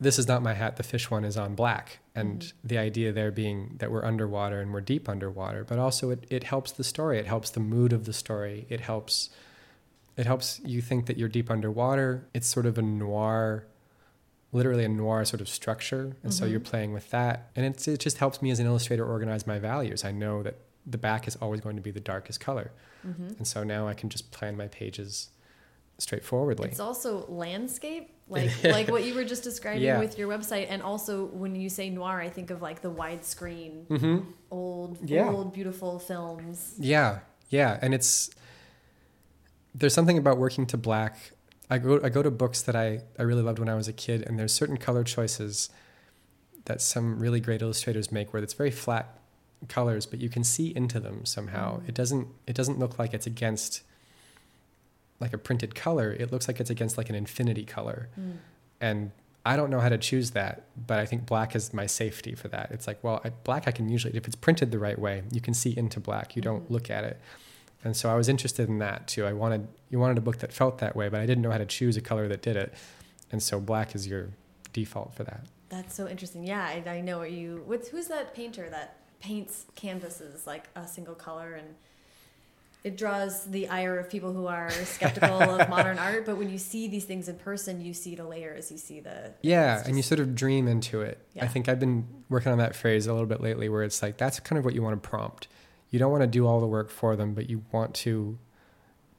this 0.00 0.18
is 0.18 0.26
not 0.28 0.42
my 0.42 0.54
hat. 0.54 0.76
The 0.76 0.82
fish 0.82 1.10
one 1.10 1.24
is 1.24 1.36
on 1.36 1.54
black, 1.54 1.98
and 2.14 2.40
Mm-hmm. 2.40 2.68
the 2.68 2.78
idea 2.78 3.12
there 3.12 3.30
being 3.30 3.76
that 3.78 3.90
we're 3.90 4.04
underwater 4.04 4.60
and 4.60 4.72
we're 4.72 4.80
deep 4.80 5.08
underwater, 5.08 5.64
but 5.64 5.78
also 5.78 6.10
it, 6.10 6.26
it 6.30 6.44
helps 6.44 6.72
the 6.72 6.84
story. 6.84 7.18
It 7.18 7.26
helps 7.26 7.50
the 7.50 7.60
mood 7.60 7.92
of 7.92 8.04
the 8.04 8.12
story. 8.12 8.66
It 8.68 8.80
helps 8.80 9.30
it 10.16 10.26
helps 10.26 10.60
you 10.64 10.80
think 10.80 11.06
that 11.06 11.16
you're 11.18 11.28
deep 11.28 11.50
underwater. 11.50 12.24
It's 12.34 12.46
sort 12.46 12.66
of 12.66 12.78
a 12.78 12.82
noir, 12.82 13.66
literally 14.52 14.84
a 14.84 14.88
noir 14.88 15.24
sort 15.24 15.40
of 15.40 15.48
structure, 15.48 16.16
and 16.22 16.32
so 16.32 16.44
Mhm. 16.46 16.50
you're 16.52 16.60
playing 16.60 16.92
with 16.92 17.10
that, 17.10 17.50
and 17.56 17.66
it's, 17.66 17.88
it 17.88 17.98
just 17.98 18.18
helps 18.18 18.40
me 18.40 18.50
as 18.52 18.60
an 18.60 18.66
illustrator 18.66 19.04
organize 19.04 19.44
my 19.44 19.58
values. 19.58 20.04
I 20.04 20.12
know 20.12 20.42
that 20.44 20.54
the 20.86 20.98
back 20.98 21.26
is 21.26 21.34
always 21.36 21.60
going 21.60 21.74
to 21.76 21.82
be 21.82 21.90
the 21.90 21.98
darkest 22.00 22.38
color, 22.40 22.70
hmm 23.02 23.28
and 23.38 23.46
so 23.46 23.64
now 23.64 23.88
I 23.88 23.94
can 23.94 24.08
just 24.08 24.30
plan 24.30 24.56
my 24.56 24.68
pages 24.68 25.30
straightforwardly. 25.98 26.68
It's 26.68 26.80
also 26.80 27.26
landscape, 27.28 28.10
like 28.28 28.50
like 28.64 28.88
what 28.88 29.04
you 29.04 29.14
were 29.14 29.24
just 29.24 29.42
describing 29.44 29.82
Yeah. 29.82 29.98
with 29.98 30.18
your 30.18 30.28
website, 30.28 30.66
and 30.70 30.82
also 30.82 31.26
when 31.26 31.54
you 31.54 31.68
say 31.68 31.90
noir, 31.90 32.20
I 32.20 32.28
think 32.30 32.50
of 32.50 32.62
like 32.62 32.80
the 32.80 32.90
widescreen, 32.90 33.86
mm-hmm. 33.86 34.30
old, 34.50 34.98
Yeah. 35.08 35.28
old, 35.30 35.52
beautiful 35.52 35.98
films. 35.98 36.74
Yeah, 36.78 37.20
yeah, 37.50 37.78
and 37.82 37.94
it's 37.94 38.30
there's 39.74 39.94
something 39.94 40.18
about 40.18 40.38
working 40.38 40.66
to 40.66 40.76
black. 40.76 41.32
I 41.70 41.78
go 41.78 42.00
I 42.02 42.08
go 42.08 42.22
to 42.22 42.30
books 42.30 42.62
that 42.62 42.76
I 42.76 43.00
I 43.18 43.22
really 43.22 43.42
loved 43.42 43.58
when 43.58 43.68
I 43.68 43.74
was 43.74 43.88
a 43.88 43.92
kid, 43.92 44.22
and 44.26 44.38
there's 44.38 44.52
certain 44.52 44.76
color 44.76 45.04
choices 45.04 45.70
that 46.64 46.80
some 46.80 47.18
really 47.18 47.40
great 47.40 47.60
illustrators 47.60 48.10
make 48.10 48.32
where 48.32 48.42
it's 48.42 48.54
very 48.54 48.70
flat 48.70 49.18
colors, 49.68 50.06
but 50.06 50.20
you 50.20 50.28
can 50.28 50.44
see 50.44 50.74
into 50.74 51.00
them 51.00 51.24
somehow. 51.24 51.80
Mm. 51.80 51.88
It 51.88 51.94
doesn't 51.94 52.28
it 52.46 52.54
doesn't 52.54 52.78
look 52.78 52.98
like 52.98 53.14
it's 53.14 53.26
against 53.26 53.82
like 55.20 55.32
a 55.32 55.38
printed 55.38 55.74
color. 55.74 56.12
It 56.12 56.32
looks 56.32 56.48
like 56.48 56.60
it's 56.60 56.70
against 56.70 56.96
like 56.98 57.08
an 57.08 57.14
infinity 57.14 57.64
color, 57.64 58.08
Mm. 58.18 58.36
and 58.80 59.10
I 59.46 59.56
don't 59.56 59.68
know 59.68 59.80
how 59.80 59.90
to 59.90 59.98
choose 59.98 60.30
that, 60.30 60.64
but 60.86 60.98
I 60.98 61.04
think 61.06 61.26
black 61.26 61.54
is 61.54 61.74
my 61.74 61.84
safety 61.86 62.34
for 62.34 62.48
that. 62.48 62.70
It's 62.70 62.86
like, 62.86 63.04
well, 63.04 63.20
I, 63.24 63.28
black 63.28 63.68
I 63.68 63.72
can 63.72 63.90
usually, 63.90 64.16
if 64.16 64.26
it's 64.26 64.36
printed 64.36 64.70
the 64.70 64.78
right 64.78 64.98
way, 64.98 65.22
you 65.30 65.40
can 65.42 65.52
see 65.52 65.76
into 65.76 66.00
black. 66.00 66.34
You 66.34 66.40
don't 66.40 66.64
Mhm. 66.66 66.70
look 66.70 66.90
at 66.90 67.04
it. 67.04 67.20
And 67.84 67.94
so 67.94 68.08
I 68.10 68.14
was 68.14 68.30
interested 68.30 68.70
in 68.70 68.78
that 68.78 69.06
too. 69.06 69.26
I 69.26 69.34
wanted, 69.34 69.68
you 69.90 69.98
wanted 70.00 70.16
a 70.16 70.22
book 70.22 70.38
that 70.38 70.50
felt 70.50 70.78
that 70.78 70.96
way, 70.96 71.10
but 71.10 71.20
I 71.20 71.26
didn't 71.26 71.42
know 71.42 71.50
how 71.50 71.58
to 71.58 71.66
choose 71.66 71.98
a 71.98 72.00
color 72.00 72.26
that 72.28 72.40
did 72.40 72.56
it. 72.56 72.72
And 73.30 73.42
so 73.42 73.60
black 73.60 73.94
is 73.94 74.06
your 74.06 74.30
default 74.72 75.12
for 75.14 75.24
that. 75.24 75.44
That's 75.68 75.94
so 75.94 76.08
interesting. 76.08 76.44
Yeah, 76.44 76.62
I, 76.64 76.82
I 76.88 77.00
know 77.02 77.18
what 77.18 77.30
you. 77.32 77.62
What's 77.66 77.88
who's 77.88 78.06
that 78.08 78.32
painter 78.34 78.70
that 78.70 78.96
paints 79.20 79.66
canvases 79.74 80.46
like 80.46 80.68
a 80.74 80.86
single 80.88 81.14
color 81.14 81.52
and 81.52 81.74
it 82.84 82.98
draws 82.98 83.44
the 83.46 83.66
ire 83.68 83.98
of 83.98 84.10
people 84.10 84.32
who 84.34 84.46
are 84.46 84.70
skeptical 84.70 85.40
of 85.40 85.68
modern 85.70 85.98
art. 85.98 86.26
But 86.26 86.36
when 86.36 86.50
you 86.50 86.58
see 86.58 86.86
these 86.86 87.04
things 87.04 87.28
in 87.28 87.36
person, 87.36 87.80
you 87.80 87.94
see 87.94 88.14
the 88.14 88.24
layers. 88.24 88.70
You 88.70 88.76
see 88.76 89.00
the 89.00 89.32
Yeah, 89.40 89.78
it's 89.78 89.88
and 89.88 89.96
you 89.96 90.02
sort 90.02 90.20
of 90.20 90.34
dream 90.34 90.68
into 90.68 91.00
it. 91.00 91.18
Yeah. 91.32 91.44
I 91.44 91.48
think 91.48 91.68
I've 91.68 91.80
been 91.80 92.06
working 92.28 92.52
on 92.52 92.58
that 92.58 92.76
phrase 92.76 93.06
a 93.06 93.12
little 93.12 93.26
bit 93.26 93.40
lately 93.40 93.68
where 93.70 93.82
it's 93.82 94.02
like 94.02 94.18
that's 94.18 94.38
kind 94.38 94.58
of 94.58 94.64
what 94.66 94.74
you 94.74 94.82
want 94.82 95.02
to 95.02 95.08
prompt. 95.08 95.48
You 95.90 95.98
don't 95.98 96.12
want 96.12 96.22
to 96.22 96.26
do 96.28 96.46
all 96.46 96.60
the 96.60 96.66
work 96.66 96.90
for 96.90 97.16
them, 97.16 97.34
but 97.34 97.48
you 97.48 97.64
want 97.72 97.94
to 97.94 98.38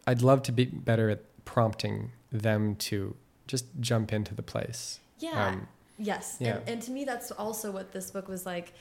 I'd 0.05 0.21
love 0.21 0.43
to 0.43 0.51
be 0.51 0.65
better 0.65 1.09
at 1.09 1.23
prompting 1.45 2.11
them 2.31 2.75
to 2.75 3.15
just 3.47 3.65
jump 3.79 4.13
into 4.13 4.35
the 4.35 4.43
place. 4.43 4.99
yeah. 5.19 5.47
Um, 5.47 5.67
Yes. 5.97 6.37
Yeah. 6.39 6.57
And, 6.57 6.69
and 6.69 6.81
to 6.83 6.91
me, 6.91 7.05
that's 7.05 7.31
also 7.31 7.71
what 7.71 7.91
this 7.93 8.11
book 8.11 8.27
was 8.27 8.45
like. 8.45 8.73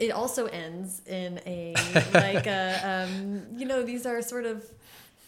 It 0.00 0.10
also 0.10 0.46
ends 0.46 1.02
in 1.06 1.40
a, 1.46 1.74
like, 2.14 2.46
a, 2.48 3.06
um, 3.08 3.42
you 3.56 3.66
know, 3.66 3.82
these 3.84 4.04
are 4.06 4.20
sort 4.22 4.46
of 4.46 4.64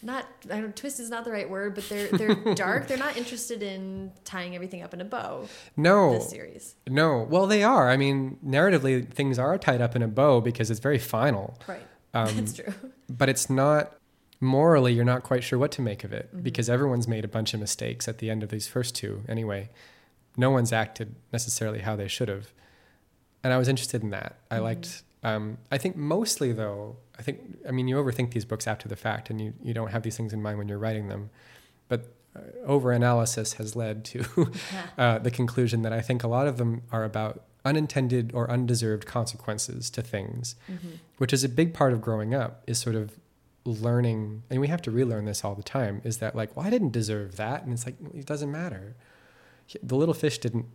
not, 0.01 0.25
I 0.51 0.59
don't, 0.59 0.75
twist 0.75 0.99
is 0.99 1.09
not 1.09 1.23
the 1.23 1.31
right 1.31 1.49
word, 1.49 1.75
but 1.75 1.87
they're, 1.87 2.07
they're 2.09 2.35
dark. 2.55 2.87
They're 2.87 2.97
not 2.97 3.15
interested 3.15 3.63
in 3.63 4.11
tying 4.25 4.53
everything 4.55 4.81
up 4.83 4.93
in 4.93 4.99
a 4.99 5.05
bow, 5.05 5.47
no. 5.77 6.13
this 6.15 6.29
series. 6.29 6.75
No. 6.87 7.25
Well, 7.29 7.47
they 7.47 7.63
are. 7.63 7.89
I 7.89 7.95
mean, 7.95 8.37
narratively 8.45 9.07
things 9.09 9.39
are 9.39 9.57
tied 9.57 9.79
up 9.79 9.95
in 9.95 10.01
a 10.01 10.07
bow 10.09 10.41
because 10.41 10.69
it's 10.69 10.81
very 10.81 10.99
final. 10.99 11.57
Right. 11.67 11.85
Um, 12.13 12.27
That's 12.35 12.53
true. 12.53 12.73
but 13.09 13.29
it's 13.29 13.49
not 13.49 13.95
morally 14.41 14.91
you're 14.91 15.05
not 15.05 15.23
quite 15.23 15.41
sure 15.41 15.57
what 15.57 15.71
to 15.71 15.81
make 15.81 16.03
of 16.03 16.11
it 16.11 16.29
Mhm. 16.35 16.43
because 16.43 16.69
everyone's 16.69 17.07
made 17.07 17.23
a 17.23 17.29
bunch 17.29 17.53
of 17.53 17.61
mistakes 17.61 18.09
at 18.09 18.17
the 18.17 18.29
end 18.29 18.43
of 18.43 18.49
these 18.49 18.67
first 18.67 18.93
two 18.93 19.21
anyway 19.29 19.69
no 20.35 20.49
one's 20.51 20.73
acted 20.73 21.15
necessarily 21.31 21.79
how 21.79 21.95
they 21.95 22.09
should 22.09 22.27
have 22.27 22.51
and 23.43 23.53
i 23.53 23.57
was 23.57 23.67
interested 23.67 24.01
in 24.03 24.09
that 24.11 24.35
i 24.51 24.57
Mhm. 24.57 24.63
liked 24.63 25.03
um, 25.23 25.57
i 25.71 25.77
think 25.77 25.95
mostly 25.95 26.51
though 26.51 26.97
i 27.19 27.21
think 27.21 27.39
i 27.67 27.71
mean 27.71 27.87
you 27.87 27.95
overthink 27.95 28.31
these 28.31 28.45
books 28.45 28.67
after 28.67 28.87
the 28.89 28.95
fact 28.95 29.29
and 29.29 29.39
you, 29.41 29.53
you 29.63 29.73
don't 29.73 29.91
have 29.91 30.03
these 30.03 30.17
things 30.17 30.33
in 30.33 30.41
mind 30.41 30.57
when 30.57 30.67
you're 30.67 30.77
writing 30.79 31.07
them 31.07 31.29
but 31.87 32.01
uh, 32.35 32.39
over 32.65 32.91
analysis 32.91 33.53
has 33.53 33.75
led 33.75 34.03
to 34.05 34.25
uh, 34.97 35.19
the 35.19 35.31
conclusion 35.31 35.81
that 35.83 35.93
i 35.93 36.01
think 36.01 36.23
a 36.23 36.27
lot 36.27 36.47
of 36.47 36.57
them 36.57 36.81
are 36.91 37.03
about 37.03 37.43
unintended 37.65 38.31
or 38.33 38.49
undeserved 38.51 39.05
consequences 39.05 39.89
to 39.89 40.01
things 40.01 40.55
Mhm. 40.69 40.99
which 41.17 41.31
is 41.31 41.43
a 41.45 41.49
big 41.49 41.73
part 41.73 41.93
of 41.93 42.01
growing 42.01 42.33
up 42.33 42.61
is 42.67 42.77
sort 42.77 42.95
of 42.95 43.17
learning 43.65 44.43
and 44.49 44.59
we 44.59 44.67
have 44.67 44.81
to 44.81 44.91
relearn 44.91 45.23
this 45.25 45.43
all 45.45 45.55
the 45.55 45.63
time 45.63 46.01
is 46.03 46.17
that 46.17 46.35
like 46.35 46.53
well 46.55 46.65
i 46.65 46.69
didn't 46.69 46.91
deserve 46.91 47.37
that 47.37 47.63
and 47.63 47.71
it's 47.71 47.85
like 47.85 47.95
it 48.13 48.25
doesn't 48.25 48.51
matter 48.51 48.95
the 49.81 49.95
little 49.95 50.13
fish 50.13 50.37
didn't 50.39 50.65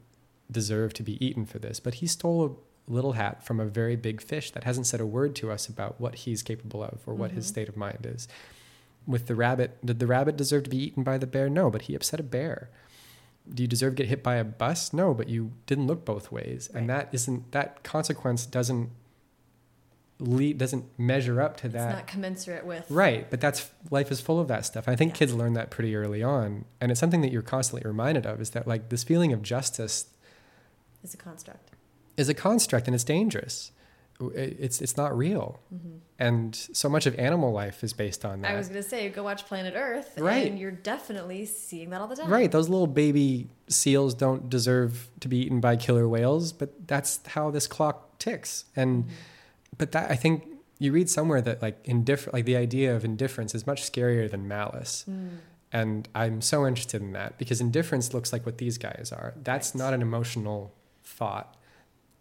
deserve 0.51 0.93
to 0.95 1.03
be 1.03 1.23
eaten 1.25 1.45
for 1.45 1.59
this 1.59 1.79
but 1.81 1.95
he 1.95 2.07
stole 2.07 2.47
a 2.47 2.91
little 2.91 3.13
hat 3.13 3.45
from 3.45 3.61
a 3.61 3.67
very 3.67 3.97
big 3.97 4.21
fish 4.23 4.51
that 4.53 4.65
hasn't 4.65 4.87
said 4.87 4.99
a 5.01 5.05
word 5.07 5.35
to 5.37 5.51
us 5.51 5.69
about 5.69 6.01
what 6.01 6.15
he's 6.15 6.43
capable 6.43 6.83
of 6.83 7.01
or 7.07 7.15
what 7.15 7.33
his 7.33 7.45
Mhm. 7.45 7.49
state 7.49 7.69
of 7.69 7.77
mind 7.77 8.07
is. 8.09 8.27
With 9.07 9.27
the 9.27 9.35
rabbit 9.35 9.85
did 9.85 9.99
the 9.99 10.07
rabbit 10.07 10.37
deserve 10.39 10.63
to 10.65 10.71
be 10.71 10.79
eaten 10.83 11.03
by 11.03 11.19
the 11.19 11.27
bear? 11.27 11.51
No 11.51 11.69
but 11.71 11.83
he 11.83 11.95
upset 11.95 12.19
a 12.19 12.23
bear. 12.23 12.71
Do 13.53 13.63
you 13.63 13.67
deserve 13.67 13.95
to 13.97 14.03
get 14.03 14.09
hit 14.09 14.23
by 14.23 14.37
a 14.37 14.45
bus? 14.45 14.93
No 14.95 15.13
but 15.13 15.29
you 15.29 15.53
didn't 15.67 15.87
look 15.87 16.07
both 16.07 16.33
ways. 16.33 16.71
And 16.73 16.89
that 16.89 17.11
isn't 17.13 17.53
that 17.53 17.83
consequence 17.83 18.47
doesn't 18.47 18.89
lead 20.21 20.59
doesn't 20.59 20.85
measure 20.99 21.41
up 21.41 21.57
to 21.59 21.67
It's 21.67 21.75
that. 21.75 21.93
not 21.95 22.07
commensurate 22.07 22.65
with. 22.67 22.91
right 22.91 23.31
but 23.31 23.41
that's 23.41 23.71
life 23.91 24.11
is 24.11 24.21
full 24.21 24.41
of 24.41 24.49
that 24.49 24.65
stuff. 24.67 24.89
I 24.89 24.97
think 24.97 25.13
Yeah. 25.13 25.17
kids 25.19 25.35
learn 25.35 25.53
that 25.53 25.71
pretty 25.71 25.95
early 25.95 26.23
on. 26.23 26.65
And 26.81 26.91
it's 26.91 26.99
something 26.99 27.21
that 27.21 27.31
you're 27.31 27.43
constantly 27.43 27.87
reminded 27.89 28.27
of 28.27 28.41
is 28.41 28.51
that 28.51 28.67
like 28.67 28.89
this 28.89 29.05
feeling 29.05 29.33
of 29.33 29.43
justice 29.43 30.07
It's 31.03 31.15
a 31.15 31.17
construct. 31.17 31.71
is 32.17 32.29
a 32.29 32.35
construct 32.35 32.87
and 32.89 32.95
it's 32.95 33.05
dangerous 33.05 33.71
it's 34.35 34.81
it's 34.83 34.97
not 34.97 35.17
real 35.17 35.61
Mhm. 35.73 36.01
and 36.19 36.57
so 36.57 36.89
much 36.89 37.07
of 37.07 37.15
animal 37.17 37.53
life 37.53 37.85
is 37.85 37.93
based 37.93 38.25
on 38.25 38.41
that 38.41 38.51
I 38.51 38.57
was 38.57 38.69
going 38.69 38.83
to 38.83 38.89
say, 38.89 39.09
go 39.11 39.23
watch 39.23 39.47
Planet 39.47 39.75
Earth. 39.77 40.19
Right. 40.19 40.51
And 40.51 40.59
you're 40.59 40.73
definitely 40.73 41.47
seeing 41.47 41.91
that 41.91 42.01
all 42.01 42.09
the 42.09 42.17
time. 42.17 42.29
Right, 42.29 42.51
those 42.51 42.69
little 42.69 42.89
baby 42.89 43.49
seals 43.69 44.15
don't 44.15 44.51
deserve 44.51 45.09
to 45.21 45.29
be 45.29 45.37
eaten 45.39 45.61
by 45.61 45.77
killer 45.77 46.09
whales, 46.09 46.53
but 46.53 46.89
that's 46.89 47.21
how 47.29 47.53
this 47.53 47.69
clock 47.69 48.19
ticks. 48.19 48.65
And 48.75 49.05
Mhm. 49.05 49.09
but 49.79 49.93
that 49.93 50.11
I 50.11 50.17
think 50.17 50.49
you 50.81 50.91
read 50.91 51.09
somewhere 51.09 51.41
that 51.43 51.63
like 51.63 51.79
indifferent, 51.85 52.35
like 52.35 52.45
the 52.45 52.57
idea 52.57 52.97
of 52.97 53.05
indifference 53.05 53.55
is 53.55 53.69
much 53.69 53.83
scarier 53.89 54.29
than 54.29 54.49
malice. 54.49 55.05
Mm. 55.09 55.29
And 55.71 56.09
I'm 56.17 56.41
so 56.41 56.67
interested 56.67 57.01
in 57.03 57.13
that 57.13 57.39
because 57.39 57.61
indifference 57.61 58.13
looks 58.13 58.33
like 58.33 58.45
what 58.45 58.59
these 58.59 58.79
guys 58.79 59.13
are. 59.13 59.35
That's 59.45 59.69
Right. 59.75 59.79
not 59.85 59.95
an 59.95 60.03
emotional 60.03 60.73
thought. 61.09 61.57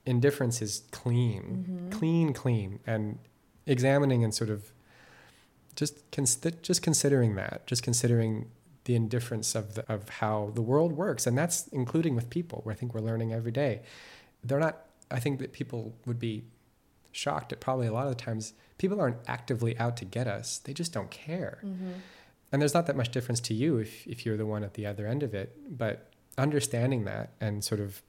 Indifference 0.06 0.62
is 0.62 0.84
clean, 0.92 1.90
Mhm. 1.92 1.92
clean, 1.92 2.34
clean, 2.34 2.80
and 2.88 3.20
examining 3.66 4.24
and 4.24 4.34
sort 4.34 4.50
of 4.50 4.72
just 5.76 6.10
cons- 6.12 6.38
just 6.62 6.82
considering 6.82 7.36
that, 7.36 7.68
just 7.68 7.84
considering 7.84 8.50
the 8.86 8.96
indifference 8.96 9.54
of 9.54 9.76
the, 9.76 9.92
of 9.92 10.08
how 10.10 10.52
the 10.56 10.62
world 10.62 10.94
works, 10.94 11.28
and 11.28 11.38
that's 11.38 11.68
including 11.68 12.16
with 12.16 12.30
people. 12.30 12.62
Where 12.64 12.74
I 12.74 12.76
think 12.78 12.94
we're 12.94 13.02
learning 13.02 13.34
every 13.34 13.52
day. 13.52 13.82
They're 14.44 14.60
not. 14.60 14.86
I 15.12 15.20
think 15.20 15.40
that 15.40 15.52
people 15.52 15.94
would 16.06 16.20
be 16.20 16.44
shocked 17.12 17.52
at 17.52 17.60
probably 17.60 17.88
a 17.88 17.94
lot 17.94 18.08
of 18.08 18.16
the 18.18 18.24
times 18.24 18.54
people 18.78 19.00
aren't 19.02 19.18
actively 19.28 19.78
out 19.78 19.98
to 19.98 20.06
get 20.06 20.28
us. 20.28 20.58
They 20.60 20.74
just 20.74 20.94
don't 20.94 21.10
care. 21.12 21.60
Mhm. 21.66 21.94
And 22.52 22.62
there's 22.62 22.74
not 22.74 22.86
that 22.88 22.96
much 22.96 23.12
difference 23.12 23.40
to 23.42 23.54
you 23.54 23.78
if, 23.78 24.08
if 24.08 24.26
you're 24.26 24.38
the 24.38 24.46
one 24.46 24.64
at 24.64 24.76
the 24.76 24.86
other 24.86 25.06
end 25.08 25.22
of 25.24 25.34
it. 25.34 25.78
But 25.78 26.12
understanding 26.38 27.04
that 27.06 27.32
and 27.42 27.64
sort 27.64 27.82
of, 27.82 28.02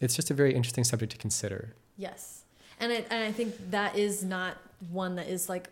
it's 0.00 0.14
just 0.14 0.30
a 0.30 0.34
very 0.34 0.54
interesting 0.54 0.84
subject 0.84 1.12
to 1.12 1.18
consider. 1.18 1.74
Yes, 1.96 2.44
and 2.80 2.92
I, 2.92 3.04
and 3.10 3.24
I 3.24 3.32
think 3.32 3.70
that 3.70 3.96
is 3.96 4.24
not 4.24 4.56
one 4.90 5.16
that 5.16 5.28
is 5.28 5.48
like 5.48 5.68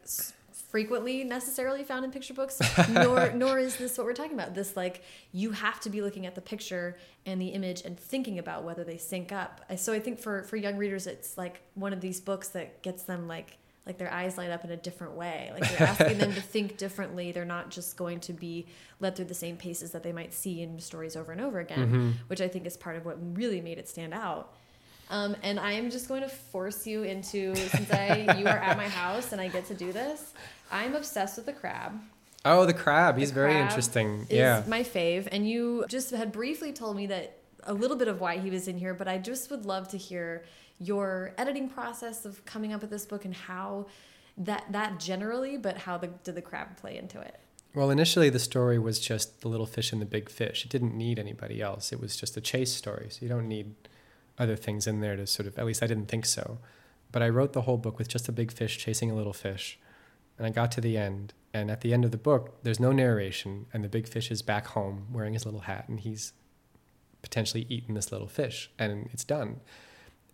frequently 0.73 1.23
necessarily 1.23 1.85
found 1.85 2.05
in 2.05 2.11
picture 2.11 2.33
books. 2.33 2.59
nor 2.89 3.31
nor 3.33 3.59
is 3.59 3.77
this 3.77 3.99
what 3.99 4.07
we're 4.07 4.15
talking 4.15 4.33
about. 4.33 4.55
This 4.55 4.77
like 4.77 5.03
you 5.31 5.53
have 5.53 5.79
to 5.81 5.91
be 5.91 6.01
looking 6.01 6.27
at 6.27 6.35
the 6.35 6.41
picture 6.41 6.97
and 7.27 7.41
the 7.41 7.49
image 7.49 7.83
and 7.83 7.99
thinking 7.99 8.39
about 8.39 8.65
whether 8.65 8.83
they 8.83 8.97
sync 8.97 9.33
up. 9.33 9.61
So 9.77 9.93
I 9.93 10.01
think 10.01 10.19
for 10.19 10.43
for 10.45 10.57
young 10.57 10.77
readers, 10.77 11.07
it's 11.07 11.37
like 11.37 11.61
one 11.75 11.93
of 11.93 12.01
these 12.01 12.21
books 12.21 12.49
that 12.49 12.83
gets 12.83 13.03
them 13.03 13.29
like 13.29 13.59
like 13.87 13.99
their 13.99 14.13
eyes 14.13 14.39
light 14.39 14.51
up 14.51 14.65
in 14.65 14.71
a 14.71 14.77
different 14.77 15.15
way. 15.15 15.51
Like 15.53 15.69
you're 15.71 15.89
asking 15.89 16.19
them 16.19 16.33
to 16.35 16.41
think 16.55 16.77
differently. 16.77 17.33
They're 17.33 17.45
not 17.45 17.71
just 17.71 17.97
going 17.97 18.21
to 18.21 18.33
be 18.33 18.67
led 19.01 19.17
through 19.17 19.25
the 19.27 19.35
same 19.35 19.57
paces 19.57 19.91
that 19.91 20.03
they 20.05 20.13
might 20.13 20.33
see 20.33 20.63
in 20.63 20.79
stories 20.79 21.17
over 21.17 21.33
and 21.33 21.41
over 21.41 21.59
again 21.59 21.91
Mhm. 21.91 22.29
which 22.29 22.41
I 22.41 22.47
think 22.49 22.65
is 22.67 22.77
part 22.77 22.97
of 22.97 23.05
what 23.05 23.17
really 23.37 23.61
made 23.61 23.79
it 23.79 23.89
stand 23.89 24.15
out. 24.15 24.55
Um, 25.11 25.37
and 25.43 25.59
I 25.59 25.73
am 25.73 25.91
just 25.91 26.09
going 26.09 26.23
to 26.23 26.29
force 26.29 26.87
you 26.87 27.03
into 27.03 27.55
since 27.57 27.91
I 27.91 28.37
you 28.39 28.47
are 28.47 28.57
at 28.59 28.77
my 28.77 28.89
house 29.03 29.33
and 29.33 29.41
I 29.41 29.49
get 29.49 29.67
to 29.67 29.75
do 29.75 29.93
this. 29.93 30.33
I'm 30.71 30.95
obsessed 30.95 31.37
with 31.37 31.47
the 31.47 31.53
crab. 31.53 32.01
Oh, 32.45 32.65
the 32.67 32.73
crab. 32.75 33.19
He's 33.19 33.29
The 33.31 33.35
very 33.35 33.57
interesting. 33.59 34.23
Is 34.31 34.39
Yeah. 34.39 34.63
my 34.67 34.83
fave. 34.85 35.29
And 35.31 35.47
you 35.49 35.85
just 35.89 36.11
had 36.13 36.33
briefly 36.33 36.73
told 36.73 36.97
me 36.97 37.07
that 37.09 37.39
a 37.65 37.75
little 37.75 37.97
bit 37.97 38.09
of 38.09 38.21
why 38.21 38.39
he 38.39 38.49
was 38.51 38.69
in 38.69 38.79
here, 38.79 38.95
but 38.95 39.07
I 39.07 39.19
just 39.19 39.51
would 39.51 39.65
love 39.67 39.87
to 39.89 39.97
hear 39.99 40.45
your 40.79 41.35
editing 41.39 41.69
process 41.69 42.25
of 42.25 42.45
coming 42.45 42.73
up 42.73 42.81
with 42.81 42.91
this 42.91 43.07
book 43.07 43.25
and 43.25 43.35
how 43.35 43.87
that 44.37 44.65
that 44.71 44.99
generally, 44.99 45.57
but 45.57 45.77
how 45.79 45.99
the, 45.99 46.09
did 46.25 46.35
the 46.35 46.43
crab 46.43 46.77
play 46.77 46.97
into 46.97 47.21
it? 47.21 47.39
Well, 47.75 47.91
initially 47.91 48.29
the 48.29 48.39
story 48.39 48.79
was 48.79 49.01
just 49.01 49.41
the 49.41 49.49
little 49.49 49.67
fish 49.67 49.93
and 49.93 50.03
the 50.03 50.07
big 50.07 50.29
fish. 50.29 50.65
It 50.65 50.71
didn't 50.71 50.95
need 50.95 51.19
anybody 51.19 51.63
else. 51.63 51.91
It 51.91 52.01
was 52.01 52.17
just 52.17 52.37
a 52.37 52.41
chase 52.41 52.73
story. 52.73 53.09
So 53.11 53.21
you 53.23 53.29
don't 53.29 53.49
need 53.49 53.75
other 54.39 54.57
things 54.57 54.87
in 54.87 55.01
there 55.01 55.17
to 55.17 55.27
sort 55.27 55.47
of, 55.47 55.59
at 55.59 55.65
least 55.65 55.83
I 55.83 55.87
didn't 55.87 56.07
think 56.07 56.27
so. 56.27 56.59
But 57.11 57.23
I 57.23 57.31
wrote 57.31 57.55
the 57.55 57.63
whole 57.63 57.79
book 57.79 57.99
with 57.99 58.09
just 58.09 58.29
a 58.29 58.33
big 58.33 58.53
fish 58.53 58.77
chasing 58.77 59.11
a 59.11 59.15
little 59.15 59.33
fish. 59.33 59.79
And 60.37 60.47
I 60.47 60.51
got 60.51 60.71
to 60.73 60.81
the 60.83 60.99
end. 60.99 61.33
And 61.55 61.71
at 61.71 61.81
the 61.81 61.95
end 61.95 62.05
of 62.05 62.11
the 62.11 62.19
book, 62.19 62.63
there's 62.63 62.81
no 62.81 62.93
narration. 62.93 63.67
And 63.73 63.83
the 63.83 63.89
big 63.89 64.07
fish 64.07 64.31
is 64.31 64.43
back 64.43 64.69
home 64.69 65.07
wearing 65.11 65.33
his 65.33 65.47
little 65.47 65.61
hat. 65.61 65.89
And 65.89 66.01
he's 66.01 66.35
potentially 67.23 67.67
eaten 67.71 67.95
this 67.95 68.13
little 68.13 68.29
fish. 68.29 68.71
And 68.79 69.09
it's 69.13 69.25
done. 69.25 69.61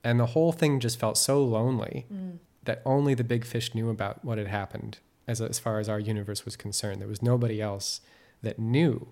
And 0.05 0.19
the 0.21 0.27
whole 0.27 0.53
thing 0.53 0.81
just 0.81 0.99
felt 0.99 1.17
so 1.19 1.43
lonely 1.45 2.07
Mm. 2.13 2.39
that 2.65 2.83
only 2.85 3.15
the 3.15 3.25
big 3.25 3.45
fish 3.45 3.75
knew 3.75 3.91
about 3.91 4.25
what 4.25 4.39
had 4.39 4.47
happened 4.47 4.99
as, 5.27 5.41
as 5.41 5.59
far 5.59 5.79
as 5.81 5.89
our 5.89 5.99
universe 6.01 6.45
was 6.45 6.57
concerned. 6.57 7.01
There 7.01 7.09
was 7.09 7.23
nobody 7.23 7.61
else 7.61 8.01
that 8.43 8.59
knew, 8.59 9.09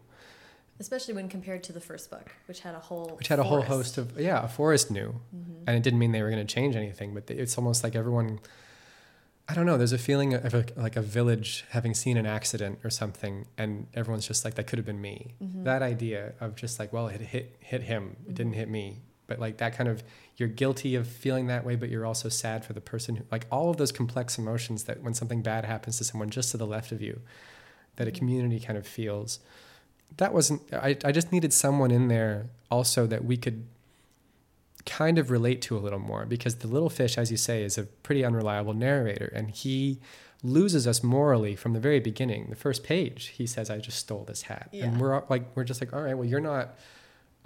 Especially 0.78 1.14
when 1.14 1.30
compared 1.30 1.62
to 1.64 1.72
the 1.72 1.80
first 1.80 2.10
book, 2.10 2.32
which 2.46 2.60
had 2.60 2.74
a 2.74 2.78
whole 2.78 3.16
which 3.16 3.28
had 3.28 3.38
a 3.38 3.44
whole 3.44 3.62
host 3.62 3.96
of, 3.96 4.20
yeah, 4.20 4.44
a 4.44 4.48
forest 4.48 4.90
knew. 4.90 5.20
Mhm. 5.34 5.62
And 5.66 5.74
it 5.74 5.82
didn't 5.82 5.98
mean 5.98 6.12
they 6.12 6.20
were 6.22 6.28
going 6.30 6.46
to 6.46 6.54
change 6.54 6.76
anything, 6.76 7.14
but 7.14 7.30
it's 7.30 7.56
almost 7.56 7.82
like 7.82 7.96
everyone, 7.96 8.40
I 9.48 9.54
don't 9.54 9.64
know, 9.64 9.78
there's 9.78 9.94
a 9.94 9.98
feeling 9.98 10.34
of 10.34 10.52
a, 10.52 10.66
like 10.76 10.94
a 10.96 11.00
village 11.00 11.64
having 11.70 11.94
seen 11.94 12.18
an 12.18 12.26
accident 12.26 12.80
or 12.84 12.90
something, 12.90 13.46
and 13.56 13.86
everyone's 13.94 14.26
just 14.26 14.44
like, 14.44 14.52
that 14.56 14.66
could 14.66 14.78
have 14.78 14.84
been 14.84 15.00
me. 15.00 15.34
Mhm. 15.42 15.64
That 15.64 15.80
idea 15.80 16.34
of 16.40 16.56
just 16.56 16.78
like, 16.78 16.92
well, 16.92 17.08
it 17.08 17.22
hit, 17.22 17.56
hit 17.60 17.84
him, 17.84 18.16
it 18.28 18.34
didn't 18.34 18.52
Mhm. 18.52 18.56
hit 18.56 18.68
me. 18.68 19.00
But 19.28 19.38
like 19.38 19.56
that 19.56 19.72
kind 19.74 19.88
of, 19.88 20.04
you're 20.36 20.48
guilty 20.48 20.94
of 20.94 21.06
feeling 21.06 21.46
that 21.46 21.64
way, 21.64 21.76
but 21.76 21.88
you're 21.88 22.04
also 22.06 22.28
sad 22.28 22.64
for 22.64 22.72
the 22.72 22.80
person 22.80 23.16
who, 23.16 23.24
like 23.30 23.46
all 23.50 23.70
of 23.70 23.76
those 23.78 23.90
complex 23.92 24.36
emotions 24.38 24.84
that 24.84 25.02
when 25.02 25.14
something 25.14 25.40
bad 25.42 25.64
happens 25.64 25.98
to 25.98 26.04
someone 26.04 26.28
just 26.30 26.50
to 26.50 26.56
the 26.56 26.66
left 26.66 26.92
of 26.92 27.00
you, 27.00 27.20
that 27.96 28.06
a 28.06 28.10
Mhm. 28.10 28.16
community 28.18 28.60
kind 28.60 28.76
of 28.78 28.86
feels. 28.86 29.40
That 30.18 30.34
wasn't, 30.34 30.62
I, 30.72 30.96
I 31.04 31.12
just 31.12 31.32
needed 31.32 31.52
someone 31.52 31.90
in 31.90 32.08
there 32.08 32.46
also 32.70 33.06
that 33.06 33.24
we 33.24 33.36
could 33.36 33.64
kind 34.84 35.18
of 35.18 35.30
relate 35.30 35.60
to 35.62 35.76
a 35.76 35.80
little 35.80 35.98
more 35.98 36.24
because 36.26 36.56
the 36.56 36.68
little 36.68 36.90
fish, 36.90 37.18
as 37.18 37.30
you 37.30 37.36
say, 37.36 37.64
is 37.64 37.76
a 37.76 37.84
pretty 37.84 38.24
unreliable 38.24 38.74
narrator 38.74 39.32
and 39.34 39.50
he 39.50 39.98
loses 40.42 40.86
us 40.86 41.02
morally 41.02 41.56
from 41.56 41.72
the 41.72 41.80
very 41.80 41.98
beginning. 41.98 42.46
The 42.50 42.56
first 42.56 42.84
page, 42.84 43.28
he 43.28 43.46
says, 43.46 43.68
I 43.68 43.78
just 43.78 43.98
stole 43.98 44.24
this 44.24 44.42
hat. 44.42 44.68
Yeah. 44.70 44.84
And 44.84 45.00
we're 45.00 45.24
like, 45.28 45.44
we're 45.56 45.64
just 45.64 45.80
like, 45.80 45.92
all 45.92 46.02
right, 46.02 46.14
well, 46.14 46.26
you're 46.26 46.40
not 46.40 46.76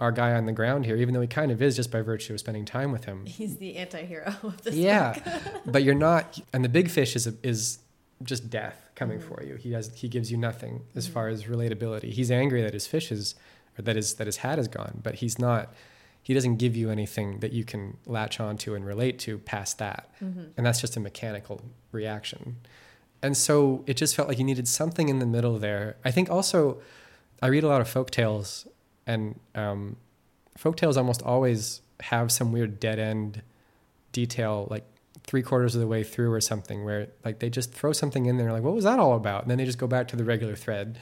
our 0.01 0.11
guy 0.11 0.33
on 0.33 0.45
the 0.47 0.51
ground 0.51 0.85
here, 0.85 0.97
even 0.97 1.13
though 1.13 1.21
he 1.21 1.27
kind 1.27 1.51
of 1.51 1.61
is 1.61 1.75
just 1.75 1.91
by 1.91 2.01
virtue 2.01 2.33
of 2.33 2.39
spending 2.39 2.65
time 2.65 2.91
with 2.91 3.05
him. 3.05 3.25
He's 3.25 3.57
the 3.57 3.77
anti-hero 3.77 4.35
of 4.43 4.61
this 4.63 4.75
yeah. 4.75 5.17
but 5.65 5.83
you're 5.83 5.95
not, 5.95 6.39
and 6.51 6.65
the 6.65 6.69
big 6.69 6.89
fish 6.89 7.15
is, 7.15 7.27
a, 7.27 7.33
is 7.43 7.77
just 8.23 8.49
death 8.49 8.89
coming 8.95 9.19
Mhm. 9.19 9.23
for 9.23 9.43
you. 9.43 9.55
He 9.55 9.71
has, 9.73 9.91
he 9.95 10.07
gives 10.09 10.31
you 10.31 10.37
nothing 10.37 10.81
as 10.95 11.07
Mhm. 11.07 11.11
far 11.13 11.27
as 11.29 11.43
relatability. 11.45 12.11
He's 12.11 12.31
angry 12.31 12.61
that 12.63 12.73
his 12.73 12.87
fish 12.87 13.11
is, 13.11 13.35
or 13.77 13.83
that 13.83 13.95
his, 13.95 14.15
that 14.15 14.25
his 14.27 14.37
hat 14.37 14.57
is 14.59 14.67
gone, 14.67 14.99
but 15.03 15.15
he's 15.15 15.37
not, 15.39 15.71
he 16.23 16.33
doesn't 16.33 16.57
give 16.57 16.75
you 16.75 16.89
anything 16.89 17.39
that 17.39 17.51
you 17.53 17.63
can 17.63 17.97
latch 18.07 18.39
onto 18.39 18.73
and 18.73 18.83
relate 18.85 19.19
to 19.19 19.37
past 19.37 19.77
that. 19.77 20.09
Mhm. 20.21 20.49
And 20.57 20.65
that's 20.65 20.81
just 20.81 20.97
a 20.97 20.99
mechanical 20.99 21.61
reaction. 21.91 22.57
And 23.21 23.37
so 23.37 23.83
it 23.85 23.97
just 23.97 24.15
felt 24.15 24.27
like 24.27 24.39
you 24.39 24.43
needed 24.43 24.67
something 24.67 25.09
in 25.09 25.19
the 25.19 25.25
middle 25.27 25.59
there. 25.59 25.97
I 26.03 26.09
think 26.09 26.29
also, 26.29 26.81
I 27.39 27.47
read 27.47 27.63
a 27.63 27.67
lot 27.67 27.81
of 27.81 27.87
folk 27.87 28.09
tales, 28.09 28.67
and 29.07 29.39
um, 29.55 29.95
folk 30.57 30.77
tales 30.77 30.97
almost 30.97 31.21
always 31.23 31.81
have 32.01 32.31
some 32.31 32.51
weird 32.51 32.79
dead 32.79 32.99
end 32.99 33.41
detail, 34.11 34.67
like 34.69 34.83
three 35.23 35.41
quarters 35.41 35.75
of 35.75 35.81
the 35.81 35.87
way 35.87 36.03
through 36.03 36.31
or 36.31 36.41
something, 36.41 36.83
where 36.83 37.07
like 37.23 37.39
they 37.39 37.49
just 37.49 37.73
throw 37.73 37.91
something 37.93 38.25
in 38.25 38.37
there, 38.37 38.51
like, 38.51 38.63
what 38.63 38.73
was 38.73 38.83
that 38.83 38.99
all 38.99 39.15
about? 39.15 39.43
And 39.43 39.51
then 39.51 39.57
they 39.57 39.65
just 39.65 39.77
go 39.77 39.87
back 39.87 40.07
to 40.09 40.15
the 40.15 40.23
regular 40.23 40.55
thread. 40.55 40.97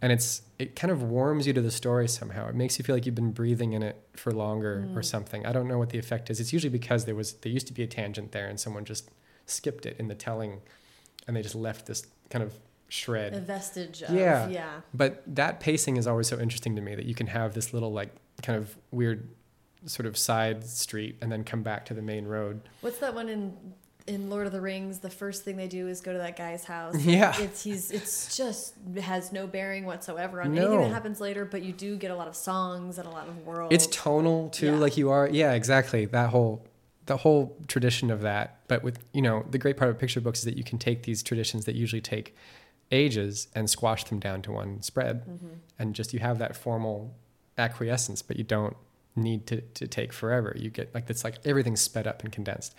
And 0.00 0.10
it's 0.10 0.42
it 0.58 0.74
kind 0.74 0.90
of 0.90 1.02
warms 1.02 1.46
you 1.46 1.52
to 1.52 1.60
the 1.62 1.70
story 1.70 2.08
somehow. 2.08 2.48
It 2.48 2.56
makes 2.56 2.76
you 2.78 2.84
feel 2.84 2.96
like 2.96 3.06
you've 3.06 3.14
been 3.14 3.30
breathing 3.30 3.72
in 3.72 3.82
it 3.84 3.96
for 4.14 4.32
longer 4.32 4.88
or 4.96 5.00
Mm. 5.00 5.04
something. 5.04 5.46
I 5.46 5.52
don't 5.52 5.68
know 5.68 5.78
what 5.78 5.90
the 5.90 5.98
effect 5.98 6.28
is. 6.28 6.40
It's 6.40 6.52
usually 6.52 6.70
because 6.70 7.04
there 7.04 7.14
was 7.14 7.34
there 7.34 7.52
used 7.52 7.68
to 7.68 7.72
be 7.72 7.84
a 7.84 7.86
tangent 7.86 8.32
there 8.32 8.48
and 8.48 8.58
someone 8.58 8.84
just 8.84 9.10
skipped 9.46 9.86
it 9.86 9.96
in 10.00 10.08
the 10.08 10.14
telling 10.16 10.60
and 11.28 11.36
they 11.36 11.42
just 11.42 11.54
left 11.54 11.86
this 11.86 12.04
kind 12.30 12.42
of 12.42 12.52
shred. 12.92 13.32
A 13.34 13.40
vestige 13.40 14.02
of 14.02 14.14
Yeah. 14.14 14.48
yeah. 14.48 14.80
But 14.92 15.22
that 15.26 15.60
pacing 15.60 15.96
is 15.96 16.06
always 16.06 16.28
so 16.28 16.38
interesting 16.38 16.76
to 16.76 16.82
me 16.82 16.94
that 16.94 17.06
you 17.06 17.14
can 17.14 17.26
have 17.28 17.54
this 17.54 17.72
little 17.72 17.92
like 17.92 18.10
kind 18.42 18.58
of 18.58 18.76
weird 18.90 19.28
sort 19.86 20.06
of 20.06 20.16
side 20.16 20.64
street 20.66 21.16
and 21.22 21.32
then 21.32 21.42
come 21.42 21.62
back 21.62 21.86
to 21.86 21.94
the 21.94 22.02
main 22.02 22.26
road. 22.26 22.60
What's 22.82 22.98
that 22.98 23.14
one 23.14 23.28
in 23.28 23.56
in 24.06 24.28
Lord 24.28 24.46
of 24.46 24.52
the 24.52 24.60
Rings? 24.60 24.98
The 24.98 25.10
first 25.10 25.44
thing 25.44 25.56
they 25.56 25.68
do 25.68 25.86
is 25.88 26.00
go 26.00 26.12
to 26.12 26.18
that 26.18 26.36
guy's 26.36 26.64
house. 26.64 26.94
Yeah. 27.04 27.34
It's 27.40 27.64
he's 27.64 27.90
it's 27.90 28.36
just 28.36 28.74
has 29.00 29.32
no 29.32 29.46
bearing 29.46 29.86
whatsoever 29.86 30.42
on 30.42 30.54
No. 30.54 30.62
anything 30.66 30.80
that 30.88 30.92
happens 30.94 31.18
later, 31.20 31.44
but 31.46 31.62
you 31.62 31.72
do 31.72 31.96
get 31.96 32.10
a 32.10 32.14
lot 32.16 32.28
of 32.28 32.36
songs 32.36 32.98
and 32.98 33.06
a 33.08 33.10
lot 33.10 33.26
of 33.28 33.46
world. 33.46 33.72
It's 33.72 33.86
tonal 33.86 34.50
too, 34.50 34.66
Yeah. 34.66 34.76
like 34.76 34.96
you 34.98 35.08
are. 35.10 35.28
Yeah, 35.28 35.52
exactly. 35.54 36.04
That 36.04 36.28
whole 36.30 36.66
the 37.06 37.16
whole 37.16 37.56
tradition 37.68 38.10
of 38.10 38.20
that. 38.20 38.58
But 38.68 38.82
with 38.84 38.98
you 39.12 39.22
know, 39.22 39.46
the 39.50 39.58
great 39.58 39.76
part 39.78 39.90
of 39.90 39.98
picture 39.98 40.20
books 40.20 40.40
is 40.40 40.44
that 40.44 40.56
you 40.58 40.62
can 40.64 40.78
take 40.78 41.02
these 41.04 41.22
traditions 41.22 41.64
that 41.64 41.74
usually 41.74 42.02
take 42.02 42.36
ages 42.92 43.48
and 43.54 43.68
squash 43.68 44.04
them 44.04 44.18
down 44.20 44.42
to 44.42 44.52
one 44.52 44.82
spread. 44.82 45.26
Mhm. 45.26 45.58
And 45.78 45.94
just 45.94 46.12
you 46.12 46.20
have 46.20 46.38
that 46.38 46.54
formal 46.54 47.14
acquiescence, 47.58 48.22
but 48.22 48.36
you 48.36 48.44
don't 48.44 48.76
need 49.16 49.46
to, 49.46 49.60
to 49.60 49.86
take 49.86 50.12
forever. 50.12 50.54
You 50.56 50.70
get 50.70 50.94
like 50.94 51.08
it's 51.10 51.24
like 51.24 51.36
everything's 51.44 51.80
sped 51.80 52.06
up 52.06 52.22
and 52.22 52.32
condensed. 52.32 52.74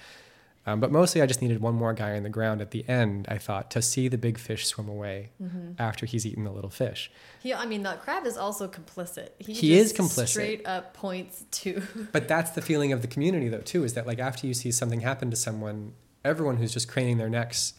Um, 0.65 0.79
but 0.79 0.93
mostly, 0.93 1.21
I 1.21 1.25
just 1.25 1.41
needed 1.41 1.59
one 1.61 1.75
more 1.75 1.91
guy 1.91 2.15
on 2.15 2.23
the 2.23 2.29
ground 2.29 2.61
at 2.61 2.71
the 2.71 2.87
end. 2.87 3.25
I 3.29 3.37
thought 3.37 3.69
to 3.71 3.81
see 3.81 4.07
the 4.07 4.17
big 4.17 4.37
fish 4.37 4.65
swim 4.65 4.87
away 4.87 5.31
Mhm. 5.43 5.75
after 5.77 6.05
he's 6.05 6.25
eaten 6.25 6.45
the 6.45 6.51
little 6.51 6.69
fish. 6.69 7.11
He, 7.41 7.53
I 7.53 7.65
mean, 7.65 7.83
the 7.83 7.95
crab 7.95 8.25
is 8.25 8.37
also 8.37 8.69
complicit. 8.69 9.29
He, 9.39 9.51
He 9.51 9.77
is 9.77 9.91
complicit. 9.91 10.29
Straight 10.29 10.65
up 10.65 10.93
points 10.93 11.43
to. 11.51 11.81
But 12.13 12.29
that's 12.29 12.51
the 12.51 12.61
feeling 12.61 12.93
of 12.93 13.01
the 13.01 13.09
community, 13.09 13.49
though, 13.49 13.59
too, 13.59 13.83
is 13.83 13.93
that 13.95 14.07
like 14.07 14.19
after 14.19 14.47
you 14.47 14.53
see 14.53 14.71
something 14.71 15.01
happen 15.01 15.29
to 15.31 15.35
someone, 15.35 15.93
everyone 16.23 16.55
who's 16.57 16.71
just 16.71 16.87
craning 16.87 17.17
their 17.17 17.29
necks 17.29 17.73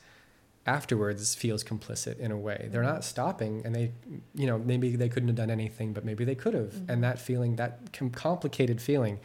afterwards 0.67 1.35
feels 1.35 1.63
complicit 1.63 2.19
in 2.19 2.31
a 2.31 2.37
way. 2.39 2.69
They're 2.71 2.83
not 2.83 3.05
stopping, 3.05 3.63
and 3.65 3.75
they, 3.75 3.93
you 4.35 4.47
know, 4.47 4.59
maybe 4.59 4.97
they 4.97 5.09
couldn't 5.09 5.29
have 5.29 5.37
done 5.37 5.51
anything, 5.51 5.93
but 5.93 6.05
maybe 6.05 6.25
they 6.25 6.35
could 6.35 6.55
have. 6.55 6.73
Mhm. 6.73 6.89
And 6.89 7.05
that 7.05 7.19
feeling, 7.19 7.57
that 7.57 7.93
com- 7.93 8.11
complicated 8.11 8.81
feeling. 8.81 9.21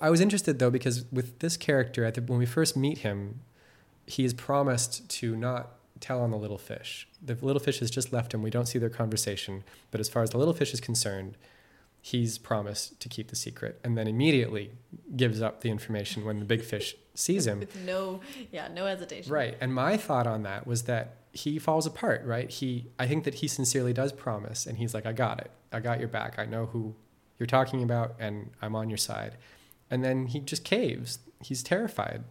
I 0.00 0.10
was 0.10 0.20
interested 0.20 0.58
though 0.58 0.70
because 0.70 1.04
with 1.10 1.38
this 1.40 1.56
character, 1.56 2.04
at 2.04 2.14
the, 2.14 2.20
when 2.22 2.38
we 2.38 2.46
first 2.46 2.76
meet 2.76 2.98
him, 2.98 3.40
he 4.06 4.24
is 4.24 4.34
promised 4.34 5.08
to 5.10 5.34
not 5.34 5.72
tell 5.98 6.20
on 6.20 6.30
the 6.30 6.36
little 6.36 6.58
fish. 6.58 7.08
The 7.24 7.34
little 7.40 7.58
fish 7.60 7.80
has 7.80 7.90
just 7.90 8.12
left 8.12 8.32
him. 8.34 8.42
We 8.42 8.50
don't 8.50 8.66
see 8.66 8.78
their 8.78 8.90
conversation, 8.90 9.64
but 9.90 9.98
as 10.00 10.08
far 10.08 10.22
as 10.22 10.30
the 10.30 10.38
little 10.38 10.52
fish 10.54 10.72
is 10.74 10.80
concerned, 10.80 11.36
he's 12.00 12.38
promised 12.38 13.00
to 13.00 13.08
keep 13.08 13.28
the 13.28 13.36
secret, 13.36 13.80
and 13.82 13.96
then 13.98 14.06
immediately 14.06 14.70
gives 15.16 15.40
up 15.42 15.62
the 15.62 15.70
information 15.70 16.24
when 16.24 16.38
the 16.38 16.44
big 16.44 16.62
fish 16.62 16.94
sees 17.16 17.46
him. 17.46 17.60
With 17.60 17.76
no, 17.84 18.20
yeah, 18.52 18.68
no 18.68 18.86
hesitation. 18.86 19.32
Right. 19.32 19.56
And 19.60 19.74
my 19.74 19.96
thought 19.96 20.26
on 20.26 20.42
that 20.44 20.66
was 20.66 20.82
that 20.84 21.16
he 21.32 21.58
falls 21.58 21.86
apart, 21.86 22.24
right? 22.24 22.48
He 22.50 22.86
I 22.98 23.06
think 23.06 23.24
that 23.24 23.34
he 23.36 23.48
sincerely 23.48 23.92
does 23.92 24.12
promise 24.12 24.66
and 24.66 24.78
he's 24.78 24.94
like, 24.94 25.06
I 25.06 25.12
got 25.12 25.40
it. 25.40 25.50
I 25.72 25.80
got 25.80 25.98
your 25.98 26.08
back. 26.08 26.38
I 26.38 26.46
know 26.46 26.66
who 26.66 26.94
you're 27.38 27.46
talking 27.46 27.82
about 27.82 28.14
and 28.18 28.50
I'm 28.62 28.74
on 28.74 28.88
your 28.88 28.96
side. 28.98 29.36
And 29.90 30.04
then 30.04 30.26
he 30.26 30.40
just 30.40 30.64
caves. 30.64 31.18
He's 31.42 31.62
terrified. 31.62 32.24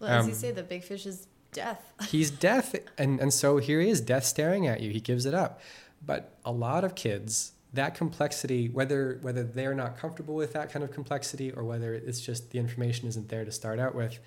Well, 0.00 0.10
as 0.10 0.26
you 0.26 0.32
Um, 0.32 0.38
say, 0.38 0.50
the 0.50 0.62
big 0.62 0.82
fish 0.82 1.06
is 1.06 1.28
death. 1.52 1.92
He's 2.08 2.30
death 2.30 2.74
and, 2.98 3.20
and 3.20 3.32
so 3.32 3.58
here 3.58 3.80
he 3.80 3.88
is, 3.90 4.00
death 4.00 4.24
staring 4.24 4.66
at 4.66 4.80
you. 4.80 4.90
He 4.90 5.00
gives 5.00 5.26
it 5.26 5.34
up. 5.34 5.60
But 6.04 6.36
a 6.44 6.50
lot 6.50 6.82
of 6.82 6.94
kids, 6.96 7.51
that 7.74 7.94
complexity, 7.94 8.68
whether 8.68 9.18
whether 9.22 9.42
they're 9.42 9.74
not 9.74 9.96
comfortable 9.98 10.34
with 10.34 10.52
that 10.52 10.70
kind 10.72 10.84
of 10.84 10.90
complexity 10.92 11.50
or 11.52 11.64
whether 11.64 11.94
it's 11.94 12.20
just 12.20 12.50
the 12.50 12.58
information 12.58 13.08
isn't 13.08 13.28
there 13.28 13.44
to 13.44 13.52
start 13.52 13.78
out 13.78 13.94
with, 13.94 14.18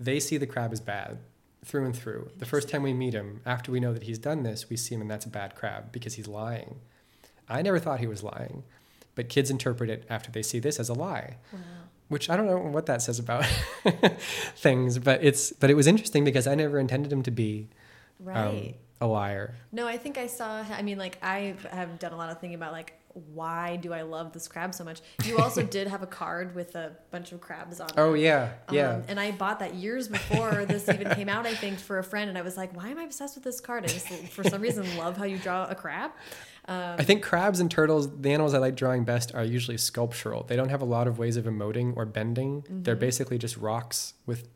they 0.00 0.18
see 0.18 0.36
the 0.36 0.46
crab 0.46 0.72
as 0.72 0.80
bad 0.80 1.18
through 1.64 1.84
and 1.84 1.94
through. 1.96 2.30
The 2.38 2.44
first 2.46 2.68
time 2.68 2.82
we 2.82 2.92
meet 2.92 3.14
him, 3.14 3.40
after 3.46 3.70
we 3.70 3.78
know 3.78 3.92
that 3.92 4.02
he's 4.02 4.18
done 4.18 4.42
this, 4.42 4.68
we 4.68 4.76
see 4.76 4.94
him 4.96 5.00
and 5.00 5.10
that's 5.10 5.26
a 5.26 5.28
bad 5.28 5.54
crab 5.54 5.92
because 5.92 6.14
he's 6.14 6.26
lying. 6.26 6.80
I 7.48 7.62
never 7.62 7.78
thought 7.78 8.00
he 8.00 8.06
was 8.08 8.22
lying, 8.24 8.64
but 9.14 9.28
kids 9.28 9.48
interpret 9.50 9.88
it 9.88 10.04
after 10.10 10.32
they 10.32 10.42
see 10.42 10.58
this 10.58 10.80
as 10.80 10.88
a 10.88 10.94
lie 10.94 11.36
Wow. 11.52 11.58
which 12.08 12.28
I 12.28 12.36
don't 12.36 12.46
know 12.46 12.58
what 12.58 12.86
that 12.86 13.00
says 13.02 13.18
about 13.20 13.44
things, 14.56 14.98
but 14.98 15.22
it's 15.22 15.52
but 15.52 15.70
it 15.70 15.74
was 15.74 15.86
interesting 15.86 16.24
because 16.24 16.46
I 16.46 16.54
never 16.56 16.78
intended 16.78 17.12
him 17.12 17.22
to 17.22 17.30
be 17.30 17.68
Right. 18.18 18.36
um, 18.36 18.74
a 19.02 19.06
liar. 19.06 19.54
No, 19.72 19.86
I 19.86 19.96
think 19.98 20.16
I 20.18 20.26
saw. 20.26 20.64
I 20.70 20.82
mean, 20.82 20.98
like 20.98 21.18
I 21.22 21.54
have 21.70 21.98
done 21.98 22.12
a 22.12 22.16
lot 22.16 22.30
of 22.30 22.38
thinking 22.40 22.54
about 22.54 22.72
like 22.72 22.98
why 23.34 23.76
do 23.76 23.92
I 23.92 24.02
love 24.02 24.32
this 24.32 24.48
crab 24.48 24.72
so 24.74 24.84
much. 24.84 25.02
You 25.24 25.36
also 25.36 25.62
did 25.76 25.86
have 25.86 26.02
a 26.02 26.06
card 26.06 26.54
with 26.54 26.74
a 26.76 26.92
bunch 27.10 27.32
of 27.32 27.42
crabs 27.42 27.78
on. 27.78 27.90
Oh 27.98 28.04
it. 28.04 28.08
Oh 28.10 28.14
yeah, 28.14 28.52
yeah. 28.70 28.90
Um, 28.94 29.02
and 29.08 29.20
I 29.20 29.32
bought 29.32 29.58
that 29.58 29.74
years 29.74 30.08
before 30.08 30.64
this 30.64 30.88
even 30.88 31.10
came 31.10 31.28
out, 31.28 31.44
I 31.46 31.54
think, 31.54 31.78
for 31.78 31.98
a 31.98 32.04
friend. 32.04 32.30
And 32.30 32.38
I 32.38 32.42
was 32.42 32.56
like, 32.56 32.74
why 32.74 32.88
am 32.88 32.98
I 32.98 33.02
obsessed 33.02 33.34
with 33.34 33.44
this 33.44 33.60
card? 33.60 33.84
I 33.84 33.88
just, 33.88 34.08
for 34.32 34.42
some 34.44 34.62
reason, 34.62 34.96
love 34.96 35.18
how 35.18 35.24
you 35.24 35.36
draw 35.36 35.66
a 35.66 35.74
crab. 35.74 36.12
Um, 36.68 36.94
I 36.98 37.02
think 37.04 37.22
crabs 37.22 37.60
and 37.60 37.70
turtles, 37.70 38.08
the 38.20 38.32
animals 38.32 38.54
I 38.54 38.58
like 38.58 38.76
drawing 38.76 39.04
best, 39.04 39.34
are 39.34 39.44
usually 39.44 39.76
sculptural. 39.76 40.44
They 40.44 40.56
don't 40.56 40.70
have 40.70 40.80
a 40.80 40.86
lot 40.86 41.06
of 41.06 41.18
ways 41.18 41.36
of 41.36 41.44
emoting 41.44 41.94
or 41.96 42.06
bending. 42.06 42.64
They're 42.70 42.96
Mhm. 42.96 43.00
basically 43.00 43.36
just 43.36 43.56
rocks 43.58 44.14
with 44.24 44.48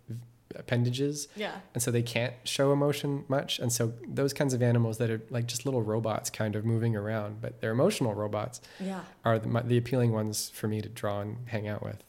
appendages, 0.58 1.28
yeah. 1.36 1.52
and 1.74 1.82
so 1.82 1.90
they 1.90 2.02
can't 2.02 2.34
show 2.44 2.72
emotion 2.72 3.24
much. 3.28 3.58
And 3.58 3.72
so 3.72 3.92
those 4.08 4.32
kinds 4.32 4.54
of 4.54 4.62
animals 4.62 4.98
that 4.98 5.10
are 5.10 5.20
like 5.30 5.46
just 5.46 5.64
little 5.64 5.82
robots, 5.82 6.30
kind 6.30 6.56
of 6.56 6.64
moving 6.64 6.94
around, 6.96 7.40
but 7.40 7.60
they're 7.60 7.72
emotional 7.72 8.14
robots, 8.14 8.60
Yeah. 8.80 9.00
are 9.24 9.38
the, 9.38 9.62
the 9.64 9.76
appealing 9.78 10.12
ones 10.12 10.50
for 10.50 10.68
me 10.68 10.80
to 10.82 10.88
draw 10.88 11.20
and 11.20 11.36
hang 11.48 11.68
out 11.68 11.82
with. 11.82 12.02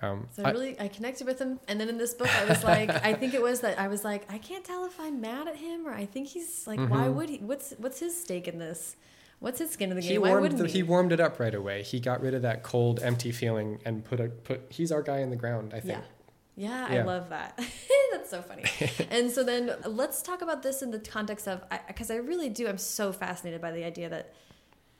Um, 0.00 0.28
So 0.32 0.44
I 0.44 0.50
really 0.52 0.78
I 0.80 0.86
connected 0.88 1.26
with 1.26 1.40
him, 1.40 1.58
and 1.66 1.80
then 1.80 1.88
in 1.88 1.98
this 1.98 2.14
book 2.14 2.28
I 2.40 2.44
was 2.44 2.62
like, 2.62 2.88
I 3.04 3.14
think 3.14 3.34
it 3.34 3.42
was 3.42 3.60
that 3.60 3.78
I 3.80 3.88
was 3.88 4.04
like, 4.04 4.30
I 4.32 4.38
can't 4.38 4.64
tell 4.64 4.84
if 4.84 4.98
I'm 5.00 5.20
mad 5.20 5.48
at 5.48 5.56
him 5.56 5.86
or 5.88 5.92
I 5.92 6.06
think 6.06 6.28
he's 6.28 6.66
like, 6.68 6.78
why 6.78 7.06
Mhm. 7.08 7.14
would 7.14 7.28
he? 7.30 7.38
What's 7.38 7.72
what's 7.78 7.98
his 7.98 8.18
stake 8.20 8.46
in 8.46 8.58
this? 8.58 8.94
What's 9.40 9.58
his 9.60 9.70
skin 9.70 9.90
in 9.90 9.96
the 9.96 10.02
he 10.02 10.10
game? 10.10 10.20
Why 10.22 10.30
warmed 10.30 10.58
the, 10.58 10.66
he? 10.66 10.72
he 10.78 10.82
warmed 10.84 11.12
it 11.12 11.20
up 11.20 11.38
right 11.40 11.54
away. 11.54 11.82
He 11.82 11.98
got 12.00 12.20
rid 12.20 12.34
of 12.34 12.42
that 12.42 12.62
cold, 12.62 13.00
empty 13.02 13.30
feeling 13.32 13.80
and 13.84 14.04
put 14.04 14.20
a 14.20 14.28
put. 14.28 14.62
He's 14.68 14.90
our 14.92 15.02
guy 15.02 15.18
in 15.18 15.30
the 15.30 15.36
ground. 15.36 15.72
I 15.74 15.80
think. 15.80 15.98
Yeah. 15.98 16.04
Yeah, 16.58 16.86
I 16.90 17.02
love 17.02 17.28
that. 17.28 17.56
That's 18.12 18.30
so 18.30 18.42
funny. 18.42 18.64
and 19.10 19.30
so 19.30 19.44
then 19.44 19.76
let's 19.86 20.22
talk 20.22 20.42
about 20.42 20.62
this 20.64 20.82
in 20.82 20.90
the 20.90 20.98
context 20.98 21.46
of 21.46 21.62
because 21.86 22.10
I, 22.10 22.16
really 22.16 22.48
do. 22.48 22.66
I'm 22.66 22.78
so 22.78 23.12
fascinated 23.12 23.60
by 23.60 23.70
the 23.70 23.84
idea 23.84 24.08
that 24.08 24.34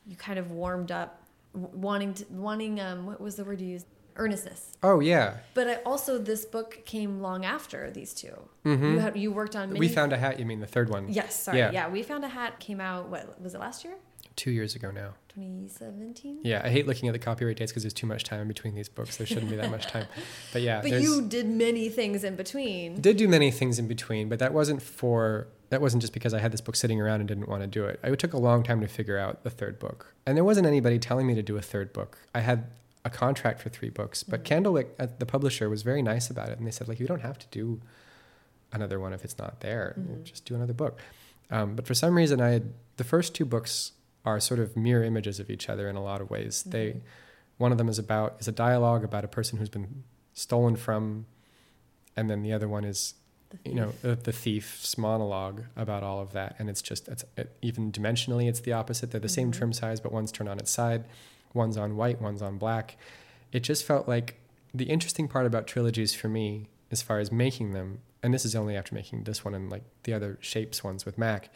you 0.06 0.14
kind 0.14 0.38
of 0.38 0.52
warmed 0.52 0.92
up, 0.92 1.24
wanting 1.52 2.14
to 2.14 2.26
wanting 2.30 2.80
um 2.80 3.06
what 3.06 3.20
was 3.20 3.34
the 3.34 3.44
word 3.44 3.60
you 3.60 3.66
used? 3.66 3.86
Earnestness. 4.14 4.76
Oh 4.84 5.00
yeah. 5.00 5.38
But 5.54 5.68
I, 5.68 5.74
also, 5.86 6.18
this 6.18 6.44
book 6.44 6.84
came 6.84 7.20
long 7.20 7.44
after 7.44 7.90
these 7.90 8.14
2 8.14 8.28
mm 8.64 8.80
-hmm. 8.80 8.92
You 8.92 9.00
had 9.00 9.16
you 9.16 9.32
worked 9.32 9.56
on 9.56 9.78
We 9.78 9.88
found 9.88 10.12
a 10.12 10.16
hat. 10.16 10.38
You 10.38 10.46
mean 10.46 10.60
the 10.60 10.72
third 10.76 10.90
one? 10.90 11.12
Yes, 11.12 11.42
sorry. 11.44 11.58
Yeah. 11.58 11.72
Yeah. 11.72 11.92
we 11.92 12.02
found 12.02 12.24
a 12.24 12.28
hat 12.28 12.52
came 12.58 12.80
out. 12.90 13.08
What 13.10 13.40
was 13.40 13.54
it 13.54 13.60
last 13.60 13.84
year? 13.84 13.96
Two 14.38 14.52
years 14.52 14.76
ago 14.76 14.92
now. 14.92 15.14
2017. 15.34 16.40
Yeah, 16.44 16.62
I 16.64 16.68
hate 16.68 16.86
looking 16.86 17.08
at 17.08 17.12
the 17.12 17.18
copyright 17.18 17.56
dates 17.56 17.72
because 17.72 17.82
there's 17.82 17.92
too 17.92 18.06
much 18.06 18.22
time 18.22 18.40
in 18.40 18.46
between 18.46 18.76
these 18.76 18.88
books. 18.88 19.16
There 19.16 19.26
shouldn't 19.26 19.50
be 19.50 19.56
that 19.56 19.68
much 19.70 19.86
time. 19.88 20.06
But 20.52 20.62
yeah, 20.62 20.80
But 20.80 21.00
you 21.02 21.22
did 21.26 21.46
many 21.48 21.88
things 21.88 22.22
in 22.22 22.36
between. 22.36 23.00
did 23.00 23.16
do 23.16 23.26
many 23.26 23.50
things 23.50 23.80
in 23.80 23.88
between, 23.88 24.28
but 24.28 24.38
that 24.38 24.54
wasn't 24.54 24.80
for 24.80 25.48
that 25.70 25.80
wasn't 25.80 26.02
just 26.02 26.12
because 26.12 26.32
I 26.34 26.38
had 26.38 26.52
this 26.52 26.60
book 26.60 26.76
sitting 26.76 27.00
around 27.00 27.18
and 27.20 27.28
didn't 27.28 27.48
want 27.48 27.62
to 27.62 27.66
do 27.66 27.84
it. 27.84 27.98
It 28.04 28.16
took 28.20 28.32
a 28.32 28.38
long 28.38 28.62
time 28.62 28.80
to 28.80 28.86
figure 28.88 29.18
out 29.18 29.42
the 29.42 29.50
third 29.50 29.78
book, 29.80 30.14
and 30.24 30.36
there 30.36 30.44
wasn't 30.44 30.66
anybody 30.68 30.98
telling 31.00 31.26
me 31.26 31.34
to 31.34 31.42
do 31.42 31.56
a 31.56 31.62
third 31.62 31.92
book. 31.92 32.18
I 32.32 32.40
had 32.40 32.68
a 33.04 33.10
contract 33.10 33.60
for 33.60 33.68
three 33.70 33.90
books, 33.90 34.22
but 34.22 34.44
Mhm. 34.44 34.46
Candlewick, 34.62 34.86
uh, 35.00 35.08
the 35.18 35.26
publisher, 35.26 35.68
was 35.68 35.82
very 35.82 36.00
nice 36.02 36.30
about 36.30 36.48
it, 36.50 36.58
and 36.58 36.66
they 36.66 36.70
said 36.70 36.86
like 36.88 37.00
you 37.00 37.06
don't 37.08 37.22
have 37.22 37.38
to 37.40 37.46
do 37.50 37.80
another 38.72 39.00
one 39.00 39.12
if 39.12 39.24
it's 39.24 39.36
not 39.38 39.60
there. 39.60 39.96
Mhm. 39.98 40.22
Just 40.22 40.44
do 40.44 40.54
another 40.54 40.74
book. 40.74 41.00
Um, 41.50 41.74
but 41.74 41.86
for 41.86 41.94
some 41.94 42.14
reason, 42.16 42.40
I 42.40 42.50
had 42.50 42.72
the 42.98 43.04
first 43.04 43.34
two 43.34 43.44
books 43.44 43.92
are 44.24 44.40
sort 44.40 44.60
of 44.60 44.76
mirror 44.76 45.04
images 45.04 45.40
of 45.40 45.48
each 45.50 45.68
other 45.68 45.88
in 45.88 45.96
a 45.96 46.02
lot 46.02 46.20
of 46.20 46.30
ways. 46.30 46.62
They 46.64 46.92
Mhm. 46.92 47.00
one 47.58 47.72
of 47.72 47.78
them 47.78 47.88
is 47.88 47.98
about 47.98 48.36
is 48.40 48.48
a 48.48 48.52
dialogue 48.52 49.04
about 49.04 49.24
a 49.24 49.28
person 49.28 49.58
who's 49.58 49.68
been 49.68 50.04
stolen 50.34 50.76
from, 50.76 51.26
and 52.16 52.28
then 52.30 52.42
the 52.42 52.52
other 52.52 52.68
one 52.68 52.84
is 52.84 53.14
The 53.50 53.58
you 53.70 53.74
know 53.74 53.92
the, 54.02 54.14
the 54.14 54.32
thief's 54.32 54.98
monologue 54.98 55.62
about 55.74 56.02
all 56.02 56.20
of 56.20 56.32
that 56.32 56.54
and 56.58 56.68
it's 56.68 56.82
just 56.82 57.08
it's 57.08 57.24
it, 57.36 57.56
even 57.62 57.90
dimensionally 57.90 58.46
it's 58.46 58.60
the 58.60 58.72
opposite 58.74 59.10
they're 59.10 59.20
the 59.20 59.28
same 59.28 59.50
Mhm. 59.50 59.56
trim 59.56 59.72
size 59.72 60.00
but 60.00 60.12
one's 60.12 60.30
turned 60.30 60.50
on 60.50 60.58
its 60.58 60.70
side 60.70 61.04
one's 61.54 61.78
on 61.78 61.96
white 61.96 62.20
one's 62.20 62.42
on 62.42 62.58
black 62.58 62.98
it 63.50 63.60
just 63.60 63.84
felt 63.84 64.06
like 64.06 64.38
the 64.74 64.84
interesting 64.90 65.28
part 65.28 65.46
about 65.46 65.66
trilogies 65.66 66.12
for 66.14 66.28
me 66.28 66.68
as 66.90 67.00
far 67.00 67.20
as 67.20 67.32
making 67.32 67.72
them 67.72 68.00
and 68.22 68.34
this 68.34 68.44
is 68.44 68.54
only 68.54 68.76
after 68.76 68.94
making 68.94 69.24
this 69.24 69.42
one 69.46 69.54
and 69.54 69.70
like 69.70 69.84
the 70.02 70.12
other 70.12 70.36
shapes 70.42 70.84
ones 70.84 71.06
with 71.06 71.16
mac 71.16 71.48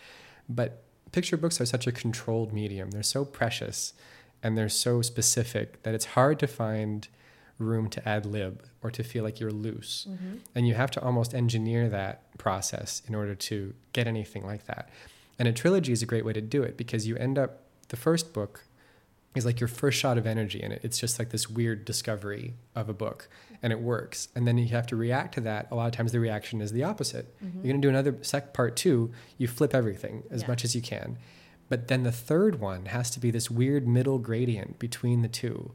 but 0.48 0.82
picture 1.12 1.36
books 1.36 1.60
are 1.60 1.66
such 1.66 1.86
a 1.86 1.92
controlled 1.92 2.52
medium 2.52 2.90
they're 2.90 3.02
so 3.02 3.24
precious 3.24 3.92
and 4.42 4.56
they're 4.58 4.68
so 4.68 5.02
specific 5.02 5.82
that 5.84 5.94
it's 5.94 6.06
hard 6.16 6.38
to 6.38 6.46
find 6.46 7.08
room 7.58 7.88
to 7.88 8.06
ad 8.08 8.26
lib 8.26 8.62
or 8.82 8.90
to 8.90 9.04
feel 9.04 9.22
like 9.22 9.38
you're 9.38 9.52
loose 9.52 10.06
Mhm. 10.10 10.40
and 10.54 10.66
you 10.66 10.74
have 10.74 10.90
to 10.92 11.00
almost 11.02 11.32
engineer 11.34 11.88
that 11.88 12.36
process 12.38 13.02
in 13.06 13.14
order 13.14 13.34
to 13.36 13.72
get 13.92 14.08
anything 14.08 14.44
like 14.44 14.66
that. 14.66 14.88
And 15.38 15.46
a 15.46 15.52
trilogy 15.52 15.92
is 15.92 16.02
a 16.02 16.06
great 16.06 16.24
way 16.24 16.32
to 16.32 16.40
do 16.40 16.62
it 16.64 16.76
because 16.76 17.06
you 17.06 17.14
end 17.16 17.38
up, 17.38 17.60
the 17.88 17.96
first 17.96 18.32
book 18.32 18.64
is 19.36 19.46
like 19.46 19.60
your 19.60 19.68
first 19.68 19.98
shot 19.98 20.18
of 20.18 20.26
energy 20.26 20.60
in 20.60 20.72
it. 20.72 20.80
It's 20.82 20.98
just 20.98 21.18
like 21.20 21.28
this 21.30 21.48
weird 21.48 21.84
discovery 21.84 22.54
of 22.74 22.88
a 22.88 22.92
book 22.94 23.28
and 23.62 23.72
it 23.72 23.80
works. 23.80 24.28
And 24.34 24.46
then 24.46 24.58
you 24.58 24.68
have 24.68 24.86
to 24.88 24.96
react 24.96 25.34
to 25.34 25.40
that. 25.42 25.68
A 25.70 25.74
lot 25.74 25.86
of 25.86 25.92
times 25.92 26.12
the 26.12 26.20
reaction 26.20 26.60
is 26.60 26.72
the 26.72 26.82
opposite. 26.84 27.26
Mhm. 27.40 27.54
You're 27.56 27.72
going 27.72 27.80
to 27.82 27.86
do 27.86 27.88
another 27.90 28.16
sec 28.22 28.52
part 28.52 28.74
two, 28.76 29.12
you 29.38 29.46
flip 29.48 29.74
everything 29.74 30.24
as 30.30 30.42
Yeah. 30.42 30.48
much 30.48 30.64
as 30.64 30.74
you 30.74 30.82
can. 30.82 31.18
But 31.68 31.88
then 31.88 32.02
the 32.02 32.12
third 32.12 32.60
one 32.60 32.86
has 32.86 33.08
to 33.10 33.20
be 33.20 33.30
this 33.30 33.50
weird 33.50 33.86
middle 33.86 34.18
gradient 34.18 34.78
between 34.78 35.22
the 35.22 35.28
two. 35.28 35.72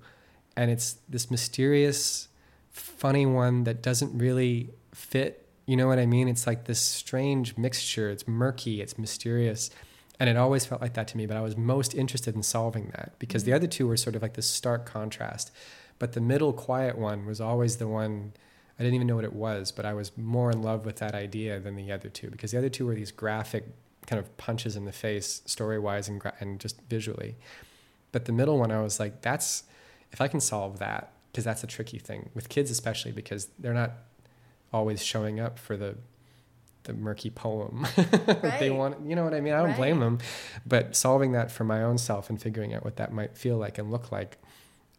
And 0.55 0.69
it's 0.69 0.97
this 1.07 1.31
mysterious, 1.31 2.27
funny 2.69 3.25
one 3.25 3.63
that 3.63 3.81
doesn't 3.81 4.17
really 4.17 4.69
fit. 4.93 5.47
You 5.65 5.75
know 5.77 5.87
what 5.87 5.99
I 5.99 6.05
mean? 6.05 6.27
It's 6.27 6.45
like 6.45 6.65
this 6.65 6.79
strange 6.79 7.57
mixture. 7.57 8.09
It's 8.09 8.27
murky, 8.27 8.81
it's 8.81 8.97
mysterious. 8.97 9.69
And 10.19 10.29
it 10.29 10.35
always 10.37 10.65
felt 10.65 10.81
like 10.81 10.93
that 10.95 11.07
to 11.09 11.17
me, 11.17 11.25
but 11.27 11.37
I 11.37 11.41
was 11.41 11.55
most 11.55 11.93
interested 11.93 12.35
in 12.35 12.41
solving 12.43 12.91
that 12.95 13.13
because 13.19 13.43
the 13.43 13.51
Mhm. 13.51 13.55
other 13.55 13.67
two 13.67 13.87
were 13.87 13.97
sort 13.97 14.15
of 14.15 14.21
like 14.21 14.33
this 14.33 14.47
stark 14.47 14.85
contrast. 14.85 15.51
But 15.99 16.13
the 16.13 16.21
middle 16.21 16.53
quiet 16.53 16.97
one 16.97 17.25
was 17.25 17.41
always 17.41 17.77
the 17.77 17.87
one 17.87 18.33
I 18.79 18.83
didn't 18.83 18.95
even 18.95 19.07
know 19.07 19.15
what 19.15 19.25
it 19.25 19.33
was, 19.33 19.71
but 19.71 19.85
I 19.85 19.93
was 19.93 20.15
more 20.17 20.51
in 20.51 20.61
love 20.61 20.85
with 20.85 20.97
that 20.97 21.15
idea 21.15 21.59
than 21.59 21.75
the 21.75 21.91
other 21.91 22.09
two 22.09 22.29
because 22.29 22.51
the 22.51 22.59
other 22.59 22.69
two 22.69 22.85
were 22.85 22.93
these 22.93 23.11
graphic 23.11 23.65
kind 24.05 24.19
of 24.19 24.37
punches 24.37 24.75
in 24.75 24.85
the 24.85 24.91
face, 24.91 25.41
story 25.45 25.79
wise 25.79 26.07
and, 26.07 26.21
and 26.39 26.59
just 26.59 26.79
visually. 26.83 27.35
But 28.11 28.25
the 28.25 28.31
middle 28.31 28.57
one, 28.59 28.71
I 28.71 28.81
was 28.81 28.99
like, 28.99 29.21
that's 29.21 29.63
if 30.11 30.21
I 30.21 30.27
can 30.27 30.39
solve 30.39 30.79
that, 30.79 31.11
because 31.31 31.43
that's 31.43 31.63
a 31.63 31.67
tricky 31.67 31.97
thing 31.97 32.29
with 32.33 32.49
kids, 32.49 32.71
especially 32.71 33.11
because 33.11 33.49
they're 33.59 33.73
not 33.73 33.91
always 34.71 35.03
showing 35.03 35.39
up 35.39 35.57
for 35.57 35.75
the 35.75 35.95
the 36.83 36.93
murky 36.93 37.29
poem. 37.29 37.85
they 38.59 38.69
want, 38.69 39.05
you 39.05 39.13
know 39.15 39.23
what 39.25 39.33
I 39.33 39.41
mean? 39.41 39.53
I 39.53 39.61
don't 39.61 39.75
blame 39.75 39.99
them, 39.99 40.19
but 40.65 40.95
solving 40.95 41.33
that 41.33 41.51
for 41.51 41.65
my 41.65 41.83
own 41.83 41.97
self 41.97 42.29
and 42.29 42.41
figuring 42.41 42.73
out 42.73 42.85
what 42.85 42.95
that 42.95 43.11
might 43.11 43.37
feel 43.37 43.57
like 43.57 43.77
and 43.77 43.91
look 43.91 44.09
like, 44.11 44.37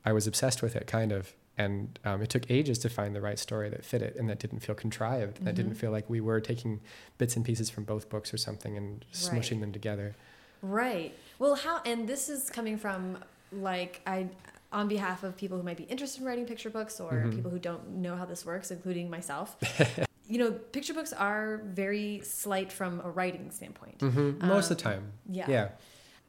I 0.05 0.13
was 0.13 0.27
obsessed 0.27 0.63
with 0.63 0.77
it, 0.77 0.87
kind 0.87 1.13
of. 1.13 1.33
And 1.57 1.99
um, 2.05 2.23
it 2.23 2.31
took 2.31 2.49
ages 2.51 2.79
to 2.81 2.89
find 2.89 3.17
the 3.17 3.21
right 3.21 3.39
story 3.39 3.69
that 3.69 3.85
fit 3.85 4.01
it 4.01 4.15
and 4.17 4.29
that 4.31 4.39
didn't 4.39 4.61
feel 4.61 4.77
contrived. 4.77 5.39
And 5.39 5.47
that 5.47 5.57
didn't 5.57 5.73
Mhm. 5.75 5.77
feel 5.79 5.91
like 5.91 6.09
we 6.09 6.21
were 6.21 6.41
taking 6.41 6.81
bits 7.19 7.35
and 7.35 7.45
pieces 7.45 7.69
from 7.69 7.83
both 7.85 8.09
books 8.09 8.33
or 8.33 8.37
something 8.37 8.77
and 8.77 9.05
smushing 9.13 9.61
them 9.61 9.73
together. 9.73 10.15
Right. 10.63 11.15
Well, 11.41 11.57
how 11.57 11.81
and 11.85 12.09
this 12.09 12.29
is 12.29 12.49
coming 12.51 12.79
from 12.79 13.19
like 13.51 14.01
I 14.07 14.29
on 14.71 14.87
behalf 14.87 15.23
of 15.25 15.37
people 15.37 15.57
who 15.57 15.65
might 15.65 15.79
be 15.79 15.85
interested 15.85 16.21
in 16.21 16.27
writing 16.27 16.45
picture 16.47 16.69
books 16.71 17.01
or 17.01 17.13
Mhm. 17.15 17.35
people 17.35 17.51
who 17.51 17.59
don't 17.59 17.89
know 17.97 18.15
how 18.17 18.25
this 18.27 18.45
works, 18.47 18.71
including 18.71 19.09
myself. 19.11 19.57
you 20.29 20.39
know, 20.39 20.53
picture 20.53 20.93
books 20.95 21.13
are 21.13 21.57
very 21.65 22.21
slight 22.23 22.71
from 22.71 23.01
a 23.01 23.11
writing 23.11 23.51
standpoint. 23.51 24.01
hmm 24.01 24.33
Most 24.47 24.71
of 24.71 24.79
the 24.79 24.85
Um, 24.89 24.93
time. 24.95 25.13
Yeah. 25.29 25.51
Yeah. 25.51 25.69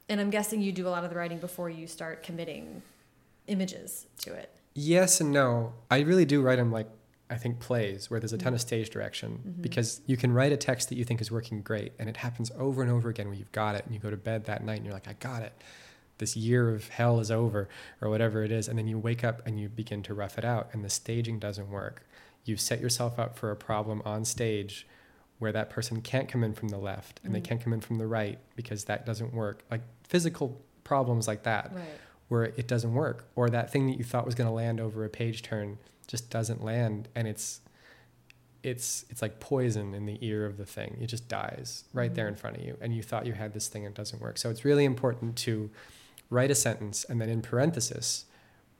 And 0.07 0.19
I'm 0.21 0.29
guessing 0.31 0.61
you 0.61 0.71
do 0.71 0.87
a 0.87 0.89
lot 0.89 1.03
of 1.03 1.09
the 1.11 1.15
writing 1.17 1.37
before 1.39 1.69
you 1.69 1.85
start 1.85 2.23
committing 2.23 2.81
images 3.49 4.07
to 4.19 4.33
it. 4.33 4.49
Yes 4.75 5.19
and 5.19 5.31
no. 5.31 5.73
I 5.91 5.99
really 6.01 6.25
do 6.25 6.41
write 6.41 6.57
them 6.57 6.71
like 6.71 6.87
I 7.31 7.35
think 7.37 7.59
plays 7.59 8.09
where 8.09 8.19
there's 8.19 8.33
a 8.33 8.37
ton 8.39 8.53
of 8.55 8.61
stage 8.61 8.89
direction 8.89 9.43
Mhm. 9.47 9.61
because 9.61 10.01
you 10.07 10.17
can 10.17 10.31
write 10.31 10.51
a 10.51 10.57
text 10.57 10.89
that 10.89 10.95
you 10.95 11.03
think 11.05 11.21
is 11.21 11.29
working 11.31 11.61
great 11.61 11.91
and 11.99 12.09
it 12.09 12.17
happens 12.17 12.51
over 12.57 12.81
and 12.81 12.89
over 12.89 13.07
again 13.09 13.27
where 13.27 13.35
you've 13.35 13.51
got 13.51 13.75
it 13.75 13.85
and 13.85 13.93
you 13.93 13.99
go 13.99 14.09
to 14.09 14.17
bed 14.17 14.45
that 14.45 14.63
night 14.63 14.77
and 14.77 14.85
you're 14.85 14.93
like 14.93 15.07
I 15.07 15.13
got 15.13 15.43
it. 15.43 15.53
This 16.17 16.35
year 16.35 16.73
of 16.73 16.87
hell 16.89 17.19
is 17.19 17.29
over 17.29 17.69
or 18.01 18.09
whatever 18.09 18.43
it 18.43 18.51
is 18.51 18.67
and 18.67 18.77
then 18.79 18.87
you 18.87 18.97
wake 18.97 19.23
up 19.23 19.45
and 19.45 19.59
you 19.59 19.69
begin 19.69 20.01
to 20.03 20.13
rough 20.13 20.37
it 20.39 20.45
out 20.45 20.69
and 20.73 20.83
the 20.83 20.89
staging 20.89 21.37
doesn't 21.39 21.69
work. 21.69 22.03
You've 22.45 22.61
set 22.61 22.79
yourself 22.81 23.19
up 23.19 23.37
for 23.37 23.51
a 23.51 23.55
problem 23.55 24.01
on 24.05 24.25
stage 24.25 24.87
where 25.37 25.51
that 25.51 25.69
person 25.69 26.01
can't 26.01 26.27
come 26.27 26.43
in 26.43 26.53
from 26.53 26.69
the 26.69 26.77
left 26.79 27.21
and 27.23 27.33
they 27.35 27.41
Mhm. 27.41 27.43
can't 27.45 27.61
come 27.61 27.73
in 27.73 27.81
from 27.81 27.97
the 27.99 28.07
right 28.07 28.39
because 28.55 28.85
that 28.85 29.05
doesn't 29.05 29.33
work. 29.33 29.63
Like 29.69 29.81
physical 30.03 30.59
problems 30.83 31.27
like 31.27 31.43
that 31.43 31.71
Right. 31.75 31.85
Where 32.29 32.45
it 32.45 32.67
doesn't 32.67 32.93
work 32.93 33.25
or 33.35 33.49
that 33.49 33.71
thing 33.71 33.85
that 33.87 33.97
you 33.97 34.03
thought 34.03 34.25
was 34.25 34.35
going 34.35 34.47
to 34.47 34.53
land 34.53 34.79
over 34.79 35.03
a 35.03 35.09
page 35.09 35.41
turn 35.43 35.77
just 36.07 36.29
doesn't 36.29 36.63
land 36.63 37.07
and 37.15 37.27
it's 37.27 37.61
it's 38.63 39.05
it's 39.09 39.21
like 39.21 39.39
poison 39.39 39.93
in 39.93 40.05
the 40.05 40.17
ear 40.21 40.45
of 40.45 40.57
the 40.57 40.65
thing. 40.65 40.97
It 41.01 41.07
just 41.07 41.27
dies 41.29 41.85
right 41.93 42.13
there 42.13 42.27
in 42.27 42.35
front 42.35 42.57
of 42.57 42.63
you 42.63 42.77
and 42.81 42.93
you 42.95 43.01
thought 43.01 43.25
you 43.25 43.33
had 43.33 43.53
this 43.53 43.67
thing 43.67 43.85
and 43.85 43.93
it 43.93 43.97
doesn't 43.97 44.21
work. 44.21 44.37
So 44.37 44.49
it's 44.49 44.65
really 44.65 44.85
important 44.85 45.35
to 45.37 45.69
write 46.29 46.51
a 46.51 46.55
sentence 46.55 47.05
and 47.05 47.19
then 47.21 47.29
in 47.29 47.41
parenthesis 47.41 48.25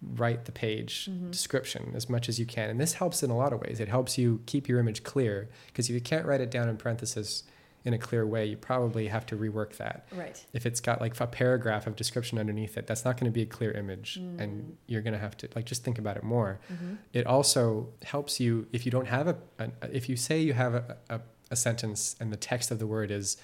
write 0.02 0.46
the 0.46 0.52
page 0.52 1.10
Mhm. 1.12 1.32
description 1.32 1.92
as 1.94 2.10
much 2.10 2.30
as 2.30 2.40
you 2.40 2.46
can. 2.46 2.70
And 2.70 2.80
this 2.80 2.94
helps 2.94 3.22
in 3.24 3.30
a 3.30 3.36
lot 3.38 3.52
of 3.54 3.60
ways. 3.62 3.80
It 3.80 3.88
helps 3.90 4.18
you 4.18 4.42
keep 4.46 4.68
your 4.70 4.80
image 4.80 5.04
clear 5.04 5.50
because 5.68 5.90
if 5.90 5.94
you 5.94 6.00
can't 6.02 6.26
write 6.26 6.40
it 6.42 6.52
down 6.52 6.70
in 6.70 6.78
parenthesis 6.78 7.44
in 7.86 7.94
a 7.94 7.98
clear 7.98 8.26
way 8.28 8.46
you 8.46 8.58
probably 8.58 9.08
have 9.08 9.26
to 9.26 9.36
rework 9.38 9.78
that 9.78 10.06
Right. 10.12 10.46
if 10.54 10.66
it's 10.66 10.80
got 10.82 11.00
like 11.00 11.20
a 11.20 11.28
paragraph 11.28 11.88
of 11.88 11.96
description 11.96 12.38
underneath 12.38 12.78
it, 12.78 12.88
that's 12.88 13.06
not 13.06 13.16
going 13.18 13.26
to 13.32 13.32
be 13.32 13.42
a 13.42 13.46
clear 13.46 13.72
image, 13.72 14.20
Mm. 14.20 14.40
and 14.42 14.78
you're 14.88 15.02
going 15.02 15.14
to 15.14 15.20
have 15.20 15.38
to 15.38 15.50
like 15.56 15.66
just 15.66 15.84
think 15.84 15.98
about 15.98 16.18
it 16.18 16.24
more. 16.24 16.60
hmm 16.68 16.96
It 17.14 17.26
also 17.26 17.90
helps 18.04 18.40
you 18.40 18.68
if 18.74 18.86
you 18.86 18.92
don't 18.92 19.08
have 19.08 19.28
a, 19.28 19.38
a 19.60 19.70
if 19.96 20.10
you 20.10 20.16
say 20.18 20.40
you 20.42 20.54
have 20.54 20.74
a, 20.76 20.98
a, 21.10 21.22
a 21.52 21.56
sentence 21.56 22.16
and 22.20 22.32
the 22.34 22.38
text 22.38 22.70
of 22.72 22.80
the 22.80 22.88
word 22.88 23.12
is 23.12 23.38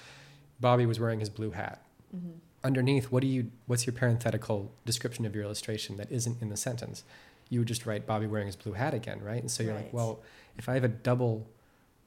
Bobby 0.60 0.86
was 0.86 0.98
wearing 1.00 1.20
his 1.20 1.30
blue 1.30 1.50
hat. 1.52 1.82
hmm 2.10 2.32
underneath, 2.64 3.12
what 3.12 3.20
do 3.20 3.28
you? 3.28 3.52
What's 3.66 3.86
your 3.86 3.92
parenthetical 3.94 4.72
description 4.84 5.24
of 5.24 5.36
your 5.36 5.44
illustration 5.44 5.98
that 5.98 6.10
isn't 6.10 6.42
in 6.42 6.48
the 6.48 6.56
sentence? 6.56 7.04
You 7.48 7.60
would 7.60 7.68
just 7.68 7.86
write 7.86 8.06
Bobby 8.06 8.26
wearing 8.26 8.46
his 8.48 8.56
blue 8.56 8.72
hat 8.72 8.92
again, 8.92 9.20
right? 9.22 9.40
And 9.40 9.48
so 9.50 9.62
you're 9.62 9.72
Right. 9.74 9.84
like, 9.84 9.92
well, 9.92 10.20
if 10.56 10.68
I 10.68 10.74
have 10.74 10.82
a 10.82 10.88
double, 10.88 11.46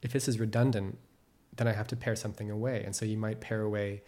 if 0.02 0.12
this 0.12 0.28
is 0.28 0.38
redundant, 0.38 0.98
then 1.60 1.68
I 1.68 1.74
have 1.74 1.88
to 1.90 1.96
pair 1.96 2.16
something 2.16 2.50
away. 2.50 2.84
And 2.84 2.96
so 2.96 3.06
you 3.06 3.18
might 3.18 3.40
pair 3.42 3.62
away 3.62 4.02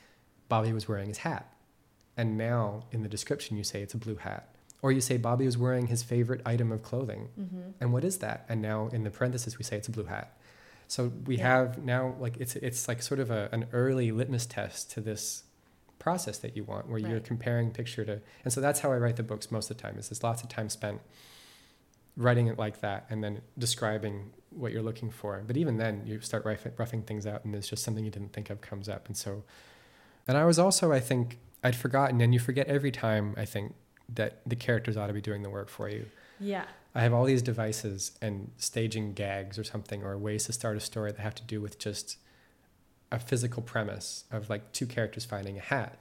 Bobby 0.50 0.74
was 0.74 0.88
wearing 0.88 1.08
his 1.10 1.20
hat. 1.20 1.54
And 2.18 2.38
now 2.38 2.84
in 2.92 3.04
the 3.04 3.10
description, 3.10 3.58
you 3.58 3.64
say 3.64 3.82
it's 3.82 3.94
a 3.94 3.98
blue 3.98 4.16
hat. 4.16 4.56
Or 4.82 4.92
you 4.92 5.00
say 5.02 5.18
Bobby 5.18 5.46
was 5.46 5.58
wearing 5.58 5.88
his 5.88 6.02
favorite 6.04 6.42
item 6.46 6.72
of 6.72 6.82
clothing. 6.82 7.30
Mm-hmm. 7.40 7.62
And 7.80 7.94
what 7.94 8.04
is 8.04 8.18
that? 8.18 8.46
And 8.50 8.62
now 8.62 8.90
in 8.92 9.04
the 9.04 9.12
parenthesis, 9.12 9.58
we 9.60 9.64
say 9.64 9.78
it's 9.78 9.88
a 9.88 9.92
blue 9.92 10.06
hat. 10.06 10.36
So 10.88 11.12
we 11.26 11.38
Yeah. 11.38 11.48
have 11.48 11.78
now 11.78 12.16
like 12.20 12.36
it's 12.38 12.56
it's 12.58 12.88
like 12.88 13.02
sort 13.02 13.20
of 13.22 13.32
a, 13.32 13.48
an 13.54 13.68
early 13.72 14.12
litmus 14.12 14.46
test 14.46 14.92
to 14.94 15.00
this 15.02 15.44
process 16.00 16.38
that 16.40 16.58
you 16.58 16.64
want, 16.66 16.90
where 16.90 17.00
you're 17.00 17.20
comparing 17.22 17.72
picture 17.72 18.04
to. 18.04 18.20
And 18.44 18.52
so 18.52 18.60
that's 18.60 18.80
how 18.82 18.92
I 18.92 18.98
write 18.98 19.16
the 19.18 19.24
books 19.24 19.52
most 19.52 19.70
of 19.72 19.78
the 19.78 19.84
time. 19.84 19.98
Is 20.00 20.10
there's 20.10 20.24
lots 20.24 20.42
of 20.44 20.50
time 20.50 20.68
spent 20.70 21.00
writing 22.18 22.48
it 22.48 22.58
like 22.58 22.82
that, 22.82 23.06
and 23.10 23.24
then 23.24 23.42
describing 23.58 24.32
what 24.52 24.72
you're 24.72 24.82
looking 24.82 25.10
for. 25.10 25.42
But 25.46 25.58
even 25.58 25.78
then, 25.78 26.04
you 26.06 26.20
start 26.22 26.46
roughing, 26.46 27.02
things 27.04 27.26
out, 27.26 27.44
and 27.46 27.54
there's 27.54 27.68
just 27.70 27.84
something 27.84 28.04
you 28.06 28.12
didn't 28.12 28.34
think 28.34 28.50
of 28.50 28.62
comes 28.62 28.88
up. 28.90 29.08
And 29.08 29.16
so, 29.18 29.44
and 30.28 30.38
I 30.38 30.46
was 30.46 30.60
also 30.60 30.92
I 30.92 31.00
think 31.00 31.40
I'd 31.64 31.76
forgotten, 31.76 32.22
and 32.22 32.34
you 32.34 32.40
forget 32.40 32.68
every 32.68 32.92
time 32.92 33.34
I 33.38 33.46
think 33.46 33.74
that 34.14 34.42
the 34.46 34.56
characters 34.56 34.98
ought 34.98 35.08
to 35.08 35.14
be 35.14 35.22
doing 35.22 35.42
the 35.42 35.50
work 35.50 35.70
for 35.70 35.90
you. 35.90 36.06
Yeah. 36.40 36.66
I 36.94 37.02
have 37.04 37.14
all 37.14 37.24
these 37.24 37.42
devices 37.42 38.12
and 38.22 38.52
staging 38.58 39.14
gags 39.14 39.58
or 39.58 39.64
something, 39.64 40.04
or 40.04 40.18
ways 40.18 40.46
to 40.46 40.54
start 40.54 40.76
a 40.76 40.82
story 40.82 41.12
that 41.12 41.22
have 41.22 41.36
to 41.36 41.44
do 41.44 41.62
with 41.62 41.80
just 41.80 42.18
a 43.12 43.20
physical 43.20 43.62
premise 43.62 44.26
of 44.32 44.50
like 44.50 44.72
two 44.74 44.86
characters 44.86 45.24
finding 45.24 45.58
a 45.58 45.62
hat. 45.62 45.98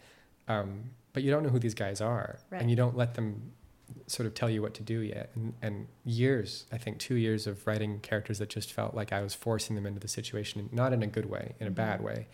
Um, 0.48 0.90
but 1.12 1.22
you 1.22 1.30
don't 1.30 1.42
know 1.44 1.48
who 1.50 1.58
these 1.60 1.74
guys 1.74 2.00
are, 2.00 2.38
Right. 2.50 2.60
and 2.60 2.70
you 2.70 2.76
don't 2.76 2.96
let 2.96 3.14
them 3.14 3.52
sort 4.06 4.26
of 4.26 4.34
tell 4.34 4.50
you 4.50 4.62
what 4.62 4.74
to 4.74 4.82
do 4.82 5.00
yet. 5.00 5.30
And, 5.34 5.54
and 5.62 5.86
years, 6.04 6.66
I 6.72 6.78
think, 6.78 6.98
two 6.98 7.14
years 7.16 7.46
of 7.46 7.66
writing 7.66 8.00
characters 8.00 8.38
that 8.38 8.48
just 8.48 8.72
felt 8.72 8.94
like 8.94 9.12
I 9.12 9.22
was 9.22 9.34
forcing 9.34 9.76
them 9.76 9.86
into 9.86 10.00
the 10.00 10.08
situation, 10.08 10.68
not 10.72 10.92
in 10.92 11.02
a 11.02 11.06
good 11.06 11.26
way, 11.26 11.54
in 11.60 11.66
a 11.66 11.70
Mhm. 11.70 11.74
bad 11.74 12.00
way. 12.02 12.28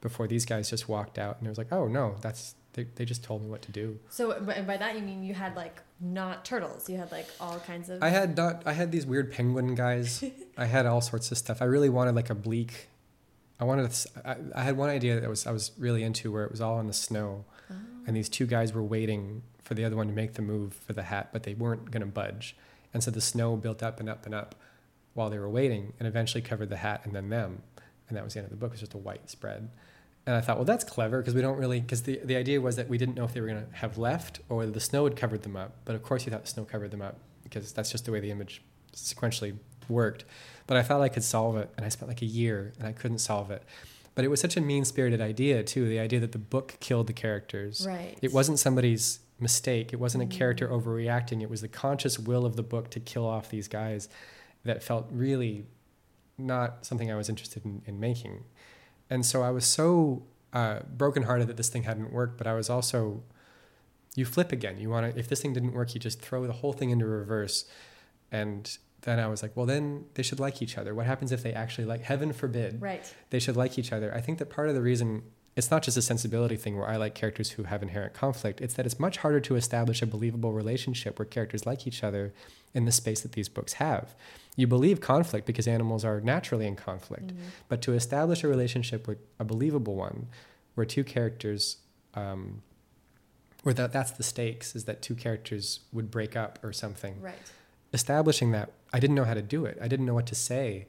Before 0.00 0.26
these 0.28 0.44
guys 0.44 0.68
just 0.70 0.88
walked 0.88 1.18
out, 1.18 1.38
and 1.38 1.46
it 1.46 1.50
was 1.50 1.58
like, 1.58 1.72
oh 1.72 1.88
no, 1.88 2.16
that's 2.20 2.54
they, 2.74 2.84
they 2.96 3.06
just 3.06 3.24
told 3.24 3.42
me 3.42 3.48
what 3.48 3.62
to 3.62 3.72
do. 3.72 3.98
So, 4.10 4.32
and 4.32 4.66
by 4.66 4.76
that 4.76 4.94
you 4.94 5.00
mean 5.02 5.22
you 5.24 5.32
had 5.32 5.56
like 5.56 5.80
not 5.98 6.44
turtles. 6.44 6.90
You 6.90 6.98
had 6.98 7.10
like 7.10 7.26
all 7.40 7.58
kinds 7.60 7.88
of. 7.88 8.02
I 8.02 8.10
had 8.10 8.36
not. 8.36 8.62
I 8.66 8.74
had 8.74 8.92
these 8.92 9.06
weird 9.06 9.32
penguin 9.32 9.74
guys. 9.74 10.22
I 10.58 10.66
had 10.66 10.84
all 10.84 11.00
sorts 11.00 11.32
of 11.32 11.38
stuff. 11.38 11.62
I 11.62 11.64
really 11.64 11.88
wanted 11.88 12.14
like 12.14 12.28
a 12.28 12.34
bleak. 12.34 12.88
I 13.58 13.64
wanted. 13.64 13.90
To, 13.90 14.28
I, 14.28 14.36
I 14.54 14.62
had 14.62 14.76
one 14.76 14.90
idea 14.90 15.18
that 15.18 15.28
was 15.30 15.46
I 15.46 15.50
was 15.52 15.72
really 15.78 16.02
into 16.02 16.30
where 16.30 16.44
it 16.44 16.50
was 16.50 16.60
all 16.60 16.78
in 16.78 16.86
the 16.86 16.92
snow, 16.92 17.46
Oh. 17.70 17.74
and 18.06 18.14
these 18.14 18.28
two 18.28 18.44
guys 18.46 18.74
were 18.74 18.82
waiting 18.84 19.42
for 19.66 19.74
the 19.74 19.84
other 19.84 19.96
one 19.96 20.06
to 20.06 20.12
make 20.12 20.34
the 20.34 20.42
move 20.42 20.72
for 20.72 20.92
the 20.92 21.02
hat, 21.02 21.30
but 21.32 21.42
they 21.42 21.54
weren't 21.54 21.90
going 21.90 22.00
to 22.00 22.06
budge, 22.06 22.56
and 22.94 23.02
so 23.02 23.10
the 23.10 23.20
snow 23.20 23.56
built 23.56 23.82
up 23.82 23.98
and 24.00 24.08
up 24.08 24.24
and 24.24 24.34
up 24.34 24.54
while 25.14 25.28
they 25.28 25.38
were 25.38 25.50
waiting, 25.50 25.92
and 25.98 26.06
eventually 26.06 26.40
covered 26.40 26.70
the 26.70 26.76
hat 26.76 27.00
and 27.04 27.14
then 27.14 27.28
them, 27.30 27.62
and 28.08 28.16
that 28.16 28.22
was 28.22 28.34
the 28.34 28.40
end 28.40 28.46
of 28.46 28.50
the 28.50 28.56
book. 28.56 28.70
It 28.70 28.74
was 28.74 28.80
just 28.80 28.94
a 28.94 28.98
white 28.98 29.28
spread. 29.28 29.68
And 30.26 30.34
I 30.34 30.40
thought, 30.40 30.56
well, 30.56 30.64
that's 30.64 30.84
clever 30.84 31.18
because 31.18 31.34
we 31.34 31.40
don't 31.40 31.56
really, 31.56 31.80
because 31.80 32.02
the, 32.02 32.20
the 32.24 32.36
idea 32.36 32.60
was 32.60 32.76
that 32.76 32.88
we 32.88 32.98
didn't 32.98 33.14
know 33.14 33.24
if 33.24 33.32
they 33.32 33.40
were 33.40 33.46
going 33.46 33.64
to 33.64 33.76
have 33.76 33.96
left 33.96 34.40
or 34.48 34.58
whether 34.58 34.72
the 34.72 34.80
snow 34.80 35.04
had 35.04 35.16
covered 35.16 35.42
them 35.42 35.56
up. 35.56 35.76
But 35.84 35.94
of 35.94 36.02
course, 36.02 36.26
you 36.26 36.32
thought 36.32 36.42
the 36.42 36.50
snow 36.50 36.64
covered 36.64 36.90
them 36.90 37.02
up 37.02 37.18
because 37.44 37.72
that's 37.72 37.92
just 37.92 38.06
the 38.06 38.12
way 38.12 38.20
the 38.20 38.32
image 38.32 38.62
sequentially 38.92 39.56
worked. 39.88 40.24
But 40.66 40.76
I 40.76 40.82
thought 40.82 41.00
I 41.00 41.08
could 41.08 41.22
solve 41.22 41.56
it, 41.56 41.70
and 41.76 41.86
I 41.86 41.90
spent 41.90 42.08
like 42.08 42.22
a 42.22 42.26
year 42.26 42.72
and 42.78 42.88
I 42.88 42.92
couldn't 42.92 43.18
solve 43.18 43.52
it. 43.52 43.62
But 44.16 44.24
it 44.24 44.28
was 44.28 44.40
such 44.40 44.56
a 44.56 44.60
mean 44.60 44.84
spirited 44.84 45.20
idea, 45.20 45.62
too 45.62 45.88
the 45.88 46.00
idea 46.00 46.18
that 46.20 46.32
the 46.32 46.38
book 46.38 46.76
killed 46.80 47.06
the 47.06 47.12
characters. 47.12 47.86
Right. 47.86 48.18
It 48.20 48.32
wasn't 48.32 48.58
somebody's 48.58 49.20
mistake, 49.38 49.92
it 49.92 49.96
wasn't 50.00 50.22
a 50.22 50.26
character 50.26 50.68
Mm. 50.68 50.82
overreacting, 50.82 51.42
it 51.42 51.50
was 51.50 51.60
the 51.60 51.68
conscious 51.68 52.18
will 52.18 52.46
of 52.46 52.56
the 52.56 52.62
book 52.62 52.90
to 52.90 53.00
kill 53.00 53.26
off 53.26 53.48
these 53.50 53.68
guys 53.68 54.08
that 54.64 54.82
felt 54.82 55.06
really 55.10 55.66
not 56.38 56.84
something 56.84 57.10
I 57.10 57.16
was 57.16 57.28
interested 57.28 57.64
in, 57.64 57.82
in 57.86 57.98
making. 58.00 58.44
And 59.08 59.24
so 59.24 59.42
I 59.42 59.50
was 59.50 59.64
so 59.64 60.24
uh, 60.52 60.80
brokenhearted 60.96 61.46
that 61.48 61.56
this 61.56 61.68
thing 61.68 61.84
hadn't 61.84 62.12
worked, 62.12 62.38
but 62.38 62.46
I 62.46 62.54
was 62.54 62.68
also, 62.70 63.22
you 64.14 64.24
flip 64.24 64.52
again. 64.52 64.78
You 64.78 64.88
want 64.90 65.12
to, 65.12 65.18
if 65.18 65.28
this 65.28 65.40
thing 65.42 65.52
didn't 65.52 65.72
work, 65.72 65.94
you 65.94 66.00
just 66.00 66.20
throw 66.20 66.46
the 66.46 66.52
whole 66.54 66.72
thing 66.72 66.90
into 66.90 67.06
reverse. 67.06 67.66
And 68.32 68.76
then 69.02 69.20
I 69.20 69.28
was 69.28 69.42
like, 69.42 69.52
well, 69.56 69.66
then 69.66 70.06
they 70.14 70.22
should 70.22 70.40
like 70.40 70.60
each 70.62 70.76
other. 70.78 70.94
What 70.94 71.06
happens 71.06 71.30
if 71.30 71.42
they 71.42 71.52
actually 71.52 71.84
like, 71.84 72.02
heaven 72.02 72.32
forbid, 72.32 72.80
Right. 72.82 73.12
they 73.30 73.38
should 73.38 73.56
like 73.56 73.78
each 73.78 73.92
other. 73.92 74.12
I 74.14 74.20
think 74.20 74.38
that 74.38 74.46
part 74.50 74.68
of 74.68 74.74
the 74.74 74.82
reason 74.82 75.22
it's 75.56 75.70
not 75.70 75.82
just 75.82 75.96
a 75.96 76.02
sensibility 76.02 76.56
thing 76.56 76.76
where 76.76 76.86
I 76.86 76.96
like 76.96 77.14
characters 77.14 77.52
who 77.52 77.62
have 77.64 77.82
inherent 77.82 78.12
conflict. 78.12 78.60
It's 78.60 78.74
that 78.74 78.84
it's 78.84 79.00
much 79.00 79.16
harder 79.18 79.40
to 79.40 79.56
establish 79.56 80.02
a 80.02 80.06
believable 80.06 80.52
relationship 80.52 81.18
where 81.18 81.24
characters 81.26 81.64
like 81.64 81.86
each 81.86 82.04
other 82.04 82.34
in 82.74 82.84
the 82.84 82.92
space 82.92 83.22
that 83.22 83.32
these 83.32 83.48
books 83.48 83.74
have. 83.74 84.14
You 84.54 84.66
believe 84.66 85.00
conflict 85.00 85.46
because 85.46 85.66
animals 85.66 86.04
are 86.04 86.20
naturally 86.20 86.66
in 86.66 86.76
conflict, 86.76 87.28
Mhm. 87.28 87.36
but 87.68 87.80
to 87.82 87.94
establish 87.94 88.44
a 88.44 88.48
relationship 88.48 89.08
with 89.08 89.18
a 89.38 89.44
believable 89.44 89.94
one, 89.94 90.26
where 90.74 90.84
two 90.84 91.04
characters, 91.04 91.78
um, 92.12 92.62
where 93.62 93.72
that 93.74 93.92
that's 93.92 94.10
the 94.10 94.22
stakes, 94.22 94.76
is 94.76 94.84
that 94.84 95.00
two 95.00 95.14
characters 95.14 95.80
would 95.90 96.10
break 96.10 96.36
up 96.36 96.58
or 96.62 96.72
something 96.74 97.18
Right. 97.22 97.34
establishing 97.94 98.50
that 98.52 98.72
I 98.92 99.00
didn't 99.00 99.16
know 99.16 99.24
how 99.24 99.34
to 99.34 99.42
do 99.42 99.64
it. 99.64 99.78
I 99.80 99.88
didn't 99.88 100.04
know 100.04 100.14
what 100.14 100.26
to 100.26 100.34
say. 100.34 100.86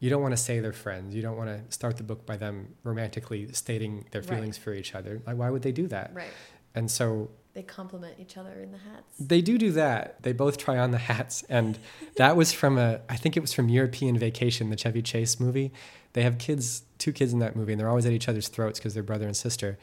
You 0.00 0.10
don't 0.10 0.22
want 0.22 0.32
to 0.32 0.36
say 0.38 0.60
they're 0.60 0.72
friends. 0.72 1.14
You 1.14 1.22
don't 1.22 1.36
want 1.36 1.50
to 1.50 1.72
start 1.72 1.96
the 1.98 2.02
book 2.02 2.26
by 2.26 2.36
them 2.36 2.74
romantically 2.82 3.52
stating 3.52 4.06
their 4.10 4.22
Right. 4.22 4.30
feelings 4.30 4.56
for 4.58 4.72
each 4.74 4.94
other. 4.94 5.22
Like, 5.26 5.36
why 5.36 5.50
would 5.50 5.62
they 5.62 5.72
do 5.72 5.86
that? 5.88 6.12
Right. 6.14 6.32
And 6.74 6.90
so 6.90 7.30
They 7.52 7.62
compliment 7.62 8.14
each 8.18 8.36
other 8.36 8.52
in 8.62 8.72
the 8.72 8.78
hats. 8.78 9.14
they 9.18 9.42
do 9.42 9.58
do 9.58 9.72
that. 9.72 10.22
They 10.22 10.32
both 10.32 10.56
try 10.56 10.78
on 10.78 10.90
the 10.92 10.98
hats, 10.98 11.44
and 11.48 11.78
that 12.16 12.36
was 12.36 12.52
from 12.52 12.78
a. 12.78 13.00
I 13.08 13.16
think 13.16 13.36
it 13.36 13.40
was 13.40 13.52
from 13.52 13.68
European 13.68 14.16
Vacation, 14.18 14.70
the 14.70 14.76
Chevy 14.76 15.02
Chase 15.02 15.38
movie. 15.40 15.72
They 16.12 16.22
have 16.22 16.38
kids, 16.38 16.82
two 16.98 17.12
kids 17.12 17.32
in 17.32 17.38
that 17.40 17.54
movie, 17.56 17.72
and 17.72 17.80
they're 17.80 17.88
always 17.88 18.06
at 18.06 18.12
each 18.12 18.28
other's 18.28 18.48
throats 18.48 18.78
because 18.78 18.94
they're 18.94 19.02
brother 19.02 19.26
and 19.26 19.36
sister. 19.36 19.78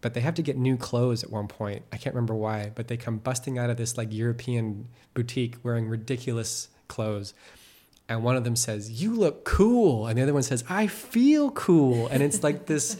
But 0.00 0.14
they 0.14 0.20
have 0.20 0.34
to 0.34 0.42
get 0.42 0.56
new 0.58 0.76
clothes 0.76 1.22
at 1.22 1.30
one 1.30 1.46
point. 1.46 1.84
I 1.92 1.96
can't 1.96 2.14
remember 2.14 2.34
why, 2.34 2.72
but 2.74 2.88
they 2.88 2.96
come 2.96 3.18
busting 3.18 3.56
out 3.56 3.70
of 3.70 3.76
this 3.76 3.96
like 3.96 4.12
European 4.12 4.88
boutique 5.14 5.56
wearing 5.62 5.88
ridiculous 5.88 6.68
clothes. 6.88 7.34
And 8.12 8.22
one 8.22 8.36
of 8.36 8.44
them 8.44 8.56
says, 8.56 8.90
"You 9.02 9.14
look 9.14 9.44
cool," 9.44 10.06
and 10.06 10.18
the 10.18 10.22
other 10.22 10.34
one 10.34 10.42
says, 10.42 10.62
"I 10.68 10.86
feel 10.86 11.50
cool." 11.52 12.06
And 12.08 12.22
it's 12.22 12.42
like 12.42 12.66
this. 12.66 12.96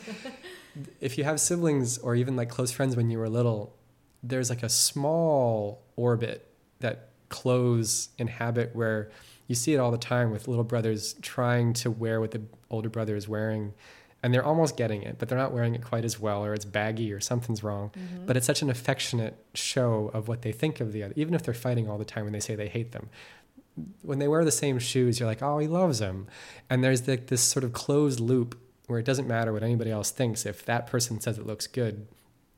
if 1.00 1.18
you 1.18 1.24
have 1.24 1.38
siblings 1.38 1.98
or 1.98 2.14
even 2.14 2.34
like 2.36 2.48
close 2.48 2.70
friends 2.72 2.96
when 2.96 3.10
you 3.10 3.18
were 3.18 3.28
little, 3.28 3.74
there's 4.22 4.48
like 4.50 4.62
a 4.62 4.68
small 4.68 5.82
orbit 5.96 6.48
that 6.80 7.10
clothes 7.28 8.08
inhabit 8.18 8.74
where 8.74 9.10
you 9.48 9.54
see 9.54 9.74
it 9.74 9.78
all 9.78 9.90
the 9.90 9.98
time 9.98 10.30
with 10.30 10.48
little 10.48 10.64
brothers 10.64 11.14
trying 11.20 11.72
to 11.74 11.90
wear 11.90 12.20
what 12.20 12.30
the 12.30 12.40
older 12.70 12.88
brother 12.88 13.16
is 13.16 13.26
wearing 13.28 13.72
and 14.22 14.32
they're 14.32 14.44
almost 14.44 14.76
getting 14.76 15.02
it 15.02 15.16
but 15.18 15.28
they're 15.28 15.38
not 15.38 15.52
wearing 15.52 15.74
it 15.74 15.82
quite 15.82 16.04
as 16.04 16.20
well 16.20 16.44
or 16.44 16.52
it's 16.54 16.64
baggy 16.66 17.10
or 17.12 17.20
something's 17.20 17.62
wrong 17.62 17.90
Mhm. 17.96 18.26
but 18.26 18.36
it's 18.36 18.46
such 18.46 18.60
an 18.62 18.68
affectionate 18.70 19.34
show 19.54 20.10
of 20.14 20.28
what 20.28 20.42
they 20.42 20.52
think 20.52 20.78
of 20.80 20.92
the 20.92 21.02
other 21.02 21.14
even 21.16 21.32
if 21.34 21.42
they're 21.42 21.54
fighting 21.54 21.88
all 21.88 21.96
the 21.98 22.04
time 22.04 22.24
when 22.24 22.32
they 22.32 22.40
say 22.40 22.54
they 22.54 22.68
hate 22.68 22.92
them 22.92 23.08
when 24.02 24.18
they 24.18 24.28
wear 24.28 24.44
the 24.44 24.50
same 24.52 24.78
shoes 24.78 25.18
you're 25.18 25.28
like 25.28 25.42
oh 25.42 25.58
he 25.58 25.66
loves 25.66 25.98
them 25.98 26.26
and 26.68 26.82
there's 26.84 27.06
like 27.08 27.26
this 27.28 27.40
sort 27.42 27.64
of 27.64 27.72
closed 27.72 28.20
loop 28.20 28.58
where 28.86 28.98
it 28.98 29.04
doesn't 29.06 29.26
matter 29.28 29.52
what 29.52 29.62
anybody 29.62 29.90
else 29.90 30.10
thinks 30.10 30.44
if 30.44 30.64
that 30.66 30.86
person 30.86 31.20
says 31.20 31.38
it 31.38 31.46
looks 31.46 31.66
good 31.66 32.06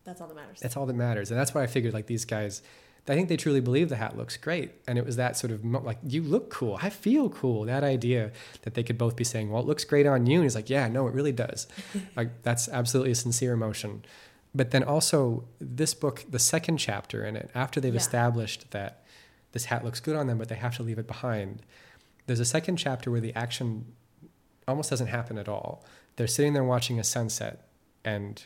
That's 0.04 0.20
all 0.20 0.26
that 0.28 0.34
matters. 0.34 0.58
that's 0.60 0.76
all 0.76 0.86
that 0.86 0.94
matters. 0.96 1.30
And 1.30 1.38
that's 1.38 1.54
why 1.54 1.62
I 1.62 1.66
figured 1.66 1.94
like 1.94 2.06
these 2.06 2.24
guys, 2.24 2.62
I 3.06 3.14
think 3.14 3.28
they 3.28 3.36
truly 3.36 3.60
believe 3.60 3.88
the 3.90 3.96
hat 3.96 4.16
looks 4.16 4.36
great. 4.38 4.72
And 4.88 4.98
it 4.98 5.04
was 5.06 5.16
that 5.16 5.36
sort 5.36 5.52
of 5.52 5.64
like, 5.64 5.98
you 6.02 6.22
look 6.22 6.50
cool. 6.50 6.78
I 6.82 6.90
feel 6.90 7.28
cool. 7.30 7.64
That 7.64 7.84
idea 7.84 8.32
that 8.62 8.74
they 8.74 8.82
could 8.82 8.96
both 8.98 9.14
be 9.14 9.24
saying, 9.24 9.50
well, 9.50 9.60
it 9.62 9.66
looks 9.66 9.84
great 9.84 10.06
on 10.06 10.26
you. 10.26 10.36
And 10.36 10.44
he's 10.44 10.54
like, 10.54 10.68
yeah, 10.70 10.88
no, 10.88 11.06
it 11.06 11.14
really 11.14 11.32
does. 11.32 11.68
like 12.16 12.42
that's 12.42 12.68
absolutely 12.68 13.12
a 13.12 13.14
sincere 13.14 13.52
emotion. 13.52 14.04
But 14.54 14.70
then 14.72 14.82
also 14.82 15.44
this 15.60 15.92
book, 15.94 16.24
the 16.28 16.38
second 16.38 16.78
chapter 16.78 17.24
in 17.24 17.36
it, 17.36 17.50
after 17.54 17.80
they've 17.80 17.92
Yeah. 17.94 18.00
established 18.00 18.70
that 18.72 19.03
this 19.54 19.66
hat 19.66 19.84
looks 19.84 20.00
good 20.00 20.16
on 20.16 20.26
them, 20.26 20.36
but 20.36 20.48
they 20.48 20.56
have 20.56 20.76
to 20.76 20.82
leave 20.82 20.98
it 20.98 21.06
behind. 21.06 21.62
There's 22.26 22.40
a 22.40 22.44
second 22.44 22.76
chapter 22.76 23.10
where 23.10 23.20
the 23.20 23.34
action 23.34 23.86
almost 24.68 24.90
doesn't 24.90 25.06
happen 25.06 25.38
at 25.38 25.48
all. 25.48 25.84
They're 26.16 26.26
sitting 26.26 26.52
there 26.52 26.64
watching 26.64 27.00
a 27.00 27.04
sunset 27.04 27.66
and 28.04 28.44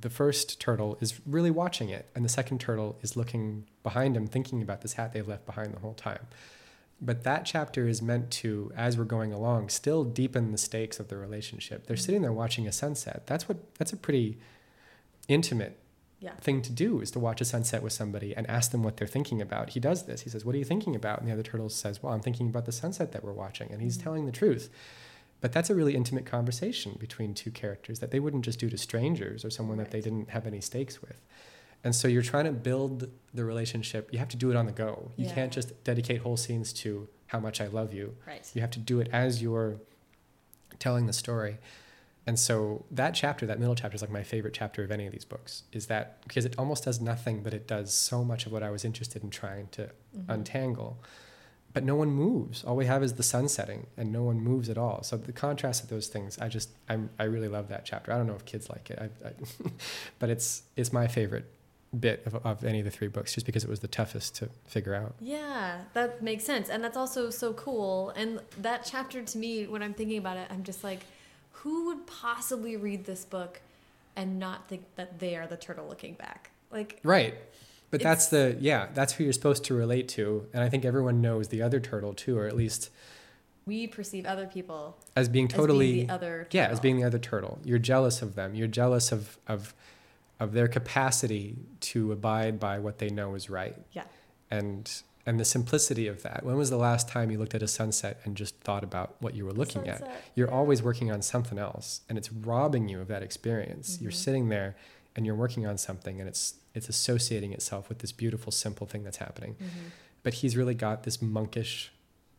the 0.00 0.10
first 0.10 0.60
turtle 0.60 0.96
is 1.00 1.20
really 1.26 1.50
watching 1.50 1.90
it, 1.90 2.08
and 2.14 2.24
the 2.24 2.28
second 2.28 2.58
turtle 2.58 2.98
is 3.02 3.16
looking 3.16 3.66
behind 3.82 4.16
him, 4.16 4.26
thinking 4.26 4.62
about 4.62 4.80
this 4.80 4.94
hat 4.94 5.12
they've 5.12 5.28
left 5.28 5.44
behind 5.44 5.74
the 5.74 5.80
whole 5.80 5.94
time. 5.94 6.26
But 7.02 7.22
that 7.24 7.44
chapter 7.44 7.88
is 7.88 8.00
meant 8.00 8.30
to, 8.32 8.72
as 8.76 8.96
we're 8.96 9.04
going 9.04 9.32
along, 9.32 9.70
still 9.70 10.04
deepen 10.04 10.52
the 10.52 10.58
stakes 10.58 11.00
of 11.00 11.08
the 11.08 11.16
relationship. 11.16 11.86
They're 11.86 11.96
sitting 11.96 12.22
there 12.22 12.32
watching 12.32 12.66
a 12.66 12.72
sunset. 12.72 13.26
That's 13.26 13.48
what 13.48 13.74
that's 13.74 13.92
a 13.92 13.96
pretty 13.96 14.38
intimate 15.28 15.78
Yeah. 16.20 16.34
thing 16.34 16.60
to 16.62 16.70
do 16.72 17.00
is 17.00 17.10
to 17.12 17.18
watch 17.18 17.40
a 17.40 17.44
sunset 17.46 17.82
with 17.82 17.92
somebody 17.94 18.36
and 18.36 18.46
ask 18.48 18.70
them 18.72 18.82
what 18.82 18.98
they're 18.98 19.08
thinking 19.08 19.40
about. 19.40 19.70
He 19.70 19.80
does 19.80 20.04
this. 20.04 20.20
He 20.20 20.28
says, 20.30 20.44
"What 20.44 20.54
are 20.54 20.58
you 20.58 20.64
thinking 20.66 20.94
about?" 20.94 21.18
And 21.20 21.26
the 21.28 21.32
other 21.32 21.42
turtle 21.42 21.70
says, 21.70 22.02
"Well, 22.02 22.12
I'm 22.12 22.20
thinking 22.20 22.48
about 22.48 22.66
the 22.66 22.72
sunset 22.72 23.12
that 23.12 23.24
we're 23.24 23.32
watching." 23.32 23.72
And 23.72 23.80
he's 23.80 23.96
Mhm. 23.98 24.02
telling 24.02 24.26
the 24.26 24.32
truth. 24.32 24.68
but 25.42 25.52
that's 25.52 25.70
a 25.70 25.74
really 25.74 25.94
intimate 25.96 26.26
conversation 26.26 26.98
between 27.00 27.32
two 27.32 27.50
characters 27.50 28.00
that 28.00 28.10
they 28.10 28.20
wouldn't 28.20 28.44
just 28.44 28.58
do 28.58 28.68
to 28.68 28.76
strangers 28.76 29.42
or 29.42 29.48
someone 29.48 29.78
that 29.78 29.90
they 29.90 30.02
didn't 30.02 30.28
have 30.28 30.46
any 30.46 30.60
stakes 30.60 31.00
with. 31.00 31.18
And 31.82 31.94
so 31.96 32.06
you're 32.08 32.20
trying 32.20 32.44
to 32.44 32.52
build 32.52 33.08
the 33.32 33.42
relationship. 33.46 34.12
You 34.12 34.18
have 34.18 34.28
to 34.28 34.36
do 34.36 34.50
it 34.50 34.56
on 34.56 34.66
the 34.66 34.72
go. 34.72 35.12
You 35.16 35.24
Yeah. 35.28 35.34
can't 35.34 35.50
just 35.50 35.82
dedicate 35.82 36.20
whole 36.20 36.36
scenes 36.36 36.74
to 36.74 37.08
how 37.28 37.40
much 37.40 37.58
I 37.58 37.68
love 37.68 37.94
you. 37.94 38.16
Right. 38.26 38.46
You 38.54 38.60
have 38.60 38.70
to 38.72 38.78
do 38.78 39.00
it 39.00 39.08
as 39.14 39.40
you're 39.40 39.80
telling 40.78 41.06
the 41.06 41.14
story. 41.14 41.56
And 42.30 42.38
so 42.38 42.84
that 42.92 43.12
chapter, 43.12 43.44
that 43.46 43.58
middle 43.58 43.74
chapter, 43.74 43.96
is 43.96 44.02
like 44.02 44.10
my 44.12 44.22
favorite 44.22 44.54
chapter 44.54 44.84
of 44.84 44.92
any 44.92 45.04
of 45.04 45.12
these 45.12 45.24
books. 45.24 45.64
Is 45.72 45.86
that 45.88 46.22
because 46.28 46.44
it 46.44 46.54
almost 46.56 46.84
does 46.84 47.00
nothing, 47.00 47.42
but 47.42 47.52
it 47.52 47.66
does 47.66 47.92
so 47.92 48.22
much 48.22 48.46
of 48.46 48.52
what 48.52 48.62
I 48.62 48.70
was 48.70 48.84
interested 48.84 49.24
in 49.24 49.30
trying 49.30 49.66
to 49.72 49.90
Mhm. 50.16 50.26
untangle. 50.28 50.96
But 51.72 51.82
no 51.82 51.96
one 51.96 52.10
moves. 52.12 52.62
All 52.62 52.76
we 52.76 52.86
have 52.86 53.02
is 53.02 53.14
the 53.14 53.24
sun 53.24 53.48
setting, 53.48 53.88
and 53.96 54.12
no 54.12 54.22
one 54.22 54.38
moves 54.40 54.68
at 54.70 54.78
all. 54.78 55.02
So 55.02 55.16
the 55.16 55.32
contrast 55.32 55.82
of 55.82 55.88
those 55.90 56.06
things, 56.06 56.38
I 56.38 56.46
just, 56.48 56.68
I'm, 56.88 57.10
I 57.18 57.24
really 57.24 57.48
love 57.48 57.66
that 57.70 57.84
chapter. 57.84 58.12
I 58.12 58.16
don't 58.16 58.28
know 58.28 58.36
if 58.36 58.44
kids 58.44 58.70
like 58.70 58.90
it, 58.92 58.98
I, 59.00 59.06
I, 59.28 59.32
but 60.20 60.30
it's 60.30 60.62
it's 60.76 60.92
my 60.92 61.08
favorite 61.08 61.46
bit 61.98 62.22
of, 62.26 62.36
of 62.46 62.62
any 62.64 62.78
of 62.78 62.84
the 62.84 62.92
three 62.92 63.08
books, 63.08 63.34
just 63.34 63.44
because 63.44 63.64
it 63.64 63.70
was 63.70 63.80
the 63.80 63.88
toughest 63.88 64.36
to 64.36 64.50
figure 64.68 64.94
out. 64.94 65.16
Yeah, 65.20 65.80
that 65.94 66.22
makes 66.22 66.44
sense. 66.44 66.68
And 66.68 66.84
that's 66.84 66.96
also 66.96 67.30
so 67.30 67.52
cool. 67.54 68.10
And 68.10 68.38
that 68.58 68.84
chapter 68.84 69.20
to 69.32 69.36
me, 69.38 69.66
when 69.66 69.82
I'm 69.82 69.94
thinking 69.94 70.18
about 70.18 70.36
it, 70.36 70.46
I'm 70.48 70.62
just 70.62 70.84
like, 70.84 71.00
who 71.62 71.86
would 71.86 72.06
possibly 72.06 72.76
read 72.76 73.04
this 73.04 73.24
book 73.24 73.60
and 74.16 74.38
not 74.38 74.68
think 74.68 74.84
that 74.96 75.18
they 75.18 75.36
are 75.36 75.46
the 75.46 75.56
turtle 75.56 75.86
looking 75.88 76.14
back? 76.14 76.50
Like, 76.70 77.00
Right. 77.02 77.34
But 77.90 78.02
that's 78.02 78.26
the 78.28 78.56
yeah, 78.60 78.86
that's 78.94 79.14
who 79.14 79.24
you're 79.24 79.32
supposed 79.32 79.64
to 79.64 79.74
relate 79.74 80.08
to, 80.10 80.46
and 80.52 80.62
I 80.62 80.68
think 80.68 80.84
everyone 80.84 81.20
knows 81.20 81.48
the 81.48 81.60
other 81.60 81.80
turtle 81.80 82.14
too, 82.14 82.38
or 82.38 82.46
at 82.46 82.54
least 82.54 82.88
we 83.66 83.86
perceive 83.86 84.26
other 84.26 84.46
people 84.46 84.96
as 85.16 85.28
being 85.28 85.46
as 85.46 85.52
totally 85.52 85.92
being 85.92 86.06
the 86.06 86.12
other 86.12 86.48
yeah, 86.52 86.66
as 86.66 86.78
being 86.78 86.98
the 86.98 87.04
other 87.04 87.18
turtle. 87.18 87.58
You're 87.64 87.78
jealous 87.80 88.22
of 88.22 88.36
them. 88.36 88.54
You're 88.54 88.68
jealous 88.68 89.10
of 89.10 89.38
of 89.48 89.74
of 90.38 90.52
their 90.52 90.68
capacity 90.68 91.56
to 91.80 92.12
abide 92.12 92.60
by 92.60 92.78
what 92.78 92.98
they 92.98 93.10
know 93.10 93.34
is 93.34 93.50
right. 93.50 93.76
Yeah. 93.92 94.04
And 94.52 94.90
and 95.30 95.38
the 95.38 95.44
simplicity 95.44 96.08
of 96.08 96.24
that. 96.24 96.44
When 96.44 96.56
was 96.56 96.70
the 96.70 96.76
last 96.76 97.08
time 97.08 97.30
you 97.30 97.38
looked 97.38 97.54
at 97.54 97.62
a 97.62 97.68
sunset 97.68 98.18
and 98.24 98.36
just 98.36 98.56
thought 98.62 98.82
about 98.82 99.14
what 99.20 99.36
you 99.36 99.44
were 99.46 99.52
looking 99.52 99.86
at? 99.86 100.02
You're 100.34 100.48
Yeah. 100.48 100.54
always 100.54 100.82
working 100.82 101.12
on 101.12 101.22
something 101.22 101.56
else, 101.56 102.00
and 102.08 102.18
it's 102.18 102.32
robbing 102.32 102.88
you 102.88 103.00
of 103.00 103.06
that 103.06 103.22
experience. 103.22 103.98
You're 104.00 104.10
Mhm. 104.10 104.14
sitting 104.26 104.48
there 104.48 104.74
and 105.14 105.24
you're 105.24 105.36
working 105.36 105.66
on 105.66 105.78
something, 105.78 106.18
and 106.20 106.28
it's 106.28 106.54
it's 106.72 106.88
associating 106.88 107.52
itself 107.52 107.88
with 107.88 107.98
this 107.98 108.12
beautiful, 108.12 108.52
simple 108.52 108.86
thing 108.86 109.02
that's 109.02 109.16
happening. 109.16 109.56
Mhm. 109.60 109.90
But 110.22 110.34
he's 110.34 110.56
really 110.56 110.74
got 110.74 111.02
this 111.02 111.20
monkish. 111.20 111.92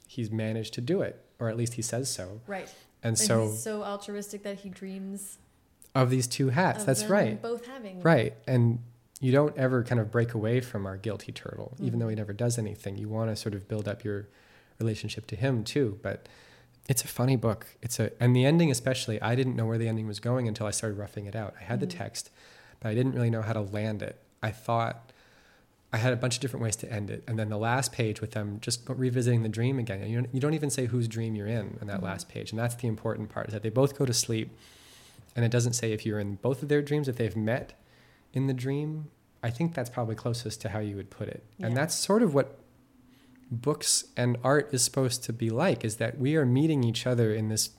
He's 0.07 0.31
managed 0.31 0.73
to 0.75 0.81
do 0.81 1.01
it, 1.01 1.21
or 1.37 1.49
at 1.49 1.57
least 1.57 1.73
he 1.73 1.81
says 1.81 2.09
so. 2.09 2.39
Right. 2.47 2.69
And 3.03 3.09
And 3.11 3.17
so, 3.19 3.49
he's 3.49 3.61
so 3.61 3.83
altruistic 3.83 4.43
that 4.43 4.59
he 4.59 4.69
dreams 4.69 5.37
of 5.93 6.09
these 6.09 6.27
two 6.27 6.47
hats, 6.49 6.85
that's 6.85 7.03
right. 7.05 7.41
both 7.41 7.65
having. 7.65 7.99
Right. 8.01 8.33
And 8.47 8.79
you 9.21 9.31
don't 9.31 9.55
ever 9.57 9.83
kind 9.83 10.01
of 10.01 10.11
break 10.11 10.33
away 10.33 10.59
from 10.59 10.85
our 10.85 10.97
guilty 10.97 11.31
turtle, 11.31 11.77
even 11.79 11.99
though 11.99 12.09
he 12.09 12.15
never 12.15 12.33
does 12.33 12.57
anything. 12.57 12.97
You 12.97 13.07
want 13.07 13.29
to 13.29 13.35
sort 13.37 13.53
of 13.55 13.67
build 13.69 13.87
up 13.87 14.03
your 14.03 14.27
relationship 14.79 15.27
to 15.27 15.35
him 15.35 15.63
too. 15.63 15.99
But 16.01 16.27
it's 16.89 17.03
a 17.03 17.07
funny 17.07 17.35
book. 17.35 17.67
It's 17.81 17.99
a 17.99 18.11
and 18.21 18.35
the 18.35 18.43
ending 18.45 18.71
especially, 18.71 19.21
I 19.21 19.35
didn't 19.35 19.55
know 19.55 19.67
where 19.67 19.77
the 19.77 19.87
ending 19.87 20.07
was 20.07 20.19
going 20.19 20.47
until 20.47 20.65
I 20.65 20.71
started 20.71 20.97
roughing 20.97 21.27
it 21.27 21.35
out. 21.35 21.53
I 21.61 21.63
had 21.63 21.77
Mhm. 21.77 21.81
the 21.81 21.87
text, 21.87 22.31
but 22.79 22.89
I 22.89 22.95
didn't 22.95 23.13
really 23.13 23.29
know 23.29 23.43
how 23.43 23.53
to 23.53 23.61
land 23.61 24.01
it. 24.01 24.17
I 24.41 24.49
thought 24.51 25.11
I 25.93 25.97
had 25.97 26.13
a 26.13 26.15
bunch 26.15 26.35
of 26.35 26.41
different 26.41 26.63
ways 26.63 26.77
to 26.77 26.91
end 26.91 27.09
it. 27.11 27.21
And 27.27 27.37
then 27.37 27.49
the 27.49 27.57
last 27.57 27.91
page 27.91 28.21
with 28.21 28.31
them 28.31 28.57
just 28.61 28.81
revisiting 28.87 29.43
the 29.43 29.49
dream 29.49 29.77
again. 29.77 30.01
And 30.01 30.09
you 30.09 30.21
don't, 30.21 30.33
you 30.33 30.39
don't 30.39 30.53
even 30.53 30.69
say 30.69 30.85
whose 30.85 31.07
dream 31.07 31.35
you're 31.35 31.47
in 31.47 31.77
in 31.81 31.87
that 31.87 31.99
Mhm. 31.99 32.03
last 32.03 32.29
page. 32.29 32.51
And 32.51 32.57
that's 32.59 32.75
the 32.75 32.87
important 32.87 33.29
part 33.29 33.47
is 33.47 33.53
that 33.53 33.61
they 33.61 33.69
both 33.69 33.97
go 33.97 34.05
to 34.05 34.13
sleep. 34.13 34.49
And 35.35 35.43
it 35.45 35.51
doesn't 35.51 35.73
say 35.73 35.91
if 35.91 36.05
you're 36.05 36.19
in 36.19 36.35
both 36.35 36.63
of 36.63 36.69
their 36.69 36.81
dreams, 36.81 37.07
if 37.07 37.17
they've 37.17 37.35
met 37.35 37.73
in 38.33 38.47
the 38.47 38.53
dream. 38.53 39.09
I 39.43 39.49
think 39.49 39.73
that's 39.73 39.89
probably 39.89 40.15
closest 40.15 40.61
to 40.61 40.69
how 40.69 40.79
you 40.79 40.95
would 40.95 41.09
put 41.09 41.27
it. 41.27 41.43
And 41.59 41.75
that's 41.75 41.95
sort 41.95 42.21
of 42.23 42.33
what 42.33 42.57
books 43.49 44.05
and 44.15 44.37
art 44.43 44.73
is 44.73 44.83
supposed 44.83 45.23
to 45.25 45.33
be 45.33 45.49
like 45.49 45.83
is 45.83 45.97
that 45.97 46.17
we 46.17 46.35
are 46.35 46.45
meeting 46.45 46.83
each 46.83 47.05
other 47.05 47.33
in 47.33 47.49
this 47.49 47.71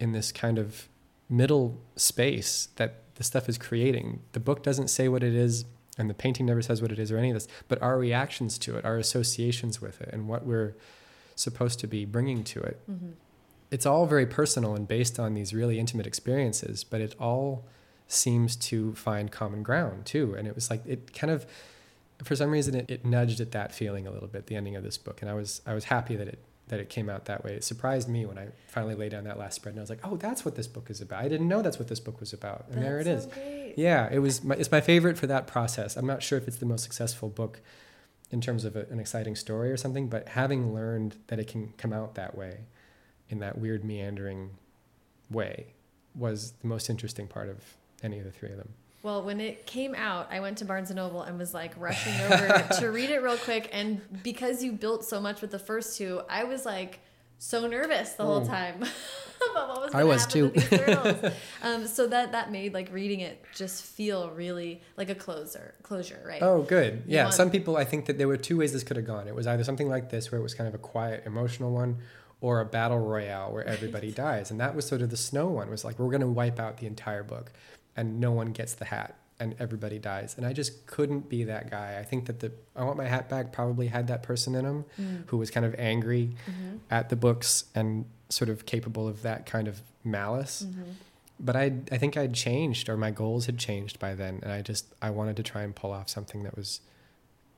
in 0.00 0.12
this 0.12 0.32
kind 0.32 0.58
of 0.58 0.88
middle 1.28 1.78
space 1.96 2.68
that 2.76 3.02
the 3.16 3.24
stuff 3.24 3.48
is 3.48 3.58
creating. 3.58 4.20
The 4.32 4.40
book 4.40 4.62
doesn't 4.62 4.88
say 4.88 5.08
what 5.08 5.22
it 5.22 5.34
is 5.34 5.64
and 5.98 6.08
the 6.08 6.14
painting 6.14 6.46
never 6.46 6.62
says 6.62 6.80
what 6.80 6.92
it 6.92 6.98
is 6.98 7.10
or 7.10 7.18
any 7.18 7.30
of 7.30 7.34
this, 7.34 7.48
but 7.66 7.82
our 7.82 7.98
reactions 7.98 8.56
to 8.60 8.76
it, 8.78 8.84
our 8.84 8.96
associations 8.96 9.80
with 9.82 10.00
it 10.00 10.08
and 10.12 10.28
what 10.28 10.46
we're 10.46 10.74
supposed 11.34 11.80
to 11.80 11.86
be 11.86 12.04
bringing 12.04 12.42
to 12.44 12.60
it 12.60 12.80
Mhm. 12.90 13.12
it's 13.70 13.84
all 13.84 14.06
very 14.06 14.24
personal 14.26 14.74
and 14.74 14.88
based 14.88 15.18
on 15.20 15.34
these 15.34 15.52
really 15.52 15.78
intimate 15.78 16.06
experiences, 16.06 16.82
but 16.84 17.00
it 17.00 17.14
all 17.20 17.64
seems 18.08 18.56
to 18.56 18.94
find 18.94 19.30
common 19.30 19.62
ground 19.62 20.06
too. 20.06 20.34
And 20.36 20.48
it 20.48 20.54
was 20.54 20.70
like 20.70 20.84
it 20.86 21.12
kind 21.12 21.30
of, 21.30 21.46
for 22.24 22.34
some 22.34 22.50
reason, 22.50 22.74
it, 22.74 22.90
it 22.90 23.04
nudged 23.04 23.40
at 23.40 23.52
that 23.52 23.72
feeling 23.72 24.06
a 24.06 24.10
little 24.10 24.28
bit. 24.28 24.46
The 24.46 24.56
ending 24.56 24.74
of 24.74 24.82
this 24.82 24.98
book, 24.98 25.20
and 25.22 25.30
I 25.30 25.34
was 25.34 25.62
I 25.66 25.74
was 25.74 25.84
happy 25.84 26.16
that 26.16 26.26
it 26.26 26.42
that 26.68 26.80
it 26.80 26.88
came 26.88 27.08
out 27.08 27.24
that 27.26 27.44
way. 27.44 27.54
It 27.54 27.64
surprised 27.64 28.08
me 28.08 28.26
when 28.26 28.38
I 28.38 28.48
finally 28.66 28.94
laid 28.94 29.12
down 29.12 29.24
that 29.24 29.38
last 29.38 29.54
spread, 29.54 29.72
and 29.72 29.80
I 29.80 29.82
was 29.82 29.90
like, 29.90 30.00
oh, 30.04 30.16
that's 30.16 30.44
what 30.44 30.54
this 30.54 30.66
book 30.66 30.90
is 30.90 31.00
about. 31.00 31.22
I 31.22 31.28
didn't 31.28 31.48
know 31.48 31.62
that's 31.62 31.78
what 31.78 31.88
this 31.88 32.00
book 32.00 32.20
was 32.20 32.32
about, 32.32 32.66
and 32.70 32.82
there 32.82 33.00
it 33.00 33.04
That's 33.04 33.26
is. 33.26 33.32
great. 33.32 33.74
Yeah, 33.76 34.08
it 34.10 34.18
was. 34.18 34.42
My, 34.42 34.54
it's 34.56 34.70
my 34.70 34.80
favorite 34.80 35.16
for 35.16 35.26
that 35.28 35.46
process. 35.46 35.96
I'm 35.96 36.06
not 36.06 36.22
sure 36.22 36.38
if 36.38 36.48
it's 36.48 36.58
the 36.58 36.66
most 36.66 36.82
successful 36.82 37.28
book 37.28 37.60
in 38.30 38.40
terms 38.40 38.64
of 38.64 38.76
a, 38.76 38.80
an 38.90 39.00
exciting 39.00 39.34
story 39.34 39.70
or 39.70 39.76
something, 39.76 40.08
but 40.08 40.28
having 40.28 40.74
learned 40.74 41.16
that 41.28 41.38
it 41.38 41.46
can 41.46 41.72
come 41.78 41.92
out 41.92 42.14
that 42.16 42.36
way, 42.36 42.60
in 43.28 43.38
that 43.38 43.58
weird 43.58 43.84
meandering 43.84 44.50
way, 45.30 45.74
was 46.14 46.52
the 46.60 46.66
most 46.66 46.90
interesting 46.90 47.26
part 47.26 47.48
of 47.48 47.77
any 48.02 48.18
of 48.18 48.24
the 48.24 48.30
three 48.30 48.50
of 48.50 48.56
them. 48.56 48.68
Well, 49.02 49.22
when 49.22 49.40
it 49.40 49.64
came 49.66 49.94
out, 49.94 50.28
I 50.30 50.40
went 50.40 50.58
to 50.58 50.64
Barnes 50.64 50.90
and 50.90 50.96
Noble 50.96 51.22
and 51.22 51.38
was 51.38 51.54
like 51.54 51.72
rushing 51.78 52.14
over 52.22 52.66
to 52.80 52.86
read 52.90 53.10
it 53.10 53.22
real 53.22 53.36
quick. 53.36 53.68
And 53.72 54.00
because 54.24 54.62
you 54.64 54.72
built 54.72 55.04
so 55.04 55.20
much 55.20 55.40
with 55.40 55.50
the 55.52 55.58
first 55.58 55.96
two, 55.96 56.20
I 56.28 56.44
was 56.44 56.64
like 56.66 56.98
so 57.38 57.68
nervous 57.68 58.14
the 58.14 58.24
whole 58.24 58.44
time 58.44 58.82
about 59.52 59.68
what 59.68 59.80
was 59.84 59.94
I 59.94 60.02
was 60.02 60.26
too. 60.26 60.52
um, 61.62 61.86
so 61.86 62.08
that 62.08 62.32
that 62.32 62.50
made 62.50 62.74
like 62.74 62.92
reading 62.92 63.20
it 63.20 63.40
just 63.54 63.84
feel 63.84 64.30
really 64.30 64.82
like 64.96 65.10
a 65.10 65.14
closer, 65.14 65.74
closure, 65.84 66.20
right? 66.26 66.42
Oh, 66.42 66.62
good. 66.62 66.94
You 67.06 67.14
Yeah, 67.16 67.22
want- 67.24 67.34
some 67.34 67.50
people. 67.52 67.76
I 67.76 67.84
think 67.84 68.06
that 68.06 68.18
there 68.18 68.26
were 68.28 68.36
two 68.36 68.56
ways 68.58 68.72
this 68.72 68.82
could 68.82 68.96
have 68.96 69.06
gone. 69.06 69.28
It 69.28 69.34
was 69.34 69.46
either 69.46 69.62
something 69.62 69.88
like 69.88 70.10
this, 70.10 70.32
where 70.32 70.40
it 70.40 70.42
was 70.42 70.54
kind 70.54 70.66
of 70.66 70.74
a 70.74 70.78
quiet, 70.78 71.22
emotional 71.24 71.70
one, 71.72 71.98
or 72.40 72.60
a 72.60 72.64
battle 72.64 72.98
royale 72.98 73.52
where 73.52 73.64
everybody 73.64 74.10
dies. 74.10 74.50
And 74.50 74.58
that 74.60 74.74
was 74.74 74.86
sort 74.86 75.02
of 75.02 75.10
the 75.10 75.16
snow 75.16 75.46
one. 75.46 75.70
Was 75.70 75.84
like 75.84 76.00
we're 76.00 76.10
going 76.10 76.20
to 76.22 76.26
wipe 76.26 76.58
out 76.58 76.78
the 76.78 76.86
entire 76.88 77.22
book, 77.22 77.52
and 77.98 78.20
no 78.20 78.30
one 78.32 78.52
gets 78.52 78.74
the 78.74 78.84
hat, 78.86 79.16
and 79.40 79.54
everybody 79.58 79.98
dies. 79.98 80.34
And 80.36 80.46
I 80.46 80.52
just 80.52 80.86
couldn't 80.86 81.28
be 81.28 81.44
that 81.44 81.68
guy. 81.70 81.98
I 81.98 82.04
think 82.04 82.26
that 82.26 82.38
the 82.40 82.52
I 82.76 82.84
want 82.84 82.96
my 82.96 83.06
hat 83.06 83.28
back 83.28 83.52
probably 83.52 83.88
had 83.88 84.06
that 84.06 84.22
person 84.22 84.54
in 84.54 84.64
him 84.64 84.84
Mm. 84.98 85.24
who 85.26 85.36
was 85.36 85.50
kind 85.50 85.66
of 85.66 85.74
angry 85.78 86.30
Mhm. 86.46 86.78
at 86.90 87.08
the 87.08 87.16
books 87.16 87.64
and 87.74 88.04
sort 88.28 88.48
of 88.48 88.64
capable 88.66 89.06
of 89.08 89.22
that 89.22 89.44
kind 89.46 89.66
of 89.68 89.82
malice. 90.04 90.62
Mhm. 90.62 90.94
But 91.40 91.56
I 91.56 91.64
I 91.90 91.98
think 91.98 92.16
I'd 92.16 92.34
changed 92.34 92.88
or 92.88 92.96
my 92.96 93.10
goals 93.10 93.46
had 93.46 93.58
changed 93.58 93.98
by 93.98 94.14
then, 94.14 94.38
and 94.42 94.52
I 94.52 94.62
just 94.62 94.86
I 95.02 95.10
wanted 95.10 95.36
to 95.36 95.42
try 95.42 95.62
and 95.62 95.74
pull 95.74 95.92
off 95.92 96.08
something 96.08 96.44
that 96.44 96.56
was 96.56 96.80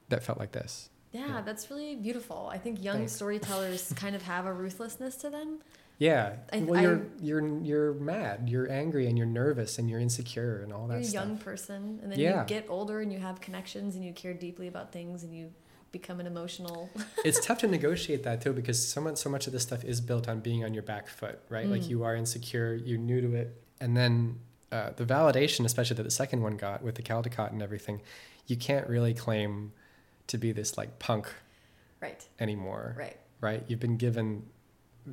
that 0.08 0.22
felt 0.22 0.38
like 0.38 0.52
this. 0.52 0.88
Yeah, 1.12 1.26
Yeah. 1.26 1.40
that's 1.42 1.70
really 1.70 1.96
beautiful. 1.96 2.48
I 2.50 2.58
think 2.58 2.82
young 2.82 2.98
Thanks. 2.98 3.12
storytellers 3.12 3.92
kind 3.94 4.14
of 4.16 4.22
have 4.22 4.46
a 4.46 4.52
ruthlessness 4.52 5.16
to 5.16 5.28
them. 5.30 5.60
Yeah. 6.00 6.36
I- 6.52 6.60
well, 6.60 6.82
you're 6.82 7.02
you're 7.20 7.58
you're 7.62 7.92
mad, 7.94 8.48
you're 8.48 8.68
angry, 8.72 9.06
and 9.06 9.16
you're 9.18 9.26
nervous, 9.28 9.78
and 9.78 9.88
you're 9.88 10.00
insecure, 10.00 10.62
and 10.62 10.72
all 10.72 10.88
that 10.88 10.94
You're 10.94 11.00
a 11.02 11.04
stuff. 11.04 11.24
young 11.28 11.38
person, 11.38 12.00
and 12.02 12.10
then 12.10 12.18
Yeah. 12.18 12.40
you 12.40 12.46
get 12.48 12.66
older 12.68 13.00
and 13.00 13.12
you 13.12 13.18
have 13.20 13.40
connections 13.40 13.94
and 13.94 14.04
you 14.04 14.12
care 14.12 14.34
deeply 14.34 14.66
about 14.66 14.90
things 14.92 15.22
and 15.22 15.32
you 15.32 15.52
become 15.92 16.18
an 16.18 16.26
emotional. 16.26 16.88
it's 17.24 17.44
tough 17.44 17.58
to 17.58 17.66
negotiate 17.68 18.22
that 18.22 18.40
too 18.40 18.52
because 18.54 18.78
so 18.88 19.00
much 19.00 19.18
so 19.18 19.28
much 19.28 19.46
of 19.46 19.52
this 19.52 19.62
stuff 19.62 19.84
is 19.84 20.00
built 20.00 20.26
on 20.28 20.40
being 20.40 20.64
on 20.64 20.72
your 20.72 20.82
back 20.82 21.06
foot, 21.08 21.38
right? 21.50 21.66
Like 21.68 21.82
Mm. 21.82 21.88
you 21.90 22.02
are 22.04 22.16
insecure, 22.16 22.74
you're 22.74 22.98
new 22.98 23.20
to 23.20 23.34
it, 23.34 23.62
and 23.80 23.94
then 23.96 24.38
uh, 24.72 24.90
the 24.96 25.04
validation, 25.04 25.64
especially 25.66 25.96
that 25.96 26.04
the 26.04 26.10
second 26.10 26.40
one 26.42 26.56
got 26.56 26.82
with 26.82 26.94
the 26.94 27.02
Caldecott 27.02 27.50
and 27.52 27.60
everything, 27.60 28.00
you 28.46 28.56
can't 28.56 28.88
really 28.88 29.12
claim 29.12 29.72
to 30.28 30.38
be 30.38 30.52
this 30.52 30.78
like 30.78 30.98
punk 31.00 31.26
right, 32.00 32.24
anymore. 32.38 32.94
right. 32.96 33.16
right? 33.40 33.64
You've 33.66 33.80
been 33.80 33.96
given 33.96 34.44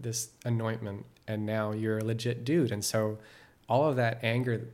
this 0.03 0.29
anointment 0.45 1.05
and 1.27 1.45
now 1.45 1.71
you're 1.71 1.97
a 1.99 2.03
legit 2.03 2.45
dude. 2.45 2.71
And 2.71 2.83
so 2.83 3.17
all 3.67 3.87
of 3.89 3.95
that 3.97 4.19
anger, 4.23 4.67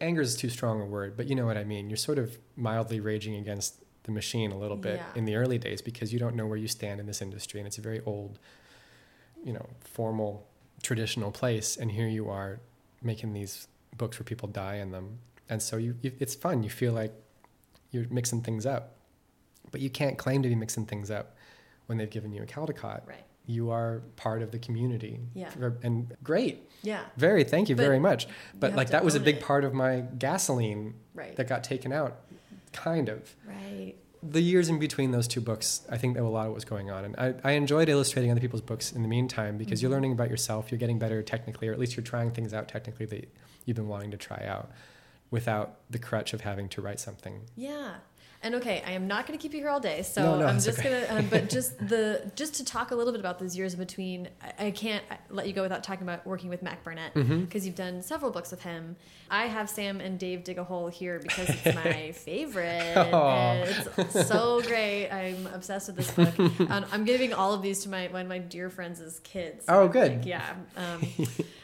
anger 0.00 0.22
is 0.22 0.36
too 0.36 0.48
strong 0.48 0.80
a 0.80 0.84
word, 0.84 1.16
but 1.16 1.26
you 1.28 1.34
know 1.34 1.46
what 1.46 1.56
I 1.56 1.64
mean. 1.64 1.90
You're 1.90 1.96
sort 1.96 2.18
of 2.18 2.38
mildly 2.56 3.00
raging 3.00 3.36
against 3.36 3.74
the 4.04 4.12
machine 4.12 4.50
a 4.50 4.58
little 4.58 4.76
bit 4.78 4.96
Yeah. 4.96 5.06
in 5.14 5.24
the 5.26 5.34
early 5.36 5.58
days 5.58 5.82
because 5.82 6.12
you 6.12 6.18
don't 6.18 6.34
know 6.34 6.46
where 6.46 6.56
you 6.56 6.68
stand 6.68 7.00
in 7.00 7.06
this 7.06 7.20
industry. 7.20 7.60
And 7.60 7.66
it's 7.66 7.76
a 7.78 7.82
very 7.82 8.00
old, 8.06 8.38
you 9.44 9.52
know, 9.52 9.66
formal, 9.80 10.46
traditional 10.82 11.30
place. 11.30 11.76
And 11.76 11.90
here 11.90 12.08
you 12.08 12.30
are 12.30 12.60
making 13.02 13.32
these 13.34 13.68
books 13.96 14.18
where 14.18 14.24
people 14.24 14.48
die 14.48 14.76
in 14.76 14.90
them. 14.90 15.18
And 15.50 15.60
so 15.60 15.76
you, 15.76 15.96
you 16.00 16.12
it's 16.18 16.34
fun. 16.34 16.62
You 16.62 16.70
feel 16.70 16.92
like 16.94 17.12
you're 17.90 18.06
mixing 18.08 18.40
things 18.40 18.64
up, 18.64 18.94
but 19.70 19.80
you 19.80 19.90
can't 19.90 20.16
claim 20.16 20.42
to 20.42 20.48
be 20.48 20.54
mixing 20.54 20.86
things 20.86 21.10
up 21.10 21.36
when 21.86 21.98
they've 21.98 22.08
given 22.10 22.32
you 22.32 22.42
a 22.42 22.46
Caldecott. 22.46 23.06
Right. 23.06 23.24
You 23.50 23.70
are 23.70 24.02
part 24.16 24.42
of 24.42 24.52
the 24.52 24.58
community. 24.60 25.18
Yeah. 25.34 25.50
And 25.82 26.14
great. 26.22 26.70
Yeah. 26.82 27.02
Very, 27.16 27.42
thank 27.44 27.68
you 27.68 27.74
But 27.76 27.82
very 27.82 27.98
much. 27.98 28.28
But 28.58 28.74
like 28.74 28.90
that 28.90 29.04
was 29.04 29.16
a 29.16 29.20
big 29.20 29.36
it. 29.36 29.42
part 29.42 29.64
of 29.64 29.74
my 29.74 30.00
gasoline 30.18 30.94
Right. 31.14 31.34
that 31.36 31.48
got 31.48 31.64
taken 31.64 31.92
out, 31.92 32.20
kind 32.72 33.08
of. 33.08 33.34
Right. 33.46 33.94
The 34.22 34.40
years 34.40 34.68
in 34.68 34.78
between 34.78 35.10
those 35.10 35.26
two 35.26 35.40
books, 35.40 35.82
I 35.90 35.98
think 35.98 36.14
that 36.14 36.22
a 36.22 36.28
lot 36.28 36.42
of 36.42 36.48
what 36.50 36.54
was 36.54 36.64
going 36.64 36.90
on. 36.90 37.04
And 37.06 37.16
I, 37.16 37.34
I 37.42 37.52
enjoyed 37.52 37.88
illustrating 37.88 38.30
other 38.30 38.40
people's 38.40 38.62
books 38.62 38.92
in 38.92 39.02
the 39.02 39.08
meantime 39.08 39.58
because 39.58 39.82
you're 39.82 39.90
Mhm. 39.90 39.94
learning 39.94 40.12
about 40.12 40.30
yourself, 40.30 40.70
you're 40.70 40.78
getting 40.78 40.98
better 40.98 41.22
technically, 41.22 41.66
or 41.68 41.72
at 41.72 41.78
least 41.78 41.96
you're 41.96 42.04
trying 42.04 42.30
things 42.30 42.54
out 42.54 42.68
technically 42.68 43.06
that 43.06 43.28
you've 43.64 43.76
been 43.76 43.88
wanting 43.88 44.10
to 44.12 44.16
try 44.16 44.44
out 44.46 44.70
without 45.30 45.76
the 45.90 45.98
crutch 45.98 46.32
of 46.32 46.42
having 46.42 46.68
to 46.68 46.80
write 46.82 47.00
something. 47.00 47.42
Yeah. 47.56 47.94
And 48.42 48.54
okay, 48.54 48.82
I 48.86 48.92
am 48.92 49.06
not 49.06 49.26
going 49.26 49.38
to 49.38 49.42
keep 49.42 49.52
you 49.52 49.60
here 49.60 49.68
all 49.68 49.80
day, 49.80 50.00
so 50.00 50.22
No, 50.22 50.38
no, 50.40 50.46
I'm 50.46 50.58
just 50.58 50.78
okay. 50.78 51.04
gonna. 51.06 51.20
Um, 51.20 51.26
but 51.28 51.50
just 51.56 51.76
the 51.88 52.30
just 52.36 52.54
to 52.54 52.64
talk 52.64 52.90
a 52.90 52.94
little 52.94 53.12
bit 53.12 53.20
about 53.20 53.38
those 53.38 53.54
years 53.54 53.74
in 53.74 53.78
between, 53.80 54.28
I, 54.58 54.66
I 54.68 54.70
can't 54.70 55.04
let 55.28 55.46
you 55.46 55.52
go 55.52 55.60
without 55.60 55.84
talking 55.84 56.04
about 56.04 56.26
working 56.26 56.48
with 56.48 56.62
Mac 56.62 56.82
Barnett 56.82 57.12
because 57.12 57.28
Mhm. 57.28 57.66
you've 57.66 57.74
done 57.74 58.00
several 58.02 58.30
books 58.30 58.50
with 58.50 58.62
him. 58.62 58.96
I 59.30 59.44
have 59.46 59.68
Sam 59.68 60.00
and 60.00 60.18
Dave 60.18 60.42
dig 60.42 60.56
a 60.56 60.64
hole 60.64 60.88
here 60.88 61.18
because 61.18 61.50
it's 61.50 61.74
my 61.74 62.12
favorite. 62.14 62.96
It's 63.98 64.26
so 64.28 64.62
great. 64.62 65.10
I'm 65.10 65.46
obsessed 65.48 65.88
with 65.88 65.96
this 65.96 66.10
book. 66.10 66.34
Um, 66.70 66.86
I'm 66.92 67.04
giving 67.04 67.34
all 67.34 67.52
of 67.52 67.60
these 67.62 67.82
to 67.82 67.90
my 67.90 68.06
one 68.08 68.22
of 68.22 68.28
my 68.28 68.38
dear 68.38 68.70
friends 68.70 69.00
as 69.00 69.18
kids. 69.20 69.66
Oh, 69.68 69.82
Like, 69.82 69.92
good. 69.92 70.24
yeah. 70.24 70.54
Um, 70.76 71.02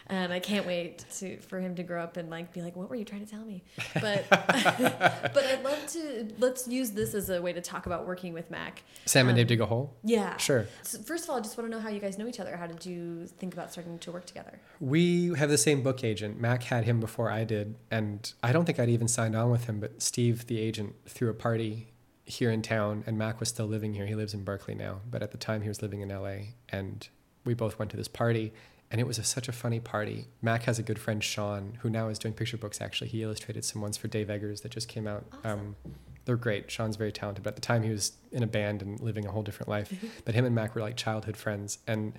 and 0.08 0.32
I 0.32 0.40
can't 0.40 0.66
wait 0.66 1.04
to 1.18 1.38
for 1.40 1.60
him 1.60 1.74
to 1.76 1.82
grow 1.82 2.02
up 2.02 2.16
and 2.16 2.30
like 2.30 2.52
be 2.52 2.62
like, 2.62 2.76
what 2.76 2.88
were 2.88 2.96
you 2.96 3.04
trying 3.04 3.24
to 3.24 3.30
tell 3.30 3.44
me? 3.44 3.62
But 3.94 4.24
but 4.30 5.44
I'd 5.44 5.62
love 5.64 5.86
to 5.92 6.28
let's 6.38 6.68
use 6.68 6.90
this 6.92 7.14
as 7.14 7.30
a 7.30 7.40
way 7.40 7.52
to 7.52 7.60
talk 7.60 7.86
about 7.86 8.06
working 8.06 8.32
with 8.32 8.50
Mac. 8.50 8.82
Sam 9.04 9.28
and 9.28 9.30
Um, 9.32 9.36
Dave 9.36 9.46
dig 9.48 9.60
a 9.60 9.66
hole? 9.66 9.94
Yeah. 10.04 10.36
Sure. 10.36 10.66
So 10.82 10.98
first 11.02 11.24
of 11.24 11.30
all, 11.30 11.36
I 11.36 11.40
just 11.40 11.56
want 11.56 11.70
to 11.70 11.76
know 11.76 11.82
how 11.82 11.88
you 11.88 12.00
guys 12.00 12.18
know 12.18 12.26
each 12.26 12.40
other. 12.40 12.56
How 12.56 12.66
did 12.66 12.84
you 12.86 13.26
think 13.26 13.54
about 13.54 13.72
starting 13.72 13.98
to 14.00 14.12
work 14.12 14.26
together? 14.26 14.60
We 14.80 15.34
have 15.34 15.50
the 15.50 15.58
same 15.58 15.82
book 15.82 16.04
agent. 16.04 16.40
Mac 16.40 16.62
had 16.64 16.84
him 16.84 17.00
before 17.00 17.30
I 17.30 17.44
did, 17.44 17.76
and 17.90 18.32
I 18.42 18.52
don't 18.52 18.64
think 18.64 18.78
I'd 18.78 18.88
even 18.90 19.08
signed 19.08 19.34
on 19.36 19.50
with 19.50 19.64
him, 19.64 19.80
but 19.80 20.02
Steve, 20.02 20.46
the 20.46 20.58
agent, 20.58 20.94
threw 21.06 21.28
a 21.30 21.34
party 21.34 21.92
here 22.24 22.50
in 22.50 22.60
town, 22.62 23.04
and 23.06 23.16
Mac 23.16 23.38
was 23.40 23.48
still 23.48 23.66
living 23.66 23.94
here. 23.94 24.06
He 24.06 24.14
lives 24.14 24.34
in 24.34 24.42
Berkeley 24.44 24.74
now, 24.74 25.00
but 25.10 25.22
at 25.22 25.30
the 25.30 25.38
time 25.38 25.62
he 25.62 25.68
was 25.68 25.80
living 25.82 26.00
in 26.00 26.08
LA, 26.08 26.36
and 26.68 27.08
we 27.44 27.54
both 27.54 27.78
went 27.78 27.90
to 27.92 27.96
this 27.96 28.08
party, 28.08 28.52
and 28.90 29.00
it 29.00 29.06
was 29.06 29.18
a, 29.18 29.24
such 29.24 29.48
a 29.48 29.52
funny 29.52 29.80
party. 29.80 30.26
Mac 30.42 30.64
has 30.64 30.78
a 30.78 30.82
good 30.82 30.98
friend, 30.98 31.22
Sean, 31.22 31.78
who 31.80 31.90
now 31.90 32.08
is 32.08 32.18
doing 32.18 32.34
picture 32.34 32.56
books, 32.56 32.80
actually. 32.80 33.08
He 33.08 33.22
illustrated 33.22 33.64
some 33.64 33.82
ones 33.82 33.96
for 33.96 34.08
Dave 34.08 34.30
Eggers 34.30 34.60
that 34.60 34.70
just 34.70 34.88
came 34.88 35.06
out. 35.06 35.24
Awesome. 35.44 35.50
Um, 35.50 35.76
they're 36.24 36.36
great. 36.36 36.70
Sean's 36.70 36.96
very 36.96 37.12
talented, 37.12 37.44
but 37.44 37.50
at 37.50 37.54
the 37.56 37.62
time 37.62 37.82
he 37.82 37.90
was 37.90 38.12
in 38.32 38.42
a 38.42 38.48
band 38.48 38.82
and 38.82 38.98
living 39.00 39.26
a 39.26 39.30
whole 39.30 39.42
different 39.42 39.68
life. 39.68 39.92
but 40.24 40.34
him 40.34 40.44
and 40.44 40.54
Mac 40.54 40.74
were 40.74 40.80
like 40.80 40.96
childhood 40.96 41.36
friends, 41.36 41.78
and 41.86 42.14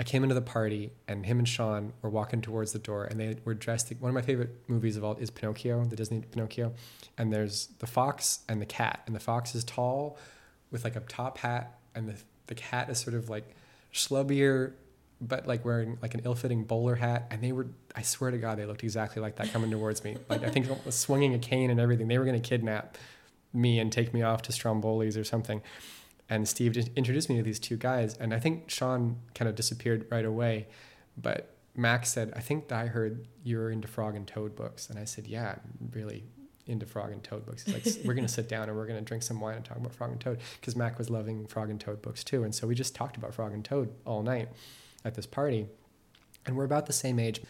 I 0.00 0.02
came 0.02 0.22
into 0.22 0.34
the 0.34 0.40
party 0.40 0.92
and 1.06 1.26
him 1.26 1.38
and 1.38 1.46
Sean 1.46 1.92
were 2.00 2.08
walking 2.08 2.40
towards 2.40 2.72
the 2.72 2.78
door 2.78 3.04
and 3.04 3.20
they 3.20 3.36
were 3.44 3.52
dressed. 3.52 3.92
One 4.00 4.08
of 4.08 4.14
my 4.14 4.22
favorite 4.22 4.48
movies 4.66 4.96
of 4.96 5.04
all 5.04 5.14
is 5.16 5.30
Pinocchio, 5.30 5.84
the 5.84 5.94
Disney 5.94 6.22
Pinocchio. 6.22 6.72
And 7.18 7.30
there's 7.30 7.66
the 7.80 7.86
fox 7.86 8.38
and 8.48 8.62
the 8.62 8.66
cat. 8.66 9.02
And 9.04 9.14
the 9.14 9.20
fox 9.20 9.54
is 9.54 9.62
tall 9.62 10.16
with 10.70 10.84
like 10.84 10.96
a 10.96 11.00
top 11.00 11.36
hat 11.36 11.78
and 11.94 12.08
the, 12.08 12.14
the 12.46 12.54
cat 12.54 12.88
is 12.88 12.98
sort 12.98 13.12
of 13.12 13.28
like 13.28 13.54
schlubbier, 13.92 14.72
but 15.20 15.46
like 15.46 15.64
wearing 15.64 15.98
like 16.00 16.14
an 16.14 16.22
ill-fitting 16.24 16.64
bowler 16.64 16.94
hat. 16.94 17.26
And 17.30 17.42
they 17.42 17.52
were, 17.52 17.66
I 17.94 18.02
swear 18.02 18.30
to 18.30 18.38
God, 18.38 18.58
they 18.58 18.66
looked 18.66 18.82
exactly 18.82 19.20
like 19.20 19.36
that 19.36 19.52
coming 19.52 19.70
towards 19.70 20.02
me. 20.02 20.16
Like 20.28 20.42
I 20.44 20.50
think 20.50 20.68
swinging 20.90 21.34
a 21.34 21.38
cane 21.38 21.70
and 21.70 21.78
everything. 21.78 22.08
They 22.08 22.18
were 22.18 22.24
going 22.24 22.40
to 22.40 22.48
kidnap 22.48 22.96
me 23.52 23.78
and 23.80 23.92
take 23.92 24.14
me 24.14 24.22
off 24.22 24.42
to 24.42 24.52
Stromboli's 24.52 25.16
or 25.16 25.24
something 25.24 25.60
and 26.30 26.48
Steve 26.48 26.76
introduced 26.94 27.28
me 27.28 27.36
to 27.36 27.42
these 27.42 27.58
two 27.58 27.76
guys, 27.76 28.16
and 28.16 28.32
I 28.32 28.38
think 28.38 28.70
Sean 28.70 29.16
kind 29.34 29.48
of 29.48 29.56
disappeared 29.56 30.06
right 30.10 30.24
away, 30.24 30.68
but 31.20 31.56
Max 31.74 32.12
said, 32.12 32.32
"I 32.36 32.40
think 32.40 32.70
I 32.70 32.86
heard 32.86 33.26
you're 33.42 33.70
into 33.70 33.88
Frog 33.88 34.14
and 34.14 34.26
Toad 34.26 34.54
books," 34.54 34.88
and 34.88 34.98
I 34.98 35.04
said, 35.04 35.26
"Yeah, 35.26 35.56
I'm 35.58 35.90
really 35.92 36.24
into 36.66 36.86
Frog 36.86 37.10
and 37.10 37.22
Toad 37.22 37.44
books." 37.44 37.64
He's 37.64 37.74
like, 37.74 38.06
"We're 38.06 38.14
gonna 38.14 38.28
sit 38.28 38.48
down 38.48 38.68
and 38.68 38.78
we're 38.78 38.86
gonna 38.86 39.00
drink 39.00 39.24
some 39.24 39.40
wine 39.40 39.56
and 39.56 39.64
talk 39.64 39.76
about 39.76 39.92
Frog 39.92 40.12
and 40.12 40.20
Toad," 40.20 40.38
because 40.60 40.76
Mac 40.76 40.98
was 40.98 41.10
loving 41.10 41.46
Frog 41.46 41.68
and 41.68 41.80
Toad 41.80 42.00
books 42.00 42.22
too, 42.22 42.44
and 42.44 42.54
so 42.54 42.68
we 42.68 42.76
just 42.76 42.94
talked 42.94 43.16
about 43.16 43.34
Frog 43.34 43.52
and 43.52 43.64
Toad 43.64 43.92
all 44.06 44.22
night 44.22 44.48
at 45.04 45.14
this 45.14 45.26
party, 45.26 45.66
and 46.46 46.56
we're 46.56 46.64
about 46.64 46.86
the 46.86 46.92
same 46.92 47.18
age. 47.18 47.40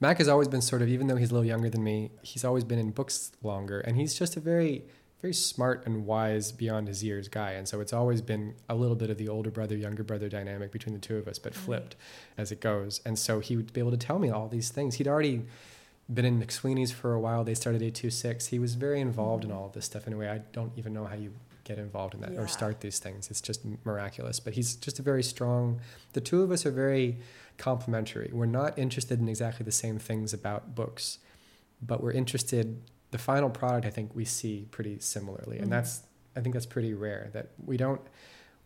Mac 0.00 0.18
has 0.18 0.28
always 0.28 0.48
been 0.48 0.60
sort 0.60 0.82
of, 0.82 0.88
even 0.88 1.06
though 1.06 1.16
he's 1.16 1.30
a 1.30 1.34
little 1.34 1.46
younger 1.46 1.70
than 1.70 1.82
me, 1.82 2.10
he's 2.22 2.44
always 2.44 2.64
been 2.64 2.78
in 2.78 2.90
books 2.90 3.32
longer, 3.42 3.80
and 3.80 3.96
he's 3.96 4.14
just 4.14 4.36
a 4.36 4.40
very 4.40 4.84
very 5.22 5.32
smart 5.32 5.84
and 5.86 6.06
wise 6.06 6.52
beyond 6.52 6.86
his 6.86 7.02
years 7.02 7.28
guy 7.28 7.52
and 7.52 7.66
so 7.66 7.80
it's 7.80 7.92
always 7.92 8.20
been 8.20 8.54
a 8.68 8.74
little 8.74 8.94
bit 8.94 9.10
of 9.10 9.18
the 9.18 9.28
older 9.28 9.50
brother 9.50 9.76
younger 9.76 10.04
brother 10.04 10.28
dynamic 10.28 10.70
between 10.70 10.94
the 10.94 11.00
two 11.00 11.16
of 11.16 11.26
us 11.26 11.38
but 11.38 11.54
Right. 11.54 11.64
flipped 11.64 11.96
as 12.36 12.52
it 12.52 12.60
goes 12.60 13.00
and 13.04 13.18
so 13.18 13.40
he 13.40 13.56
would 13.56 13.72
be 13.72 13.80
able 13.80 13.90
to 13.90 13.96
tell 13.96 14.18
me 14.18 14.30
all 14.30 14.48
these 14.48 14.68
things 14.68 14.96
he'd 14.96 15.08
already 15.08 15.42
been 16.12 16.24
in 16.24 16.40
mcsweeney's 16.40 16.92
for 16.92 17.14
a 17.14 17.20
while 17.20 17.44
they 17.44 17.54
started 17.54 17.82
826 17.82 18.48
he 18.48 18.58
was 18.58 18.74
very 18.74 19.00
involved 19.00 19.44
in 19.44 19.50
mm-hmm. 19.50 19.58
all 19.58 19.66
of 19.66 19.72
this 19.72 19.86
stuff 19.86 20.06
in 20.06 20.12
a 20.12 20.16
way 20.16 20.28
i 20.28 20.38
don't 20.52 20.72
even 20.76 20.92
know 20.92 21.06
how 21.06 21.16
you 21.16 21.32
get 21.66 21.78
involved 21.78 22.14
in 22.14 22.20
that 22.20 22.32
Yeah. 22.32 22.40
or 22.40 22.46
start 22.48 22.80
these 22.80 22.98
things 22.98 23.28
it's 23.30 23.40
just 23.40 23.60
miraculous 23.84 24.38
but 24.40 24.52
he's 24.54 24.76
just 24.76 24.98
a 24.98 25.02
very 25.02 25.22
strong 25.22 25.80
the 26.14 26.20
two 26.20 26.40
of 26.42 26.50
us 26.50 26.64
are 26.64 26.70
very 26.70 27.18
complementary 27.58 28.30
we're 28.32 28.46
not 28.46 28.78
interested 28.78 29.18
in 29.20 29.28
exactly 29.28 29.64
the 29.64 29.72
same 29.84 29.98
things 29.98 30.32
about 30.32 30.74
books 30.74 31.18
but 31.82 32.02
we're 32.02 32.12
interested 32.12 32.80
the 33.10 33.18
final 33.18 33.50
product 33.50 33.84
i 33.84 33.90
think 33.90 34.14
we 34.14 34.24
see 34.24 34.66
pretty 34.70 34.98
similarly 35.00 35.58
and 35.58 35.66
Mhm. 35.66 35.70
that's 35.76 36.02
i 36.36 36.40
think 36.40 36.52
that's 36.54 36.66
pretty 36.66 36.94
rare 36.94 37.30
that 37.32 37.48
we 37.64 37.76
don't 37.76 38.00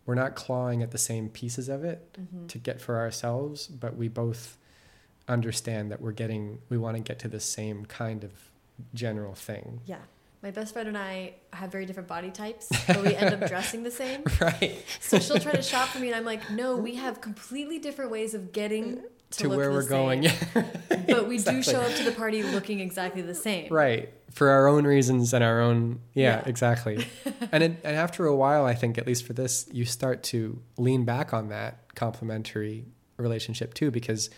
we're 0.05 0.15
not 0.15 0.35
clawing 0.35 0.81
at 0.83 0.91
the 0.91 0.97
same 0.97 1.27
pieces 1.29 1.69
of 1.69 1.83
it 1.83 1.99
Mhm. 2.19 2.47
to 2.49 2.57
get 2.59 2.79
for 2.79 2.97
ourselves 2.99 3.67
but 3.67 3.95
we 3.97 4.07
both 4.07 4.57
understand 5.27 5.89
that 5.91 6.01
we're 6.01 6.11
getting 6.23 6.59
we 6.69 6.77
want 6.77 6.97
to 6.97 7.03
get 7.03 7.17
to 7.19 7.27
the 7.27 7.39
same 7.39 7.85
kind 7.85 8.23
of 8.23 8.31
general 8.93 9.33
thing 9.35 9.81
Yeah. 9.85 10.01
My 10.43 10.49
best 10.51 10.73
friend 10.73 10.87
and 10.87 10.97
I 10.97 11.35
have 11.53 11.71
very 11.71 11.85
different 11.85 12.09
body 12.09 12.31
types, 12.31 12.67
but 12.87 13.03
we 13.03 13.15
end 13.15 13.41
up 13.43 13.47
dressing 13.47 13.83
the 13.83 13.91
same. 13.91 14.23
right 14.41 14.83
So 14.99 15.19
she'll 15.19 15.39
try 15.39 15.51
to 15.51 15.61
shop 15.61 15.89
for 15.89 15.99
me, 15.99 16.07
and 16.07 16.15
I'm 16.15 16.25
like, 16.25 16.49
no, 16.49 16.75
we 16.77 16.95
have 16.95 17.21
completely 17.21 17.77
different 17.79 18.09
ways 18.11 18.33
of 18.33 18.51
getting 18.51 19.01
to, 19.31 19.43
to 19.43 19.49
where 19.49 19.69
we're 19.71 19.87
going. 19.87 20.27
But 21.07 21.27
we 21.27 21.37
do 21.39 21.61
show 21.61 21.79
up 21.81 21.93
to 21.95 22.03
the 22.03 22.11
party 22.11 22.41
looking 22.43 22.79
exactly 22.79 23.21
the 23.21 23.35
same. 23.35 23.71
right 23.73 24.13
for 24.31 24.49
our 24.49 24.67
own 24.67 24.85
reasons 24.85 25.33
and 25.33 25.43
our 25.43 25.59
own 25.59 25.99
yeah, 26.13 26.37
Yeah. 26.37 26.43
exactly 26.45 27.05
and 27.51 27.63
it, 27.63 27.81
and 27.83 27.95
after 27.97 28.25
a 28.25 28.35
while 28.35 28.65
i 28.65 28.73
think 28.73 28.97
at 28.97 29.05
least 29.05 29.25
for 29.25 29.33
this 29.33 29.67
you 29.73 29.83
start 29.83 30.23
to 30.23 30.61
lean 30.77 31.03
back 31.03 31.33
on 31.33 31.49
that 31.49 31.93
complementary 31.95 32.85
relationship 33.17 33.73
too 33.73 33.91
because 33.91 34.29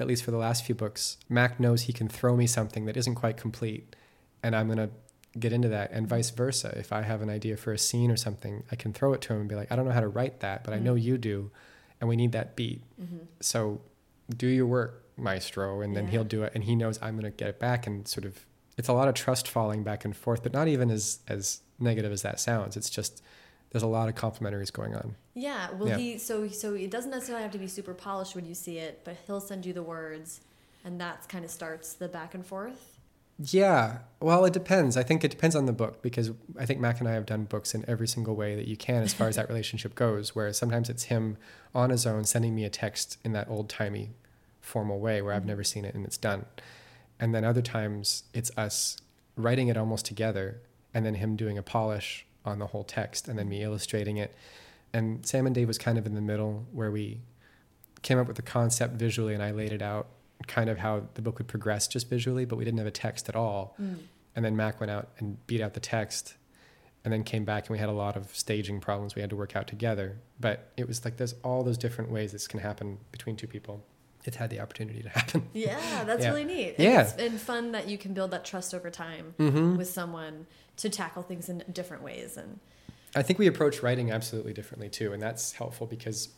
at 0.00 0.08
least 0.08 0.24
for 0.24 0.32
the 0.32 0.36
last 0.38 0.64
few 0.64 0.74
books 0.74 1.18
mac 1.28 1.60
knows 1.60 1.82
he 1.82 1.92
can 1.92 2.08
throw 2.08 2.34
me 2.36 2.48
something 2.48 2.84
that 2.86 2.96
isn't 2.96 3.14
quite 3.14 3.36
complete 3.36 3.94
and 4.42 4.56
i'm 4.56 4.66
going 4.66 4.78
to 4.78 4.90
get 5.38 5.52
into 5.52 5.68
that 5.68 5.90
and 5.92 6.06
vice 6.08 6.30
versa 6.30 6.72
if 6.76 6.92
i 6.92 7.02
have 7.02 7.20
an 7.22 7.28
idea 7.30 7.56
for 7.56 7.72
a 7.72 7.78
scene 7.78 8.10
or 8.10 8.16
something 8.16 8.62
i 8.72 8.76
can 8.76 8.92
throw 8.92 9.12
it 9.12 9.20
to 9.20 9.32
him 9.32 9.40
and 9.40 9.48
be 9.48 9.54
like 9.54 9.70
i 9.70 9.76
don't 9.76 9.84
know 9.86 9.92
how 9.92 10.00
to 10.00 10.08
write 10.08 10.40
that 10.40 10.64
but 10.64 10.72
i 10.74 10.78
know 10.78 10.94
Mm. 10.94 11.02
you 11.02 11.18
do 11.18 11.50
and 12.00 12.08
we 12.08 12.16
need 12.16 12.32
that 12.32 12.56
beat 12.56 12.82
hmm 12.98 13.18
so 13.40 13.80
do 14.36 14.46
your 14.46 14.66
work 14.66 15.04
maestro 15.16 15.80
and 15.80 15.94
then 15.96 16.04
Yeah. 16.04 16.10
he'll 16.12 16.24
do 16.24 16.42
it 16.44 16.52
and 16.54 16.64
he 16.64 16.74
knows 16.74 16.98
i'm 17.02 17.14
going 17.18 17.30
to 17.30 17.36
get 17.36 17.48
it 17.48 17.58
back 17.58 17.86
and 17.86 18.06
sort 18.08 18.24
of 18.24 18.44
it's 18.76 18.88
a 18.88 18.92
lot 18.92 19.08
of 19.08 19.14
trust 19.14 19.48
falling 19.48 19.82
back 19.82 20.04
and 20.04 20.16
forth 20.16 20.42
but 20.42 20.52
not 20.52 20.66
even 20.68 20.90
as 20.90 21.18
as 21.28 21.60
negative 21.78 22.10
as 22.12 22.22
that 22.22 22.40
sounds 22.40 22.76
it's 22.76 22.90
just 22.90 23.22
there's 23.70 23.82
a 23.82 23.86
lot 23.86 24.08
of 24.08 24.14
complementaries 24.14 24.72
going 24.72 24.94
on 24.94 25.14
Yeah. 25.34 25.70
Well, 25.72 25.88
Yeah. 25.90 25.98
he 25.98 26.18
so 26.18 26.48
so 26.48 26.74
it 26.74 26.90
doesn't 26.90 27.10
necessarily 27.10 27.42
have 27.42 27.52
to 27.52 27.58
be 27.58 27.68
super 27.68 27.92
polished 27.94 28.34
when 28.34 28.46
you 28.46 28.54
see 28.54 28.78
it, 28.78 29.02
but 29.04 29.16
he'll 29.26 29.40
send 29.42 29.66
you 29.66 29.72
the 29.74 29.82
words, 29.82 30.40
and 30.84 30.98
that 31.00 31.28
kind 31.28 31.44
of 31.44 31.50
starts 31.50 31.92
the 31.92 32.08
back 32.08 32.34
and 32.34 32.44
forth. 32.46 32.97
Yeah 33.38 33.98
well 34.20 34.44
it 34.44 34.52
depends. 34.52 34.96
I 34.96 35.02
think 35.04 35.22
it 35.22 35.30
depends 35.30 35.54
on 35.54 35.66
the 35.66 35.72
book 35.72 36.02
because 36.02 36.32
i 36.58 36.66
think 36.66 36.80
mac 36.80 36.98
and 36.98 37.08
i 37.08 37.12
have 37.12 37.24
done 37.24 37.44
books 37.44 37.72
in 37.74 37.84
every 37.88 38.08
single 38.08 38.34
way 38.34 38.56
that 38.56 38.66
you 38.66 38.76
can 38.76 39.02
as 39.02 39.12
far 39.14 39.28
as 39.28 39.36
that 39.36 39.48
relationship 39.52 39.94
goes 39.94 40.34
where 40.34 40.52
sometimes 40.52 40.90
it's 40.90 41.04
him 41.04 41.36
on 41.74 41.90
his 41.90 42.04
own 42.06 42.24
sending 42.24 42.54
me 42.54 42.64
a 42.64 42.70
text 42.70 43.16
in 43.24 43.32
that 43.32 43.48
old 43.48 43.68
timey 43.68 44.10
formal 44.60 44.98
way 44.98 45.22
where 45.22 45.32
i've 45.34 45.42
Mhm. 45.44 45.46
never 45.46 45.64
seen 45.64 45.84
it 45.84 45.94
and 45.94 46.04
it's 46.04 46.16
done. 46.18 46.46
And 47.20 47.34
then 47.34 47.44
other 47.44 47.62
times 47.62 48.24
it's 48.32 48.50
us 48.56 48.96
writing 49.36 49.68
it 49.68 49.76
almost 49.76 50.04
together 50.06 50.60
and 50.94 51.04
then 51.06 51.14
him 51.14 51.34
doing 51.36 51.58
a 51.58 51.62
polish 51.62 52.26
on 52.44 52.58
the 52.60 52.66
whole 52.68 52.84
text 52.84 53.26
and 53.28 53.36
then 53.38 53.48
me 53.48 53.62
illustrating 53.62 54.16
it. 54.18 54.34
And 54.92 55.24
sam 55.26 55.46
and 55.46 55.54
dave 55.54 55.66
was 55.68 55.78
kind 55.78 55.96
of 55.98 56.06
in 56.06 56.14
the 56.14 56.20
middle 56.20 56.66
where 56.72 56.90
we 56.90 57.20
came 58.02 58.18
up 58.18 58.26
with 58.28 58.36
the 58.36 58.42
concept 58.42 58.94
visually 58.94 59.34
and 59.34 59.42
i 59.42 59.50
laid 59.50 59.72
it 59.72 59.82
out 59.82 60.06
kind 60.46 60.70
of 60.70 60.78
how 60.78 61.02
the 61.14 61.22
book 61.22 61.38
would 61.38 61.48
progress 61.48 61.88
just 61.88 62.08
visually 62.08 62.44
but 62.44 62.56
we 62.56 62.64
didn't 62.64 62.78
have 62.78 62.86
a 62.86 62.90
text 62.92 63.28
at 63.28 63.36
all 63.36 63.74
Mm. 63.80 63.98
and 64.36 64.44
then 64.44 64.56
mac 64.56 64.78
went 64.80 64.90
out 64.90 65.08
and 65.18 65.44
beat 65.46 65.60
out 65.60 65.74
the 65.74 65.80
text 65.80 66.34
and 67.04 67.12
then 67.12 67.24
came 67.24 67.44
back 67.44 67.64
and 67.66 67.70
we 67.70 67.78
had 67.78 67.88
a 67.88 67.92
lot 67.92 68.16
of 68.16 68.34
staging 68.34 68.80
problems 68.80 69.14
we 69.14 69.20
had 69.20 69.30
to 69.30 69.36
work 69.36 69.56
out 69.56 69.66
together 69.66 70.16
but 70.38 70.70
it 70.76 70.86
was 70.86 71.04
like 71.04 71.16
there's 71.16 71.34
all 71.42 71.62
those 71.64 71.78
different 71.78 72.10
ways 72.10 72.32
this 72.32 72.46
can 72.46 72.60
happen 72.60 72.98
between 73.12 73.36
two 73.36 73.46
people 73.46 73.82
it's 74.24 74.36
had 74.36 74.50
the 74.50 74.60
opportunity 74.60 75.02
to 75.02 75.08
happen 75.08 75.48
Yeah, 75.54 76.04
that's 76.04 76.22
Yeah. 76.22 76.28
really 76.30 76.44
neat. 76.44 76.74
And 76.76 76.84
Yeah. 76.84 77.02
it's 77.02 77.12
and 77.14 77.40
fun 77.40 77.72
that 77.72 77.88
you 77.88 77.96
can 77.96 78.12
build 78.14 78.30
that 78.32 78.44
trust 78.44 78.74
over 78.74 78.90
time 78.90 79.34
mm-hmm. 79.38 79.76
with 79.76 79.88
someone 79.88 80.46
to 80.78 80.90
tackle 80.90 81.22
things 81.22 81.48
in 81.48 81.62
different 81.72 82.02
ways 82.02 82.36
and 82.36 82.58
I 83.16 83.22
think 83.22 83.38
we 83.38 83.46
approach 83.46 83.82
writing 83.82 84.10
absolutely 84.10 84.52
differently 84.52 84.90
too, 84.90 85.14
and 85.14 85.22
that's 85.22 85.52
helpful 85.52 85.86
because 85.86 86.28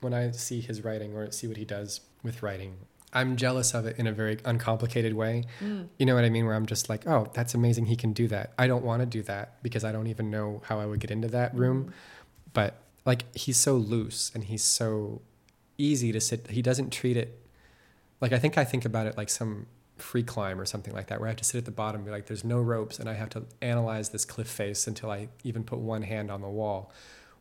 when 0.00 0.14
I 0.14 0.30
see 0.30 0.60
his 0.60 0.84
writing 0.84 1.12
or 1.16 1.28
see 1.32 1.48
what 1.48 1.56
he 1.56 1.64
does 1.64 2.02
with 2.22 2.40
writing, 2.40 2.76
I'm 3.12 3.36
jealous 3.36 3.74
of 3.74 3.86
it 3.86 3.98
in 3.98 4.06
a 4.06 4.12
very 4.12 4.38
uncomplicated 4.44 5.14
way. 5.14 5.44
Mm. 5.60 5.88
You 5.98 6.06
know 6.06 6.14
what 6.14 6.24
I 6.24 6.30
mean? 6.30 6.44
Where 6.44 6.54
I'm 6.54 6.66
just 6.66 6.88
like, 6.88 7.06
oh, 7.06 7.28
that's 7.32 7.54
amazing. 7.54 7.86
He 7.86 7.96
can 7.96 8.12
do 8.12 8.28
that. 8.28 8.52
I 8.58 8.66
don't 8.66 8.84
want 8.84 9.00
to 9.00 9.06
do 9.06 9.22
that 9.22 9.62
because 9.62 9.82
I 9.82 9.92
don't 9.92 10.08
even 10.08 10.30
know 10.30 10.62
how 10.66 10.78
I 10.78 10.86
would 10.86 11.00
get 11.00 11.10
into 11.10 11.28
that 11.28 11.54
room. 11.54 11.92
But 12.52 12.74
like, 13.06 13.34
he's 13.34 13.56
so 13.56 13.76
loose 13.76 14.30
and 14.34 14.44
he's 14.44 14.62
so 14.62 15.22
easy 15.78 16.12
to 16.12 16.20
sit. 16.20 16.50
He 16.50 16.60
doesn't 16.60 16.90
treat 16.90 17.16
it 17.16 17.38
like 18.20 18.32
I 18.32 18.38
think 18.38 18.58
I 18.58 18.64
think 18.64 18.84
about 18.84 19.06
it 19.06 19.16
like 19.16 19.28
some 19.28 19.66
free 19.96 20.22
climb 20.22 20.60
or 20.60 20.64
something 20.64 20.94
like 20.94 21.08
that, 21.08 21.20
where 21.20 21.28
I 21.28 21.30
have 21.30 21.38
to 21.38 21.44
sit 21.44 21.58
at 21.58 21.64
the 21.64 21.70
bottom 21.70 21.96
and 22.00 22.04
be 22.04 22.10
like, 22.10 22.26
there's 22.26 22.44
no 22.44 22.60
ropes, 22.60 22.98
and 22.98 23.08
I 23.08 23.14
have 23.14 23.30
to 23.30 23.44
analyze 23.60 24.10
this 24.10 24.24
cliff 24.24 24.48
face 24.48 24.86
until 24.86 25.10
I 25.10 25.28
even 25.44 25.64
put 25.64 25.78
one 25.78 26.02
hand 26.02 26.30
on 26.30 26.40
the 26.40 26.48
wall. 26.48 26.92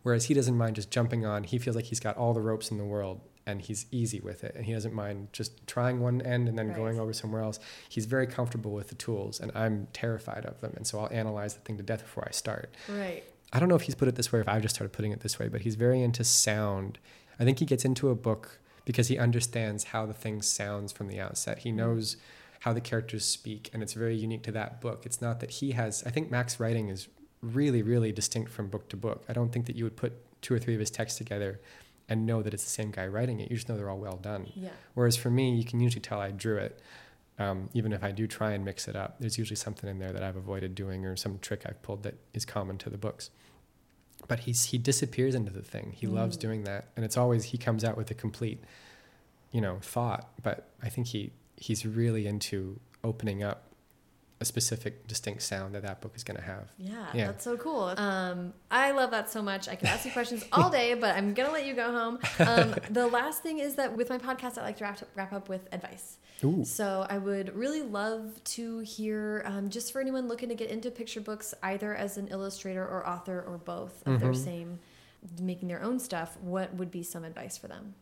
Whereas 0.03 0.25
he 0.25 0.33
doesn't 0.33 0.55
mind 0.55 0.75
just 0.75 0.89
jumping 0.89 1.25
on. 1.25 1.43
He 1.43 1.57
feels 1.57 1.75
like 1.75 1.85
he's 1.85 1.99
got 1.99 2.17
all 2.17 2.33
the 2.33 2.41
ropes 2.41 2.71
in 2.71 2.77
the 2.77 2.85
world 2.85 3.21
and 3.47 3.61
he's 3.61 3.85
easy 3.91 4.19
with 4.19 4.43
it. 4.43 4.53
And 4.55 4.65
he 4.65 4.73
doesn't 4.73 4.93
mind 4.93 5.29
just 5.31 5.65
trying 5.65 6.01
one 6.01 6.21
end 6.21 6.49
and 6.49 6.59
then 6.59 6.67
Right. 6.67 6.75
going 6.75 6.99
over 6.99 7.13
somewhere 7.13 7.41
else. 7.41 7.59
He's 7.87 8.05
very 8.05 8.27
comfortable 8.27 8.71
with 8.73 8.89
the 8.89 8.95
tools, 8.95 9.39
and 9.39 9.51
I'm 9.55 9.87
terrified 9.93 10.45
of 10.45 10.59
them. 10.59 10.73
And 10.75 10.85
so 10.85 10.99
I'll 10.99 11.11
analyze 11.11 11.53
the 11.53 11.61
thing 11.61 11.77
to 11.77 11.83
death 11.83 12.01
before 12.01 12.25
I 12.27 12.31
start. 12.31 12.75
Right. 12.89 13.23
I 13.53 13.59
don't 13.59 13.69
know 13.69 13.75
if 13.75 13.83
he's 13.83 13.95
put 13.95 14.09
it 14.09 14.15
this 14.15 14.31
way 14.33 14.39
or 14.39 14.41
if 14.41 14.49
I've 14.49 14.61
just 14.61 14.75
started 14.75 14.91
putting 14.91 15.13
it 15.13 15.21
this 15.21 15.39
way, 15.39 15.47
but 15.47 15.61
he's 15.61 15.75
very 15.75 16.01
into 16.03 16.25
sound. 16.25 16.99
I 17.39 17.45
think 17.45 17.59
he 17.59 17.65
gets 17.65 17.85
into 17.85 18.09
a 18.09 18.15
book 18.15 18.59
because 18.83 19.07
he 19.07 19.17
understands 19.17 19.85
how 19.85 20.05
the 20.05 20.13
thing 20.13 20.41
sounds 20.41 20.91
from 20.91 21.07
the 21.07 21.19
outset. 21.21 21.59
He 21.59 21.71
mm. 21.71 21.75
knows 21.75 22.17
how 22.61 22.73
the 22.73 22.81
characters 22.81 23.23
speak, 23.23 23.69
and 23.73 23.81
it's 23.81 23.93
very 23.93 24.15
unique 24.15 24.43
to 24.43 24.51
that 24.51 24.81
book. 24.81 25.05
It's 25.05 25.21
not 25.21 25.39
that 25.39 25.51
he 25.51 25.71
has, 25.71 26.03
I 26.05 26.09
think 26.09 26.29
Mac's 26.29 26.59
writing 26.59 26.89
is 26.89 27.07
really, 27.41 27.81
really 27.81 28.11
distinct 28.11 28.51
from 28.51 28.67
book 28.67 28.89
to 28.89 28.97
book. 28.97 29.23
I 29.29 29.33
don't 29.33 29.53
think 29.53 29.67
that 29.67 29.75
you 29.77 29.85
would 29.85 29.95
put 29.95 30.13
two 30.41 30.53
or 30.53 30.59
three 30.59 30.73
of 30.73 30.79
his 30.79 30.91
texts 30.91 31.17
together 31.17 31.61
and 32.09 32.25
know 32.25 32.41
that 32.41 32.53
it's 32.53 32.63
the 32.63 32.69
same 32.69 32.91
guy 32.91 33.05
writing 33.07 33.39
it. 33.39 33.49
You 33.51 33.55
just 33.57 33.67
know 33.69 33.75
they're 33.77 33.89
all 33.89 33.97
well 33.99 34.17
done. 34.17 34.47
Yeah. 34.55 34.69
Whereas 34.93 35.15
for 35.17 35.29
me, 35.29 35.53
you 35.55 35.63
can 35.65 35.79
usually 35.79 36.01
tell 36.01 36.19
I 36.21 36.31
drew 36.31 36.57
it. 36.57 36.79
Um, 37.39 37.69
even 37.73 37.93
if 37.93 38.03
I 38.03 38.11
do 38.11 38.25
try 38.27 38.53
and 38.53 38.65
mix 38.65 38.87
it 38.87 38.95
up, 38.95 39.17
there's 39.19 39.37
usually 39.37 39.57
something 39.57 39.89
in 39.89 39.99
there 39.99 40.11
that 40.11 40.23
I've 40.23 40.37
avoided 40.37 40.73
doing 40.73 41.05
or 41.05 41.15
some 41.15 41.37
trick 41.39 41.63
I've 41.67 41.81
pulled 41.83 42.03
that 42.03 42.15
is 42.33 42.45
common 42.45 42.77
to 42.79 42.89
the 42.89 42.97
books. 42.97 43.29
But 44.27 44.39
he's 44.39 44.65
he 44.65 44.77
disappears 44.79 45.35
into 45.35 45.51
the 45.51 45.61
thing. 45.61 45.93
He 45.95 46.07
loves 46.07 46.35
Mm. 46.37 46.41
doing 46.41 46.63
that, 46.63 46.87
and 46.95 47.05
it's 47.05 47.15
always 47.17 47.45
he 47.45 47.57
comes 47.59 47.83
out 47.83 47.95
with 47.95 48.09
a 48.09 48.15
complete, 48.15 48.63
you 49.51 49.61
know, 49.61 49.77
thought. 49.81 50.27
But 50.41 50.67
I 50.81 50.89
think 50.89 51.07
he 51.07 51.31
he's 51.55 51.85
really 51.85 52.25
into 52.25 52.79
opening 53.03 53.43
up 53.43 53.63
a 54.39 54.45
specific 54.45 55.07
distinct 55.07 55.41
sound 55.41 55.73
that 55.73 55.81
that 55.81 55.99
book 55.99 56.13
is 56.15 56.23
going 56.23 56.37
to 56.37 56.43
have. 56.43 56.71
Yeah, 56.77 57.07
Yeah. 57.13 57.25
that's 57.27 57.43
so 57.43 57.57
cool. 57.57 57.93
Um, 57.97 58.53
I 58.69 58.91
love 58.91 59.09
that 59.11 59.31
so 59.31 59.41
much. 59.41 59.67
I 59.67 59.75
could 59.75 59.87
ask 59.89 60.05
you 60.05 60.11
questions 60.11 60.45
all 60.51 60.69
day, 60.69 60.93
but 60.93 61.15
I'm 61.15 61.33
gonna 61.33 61.51
let 61.51 61.65
you 61.65 61.73
go 61.73 61.91
home. 61.91 62.19
Um, 62.39 62.75
the 62.91 63.07
last 63.07 63.41
thing 63.41 63.57
is 63.59 63.75
that 63.75 63.97
with 63.97 64.09
my 64.09 64.19
podcast, 64.19 64.59
I 64.59 64.61
like 64.61 64.77
to 64.77 64.83
wrap, 64.83 64.99
wrap 65.15 65.33
up 65.33 65.49
with 65.49 65.67
advice. 65.71 66.17
Ooh, 66.43 66.63
So 66.63 67.07
I 67.09 67.17
would 67.17 67.55
really 67.55 67.81
love 67.81 68.39
to 68.55 68.79
hear, 68.79 69.41
um, 69.45 69.71
just 69.71 69.91
for 69.91 69.99
anyone 69.99 70.27
looking 70.27 70.49
to 70.49 70.55
get 70.55 70.69
into 70.69 70.91
picture 70.91 71.19
books, 71.21 71.55
either 71.63 71.95
as 71.95 72.17
an 72.17 72.27
illustrator 72.27 72.85
or 72.87 73.07
author 73.07 73.43
or 73.47 73.57
both 73.57 74.03
of 74.05 74.19
their 74.19 74.33
Mhm. 74.33 74.43
same, 74.43 74.79
making 75.41 75.67
their 75.67 75.81
own 75.81 75.99
stuff. 75.99 76.37
What 76.41 76.75
would 76.75 76.91
be 76.91 77.01
some 77.01 77.23
advice 77.23 77.57
for 77.57 77.67
them? 77.67 77.95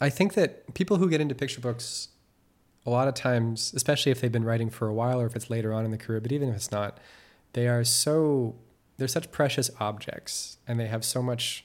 I 0.00 0.10
think 0.10 0.34
that 0.34 0.74
people 0.74 0.96
who 0.96 1.08
get 1.08 1.20
into 1.20 1.36
picture 1.36 1.60
books, 1.60 2.08
a 2.86 2.90
lot 2.90 3.08
of 3.08 3.14
times, 3.14 3.72
especially 3.74 4.12
if 4.12 4.20
they've 4.20 4.30
been 4.32 4.44
writing 4.44 4.70
for 4.70 4.88
a 4.88 4.94
while 4.94 5.20
or 5.20 5.26
if 5.26 5.34
it's 5.36 5.48
later 5.50 5.72
on 5.72 5.84
in 5.84 5.90
the 5.90 5.98
career, 5.98 6.20
but 6.20 6.32
even 6.32 6.48
if 6.50 6.56
it's 6.56 6.70
not, 6.70 6.98
they 7.54 7.66
are 7.68 7.84
so 7.84 8.54
they're 8.96 9.08
such 9.08 9.30
precious 9.32 9.70
objects 9.80 10.58
and 10.68 10.78
they 10.78 10.86
have 10.86 11.04
so 11.04 11.20
much 11.22 11.64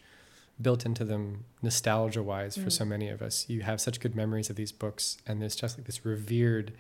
built 0.62 0.86
into 0.86 1.04
them 1.06 1.46
nostalgia 1.62 2.24
wise 2.24 2.56
for 2.56 2.66
Mm. 2.70 2.72
so 2.72 2.86
many 2.86 3.08
of 3.10 3.22
us. 3.22 3.46
You 3.48 3.62
have 3.62 3.80
such 3.80 4.00
good 4.00 4.16
memories 4.16 4.50
of 4.50 4.56
these 4.56 4.72
books 4.72 5.18
and 5.28 5.42
there's 5.42 5.56
just 5.56 5.78
like 5.78 5.86
this 5.86 6.04
revered 6.06 6.74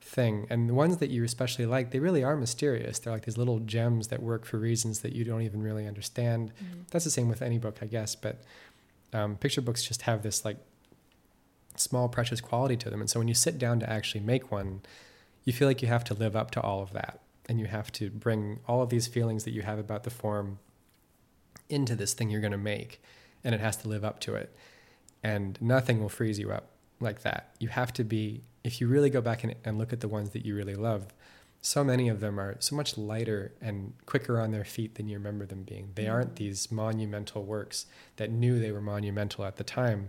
thing. 0.00 0.46
And 0.48 0.68
the 0.68 0.74
ones 0.74 0.96
that 0.98 1.10
you 1.10 1.22
especially 1.24 1.66
like, 1.66 1.90
they 1.90 1.98
really 1.98 2.24
are 2.24 2.34
mysterious. 2.36 2.98
They're 2.98 3.12
like 3.12 3.26
these 3.26 3.36
little 3.36 3.58
gems 3.60 4.08
that 4.08 4.22
work 4.22 4.46
for 4.46 4.56
reasons 4.58 5.00
that 5.00 5.12
you 5.12 5.24
don't 5.24 5.42
even 5.42 5.62
really 5.62 5.86
understand. 5.86 6.52
That's 6.90 7.04
the 7.04 7.10
same 7.10 7.28
with 7.28 7.42
any 7.42 7.58
book, 7.58 7.78
I 7.82 7.86
guess, 7.86 8.14
but 8.14 8.40
um, 9.12 9.36
picture 9.36 9.60
books 9.60 9.82
just 9.84 10.02
have 10.02 10.22
this 10.22 10.44
like 10.44 10.56
small 11.80 12.08
precious 12.08 12.40
quality 12.40 12.76
to 12.76 12.90
them. 12.90 13.00
And 13.00 13.08
so 13.08 13.18
when 13.18 13.28
you 13.28 13.34
sit 13.34 13.58
down 13.58 13.80
to 13.80 13.90
actually 13.90 14.20
make 14.20 14.50
one 14.50 14.82
you 15.44 15.52
feel 15.52 15.68
like 15.68 15.82
you 15.82 15.88
have 15.88 16.04
to 16.04 16.14
live 16.14 16.36
up 16.36 16.50
to 16.52 16.60
all 16.60 16.82
of 16.82 16.92
that. 16.92 17.20
And 17.46 17.58
you 17.58 17.66
have 17.66 17.90
to 17.92 18.10
bring 18.10 18.60
all 18.68 18.82
of 18.82 18.90
these 18.90 19.08
feelings 19.08 19.44
that 19.44 19.52
you 19.52 19.62
have 19.62 19.78
about 19.78 20.04
the 20.04 20.10
form 20.10 20.58
into 21.68 21.96
this 21.96 22.14
thing 22.14 22.30
you're 22.30 22.40
going 22.40 22.52
to 22.52 22.58
make 22.58 23.02
and 23.42 23.54
it 23.54 23.60
has 23.60 23.76
to 23.78 23.88
live 23.88 24.04
up 24.04 24.20
to 24.20 24.34
it. 24.34 24.54
And 25.22 25.60
nothing 25.60 26.00
will 26.00 26.08
freeze 26.08 26.38
you 26.38 26.52
up 26.52 26.70
like 27.00 27.22
that. 27.22 27.54
You 27.58 27.68
have 27.68 27.92
to 27.94 28.04
be 28.04 28.42
if 28.62 28.80
you 28.80 28.88
really 28.88 29.10
go 29.10 29.20
back 29.20 29.42
and, 29.42 29.54
and 29.64 29.78
look 29.78 29.92
at 29.92 30.00
the 30.00 30.08
ones 30.08 30.30
that 30.30 30.44
you 30.44 30.54
really 30.54 30.74
love 30.74 31.06
so 31.62 31.84
many 31.84 32.08
of 32.08 32.20
them 32.20 32.40
are 32.40 32.56
so 32.58 32.74
much 32.74 32.96
lighter 32.96 33.52
and 33.60 33.92
quicker 34.06 34.40
on 34.40 34.50
their 34.50 34.64
feet 34.64 34.94
than 34.94 35.08
you 35.08 35.18
remember 35.18 35.44
them 35.44 35.62
being. 35.62 35.90
They 35.94 36.04
mm. 36.04 36.12
aren't 36.12 36.36
these 36.36 36.72
monumental 36.72 37.44
works 37.44 37.84
that 38.16 38.30
knew 38.30 38.58
they 38.58 38.72
were 38.72 38.80
monumental 38.80 39.44
at 39.44 39.56
the 39.56 39.64
time 39.64 40.08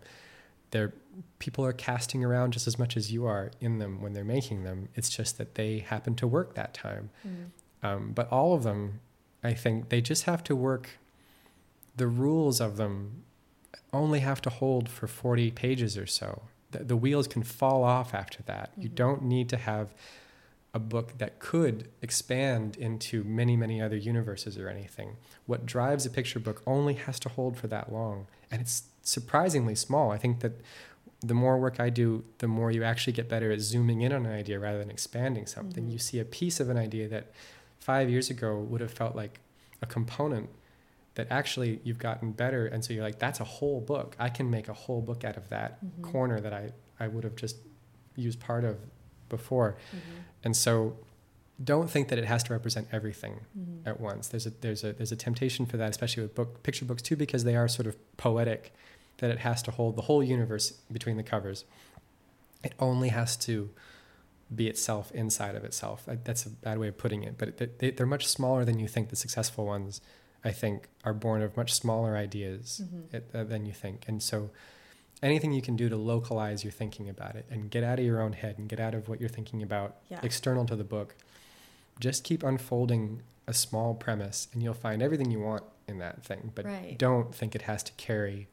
they're 0.72 0.93
people 1.39 1.65
are 1.65 1.73
casting 1.73 2.23
around 2.23 2.53
just 2.53 2.68
as 2.68 2.80
much 2.80 2.95
as 2.95 3.11
you 3.11 3.26
are 3.26 3.52
in 3.60 3.80
them 3.80 4.02
when 4.02 4.14
they're 4.14 4.23
making 4.23 4.64
them. 4.64 4.88
It's 4.95 5.10
just 5.10 5.38
that 5.38 5.56
they 5.56 5.80
happen 5.80 6.15
to 6.15 6.27
work 6.27 6.56
that 6.56 6.73
time. 6.73 7.10
Um, 7.84 8.11
but 8.14 8.31
all 8.31 8.53
of 8.53 8.64
them, 8.64 8.99
I 9.43 9.53
think, 9.53 9.89
they 9.89 10.02
just 10.02 10.23
have 10.23 10.43
to 10.45 10.56
work. 10.56 10.91
The 11.98 12.07
rules 12.07 12.61
of 12.61 12.77
them 12.77 13.23
only 13.91 14.19
have 14.19 14.41
to 14.43 14.49
hold 14.49 14.88
for 14.88 15.07
40 15.07 15.52
pages 15.52 15.98
or 15.98 16.06
so. 16.06 16.43
The, 16.72 16.84
the 16.85 16.95
wheels 16.95 17.27
can 17.27 17.43
fall 17.43 17.84
off 17.84 18.14
after 18.14 18.41
that. 18.43 18.72
You 18.77 18.89
Mhm. 18.89 18.95
don't 18.95 19.23
need 19.23 19.49
to 19.49 19.57
have 19.57 19.93
a 20.73 20.80
book 20.80 21.18
that 21.18 21.39
could 21.39 21.89
expand 22.02 22.77
into 22.77 23.23
many, 23.26 23.57
many 23.57 23.81
other 23.81 23.98
universes 23.98 24.57
or 24.57 24.69
anything. 24.69 25.18
What 25.45 25.65
drives 25.65 26.06
a 26.06 26.10
picture 26.10 26.39
book 26.39 26.61
only 26.65 26.93
has 26.93 27.19
to 27.22 27.30
hold 27.30 27.57
for 27.57 27.68
that 27.68 27.91
long. 27.91 28.27
And 28.49 28.61
it's 28.61 28.84
surprisingly 29.02 29.76
small. 29.76 30.11
I 30.11 30.18
think 30.18 30.40
that 30.41 30.53
the 31.22 31.34
more 31.34 31.57
work 31.60 31.80
I 31.80 31.90
do, 31.90 32.23
the 32.40 32.48
more 32.48 32.72
you 32.72 32.84
actually 32.84 33.14
get 33.14 33.30
better 33.30 33.52
at 33.52 33.60
zooming 33.61 34.02
in 34.02 34.11
on 34.11 34.26
an 34.26 34.32
idea 34.32 34.60
rather 34.60 34.80
than 34.80 34.90
expanding 34.90 35.45
something. 35.45 35.86
Mhm. 35.88 35.91
You 35.91 35.98
see 35.99 36.19
a 36.19 36.26
piece 36.26 36.60
of 36.60 36.69
an 36.69 36.78
idea 36.78 37.07
that 37.10 37.32
five 37.80 38.10
years 38.10 38.30
ago 38.30 38.57
would 38.60 38.82
have 38.82 38.91
felt 38.91 39.15
like 39.15 39.40
a 39.82 39.86
component 39.86 40.49
that 41.15 41.28
actually 41.30 41.80
you've 41.84 41.99
gotten 41.99 42.32
better. 42.32 42.65
And 42.65 42.84
so 42.84 42.94
you're 42.94 43.03
like, 43.03 43.19
that's 43.19 43.40
a 43.40 43.44
whole 43.44 43.82
book. 43.82 44.15
I 44.18 44.30
can 44.30 44.49
make 44.49 44.68
a 44.69 44.73
whole 44.73 45.02
book 45.02 45.23
out 45.23 45.36
of 45.38 45.49
that 45.49 45.84
Mhm. 45.84 46.02
corner 46.03 46.40
that 46.40 46.53
I, 46.53 46.72
I 46.99 47.07
would 47.07 47.23
have 47.23 47.36
just 47.36 47.57
used 48.15 48.40
part 48.40 48.64
of 48.64 48.78
before. 49.30 49.78
Mhm. 49.94 49.99
And 50.44 50.56
so 50.57 50.98
don't 51.64 51.90
think 51.90 52.08
that 52.10 52.18
it 52.18 52.26
has 52.26 52.44
to 52.44 52.54
represent 52.54 52.88
everything 52.92 53.42
Mhm. 53.58 53.86
at 53.88 54.00
once. 54.00 54.28
There's 54.30 54.46
a 54.46 54.50
there's 54.50 54.84
a 54.84 54.94
there's 54.94 55.12
a 55.12 55.16
temptation 55.16 55.66
for 55.66 55.78
that, 55.78 55.90
especially 55.90 56.24
with 56.24 56.36
book 56.36 56.64
picture 56.64 56.86
books 56.86 57.02
too, 57.02 57.16
because 57.16 57.44
they 57.44 57.56
are 57.56 57.68
sort 57.68 57.88
of 57.88 57.96
poetic, 58.18 58.74
that 59.18 59.30
it 59.32 59.40
has 59.40 59.62
to 59.64 59.72
hold 59.72 59.96
the 59.96 60.04
whole 60.04 60.24
universe 60.24 60.72
between 60.92 61.18
the 61.18 61.24
covers. 61.24 61.66
It 62.64 62.74
only 62.80 63.10
has 63.10 63.36
to 63.38 63.70
be 64.54 64.68
itself 64.68 65.12
inside 65.14 65.56
of 65.56 65.64
itself. 65.64 66.04
That's 66.06 66.46
a 66.46 66.50
bad 66.50 66.78
way 66.78 66.88
of 66.90 66.98
putting 66.98 67.24
it, 67.24 67.38
but 67.38 67.62
it, 67.62 67.80
they, 67.80 67.92
they're 67.92 68.06
much 68.06 68.28
smaller 68.28 68.66
than 68.66 68.80
you 68.80 68.88
think. 68.88 69.10
The 69.10 69.16
successful 69.16 69.66
ones, 69.66 70.02
I 70.44 70.52
think, 70.52 70.90
are 71.06 71.14
born 71.14 71.42
of 71.42 71.56
much 71.56 71.74
smaller 71.74 72.16
ideas 72.18 72.82
it, 73.14 73.30
uh, 73.34 73.44
than 73.46 73.66
you 73.66 73.72
think. 73.74 74.06
And 74.08 74.22
so, 74.22 74.50
anything 75.24 75.54
you 75.54 75.62
can 75.62 75.76
do 75.76 75.88
to 75.88 75.96
localize 75.96 76.64
your 76.64 76.72
thinking 76.74 77.08
about 77.08 77.36
it 77.36 77.46
and 77.50 77.70
get 77.72 77.84
out 77.84 78.00
of 78.00 78.06
your 78.06 78.20
own 78.22 78.34
head 78.34 78.58
and 78.58 78.68
get 78.68 78.80
out 78.80 78.94
of 78.94 79.08
what 79.08 79.20
you're 79.20 79.30
thinking 79.30 79.62
about 79.64 79.98
Yeah. 80.10 80.20
external 80.24 80.66
to 80.66 80.76
the 80.76 80.84
book, 80.84 81.16
just 82.02 82.23
keep 82.26 82.44
unfolding 82.44 83.22
a 83.48 83.53
small 83.53 83.94
premise 83.94 84.48
and 84.52 84.61
you'll 84.61 84.73
find 84.73 85.02
everything 85.02 85.32
you 85.32 85.40
want 85.40 85.64
in 85.88 85.99
that 85.99 86.23
thing. 86.23 86.52
But 86.53 86.65
Right. 86.65 86.98
don't 86.98 87.34
think 87.34 87.56
it 87.56 87.61
has 87.64 87.84
to 87.84 87.91
carry 87.94 88.48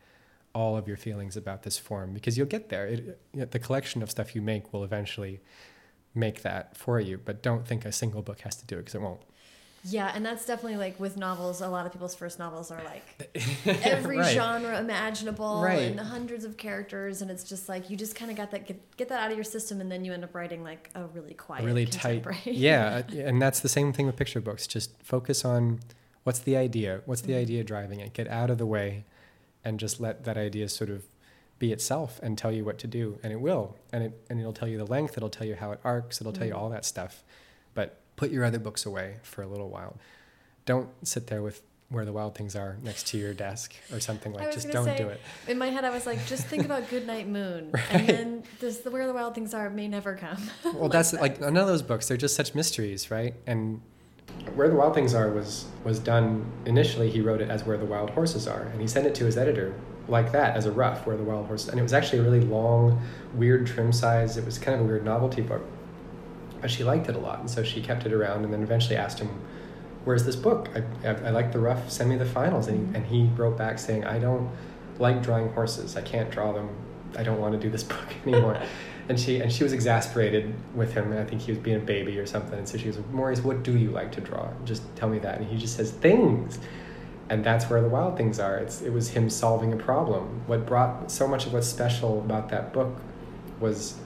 all 0.54 0.76
of 0.76 0.86
your 0.88 0.96
feelings 0.96 1.36
about 1.36 1.62
this 1.62 1.78
form 1.78 2.12
because 2.14 2.36
you'll 2.38 2.46
get 2.46 2.68
there. 2.68 2.86
It, 2.86 3.20
it- 3.34 3.50
the 3.50 3.58
collection 3.58 4.02
of 4.02 4.10
stuff 4.10 4.34
you 4.34 4.42
make 4.42 4.72
will 4.72 4.84
eventually 4.84 5.40
make 6.14 6.42
that 6.42 6.76
for 6.76 7.00
you. 7.00 7.18
But 7.18 7.42
don't 7.42 7.66
think 7.66 7.84
a 7.84 7.92
single 7.92 8.22
book 8.22 8.40
has 8.40 8.56
to 8.56 8.66
do 8.66 8.76
it 8.76 8.80
because 8.80 8.94
it 8.94 9.00
won't. 9.02 9.20
Yeah, 9.90 10.12
and 10.14 10.24
that's 10.26 10.44
definitely 10.46 10.78
like 10.78 10.98
with 10.98 11.16
novels. 11.16 11.60
A 11.60 11.68
lot 11.68 11.86
of 11.86 11.92
people's 11.92 12.14
first 12.14 12.38
novels 12.38 12.70
are 12.70 12.82
like 12.84 13.30
every 13.84 14.18
Right. 14.18 14.34
genre 14.34 14.78
imaginable 14.78 15.62
Right. 15.62 15.82
and 15.90 16.00
hundreds 16.00 16.44
of 16.44 16.56
characters, 16.56 17.22
and 17.22 17.30
it's 17.30 17.44
just 17.44 17.68
like 17.68 17.90
you 17.90 17.96
just 17.96 18.14
kind 18.14 18.30
of 18.30 18.36
got 18.36 18.50
that 18.50 18.66
get, 18.66 18.96
get 18.96 19.08
that 19.08 19.20
out 19.22 19.30
of 19.30 19.36
your 19.36 19.44
system, 19.44 19.80
and 19.80 19.90
then 19.90 20.04
you 20.04 20.12
end 20.12 20.24
up 20.24 20.34
writing 20.34 20.62
like 20.62 20.90
a 20.94 21.04
really 21.06 21.34
quiet, 21.34 21.62
a 21.62 21.66
really 21.66 21.86
tight 21.86 22.24
yeah 22.44 23.02
uh, 23.08 23.16
and 23.16 23.40
that's 23.40 23.60
the 23.60 23.68
same 23.68 23.92
thing 23.92 24.06
with 24.06 24.16
picture 24.16 24.40
books 24.40 24.66
just 24.66 24.90
focus 25.02 25.44
on 25.44 25.80
what's 26.24 26.40
the 26.40 26.56
idea 26.56 27.00
what's 27.06 27.22
the 27.22 27.32
Mhm. 27.32 27.40
idea 27.40 27.64
driving 27.64 28.00
it 28.00 28.12
get 28.12 28.28
out 28.28 28.50
of 28.50 28.58
the 28.58 28.66
way 28.66 29.04
and 29.64 29.78
just 29.80 30.00
let 30.00 30.24
that 30.24 30.36
idea 30.36 30.68
sort 30.68 30.90
of 30.90 31.04
be 31.58 31.72
itself 31.72 32.20
and 32.22 32.36
tell 32.38 32.52
you 32.52 32.64
what 32.64 32.78
to 32.78 32.86
do 32.86 33.18
and 33.22 33.32
it 33.32 33.40
will 33.40 33.76
and 33.92 34.04
it 34.04 34.24
and 34.28 34.38
it'll 34.40 34.52
tell 34.52 34.68
you 34.68 34.78
the 34.78 34.86
length 34.86 35.16
it'll 35.16 35.30
tell 35.30 35.46
you 35.46 35.54
how 35.56 35.72
it 35.72 35.80
arcs 35.84 36.20
it'll 36.20 36.32
tell 36.32 36.46
you 36.46 36.52
Mhm. 36.54 36.58
all 36.58 36.68
that 36.70 36.84
stuff 36.84 37.24
but 37.74 37.98
put 38.18 38.30
your 38.30 38.44
other 38.44 38.58
books 38.58 38.84
away 38.84 39.16
for 39.22 39.42
a 39.42 39.46
little 39.46 39.70
while. 39.70 39.96
Don't 40.66 40.88
sit 41.06 41.28
there 41.28 41.40
with 41.40 41.62
where 41.90 42.04
the 42.04 42.12
wild 42.12 42.34
things 42.34 42.54
are 42.54 42.76
next 42.82 43.06
to 43.06 43.16
your 43.16 43.32
desk 43.32 43.74
or 43.90 43.98
something 43.98 44.34
like 44.34 44.52
just 44.52 44.70
don't 44.70 44.84
say, 44.84 44.98
do 44.98 45.08
it. 45.08 45.20
In 45.46 45.56
my 45.56 45.68
head, 45.68 45.86
I 45.86 45.90
was 45.90 46.04
like, 46.04 46.26
just 46.26 46.44
think 46.46 46.66
about 46.66 46.90
Goodnight 46.90 47.26
Moon, 47.28 47.70
Right. 47.72 47.86
and 47.90 48.06
then 48.06 48.42
this, 48.60 48.80
the 48.80 48.90
Where 48.90 49.06
the 49.06 49.14
Wild 49.14 49.34
Things 49.34 49.54
Are 49.54 49.70
may 49.70 49.88
never 49.88 50.14
come. 50.14 50.36
well 50.74 50.90
that's 50.90 51.14
like 51.14 51.40
none 51.40 51.56
of 51.56 51.66
those 51.66 51.80
books 51.82 52.06
they're 52.08 52.18
just 52.18 52.36
such 52.36 52.54
mysteries 52.54 53.10
right? 53.10 53.34
And 53.46 53.80
where 54.54 54.68
the 54.68 54.76
wild 54.76 54.94
things 54.94 55.14
are 55.14 55.30
was 55.30 55.64
was 55.84 55.98
done 55.98 56.44
initially 56.66 57.08
he 57.10 57.20
wrote 57.22 57.40
it 57.40 57.48
as 57.48 57.64
where 57.64 57.78
the 57.78 57.86
wild 57.86 58.10
horses 58.10 58.46
are 58.46 58.62
and 58.64 58.80
he 58.80 58.86
sent 58.86 59.06
it 59.06 59.14
to 59.14 59.24
his 59.24 59.38
editor 59.38 59.74
like 60.06 60.30
that 60.32 60.54
as 60.56 60.66
a 60.66 60.72
rough 60.72 61.06
where 61.06 61.16
the 61.16 61.22
wild 61.22 61.46
horses 61.46 61.68
and 61.70 61.78
it 61.78 61.82
was 61.82 61.94
actually 61.94 62.18
a 62.18 62.22
really 62.22 62.40
long 62.40 63.00
weird 63.34 63.66
trim 63.66 63.90
size 63.92 64.36
it 64.36 64.44
was 64.44 64.58
kind 64.58 64.74
of 64.74 64.80
a 64.82 64.88
weird 64.88 65.04
novelty 65.04 65.40
book 65.42 65.62
but 66.60 66.70
she 66.70 66.84
liked 66.84 67.08
it 67.08 67.14
a 67.14 67.18
lot 67.18 67.38
and 67.38 67.50
so 67.50 67.62
she 67.62 67.80
kept 67.80 68.06
it 68.06 68.12
around 68.12 68.44
and 68.44 68.52
then 68.52 68.62
eventually 68.62 68.96
asked 68.96 69.18
him 69.18 69.28
where's 70.08 70.24
this 70.24 70.36
book? 70.36 70.70
I, 70.74 71.06
I, 71.06 71.12
I 71.26 71.30
like 71.30 71.52
the 71.52 71.58
rough 71.58 71.90
send 71.90 72.08
me 72.08 72.16
the 72.16 72.24
finals. 72.24 72.66
And 72.68 72.88
he, 72.88 72.96
and 72.96 73.06
he 73.06 73.24
wrote 73.36 73.58
back 73.58 73.78
saying 73.78 74.04
i 74.04 74.18
don't 74.18 74.50
like 74.98 75.22
drawing 75.22 75.52
horses. 75.52 75.98
I 75.98 76.00
can't 76.00 76.30
draw 76.30 76.52
them. 76.52 76.70
I 77.16 77.22
don't 77.22 77.38
want 77.38 77.52
to 77.52 77.60
do 77.60 77.68
this 77.68 77.82
book 77.94 78.08
anymore. 78.26 78.60
And 79.10 79.18
she 79.18 79.40
and 79.40 79.50
she 79.50 79.64
was 79.64 79.72
exasperated 79.72 80.54
with 80.74 80.92
him. 80.92 81.12
And 81.12 81.18
i 81.18 81.24
think 81.24 81.40
he 81.40 81.50
was 81.50 81.58
being 81.58 81.78
a 81.78 81.80
baby 81.80 82.18
or 82.18 82.26
something. 82.26 82.58
And 82.58 82.68
so 82.68 82.76
she 82.76 82.84
goes 82.84 82.98
maurice 83.10 83.40
what 83.40 83.62
do 83.62 83.74
you 83.74 83.90
like 83.90 84.12
to 84.12 84.20
draw? 84.20 84.50
Just 84.66 84.82
tell 84.96 85.08
me 85.08 85.18
that. 85.20 85.38
And 85.38 85.46
he 85.46 85.56
just 85.56 85.76
says 85.76 85.92
things. 85.92 86.58
And 87.30 87.42
that's 87.42 87.70
where 87.70 87.80
the 87.80 87.88
wild 87.88 88.18
things 88.18 88.38
are. 88.38 88.58
It's, 88.58 88.82
it 88.82 88.90
was 88.90 89.08
him 89.08 89.30
solving 89.30 89.72
a 89.72 89.76
problem. 89.76 90.42
What 90.46 90.66
brought 90.66 91.10
so 91.10 91.26
much 91.26 91.46
of 91.46 91.54
what's 91.54 91.66
special 91.66 92.20
about 92.20 92.50
that 92.50 92.74
book 92.74 93.00
was 93.60 93.98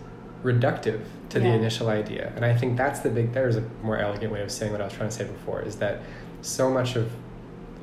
reductive 0.43 1.01
to 1.31 1.40
the 1.40 1.47
initial 1.47 1.89
idea. 1.89 2.32
And 2.36 2.44
i 2.44 2.55
think 2.55 2.77
that's 2.77 3.01
the 3.01 3.10
big 3.10 3.32
there's 3.32 3.56
a 3.56 3.64
more 3.82 3.98
elegant 3.98 4.32
way 4.32 4.43
of 4.43 4.51
saying 4.51 4.73
what 4.73 4.81
i 4.81 4.85
was 4.85 4.93
trying 4.93 5.09
to 5.09 5.14
say 5.14 5.24
before 5.24 5.62
is 5.62 5.77
that 5.77 6.02
so 6.43 6.70
much 6.70 6.97
of 6.97 7.10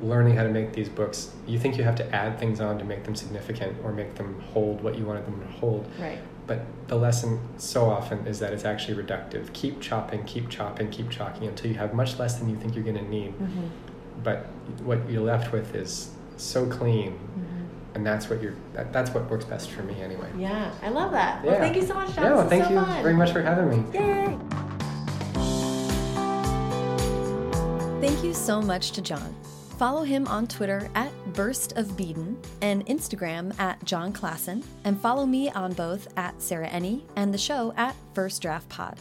learning 0.02 0.36
how 0.36 0.42
to 0.42 0.48
make 0.48 0.72
these 0.72 0.88
books 0.88 1.32
you 1.46 1.58
think 1.58 1.76
you 1.76 1.84
have 1.84 1.96
to 1.96 2.14
add 2.14 2.38
things 2.38 2.60
on 2.60 2.78
to 2.78 2.84
make 2.84 3.04
them 3.04 3.14
significant 3.14 3.76
or 3.84 3.92
make 3.92 4.14
them 4.14 4.40
hold 4.52 4.82
what 4.82 4.96
you 4.96 5.04
wanted 5.04 5.26
them 5.26 5.40
to 5.40 5.46
hold. 5.46 5.86
Right. 5.98 6.18
but 6.46 6.60
the 6.88 6.96
lesson 6.96 7.38
so 7.58 7.88
often 7.88 8.26
is 8.26 8.38
that 8.40 8.52
it's 8.52 8.64
actually 8.64 9.02
reductive. 9.02 9.52
Keep 9.52 9.80
chopping 9.80 10.24
keep 10.24 10.48
chopping 10.48 10.90
keep 10.90 11.10
chopping 11.10 11.48
until 11.48 11.70
you 11.70 11.76
have 11.78 11.92
much 11.94 12.18
less 12.18 12.38
than 12.38 12.48
you 12.48 12.56
think 12.56 12.74
you're 12.74 12.84
going 12.84 12.98
to 12.98 13.08
need. 13.08 13.32
Mm-hmm. 13.38 13.66
but 14.22 14.46
what 14.82 15.08
you're 15.10 15.22
left 15.22 15.52
with 15.52 15.74
is 15.74 16.10
so 16.36 16.66
clean 16.66 17.18
and 17.94 18.06
that's 18.06 18.28
what 18.30 18.40
you're 18.42 18.54
that, 18.74 18.92
that's 18.92 19.10
what 19.10 19.28
works 19.30 19.44
best 19.44 19.70
for 19.70 19.82
me 19.82 20.00
anyway 20.00 20.28
Yeah, 20.36 20.72
I 20.82 20.88
love 20.90 21.10
that. 21.12 21.42
Well, 21.42 21.54
Yeah. 21.54 21.60
thank 21.60 21.76
you 21.76 21.82
so 21.82 21.94
much, 21.94 22.14
Jon. 22.14 22.24
yeah 22.24 22.34
well, 22.34 22.48
thank 22.48 22.64
so 22.64 22.70
you 22.70 22.76
fun. 22.80 23.02
very 23.02 23.14
much 23.14 23.32
for 23.32 23.42
having 23.42 23.68
me 23.70 23.84
Yay! 23.98 24.38
Thank 28.00 28.24
you 28.24 28.32
so 28.32 28.62
much 28.62 28.92
to 28.92 29.02
Jon. 29.02 29.34
Follow 29.78 30.02
him 30.02 30.26
on 30.28 30.46
Twitter 30.46 30.90
at 30.94 31.10
Burst 31.34 31.72
of 31.76 31.86
Beaden 31.96 32.36
and 32.62 32.84
Instagram 32.86 33.58
at 33.58 33.82
Jon 33.84 34.12
Klassen, 34.12 34.62
and 34.84 35.00
follow 35.00 35.24
me 35.26 35.50
on 35.50 35.72
both 35.74 36.06
at 36.18 36.40
Sarah 36.40 36.68
Enni 36.68 37.02
and 37.16 37.32
the 37.32 37.38
show 37.38 37.72
at 37.76 37.94
First 38.14 38.42
Draft 38.42 38.68
Pod. 38.68 38.96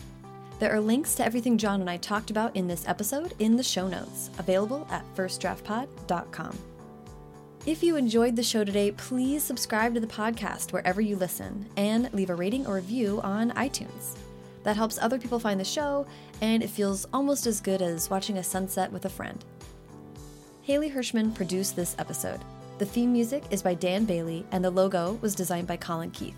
There 0.60 0.74
are 0.74 0.80
links 0.82 1.16
to 1.16 1.26
everything 1.26 1.58
Jon 1.58 1.80
and 1.82 1.90
I 1.90 1.98
talked 1.98 2.30
about 2.30 2.56
in 2.56 2.68
this 2.68 2.86
episode 2.88 3.34
in 3.40 3.56
the 3.56 3.64
show 3.64 3.88
notes, 3.88 4.30
available 4.38 4.86
at 4.92 5.04
firstdraftpod.com. 5.16 6.58
If 7.66 7.84
you 7.84 7.98
enjoyed 7.98 8.38
the 8.38 8.44
show 8.44 8.64
today, 8.64 8.92
please 8.92 9.44
subscribe 9.44 9.94
to 9.94 10.00
the 10.00 10.08
podcast 10.08 10.72
wherever 10.72 11.02
you 11.02 11.18
listen 11.18 11.68
and 11.76 12.12
leave 12.14 12.30
a 12.30 12.36
rating 12.36 12.66
or 12.66 12.76
review 12.76 13.20
on 13.22 13.52
iTunes. 13.52 14.16
That 14.64 14.78
helps 14.78 14.98
other 14.98 15.20
people 15.20 15.40
find 15.40 15.60
the 15.60 15.66
show, 15.66 16.08
and 16.40 16.64
it 16.64 16.70
feels 16.70 17.06
almost 17.12 17.46
as 17.48 17.60
good 17.60 17.82
as 17.82 18.10
watching 18.10 18.38
a 18.38 18.44
sunset 18.44 18.90
with 18.92 19.06
a 19.06 19.10
friend. 19.10 19.44
Haley 20.62 20.90
Hirschman 20.90 21.36
produced 21.36 21.76
this 21.76 21.98
episode. 22.00 22.40
The 22.78 22.86
theme 22.86 23.12
music 23.12 23.44
is 23.52 23.62
by 23.62 23.74
Dan 23.74 24.06
Bailey, 24.06 24.46
and 24.52 24.64
the 24.64 24.72
logo 24.72 25.20
was 25.22 25.36
designed 25.36 25.68
by 25.68 25.78
Colin 25.78 26.12
Keith. 26.12 26.38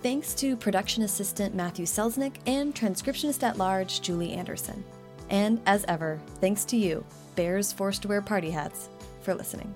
Thanks 0.00 0.32
to 0.34 0.56
production 0.56 1.02
assistant 1.02 1.56
Matthew 1.56 1.86
Selznick 1.86 2.36
and 2.46 2.72
transcriptionist 2.72 3.42
at 3.42 3.58
large 3.58 4.00
Julie 4.00 4.32
Anderson. 4.32 4.84
And 5.28 5.60
as 5.66 5.84
ever, 5.88 6.20
thanks 6.40 6.64
to 6.66 6.76
you, 6.76 7.04
Bears 7.34 7.72
Forced 7.72 8.02
to 8.02 8.08
Wear 8.08 8.22
Party 8.22 8.50
Hats, 8.50 8.88
for 9.22 9.34
listening. 9.34 9.74